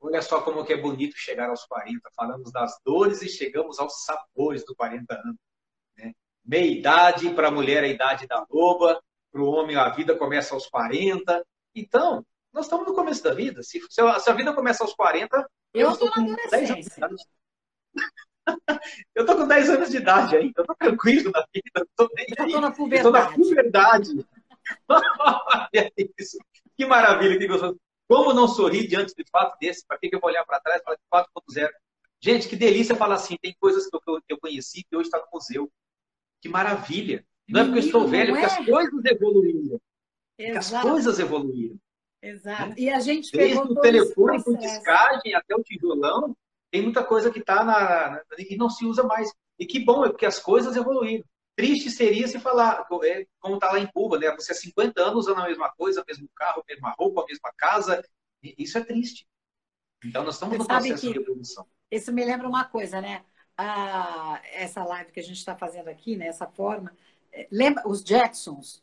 Olha 0.00 0.20
só 0.20 0.42
como 0.42 0.64
que 0.64 0.72
é 0.72 0.76
bonito 0.76 1.16
chegar 1.16 1.48
aos 1.48 1.64
40. 1.64 2.10
Falamos 2.16 2.50
das 2.50 2.76
dores 2.84 3.22
e 3.22 3.28
chegamos 3.28 3.78
aos 3.78 4.04
sabores 4.04 4.64
do 4.64 4.74
40 4.74 5.14
anos. 5.14 5.36
Né? 5.96 6.12
Meia 6.44 6.76
idade, 6.76 7.32
para 7.34 7.46
a 7.46 7.50
mulher 7.52 7.84
a 7.84 7.86
idade 7.86 8.26
da 8.26 8.44
loba, 8.50 9.00
para 9.30 9.40
o 9.40 9.46
homem 9.46 9.76
a 9.76 9.88
vida 9.90 10.18
começa 10.18 10.54
aos 10.54 10.66
40. 10.66 11.46
Então, 11.72 12.26
nós 12.52 12.64
estamos 12.64 12.84
no 12.84 12.96
começo 12.96 13.22
da 13.22 13.32
vida. 13.32 13.62
Se, 13.62 13.80
se 13.88 14.00
a 14.00 14.32
vida 14.32 14.52
começa 14.52 14.82
aos 14.82 14.92
40, 14.92 15.36
eu, 15.72 15.86
eu 15.86 15.92
estou 15.92 16.10
com 16.10 16.34
10 16.34 16.70
anos 16.72 16.86
de 16.86 16.96
idade. 16.96 17.24
eu 19.14 19.22
estou 19.22 19.36
com 19.36 19.46
10 19.46 19.70
anos 19.70 19.88
de 19.88 19.96
idade 19.98 20.36
ainda, 20.36 20.52
eu 20.56 20.62
estou 20.62 20.76
tranquilo 20.76 21.30
na 21.30 21.44
vida, 21.54 21.70
eu 21.76 21.84
estou 21.84 22.60
na 22.60 22.72
puberdade. 22.72 22.96
Estou 22.96 23.12
na 23.12 23.32
puberdade. 23.32 24.26
Olha 24.88 25.92
isso. 26.18 26.38
Que 26.76 26.86
maravilha, 26.86 27.38
que 27.38 27.46
gostoso. 27.46 27.78
Como 28.08 28.32
não 28.32 28.46
sorrir 28.46 28.86
diante 28.86 29.14
de 29.14 29.24
fato 29.30 29.56
desse? 29.58 29.86
Para 29.86 29.98
que, 29.98 30.10
eu 30.12 30.20
vou 30.20 30.28
olhar 30.28 30.44
para 30.44 30.60
trás 30.60 30.80
e 30.80 30.84
falar 30.84 31.26
4.0? 31.48 31.68
Gente, 32.20 32.48
que 32.48 32.56
delícia 32.56 32.94
falar 32.94 33.14
assim. 33.14 33.36
Tem 33.40 33.54
coisas 33.58 33.88
que 33.88 33.96
eu, 33.96 34.00
que 34.00 34.32
eu 34.32 34.38
conheci 34.38 34.84
que 34.84 34.96
hoje 34.96 35.08
está 35.08 35.18
no 35.18 35.26
museu. 35.32 35.70
Que 36.40 36.48
maravilha. 36.48 37.24
Não 37.48 37.60
é 37.60 37.64
porque 37.64 37.78
eu 37.78 37.84
estou 37.84 38.08
velho, 38.08 38.36
é 38.36 38.40
porque 38.40 38.60
as 38.60 38.66
coisas 38.66 39.04
evoluíram. 39.04 39.80
As 40.56 40.70
coisas 40.70 41.18
evoluíram. 41.18 41.78
Exato. 42.22 42.78
E 42.78 42.88
a 42.88 43.00
gente 43.00 43.32
Desde 43.32 43.58
o 43.58 43.74
telefone 43.80 44.42
com 44.42 44.54
descagem 44.54 45.34
até 45.34 45.56
o 45.56 45.62
tijolão, 45.62 46.36
tem 46.70 46.82
muita 46.82 47.02
coisa 47.04 47.30
que 47.30 47.40
está 47.40 47.64
na, 47.64 48.10
na, 48.10 48.22
e 48.38 48.56
não 48.56 48.70
se 48.70 48.84
usa 48.84 49.02
mais. 49.02 49.32
E 49.58 49.66
que 49.66 49.84
bom, 49.84 50.04
é 50.04 50.08
porque 50.08 50.26
as 50.26 50.38
coisas 50.38 50.76
evoluíram. 50.76 51.24
Triste 51.54 51.90
seria 51.90 52.26
se 52.26 52.38
falar, 52.40 52.86
é, 53.04 53.26
como 53.38 53.56
está 53.56 53.70
lá 53.72 53.78
em 53.78 53.86
Cuba, 53.86 54.18
né? 54.18 54.30
Você 54.36 54.52
há 54.52 54.54
50 54.54 55.02
anos 55.02 55.26
usando 55.26 55.40
a 55.40 55.48
mesma 55.48 55.70
coisa, 55.72 56.02
o 56.02 56.04
mesmo 56.06 56.28
carro, 56.34 56.62
a 56.62 56.72
mesma 56.72 56.94
roupa, 56.98 57.22
a 57.22 57.26
mesma 57.26 57.52
casa. 57.56 58.02
Isso 58.42 58.78
é 58.78 58.84
triste. 58.84 59.26
Então, 60.04 60.24
nós 60.24 60.34
estamos 60.34 60.56
Você 60.56 60.62
no 60.62 60.68
processo 60.68 61.12
de 61.12 61.18
evolução. 61.18 61.66
Isso 61.90 62.12
me 62.12 62.24
lembra 62.24 62.48
uma 62.48 62.64
coisa, 62.64 63.00
né? 63.00 63.24
Ah, 63.56 64.40
essa 64.44 64.82
live 64.82 65.12
que 65.12 65.20
a 65.20 65.22
gente 65.22 65.36
está 65.36 65.54
fazendo 65.54 65.88
aqui, 65.88 66.16
né? 66.16 66.26
Essa 66.26 66.46
forma. 66.46 66.96
É, 67.30 67.46
lembra 67.50 67.86
os 67.86 68.02
Jacksons? 68.02 68.82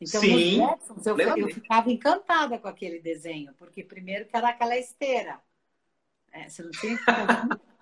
Então, 0.00 0.20
Sim, 0.20 0.58
Jacksons, 0.58 1.06
eu, 1.06 1.18
eu 1.18 1.48
ficava 1.48 1.90
encantada 1.90 2.58
com 2.58 2.68
aquele 2.68 3.00
desenho, 3.00 3.54
porque 3.54 3.82
primeiro 3.82 4.26
que 4.26 4.36
era 4.36 4.50
aquela 4.50 4.76
esteira 4.76 5.40
É, 6.32 6.48
você 6.48 6.62
não 6.62 6.70
tinha 6.70 6.96
que. 6.98 7.04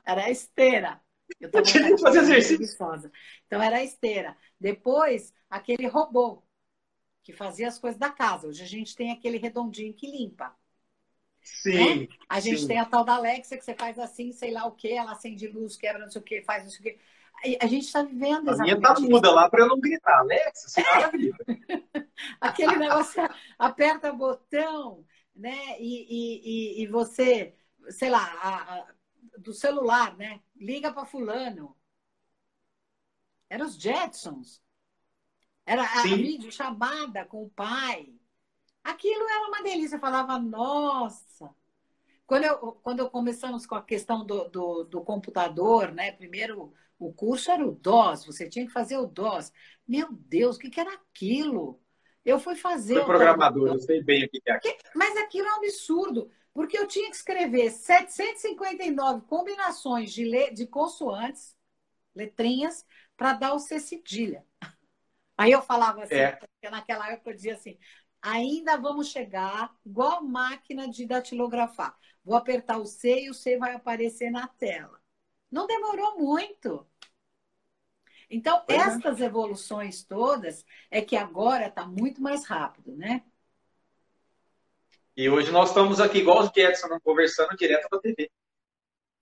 Era 0.05 0.25
a 0.25 0.31
esteira. 0.31 1.01
Eu, 1.41 1.51
eu 1.53 1.63
tinha 1.63 1.95
que 1.95 2.01
fazer 2.01 2.21
exercício. 2.21 3.11
Então 3.47 3.63
era 3.63 3.77
a 3.77 3.85
esteira. 3.85 4.37
Depois, 4.59 5.33
aquele 5.51 5.87
robô 5.87 6.43
que 7.23 7.33
fazia 7.33 7.69
as 7.69 7.79
coisas 7.79 7.99
da 7.99 8.11
casa. 8.11 8.47
Hoje 8.47 8.63
a 8.63 8.67
gente 8.67 8.95
tem 8.95 9.11
aquele 9.11 9.39
redondinho 9.39 9.95
que 9.95 10.11
limpa. 10.11 10.55
Sim. 11.43 12.01
Né? 12.03 12.09
A 12.29 12.41
gente 12.41 12.61
sim. 12.61 12.69
tem 12.69 12.79
a 12.79 12.85
tal 12.85 13.05
da 13.05 13.15
Alexa 13.15 13.57
que 13.57 13.65
você 13.65 13.75
faz 13.75 13.99
assim, 13.99 14.33
sei 14.33 14.51
lá 14.51 14.67
o 14.67 14.73
que, 14.73 14.93
ela 14.93 15.13
acende 15.13 15.47
luz, 15.47 15.77
quebra 15.77 16.03
não 16.03 16.11
sei 16.11 16.21
o 16.21 16.25
que, 16.25 16.43
faz 16.43 16.65
não 16.65 16.71
sei 16.71 16.81
o 16.81 16.83
que. 16.83 16.99
A 17.61 17.67
gente 17.67 17.85
está 17.85 18.03
vivendo 18.03 18.49
exatamente. 18.49 18.73
A 18.73 18.79
minha 18.79 18.95
tá 18.95 19.01
muda 19.01 19.31
lá 19.31 19.51
para 19.51 19.63
eu 19.63 19.69
não 19.69 19.81
gritar. 19.81 20.19
Alexa, 20.19 20.69
você 20.69 20.83
grita. 21.13 21.45
Aquele 22.41 22.77
negócio, 22.77 23.23
aperta 23.59 24.13
botão, 24.13 25.05
né? 25.35 25.79
E, 25.79 26.79
e, 26.79 26.83
e, 26.83 26.87
você, 26.87 27.55
sei 27.91 28.09
lá, 28.09 28.23
a, 28.41 28.75
a, 28.75 28.87
do 29.39 29.53
celular, 29.53 30.17
né? 30.17 30.41
Liga 30.57 30.93
para 30.93 31.07
fulano. 31.07 31.77
Era 33.49 33.65
os 33.65 33.77
Jetsons. 33.77 34.63
Era 35.67 35.83
a 35.83 36.03
vídeo 36.03 36.53
chamada 36.53 37.25
com 37.25 37.45
o 37.45 37.51
pai. 37.51 38.13
Aquilo 38.83 39.29
era 39.29 39.49
uma 39.49 39.63
delícia. 39.63 39.97
Eu 39.97 40.01
falava, 40.01 40.39
nossa. 40.39 41.55
Quando, 42.27 42.45
eu, 42.45 42.57
quando 42.83 43.01
eu 43.01 43.11
começamos 43.11 43.67
com 43.67 43.75
a 43.75 43.83
questão 43.83 44.25
do, 44.25 44.49
do, 44.49 44.85
do, 44.85 45.01
computador, 45.03 45.93
né? 45.93 46.13
Primeiro, 46.13 46.73
o 46.99 47.13
curso 47.13 47.51
era 47.51 47.67
o 47.67 47.73
DOS, 47.73 48.25
você 48.25 48.49
tinha 48.49 48.67
que 48.67 48.73
fazer 48.73 48.97
o 48.97 49.07
DOS. 49.07 49.53
Meu 49.87 50.09
Deus, 50.11 50.57
o 50.57 50.59
que, 50.59 50.71
que 50.71 50.81
era 50.81 50.93
aquilo? 50.95 51.81
Eu 52.25 52.39
fui 52.39 52.57
fazer. 52.57 52.95
Fui 52.95 53.05
programador, 53.05 53.69
eu 53.69 53.79
sei 53.79 54.03
bem 54.03 54.25
o 54.25 54.29
que 54.31 54.41
é 54.47 54.53
aquilo. 54.53 54.75
Mas 54.95 55.17
aquilo 55.19 55.47
é 55.47 55.53
um 55.53 55.57
absurdo, 55.57 56.31
porque 56.55 56.79
eu 56.79 56.87
tinha 56.87 57.11
que 57.11 57.17
escrever 57.17 57.71
759 57.71 59.27
combinações 59.27 60.13
de, 60.13 60.25
le... 60.25 60.53
de 60.53 60.67
consoantes, 60.67 61.57
letrinhas, 62.15 62.87
para 63.17 63.35
dar 63.35 63.55
o 63.55 63.59
C 63.59 63.81
cedilha. 63.81 64.47
Aí 65.37 65.51
eu 65.51 65.61
falava 65.61 66.05
assim, 66.05 66.15
é. 66.15 66.33
porque 66.33 66.71
naquela 66.71 67.11
época 67.11 67.31
eu 67.31 67.35
dizia 67.35 67.55
assim, 67.55 67.77
ainda 68.23 68.77
vamos 68.77 69.09
chegar 69.09 69.77
igual 69.85 70.23
máquina 70.23 70.89
de 70.89 71.05
datilografar. 71.05 71.99
Vou 72.25 72.37
apertar 72.37 72.79
o 72.79 72.87
C 72.87 73.25
e 73.25 73.31
o 73.31 73.35
C 73.35 73.59
vai 73.59 73.75
aparecer 73.75 74.31
na 74.31 74.47
tela. 74.47 74.99
Não 75.51 75.67
demorou 75.67 76.17
muito. 76.17 76.87
Então, 78.31 78.65
é. 78.69 78.77
estas 78.77 79.21
é. 79.21 79.25
evoluções 79.25 80.05
todas 80.05 80.65
é 80.91 81.03
que 81.03 81.17
agora 81.17 81.67
está 81.67 81.85
muito 81.85 82.23
mais 82.23 82.47
rápido, 82.47 82.97
né? 82.97 83.25
E 85.17 85.29
hoje 85.29 85.53
nós 85.53 85.69
estamos 85.69 86.01
aqui, 86.01 86.19
igual 86.19 86.41
os 86.41 86.51
Jetson, 86.55 86.89
conversando 87.01 87.57
direto 87.57 87.89
com 87.89 87.97
a 87.97 88.01
TV. 88.01 88.31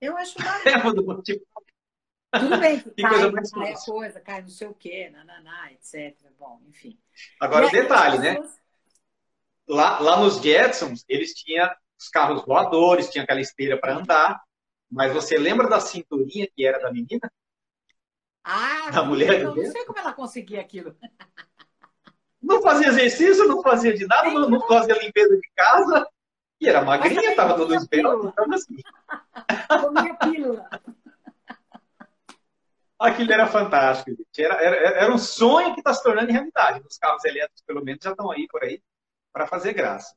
Eu 0.00 0.16
acho 0.16 0.36
bacana. 0.42 1.22
tipo, 1.22 1.46
tudo 2.32 2.58
bem 2.58 2.80
que, 2.80 2.90
que 2.96 3.02
cai, 3.02 3.30
coisa 3.30 3.56
mais 3.56 3.84
coisa, 3.84 4.20
cai 4.20 4.40
não 4.40 4.48
sei 4.48 4.68
o 4.68 4.74
quê, 4.74 5.10
nananá, 5.10 5.70
etc. 5.72 6.16
Bom, 6.38 6.62
enfim. 6.66 6.98
Agora, 7.38 7.66
o 7.66 7.70
detalhe, 7.70 8.18
né? 8.18 8.36
pessoas... 8.36 8.62
Lá, 9.68 10.00
lá 10.00 10.16
nos 10.18 10.40
Jetsons, 10.40 11.04
eles 11.08 11.34
tinham 11.34 11.70
os 11.98 12.08
carros 12.08 12.44
voadores, 12.44 13.10
tinha 13.10 13.22
aquela 13.22 13.40
esteira 13.40 13.78
para 13.78 13.96
andar, 13.96 14.42
mas 14.90 15.12
você 15.12 15.36
lembra 15.36 15.68
da 15.68 15.78
cinturinha 15.78 16.48
que 16.54 16.66
era 16.66 16.78
da 16.78 16.90
menina? 16.90 17.30
Ah, 18.42 18.90
da 18.90 19.04
mulher 19.04 19.42
eu 19.42 19.54
não 19.54 19.70
sei 19.70 19.84
como 19.84 19.98
ela 19.98 20.12
conseguia 20.12 20.60
aquilo. 20.60 20.96
Não 22.42 22.60
fazia 22.60 22.88
exercício, 22.88 23.46
não 23.46 23.62
fazia 23.62 23.94
de 23.94 24.06
nada, 24.06 24.30
não, 24.30 24.50
não 24.50 24.66
fazia 24.66 24.98
limpeza 24.98 25.36
de 25.36 25.50
casa, 25.54 26.06
e 26.62 26.68
era 26.68 26.84
magrinha, 26.84 27.30
estava 27.30 27.56
todo 27.56 27.74
esperando, 27.74 28.28
então 28.28 28.52
assim. 28.52 28.76
Comia 29.80 30.14
pílula. 30.14 30.68
Aquilo 32.98 33.32
era 33.32 33.48
fantástico, 33.48 34.10
gente. 34.10 34.44
Era, 34.44 34.54
era, 34.62 34.76
era 34.76 35.12
um 35.12 35.18
sonho 35.18 35.74
que 35.74 35.80
está 35.80 35.92
se 35.92 36.02
tornando 36.04 36.30
realidade. 36.30 36.80
Os 36.88 36.96
carros 36.98 37.24
elétricos, 37.24 37.62
pelo 37.66 37.82
menos, 37.84 38.04
já 38.04 38.12
estão 38.12 38.30
aí 38.30 38.46
por 38.46 38.62
aí 38.62 38.80
para 39.32 39.48
fazer 39.48 39.72
graça. 39.72 40.14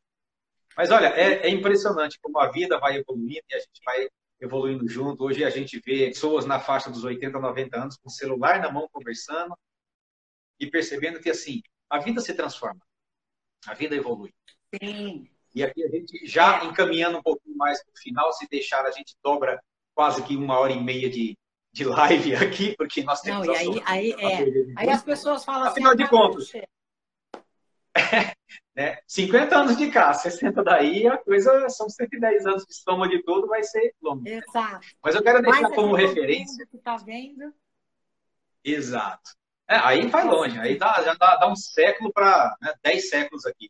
Mas 0.77 0.91
olha, 0.91 1.07
é, 1.07 1.47
é, 1.47 1.49
impressionante 1.49 2.19
como 2.22 2.38
a 2.38 2.52
vida 2.52 2.80
vai 2.80 2.97
evoluindo 2.97 3.41
e 3.49 3.56
a 3.56 3.60
gente 3.60 3.81
vai 3.84 4.07
evoluindo 4.39 4.88
junto. 4.88 5.23
Hoje 5.23 5.43
a 5.43 5.49
gente 5.49 5.80
vê 5.80 6.10
pessoas 6.10 6.45
na 6.45 6.60
faixa 6.60 6.91
dos 6.91 7.03
80, 7.03 7.39
90 7.39 7.76
anos 7.76 7.97
com 7.97 8.07
o 8.07 8.11
celular 8.11 8.60
na 8.60 8.72
mão 8.72 8.88
conversando 8.91 9.57
e 10.60 10.68
percebendo 10.68 11.19
que 11.19 11.31
assim, 11.31 11.64
a 11.96 12.00
vida 12.00 12.22
se 12.22 12.34
transforma. 12.34 12.82
A 13.66 13.74
vida 13.74 13.96
evolui. 13.96 14.34
Sim. 14.82 15.30
E 15.54 15.64
aqui 15.64 15.84
a 15.84 15.90
gente 15.90 16.28
já 16.28 16.62
é. 16.62 16.66
encaminhando 16.66 17.18
um 17.18 17.24
pouquinho 17.24 17.56
mais 17.56 17.82
para 17.84 17.94
o 17.94 17.98
final, 17.98 18.34
se 18.34 18.48
deixar 18.50 18.86
a 18.86 18.92
gente 18.92 19.16
dobra 19.24 19.62
quase 19.94 20.22
que 20.24 20.36
uma 20.36 20.60
hora 20.60 20.74
e 20.74 20.84
meia 20.84 21.10
de, 21.10 21.38
de 21.72 21.86
live 21.86 22.36
aqui, 22.36 22.76
porque 22.78 23.04
nós 23.04 23.22
temos. 23.22 23.48
Não, 23.48 23.54
e 23.54 23.58
aí, 23.58 23.84
aí, 23.86 24.12
é. 24.12 24.74
aí 24.76 24.90
as 24.90 25.02
pessoas 25.02 25.46
falam 25.46 25.70
Afinal 25.70 25.94
assim. 25.94 26.04
Afinal 26.04 26.32
de 26.34 26.44
contas. 26.44 26.52
né? 28.76 29.00
50 29.08 29.58
anos 29.58 29.78
de 29.78 29.90
cá, 29.90 30.14
60 30.14 30.62
daí, 30.62 31.08
a 31.08 31.18
coisa 31.18 31.70
são 31.70 31.90
110 31.90 32.46
anos 32.46 32.66
de 32.66 32.74
estômago 32.74 33.10
de 33.10 33.24
todo, 33.24 33.48
vai 33.48 33.64
ser 33.64 33.96
longo. 34.02 34.28
Exato. 34.28 34.86
Mas 35.02 35.16
eu 35.16 35.24
quero 35.24 35.42
deixar 35.42 35.72
como 35.72 35.96
referência. 35.96 36.68
Que 36.68 36.78
tá 36.78 36.98
vendo. 36.98 37.54
Exato. 38.62 39.32
É, 39.68 39.78
aí 39.78 40.08
vai 40.08 40.24
longe, 40.26 40.60
aí 40.60 40.78
dá, 40.78 41.02
já 41.04 41.14
dá, 41.16 41.38
dá 41.38 41.48
um 41.48 41.56
século 41.56 42.12
para 42.14 42.56
né, 42.62 42.74
10 42.84 43.10
séculos 43.10 43.46
aqui. 43.46 43.70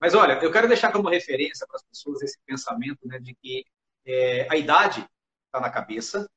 Mas 0.00 0.14
olha, 0.14 0.34
eu 0.42 0.50
quero 0.50 0.68
deixar 0.68 0.90
como 0.90 1.08
referência 1.08 1.66
para 1.66 1.76
as 1.76 1.82
pessoas 1.84 2.22
esse 2.22 2.38
pensamento 2.46 3.06
né, 3.06 3.18
de 3.18 3.34
que 3.34 3.64
é, 4.06 4.46
a 4.50 4.56
idade 4.56 5.06
está 5.46 5.60
na 5.60 5.70
cabeça, 5.70 6.28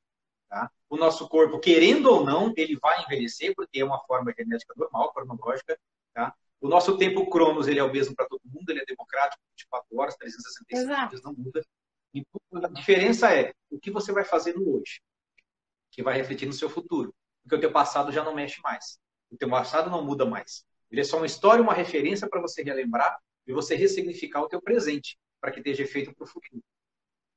Tá? 0.48 0.70
O 0.88 0.96
nosso 0.96 1.28
corpo, 1.28 1.58
querendo 1.58 2.06
ou 2.06 2.24
não, 2.24 2.52
ele 2.56 2.78
vai 2.78 3.02
envelhecer, 3.02 3.54
porque 3.54 3.80
é 3.80 3.84
uma 3.84 4.00
forma 4.04 4.32
genética 4.36 4.72
normal, 4.76 5.12
cronológica. 5.12 5.78
Tá? 6.14 6.34
O 6.60 6.68
nosso 6.68 6.96
tempo 6.96 7.28
cronos 7.28 7.68
ele 7.68 7.80
é 7.80 7.82
o 7.82 7.92
mesmo 7.92 8.14
para 8.14 8.26
todo 8.26 8.40
mundo, 8.44 8.70
ele 8.70 8.80
é 8.80 8.84
democrático, 8.84 9.42
24 9.50 9.98
horas, 9.98 10.16
365 10.16 11.08
dias, 11.08 11.22
não 11.22 11.32
muda. 11.32 11.62
Então, 12.14 12.40
a 12.64 12.68
diferença 12.68 13.34
é 13.34 13.52
o 13.70 13.78
que 13.78 13.90
você 13.90 14.12
vai 14.12 14.24
fazer 14.24 14.54
no 14.54 14.76
hoje, 14.76 15.00
que 15.90 16.02
vai 16.02 16.16
refletir 16.16 16.46
no 16.46 16.52
seu 16.52 16.70
futuro. 16.70 17.14
Porque 17.46 17.54
o 17.54 17.60
teu 17.60 17.70
passado 17.70 18.10
já 18.10 18.24
não 18.24 18.34
mexe 18.34 18.60
mais. 18.60 18.98
O 19.30 19.36
teu 19.36 19.48
passado 19.48 19.88
não 19.88 20.04
muda 20.04 20.26
mais. 20.26 20.66
Ele 20.90 21.00
é 21.00 21.04
só 21.04 21.16
uma 21.16 21.26
história, 21.26 21.62
uma 21.62 21.72
referência 21.72 22.28
para 22.28 22.40
você 22.40 22.60
relembrar 22.60 23.16
e 23.46 23.52
você 23.52 23.76
ressignificar 23.76 24.42
o 24.42 24.48
teu 24.48 24.60
presente, 24.60 25.16
para 25.40 25.52
que 25.52 25.60
esteja 25.60 25.84
efeito 25.84 26.12
para 26.12 26.24
o 26.24 26.26
futuro. 26.26 26.60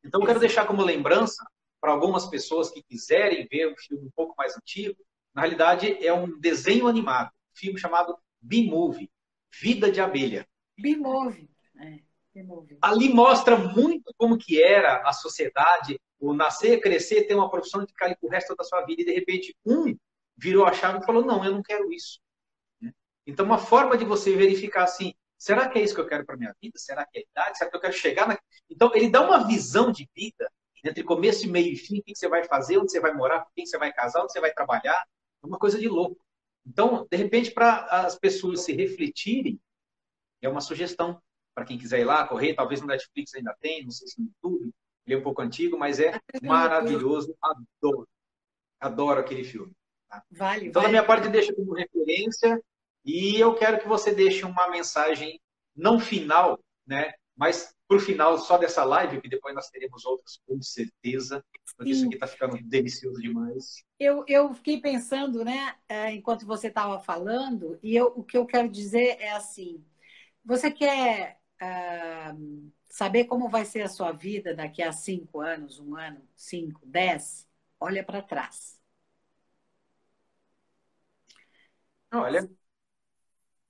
Então, 0.03 0.19
eu 0.19 0.25
quero 0.25 0.39
deixar 0.39 0.65
como 0.65 0.81
lembrança 0.81 1.45
para 1.79 1.91
algumas 1.91 2.25
pessoas 2.25 2.71
que 2.71 2.81
quiserem 2.81 3.47
ver 3.49 3.71
um 3.71 3.77
filme 3.77 4.07
um 4.07 4.11
pouco 4.15 4.33
mais 4.35 4.57
antigo, 4.57 4.97
na 5.33 5.41
realidade 5.41 6.05
é 6.05 6.11
um 6.11 6.39
desenho 6.39 6.87
animado, 6.87 7.27
um 7.27 7.55
filme 7.55 7.79
chamado 7.79 8.17
B-Movie, 8.41 9.11
Vida 9.61 9.91
de 9.91 10.01
Abelha. 10.01 10.47
B-Movie. 10.77 11.49
É, 11.77 11.99
Ali 12.81 13.09
mostra 13.09 13.57
muito 13.57 14.13
como 14.17 14.37
que 14.37 14.61
era 14.61 15.07
a 15.07 15.13
sociedade, 15.13 15.99
o 16.19 16.33
nascer, 16.33 16.79
crescer, 16.81 17.23
ter 17.23 17.35
uma 17.35 17.49
profissão 17.49 17.81
de 17.81 17.87
ficar 17.87 18.15
o 18.21 18.29
resto 18.29 18.55
da 18.55 18.63
sua 18.63 18.81
vida 18.85 19.01
e 19.01 19.05
de 19.05 19.13
repente 19.13 19.55
um 19.65 19.95
virou 20.37 20.65
a 20.65 20.73
chave 20.73 20.99
e 20.99 21.05
falou 21.05 21.25
não, 21.25 21.43
eu 21.43 21.51
não 21.51 21.61
quero 21.61 21.91
isso. 21.91 22.19
Né? 22.81 22.91
Então 23.25 23.45
uma 23.45 23.57
forma 23.57 23.97
de 23.97 24.05
você 24.05 24.35
verificar 24.35 24.83
assim, 24.83 25.13
será 25.37 25.69
que 25.69 25.79
é 25.79 25.83
isso 25.83 25.95
que 25.95 26.01
eu 26.01 26.07
quero 26.07 26.25
para 26.25 26.37
minha 26.37 26.53
vida? 26.61 26.77
Será 26.77 27.05
que 27.05 27.19
é 27.19 27.21
a 27.21 27.25
idade? 27.31 27.57
Será 27.57 27.69
que 27.69 27.77
eu 27.77 27.81
quero 27.81 27.93
chegar 27.93 28.27
na... 28.27 28.37
Então 28.69 28.91
ele 28.93 29.09
dá 29.09 29.21
uma 29.21 29.47
visão 29.47 29.91
de 29.91 30.07
vida 30.15 30.51
entre 30.83 31.03
começo, 31.03 31.49
meio 31.49 31.73
e 31.73 31.75
fim, 31.75 31.99
o 31.99 32.03
que 32.03 32.15
você 32.15 32.27
vai 32.27 32.43
fazer, 32.45 32.77
onde 32.77 32.91
você 32.91 32.99
vai 32.99 33.13
morar, 33.13 33.41
com 33.41 33.51
quem 33.55 33.65
você 33.65 33.77
vai 33.77 33.91
casar, 33.91 34.23
onde 34.23 34.31
você 34.31 34.39
vai 34.39 34.53
trabalhar. 34.53 35.05
É 35.43 35.45
uma 35.45 35.59
coisa 35.59 35.77
de 35.77 35.87
louco. 35.87 36.23
Então, 36.65 37.07
de 37.09 37.17
repente, 37.17 37.51
para 37.51 37.85
as 37.85 38.17
pessoas 38.17 38.61
se 38.61 38.73
refletirem, 38.73 39.59
é 40.41 40.47
uma 40.47 40.61
sugestão 40.61 41.21
para 41.53 41.65
quem 41.65 41.77
quiser 41.77 41.99
ir 41.99 42.05
lá, 42.05 42.25
correr, 42.27 42.53
talvez 42.53 42.79
no 42.79 42.87
Netflix 42.87 43.33
ainda 43.35 43.55
tem, 43.59 43.83
não 43.83 43.91
sei 43.91 44.07
se 44.07 44.21
no 44.21 44.27
YouTube, 44.27 44.73
ele 45.09 45.15
é 45.15 45.17
um 45.17 45.23
pouco 45.23 45.41
antigo, 45.41 45.77
mas 45.77 45.99
é 45.99 46.19
maravilhoso, 46.43 47.35
adoro. 47.41 48.07
Adoro 48.79 49.19
aquele 49.19 49.43
filme. 49.43 49.73
Tá? 50.07 50.23
Vale, 50.31 50.67
então, 50.67 50.81
vale. 50.81 50.93
da 50.93 51.01
minha 51.01 51.05
parte, 51.05 51.29
deixa 51.29 51.53
como 51.53 51.73
referência 51.73 52.61
e 53.03 53.39
eu 53.39 53.55
quero 53.55 53.79
que 53.79 53.87
você 53.87 54.13
deixe 54.13 54.45
uma 54.45 54.69
mensagem 54.69 55.39
não 55.75 55.99
final, 55.99 56.59
né, 56.85 57.13
mas 57.35 57.73
para 57.87 57.97
o 57.97 57.99
final 57.99 58.37
só 58.37 58.57
dessa 58.57 58.83
live, 58.83 59.19
que 59.19 59.29
depois 59.29 59.55
nós 59.55 59.69
teremos 59.69 60.05
outras 60.05 60.39
com 60.45 60.61
certeza, 60.61 61.43
porque 61.75 61.91
isso 61.91 62.05
aqui 62.05 62.13
está 62.13 62.27
ficando 62.27 62.57
delicioso 62.61 63.19
demais. 63.19 63.83
Eu, 63.99 64.23
eu 64.27 64.53
fiquei 64.53 64.79
pensando, 64.79 65.43
né, 65.43 65.75
é, 65.87 66.11
enquanto 66.11 66.45
você 66.45 66.67
estava 66.67 66.99
falando, 66.99 67.79
e 67.81 67.95
eu, 67.95 68.13
o 68.15 68.23
que 68.23 68.37
eu 68.37 68.45
quero 68.45 68.69
dizer 68.69 69.17
é 69.19 69.31
assim: 69.31 69.83
você 70.45 70.69
quer 70.69 71.39
uh, 71.61 72.71
saber 72.99 73.23
como 73.23 73.47
vai 73.47 73.63
ser 73.63 73.81
a 73.83 73.87
sua 73.87 74.11
vida 74.11 74.53
daqui 74.53 74.83
a 74.83 74.91
cinco 74.91 75.39
anos, 75.39 75.79
um 75.79 75.95
ano, 75.95 76.21
cinco, 76.35 76.85
dez? 76.85 77.47
Olha 77.79 78.03
para 78.03 78.21
trás. 78.21 78.77
Olha. 82.11 82.41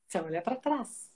Você 0.08 0.20
olha 0.20 0.42
para 0.42 0.56
trás. 0.56 1.14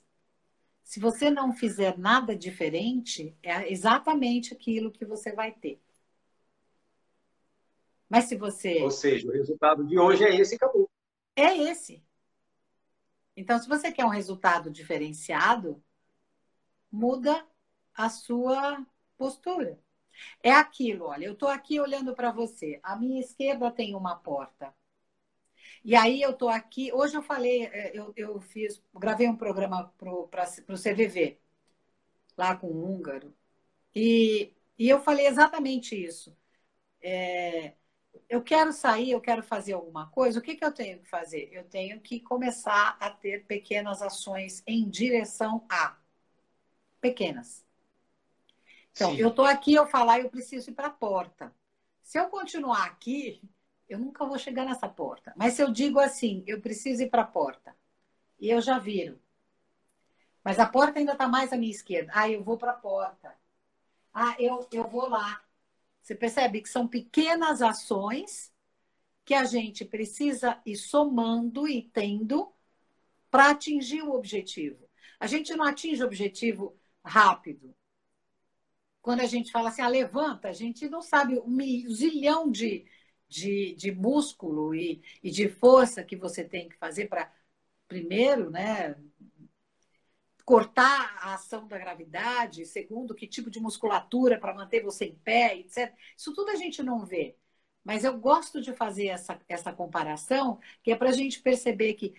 Se 0.84 1.00
você 1.00 1.28
não 1.28 1.52
fizer 1.52 1.98
nada 1.98 2.36
diferente, 2.36 3.36
é 3.42 3.72
exatamente 3.72 4.54
aquilo 4.54 4.92
que 4.92 5.04
você 5.04 5.32
vai 5.32 5.50
ter. 5.50 5.82
Mas 8.08 8.26
se 8.26 8.36
você. 8.36 8.80
Ou 8.80 8.92
seja, 8.92 9.26
o 9.26 9.32
resultado 9.32 9.84
de 9.84 9.98
hoje 9.98 10.22
é 10.22 10.36
esse 10.36 10.54
e 10.54 10.56
acabou. 10.56 10.88
É 11.34 11.56
esse. 11.56 12.00
Então, 13.36 13.58
se 13.58 13.68
você 13.68 13.90
quer 13.90 14.04
um 14.04 14.08
resultado 14.20 14.70
diferenciado, 14.70 15.82
muda 16.92 17.44
a 17.96 18.08
sua 18.10 18.84
postura. 19.16 19.78
É 20.42 20.52
aquilo, 20.52 21.06
olha, 21.06 21.26
eu 21.26 21.34
estou 21.34 21.48
aqui 21.48 21.80
olhando 21.80 22.14
para 22.14 22.32
você. 22.32 22.80
A 22.82 22.96
minha 22.96 23.20
esquerda 23.20 23.70
tem 23.70 23.94
uma 23.94 24.16
porta. 24.16 24.74
E 25.84 25.94
aí 25.94 26.22
eu 26.22 26.30
estou 26.30 26.48
aqui. 26.48 26.92
Hoje 26.92 27.16
eu 27.16 27.22
falei, 27.22 27.66
é, 27.66 27.96
eu, 27.96 28.12
eu 28.16 28.40
fiz, 28.40 28.82
gravei 28.94 29.28
um 29.28 29.36
programa 29.36 29.92
para 29.98 30.10
o 30.74 30.76
CVV, 30.78 31.38
lá 32.38 32.56
com 32.56 32.68
o 32.68 32.84
húngaro. 32.96 33.34
E, 33.94 34.54
e 34.78 34.88
eu 34.88 35.00
falei 35.02 35.26
exatamente 35.26 35.96
isso. 35.96 36.36
É, 37.02 37.74
eu 38.28 38.42
quero 38.42 38.72
sair, 38.72 39.10
eu 39.12 39.20
quero 39.20 39.42
fazer 39.42 39.74
alguma 39.74 40.08
coisa, 40.10 40.38
o 40.38 40.42
que, 40.42 40.56
que 40.56 40.64
eu 40.64 40.72
tenho 40.72 41.00
que 41.00 41.06
fazer? 41.08 41.50
Eu 41.52 41.64
tenho 41.64 42.00
que 42.00 42.20
começar 42.20 42.96
a 43.00 43.10
ter 43.10 43.46
pequenas 43.46 44.02
ações 44.02 44.62
em 44.66 44.88
direção 44.88 45.66
a 45.70 45.96
pequenas. 47.00 47.63
Então, 48.94 49.10
Sim. 49.10 49.18
eu 49.18 49.28
estou 49.28 49.44
aqui, 49.44 49.74
eu 49.74 49.86
falar, 49.86 50.20
eu 50.20 50.30
preciso 50.30 50.70
ir 50.70 50.74
para 50.74 50.86
a 50.86 50.90
porta. 50.90 51.52
Se 52.02 52.18
eu 52.18 52.28
continuar 52.28 52.84
aqui, 52.84 53.42
eu 53.88 53.98
nunca 53.98 54.24
vou 54.24 54.38
chegar 54.38 54.64
nessa 54.64 54.88
porta. 54.88 55.32
Mas 55.36 55.54
se 55.54 55.62
eu 55.62 55.70
digo 55.70 55.98
assim, 55.98 56.44
eu 56.46 56.60
preciso 56.60 57.02
ir 57.02 57.10
para 57.10 57.22
a 57.22 57.26
porta, 57.26 57.74
e 58.38 58.48
eu 58.50 58.60
já 58.60 58.78
viro. 58.78 59.20
Mas 60.44 60.58
a 60.58 60.66
porta 60.66 60.98
ainda 60.98 61.12
está 61.12 61.26
mais 61.26 61.52
à 61.52 61.56
minha 61.56 61.70
esquerda. 61.70 62.12
Ah, 62.14 62.28
eu 62.28 62.42
vou 62.42 62.56
para 62.56 62.72
a 62.72 62.76
porta. 62.76 63.34
Ah, 64.12 64.36
eu, 64.38 64.66
eu 64.70 64.86
vou 64.86 65.08
lá. 65.08 65.42
Você 66.00 66.14
percebe 66.14 66.60
que 66.60 66.68
são 66.68 66.86
pequenas 66.86 67.62
ações 67.62 68.52
que 69.24 69.34
a 69.34 69.44
gente 69.44 69.84
precisa 69.84 70.60
ir 70.66 70.76
somando 70.76 71.66
e 71.66 71.82
tendo 71.82 72.52
para 73.30 73.50
atingir 73.50 74.02
o 74.02 74.12
objetivo. 74.12 74.86
A 75.18 75.26
gente 75.26 75.54
não 75.54 75.64
atinge 75.64 76.02
o 76.02 76.06
objetivo 76.06 76.76
rápido. 77.02 77.74
Quando 79.04 79.20
a 79.22 79.26
gente 79.26 79.52
fala 79.52 79.68
assim, 79.70 79.82
ah, 79.82 79.88
levanta, 79.88 80.48
a 80.48 80.54
gente 80.54 80.88
não 80.88 81.02
sabe 81.02 81.38
um 81.40 81.58
zilhão 81.94 82.50
de, 82.50 82.86
de, 83.28 83.74
de 83.76 83.92
músculo 83.92 84.74
e, 84.74 85.02
e 85.22 85.30
de 85.30 85.48
força 85.50 86.02
que 86.04 86.16
você 86.16 86.42
tem 86.44 86.70
que 86.70 86.76
fazer 86.78 87.08
para, 87.08 87.30
primeiro, 87.88 88.50
né, 88.50 88.96
cortar 90.44 91.16
a 91.20 91.34
ação 91.34 91.66
da 91.66 91.78
gravidade, 91.78 92.66
segundo, 92.66 93.14
que 93.14 93.26
tipo 93.26 93.50
de 93.50 93.60
musculatura 93.60 94.38
para 94.38 94.54
manter 94.54 94.82
você 94.82 95.06
em 95.06 95.16
pé, 95.16 95.58
etc. 95.58 95.94
Isso 96.16 96.34
tudo 96.34 96.50
a 96.50 96.56
gente 96.56 96.82
não 96.82 97.04
vê. 97.04 97.36
Mas 97.82 98.04
eu 98.04 98.18
gosto 98.18 98.60
de 98.60 98.72
fazer 98.74 99.08
essa, 99.08 99.38
essa 99.48 99.72
comparação, 99.72 100.58
que 100.82 100.90
é 100.92 100.96
para 100.96 101.10
a 101.10 101.12
gente 101.12 101.40
perceber 101.42 101.94
que 101.94 102.14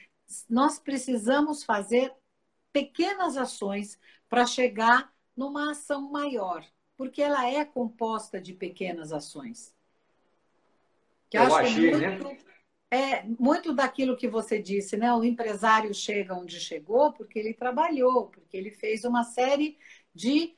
nós 0.49 0.80
precisamos 0.80 1.64
fazer 1.64 2.14
pequenas 2.74 3.38
ações 3.38 3.99
para 4.30 4.45
chegar 4.45 5.14
numa 5.36 5.72
ação 5.72 6.12
maior, 6.12 6.66
porque 6.97 7.22
ela 7.22 7.47
é 7.49 7.65
composta 7.65 8.39
de 8.39 8.53
pequenas 8.53 9.11
ações. 9.11 9.76
Que 11.30 11.38
eu, 11.38 11.41
eu 11.43 11.47
acho 11.47 11.67
achei, 11.67 11.91
muito, 11.91 12.23
né? 12.23 12.38
é 12.91 13.23
muito 13.23 13.73
daquilo 13.73 14.17
que 14.17 14.27
você 14.27 14.61
disse, 14.61 14.95
né? 14.97 15.13
O 15.13 15.23
empresário 15.23 15.93
chega 15.93 16.35
onde 16.35 16.59
chegou 16.59 17.11
porque 17.13 17.39
ele 17.39 17.53
trabalhou, 17.53 18.27
porque 18.27 18.55
ele 18.55 18.72
fez 18.72 19.03
uma 19.03 19.23
série 19.23 19.77
de 20.13 20.55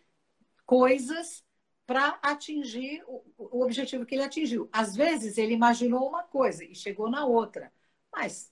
coisas 0.66 1.44
para 1.86 2.20
atingir 2.22 3.04
o, 3.08 3.64
objetivo 3.64 4.06
que 4.06 4.14
ele 4.16 4.24
atingiu. 4.24 4.70
Às 4.72 4.96
vezes 4.96 5.38
ele 5.38 5.54
imaginou 5.54 6.08
uma 6.08 6.24
coisa 6.24 6.64
e 6.66 6.76
chegou 6.76 7.10
na 7.10 7.26
outra, 7.26 7.72
mas 8.12 8.52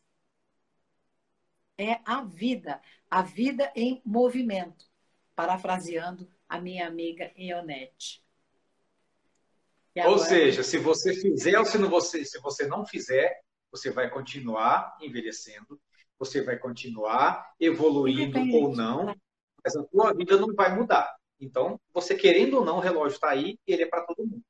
é 1.78 2.00
a 2.06 2.24
vida, 2.24 2.82
a 3.10 3.22
vida 3.22 3.72
em 3.76 4.02
movimento, 4.06 4.90
parafraseando 5.36 6.30
a 6.48 6.60
minha 6.60 6.88
amiga 6.88 7.32
Ionete. 7.38 8.24
Ou 10.06 10.18
seja, 10.20 10.62
se 10.62 10.78
você 10.78 11.14
fizer 11.14 11.58
ou 11.58 11.66
se, 11.66 11.78
não 11.78 11.90
você, 11.90 12.26
se 12.26 12.40
você 12.40 12.68
não 12.68 12.86
fizer, 12.86 13.40
você 13.72 13.90
vai 13.90 14.10
continuar 14.10 14.98
envelhecendo, 15.02 15.80
você 16.20 16.42
vai 16.42 16.58
continuar 16.58 17.54
evoluindo 17.60 18.40
ou 18.56 18.76
não, 18.76 19.16
mas 19.64 19.76
a 19.76 19.84
sua 19.88 20.14
vida 20.14 20.38
não 20.38 20.54
vai 20.54 20.76
mudar. 20.76 21.16
Então, 21.40 21.80
você 21.94 22.16
querendo 22.16 22.56
ou 22.56 22.66
não, 22.66 22.78
o 22.78 22.82
relógio 22.82 23.16
está 23.16 23.30
aí 23.30 23.58
e 23.66 23.74
ele 23.74 23.84
é 23.84 23.88
para 23.88 24.06
todo 24.06 24.26
mundo. 24.26 24.44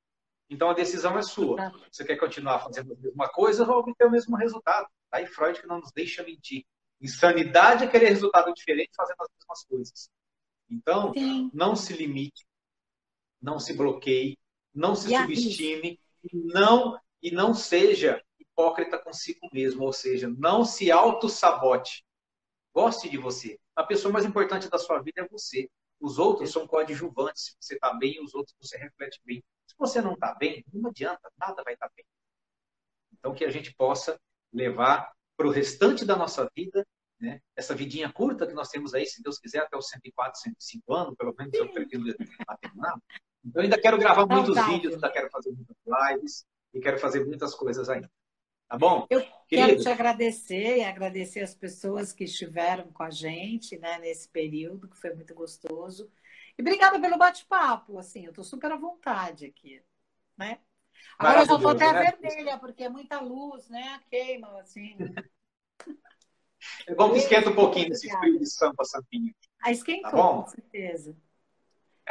Então, 0.50 0.70
a 0.70 0.74
decisão 0.74 1.18
é 1.18 1.22
sua. 1.22 1.72
Você 1.92 2.04
quer 2.06 2.18
continuar 2.18 2.60
fazendo 2.60 2.94
a 2.94 2.98
mesma 2.98 3.30
coisa 3.30 3.66
ou 3.66 3.80
obter 3.80 4.06
o 4.06 4.12
mesmo 4.12 4.36
resultado? 4.36 4.88
Tá 5.10 5.18
aí 5.18 5.26
Freud 5.26 5.60
que 5.60 5.68
não 5.68 5.80
nos 5.80 5.92
deixa 5.92 6.24
mentir. 6.24 6.66
Insanidade 7.02 7.84
é 7.84 7.88
querer 7.88 8.10
resultado 8.10 8.54
diferente 8.54 8.92
fazendo 8.96 9.18
as 9.20 9.30
mesmas 9.32 9.66
coisas. 9.66 10.10
Então, 10.70 11.14
Sim. 11.14 11.50
não 11.54 11.76
se 11.76 11.94
limite, 11.94 12.46
não 13.42 13.60
se 13.60 13.74
bloqueie, 13.74 14.38
não 14.74 14.96
se 14.96 15.14
e 15.14 15.18
subestime, 15.18 16.00
não 16.34 17.00
e 17.22 17.32
não 17.32 17.54
seja 17.54 18.24
hipócrita 18.40 18.98
consigo 18.98 19.48
mesmo, 19.54 19.84
ou 19.84 19.94
seja, 19.94 20.28
não 20.28 20.66
se 20.66 20.92
auto-sabote. 20.92 22.04
Goste 22.74 23.10
de 23.10 23.18
você. 23.18 23.60
A 23.76 23.84
pessoa 23.84 24.12
mais 24.12 24.26
importante 24.26 24.70
da 24.70 24.78
sua 24.78 25.02
vida 25.02 25.22
é 25.22 25.28
você. 25.28 25.70
Os 26.00 26.18
outros 26.20 26.52
são 26.52 26.68
coadjuvantes. 26.68 27.44
Se 27.44 27.56
você 27.60 27.76
está 27.76 27.94
bem, 27.94 28.22
os 28.24 28.34
outros 28.34 28.56
você 28.60 28.78
reflete 28.78 29.20
bem. 29.24 29.44
Se 29.66 29.76
você 29.78 30.02
não 30.02 30.14
está 30.14 30.34
bem, 30.36 30.64
não 30.74 30.90
adianta, 30.90 31.32
nada 31.38 31.64
vai 31.64 31.74
estar 31.74 31.88
tá 31.88 31.94
bem. 31.96 32.06
Então, 33.14 33.34
que 33.34 33.46
a 33.46 33.50
gente 33.50 33.74
possa 33.76 34.20
levar 34.54 35.12
para 35.38 35.48
o 35.48 35.52
restante 35.52 36.06
da 36.06 36.16
nossa 36.16 36.50
vida, 36.56 36.86
né? 37.20 37.42
essa 37.56 37.74
vidinha 37.74 38.12
curta 38.12 38.46
que 38.46 38.54
nós 38.54 38.70
temos 38.70 38.94
aí, 38.94 39.06
se 39.06 39.24
Deus 39.24 39.40
quiser, 39.40 39.60
até 39.60 39.78
os 39.78 39.88
104, 39.90 40.42
105 40.42 40.94
anos, 40.94 41.16
pelo 41.16 41.34
menos 41.38 41.54
eu 41.54 41.72
pretendo 41.72 42.14
terminar. 42.62 42.98
Então, 43.44 43.62
ainda 43.62 43.80
quero 43.80 43.98
gravar 43.98 44.26
muitos 44.26 44.56
vídeos, 44.66 44.96
ainda 44.96 45.12
quero 45.12 45.30
fazer 45.30 45.52
muitas 45.52 45.78
lives 45.86 46.46
e 46.74 46.80
quero 46.80 47.00
fazer 47.00 47.26
muitas 47.26 47.54
coisas 47.54 47.90
ainda. 47.90 48.10
Tá 48.68 48.78
bom? 48.78 49.06
Eu 49.10 49.22
Querido. 49.48 49.68
quero 49.68 49.82
te 49.82 49.90
agradecer 49.90 50.78
e 50.78 50.84
agradecer 50.84 51.42
as 51.42 51.54
pessoas 51.54 52.12
que 52.12 52.24
estiveram 52.24 52.92
com 52.92 53.04
a 53.04 53.12
gente 53.12 53.78
né, 53.78 54.00
nesse 54.00 54.28
período, 54.28 54.88
que 54.88 54.98
foi 54.98 55.14
muito 55.14 55.36
gostoso. 55.36 56.12
E 56.58 56.62
obrigada 56.62 57.00
pelo 57.00 57.18
bate-papo. 57.18 58.00
Assim, 58.00 58.26
eu 58.26 58.32
estou 58.32 58.44
super 58.44 58.72
à 58.72 58.76
vontade 58.76 59.46
aqui. 59.46 59.84
Né? 60.36 60.58
Agora 61.20 61.42
eu 61.42 61.46
já 61.46 61.56
estou 61.56 61.70
até 61.70 61.94
né? 61.94 62.12
vermelha, 62.20 62.58
porque 62.58 62.84
é 62.84 62.90
muita 62.90 63.20
luz, 63.22 63.70
né? 63.70 64.02
Queima, 64.10 64.60
assim. 64.60 64.98
É 66.88 66.96
bom 66.96 67.12
que 67.12 67.20
esquenta 67.20 67.50
um 67.50 67.56
pouquinho 67.56 67.90
nesse 67.90 68.10
frio 68.10 68.40
de 68.40 68.46
Sampa 68.46 68.84
Sampinho. 68.84 69.34
Ah, 69.62 69.72
esquentou, 69.72 70.12
tá 70.12 70.18
bom? 70.18 70.44
com 70.44 70.48
certeza. 70.50 71.16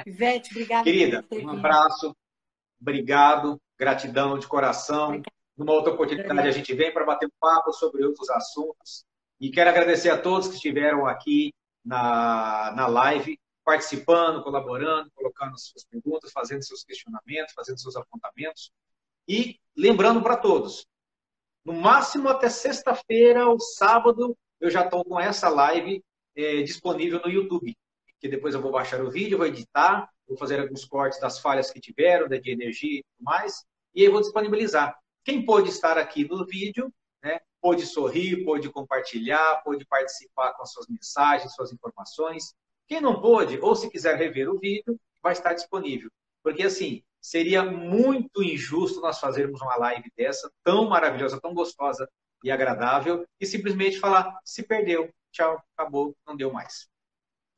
Ivete, 0.07 0.51
obrigada. 0.51 0.85
Querida, 0.85 1.25
um 1.33 1.51
abraço. 1.51 2.15
Obrigado. 2.81 3.61
Gratidão 3.79 4.39
de 4.39 4.47
coração. 4.47 5.07
Obrigada. 5.07 5.35
Numa 5.57 5.73
outra 5.73 5.93
oportunidade, 5.93 6.49
a 6.49 6.51
gente 6.51 6.75
vem 6.75 6.93
para 6.93 7.05
bater 7.05 7.27
um 7.27 7.33
papo 7.39 7.73
sobre 7.73 8.05
outros 8.05 8.29
assuntos. 8.29 9.05
E 9.41 9.51
quero 9.51 9.71
agradecer 9.71 10.11
a 10.11 10.21
todos 10.21 10.49
que 10.49 10.55
estiveram 10.55 11.07
aqui 11.07 11.53
na, 11.85 12.73
na 12.75 12.87
live, 12.89 13.39
participando, 13.65 14.43
colaborando, 14.43 15.11
colocando 15.15 15.59
suas 15.59 15.85
perguntas, 15.85 16.33
fazendo 16.33 16.65
seus 16.65 16.83
questionamentos, 16.83 17.55
fazendo 17.55 17.79
seus 17.79 17.95
apontamentos. 17.95 18.73
E 19.29 19.59
lembrando 19.77 20.23
para 20.23 20.37
todos, 20.37 20.87
no 21.65 21.73
máximo 21.73 22.29
até 22.29 22.49
sexta-feira 22.49 23.47
ou 23.49 23.61
sábado, 23.61 24.37
eu 24.65 24.71
já 24.71 24.83
estou 24.83 25.05
com 25.05 25.21
essa 25.21 25.51
live 25.51 26.03
é, 26.35 26.63
disponível 26.63 27.21
no 27.23 27.31
YouTube. 27.31 27.77
Que 28.19 28.27
depois 28.27 28.55
eu 28.55 28.63
vou 28.63 28.73
baixar 28.73 29.03
o 29.03 29.11
vídeo, 29.11 29.37
vou 29.37 29.47
editar, 29.47 30.09
vou 30.27 30.39
fazer 30.39 30.59
alguns 30.59 30.87
cortes 30.87 31.21
das 31.21 31.39
falhas 31.39 31.71
que 31.71 31.79
tiveram, 31.79 32.27
de 32.27 32.51
energia 32.51 33.01
e 33.01 33.03
tudo 33.03 33.25
mais, 33.25 33.63
e 33.95 34.03
aí 34.03 34.09
vou 34.09 34.23
disponibilizar. 34.23 34.97
Quem 35.23 35.45
pôde 35.45 35.69
estar 35.69 35.99
aqui 35.99 36.27
no 36.27 36.47
vídeo, 36.47 36.91
né, 37.23 37.41
pôde 37.61 37.85
sorrir, 37.85 38.43
pôde 38.43 38.71
compartilhar, 38.71 39.63
pôde 39.63 39.85
participar 39.85 40.55
com 40.55 40.63
as 40.63 40.73
suas 40.73 40.87
mensagens, 40.89 41.55
suas 41.55 41.71
informações. 41.71 42.55
Quem 42.89 43.03
não 43.03 43.21
pôde, 43.21 43.59
ou 43.61 43.77
se 43.77 43.91
quiser 43.91 44.17
rever 44.17 44.49
o 44.49 44.59
vídeo, 44.59 44.99
vai 45.23 45.35
estar 45.35 45.53
disponível. 45.53 46.11
Porque, 46.43 46.63
assim, 46.63 47.03
seria 47.21 47.63
muito 47.63 48.43
injusto 48.43 49.03
nós 49.03 49.19
fazermos 49.21 49.61
uma 49.61 49.77
live 49.77 50.11
dessa, 50.17 50.51
tão 50.63 50.89
maravilhosa, 50.89 51.39
tão 51.39 51.53
gostosa 51.53 52.09
e 52.45 52.51
agradável, 52.51 53.27
e 53.41 53.47
simplesmente 53.47 53.99
falar, 53.99 54.39
se 54.45 54.63
perdeu, 54.63 55.11
tchau, 55.33 55.61
acabou, 55.75 56.15
não 56.27 56.37
deu 56.37 56.53
mais. 56.53 56.87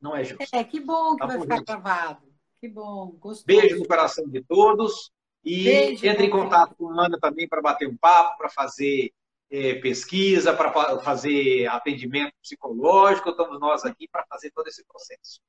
Não 0.00 0.14
é 0.14 0.22
justo. 0.22 0.54
É, 0.54 0.62
que 0.62 0.78
bom 0.78 1.14
que 1.14 1.18
tá 1.18 1.26
vai 1.26 1.40
ficar 1.40 1.62
gravado. 1.64 2.32
Que 2.60 2.68
bom, 2.68 3.10
gostoso. 3.18 3.44
Beijo 3.44 3.78
no 3.80 3.86
coração 3.86 4.28
de 4.28 4.42
todos. 4.44 5.10
E 5.42 5.64
Beijo, 5.64 6.06
entre 6.06 6.26
em 6.26 6.30
contato 6.30 6.76
com 6.76 6.88
a 6.88 7.06
Ana 7.06 7.18
também 7.20 7.48
para 7.48 7.60
bater 7.60 7.88
um 7.88 7.96
papo, 7.96 8.38
para 8.38 8.48
fazer 8.48 9.12
é, 9.50 9.74
pesquisa, 9.74 10.54
para 10.54 10.72
fazer 11.00 11.66
atendimento 11.66 12.32
psicológico. 12.40 13.30
Estamos 13.30 13.58
nós 13.58 13.84
aqui 13.84 14.06
para 14.06 14.24
fazer 14.26 14.52
todo 14.52 14.68
esse 14.68 14.84
processo. 14.84 15.40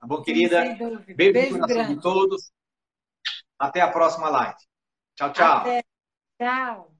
Tá 0.00 0.06
bom, 0.06 0.20
querida? 0.20 0.76
Sim, 0.76 1.14
Beijo, 1.14 1.32
Beijo 1.32 1.52
no 1.52 1.60
coração 1.60 1.76
grande. 1.76 1.94
de 1.94 2.02
todos. 2.02 2.50
Até 3.56 3.80
a 3.80 3.90
próxima 3.90 4.28
live. 4.28 4.58
Tchau, 5.14 5.32
tchau. 5.32 5.58
Até. 5.58 5.84
Tchau. 6.38 6.99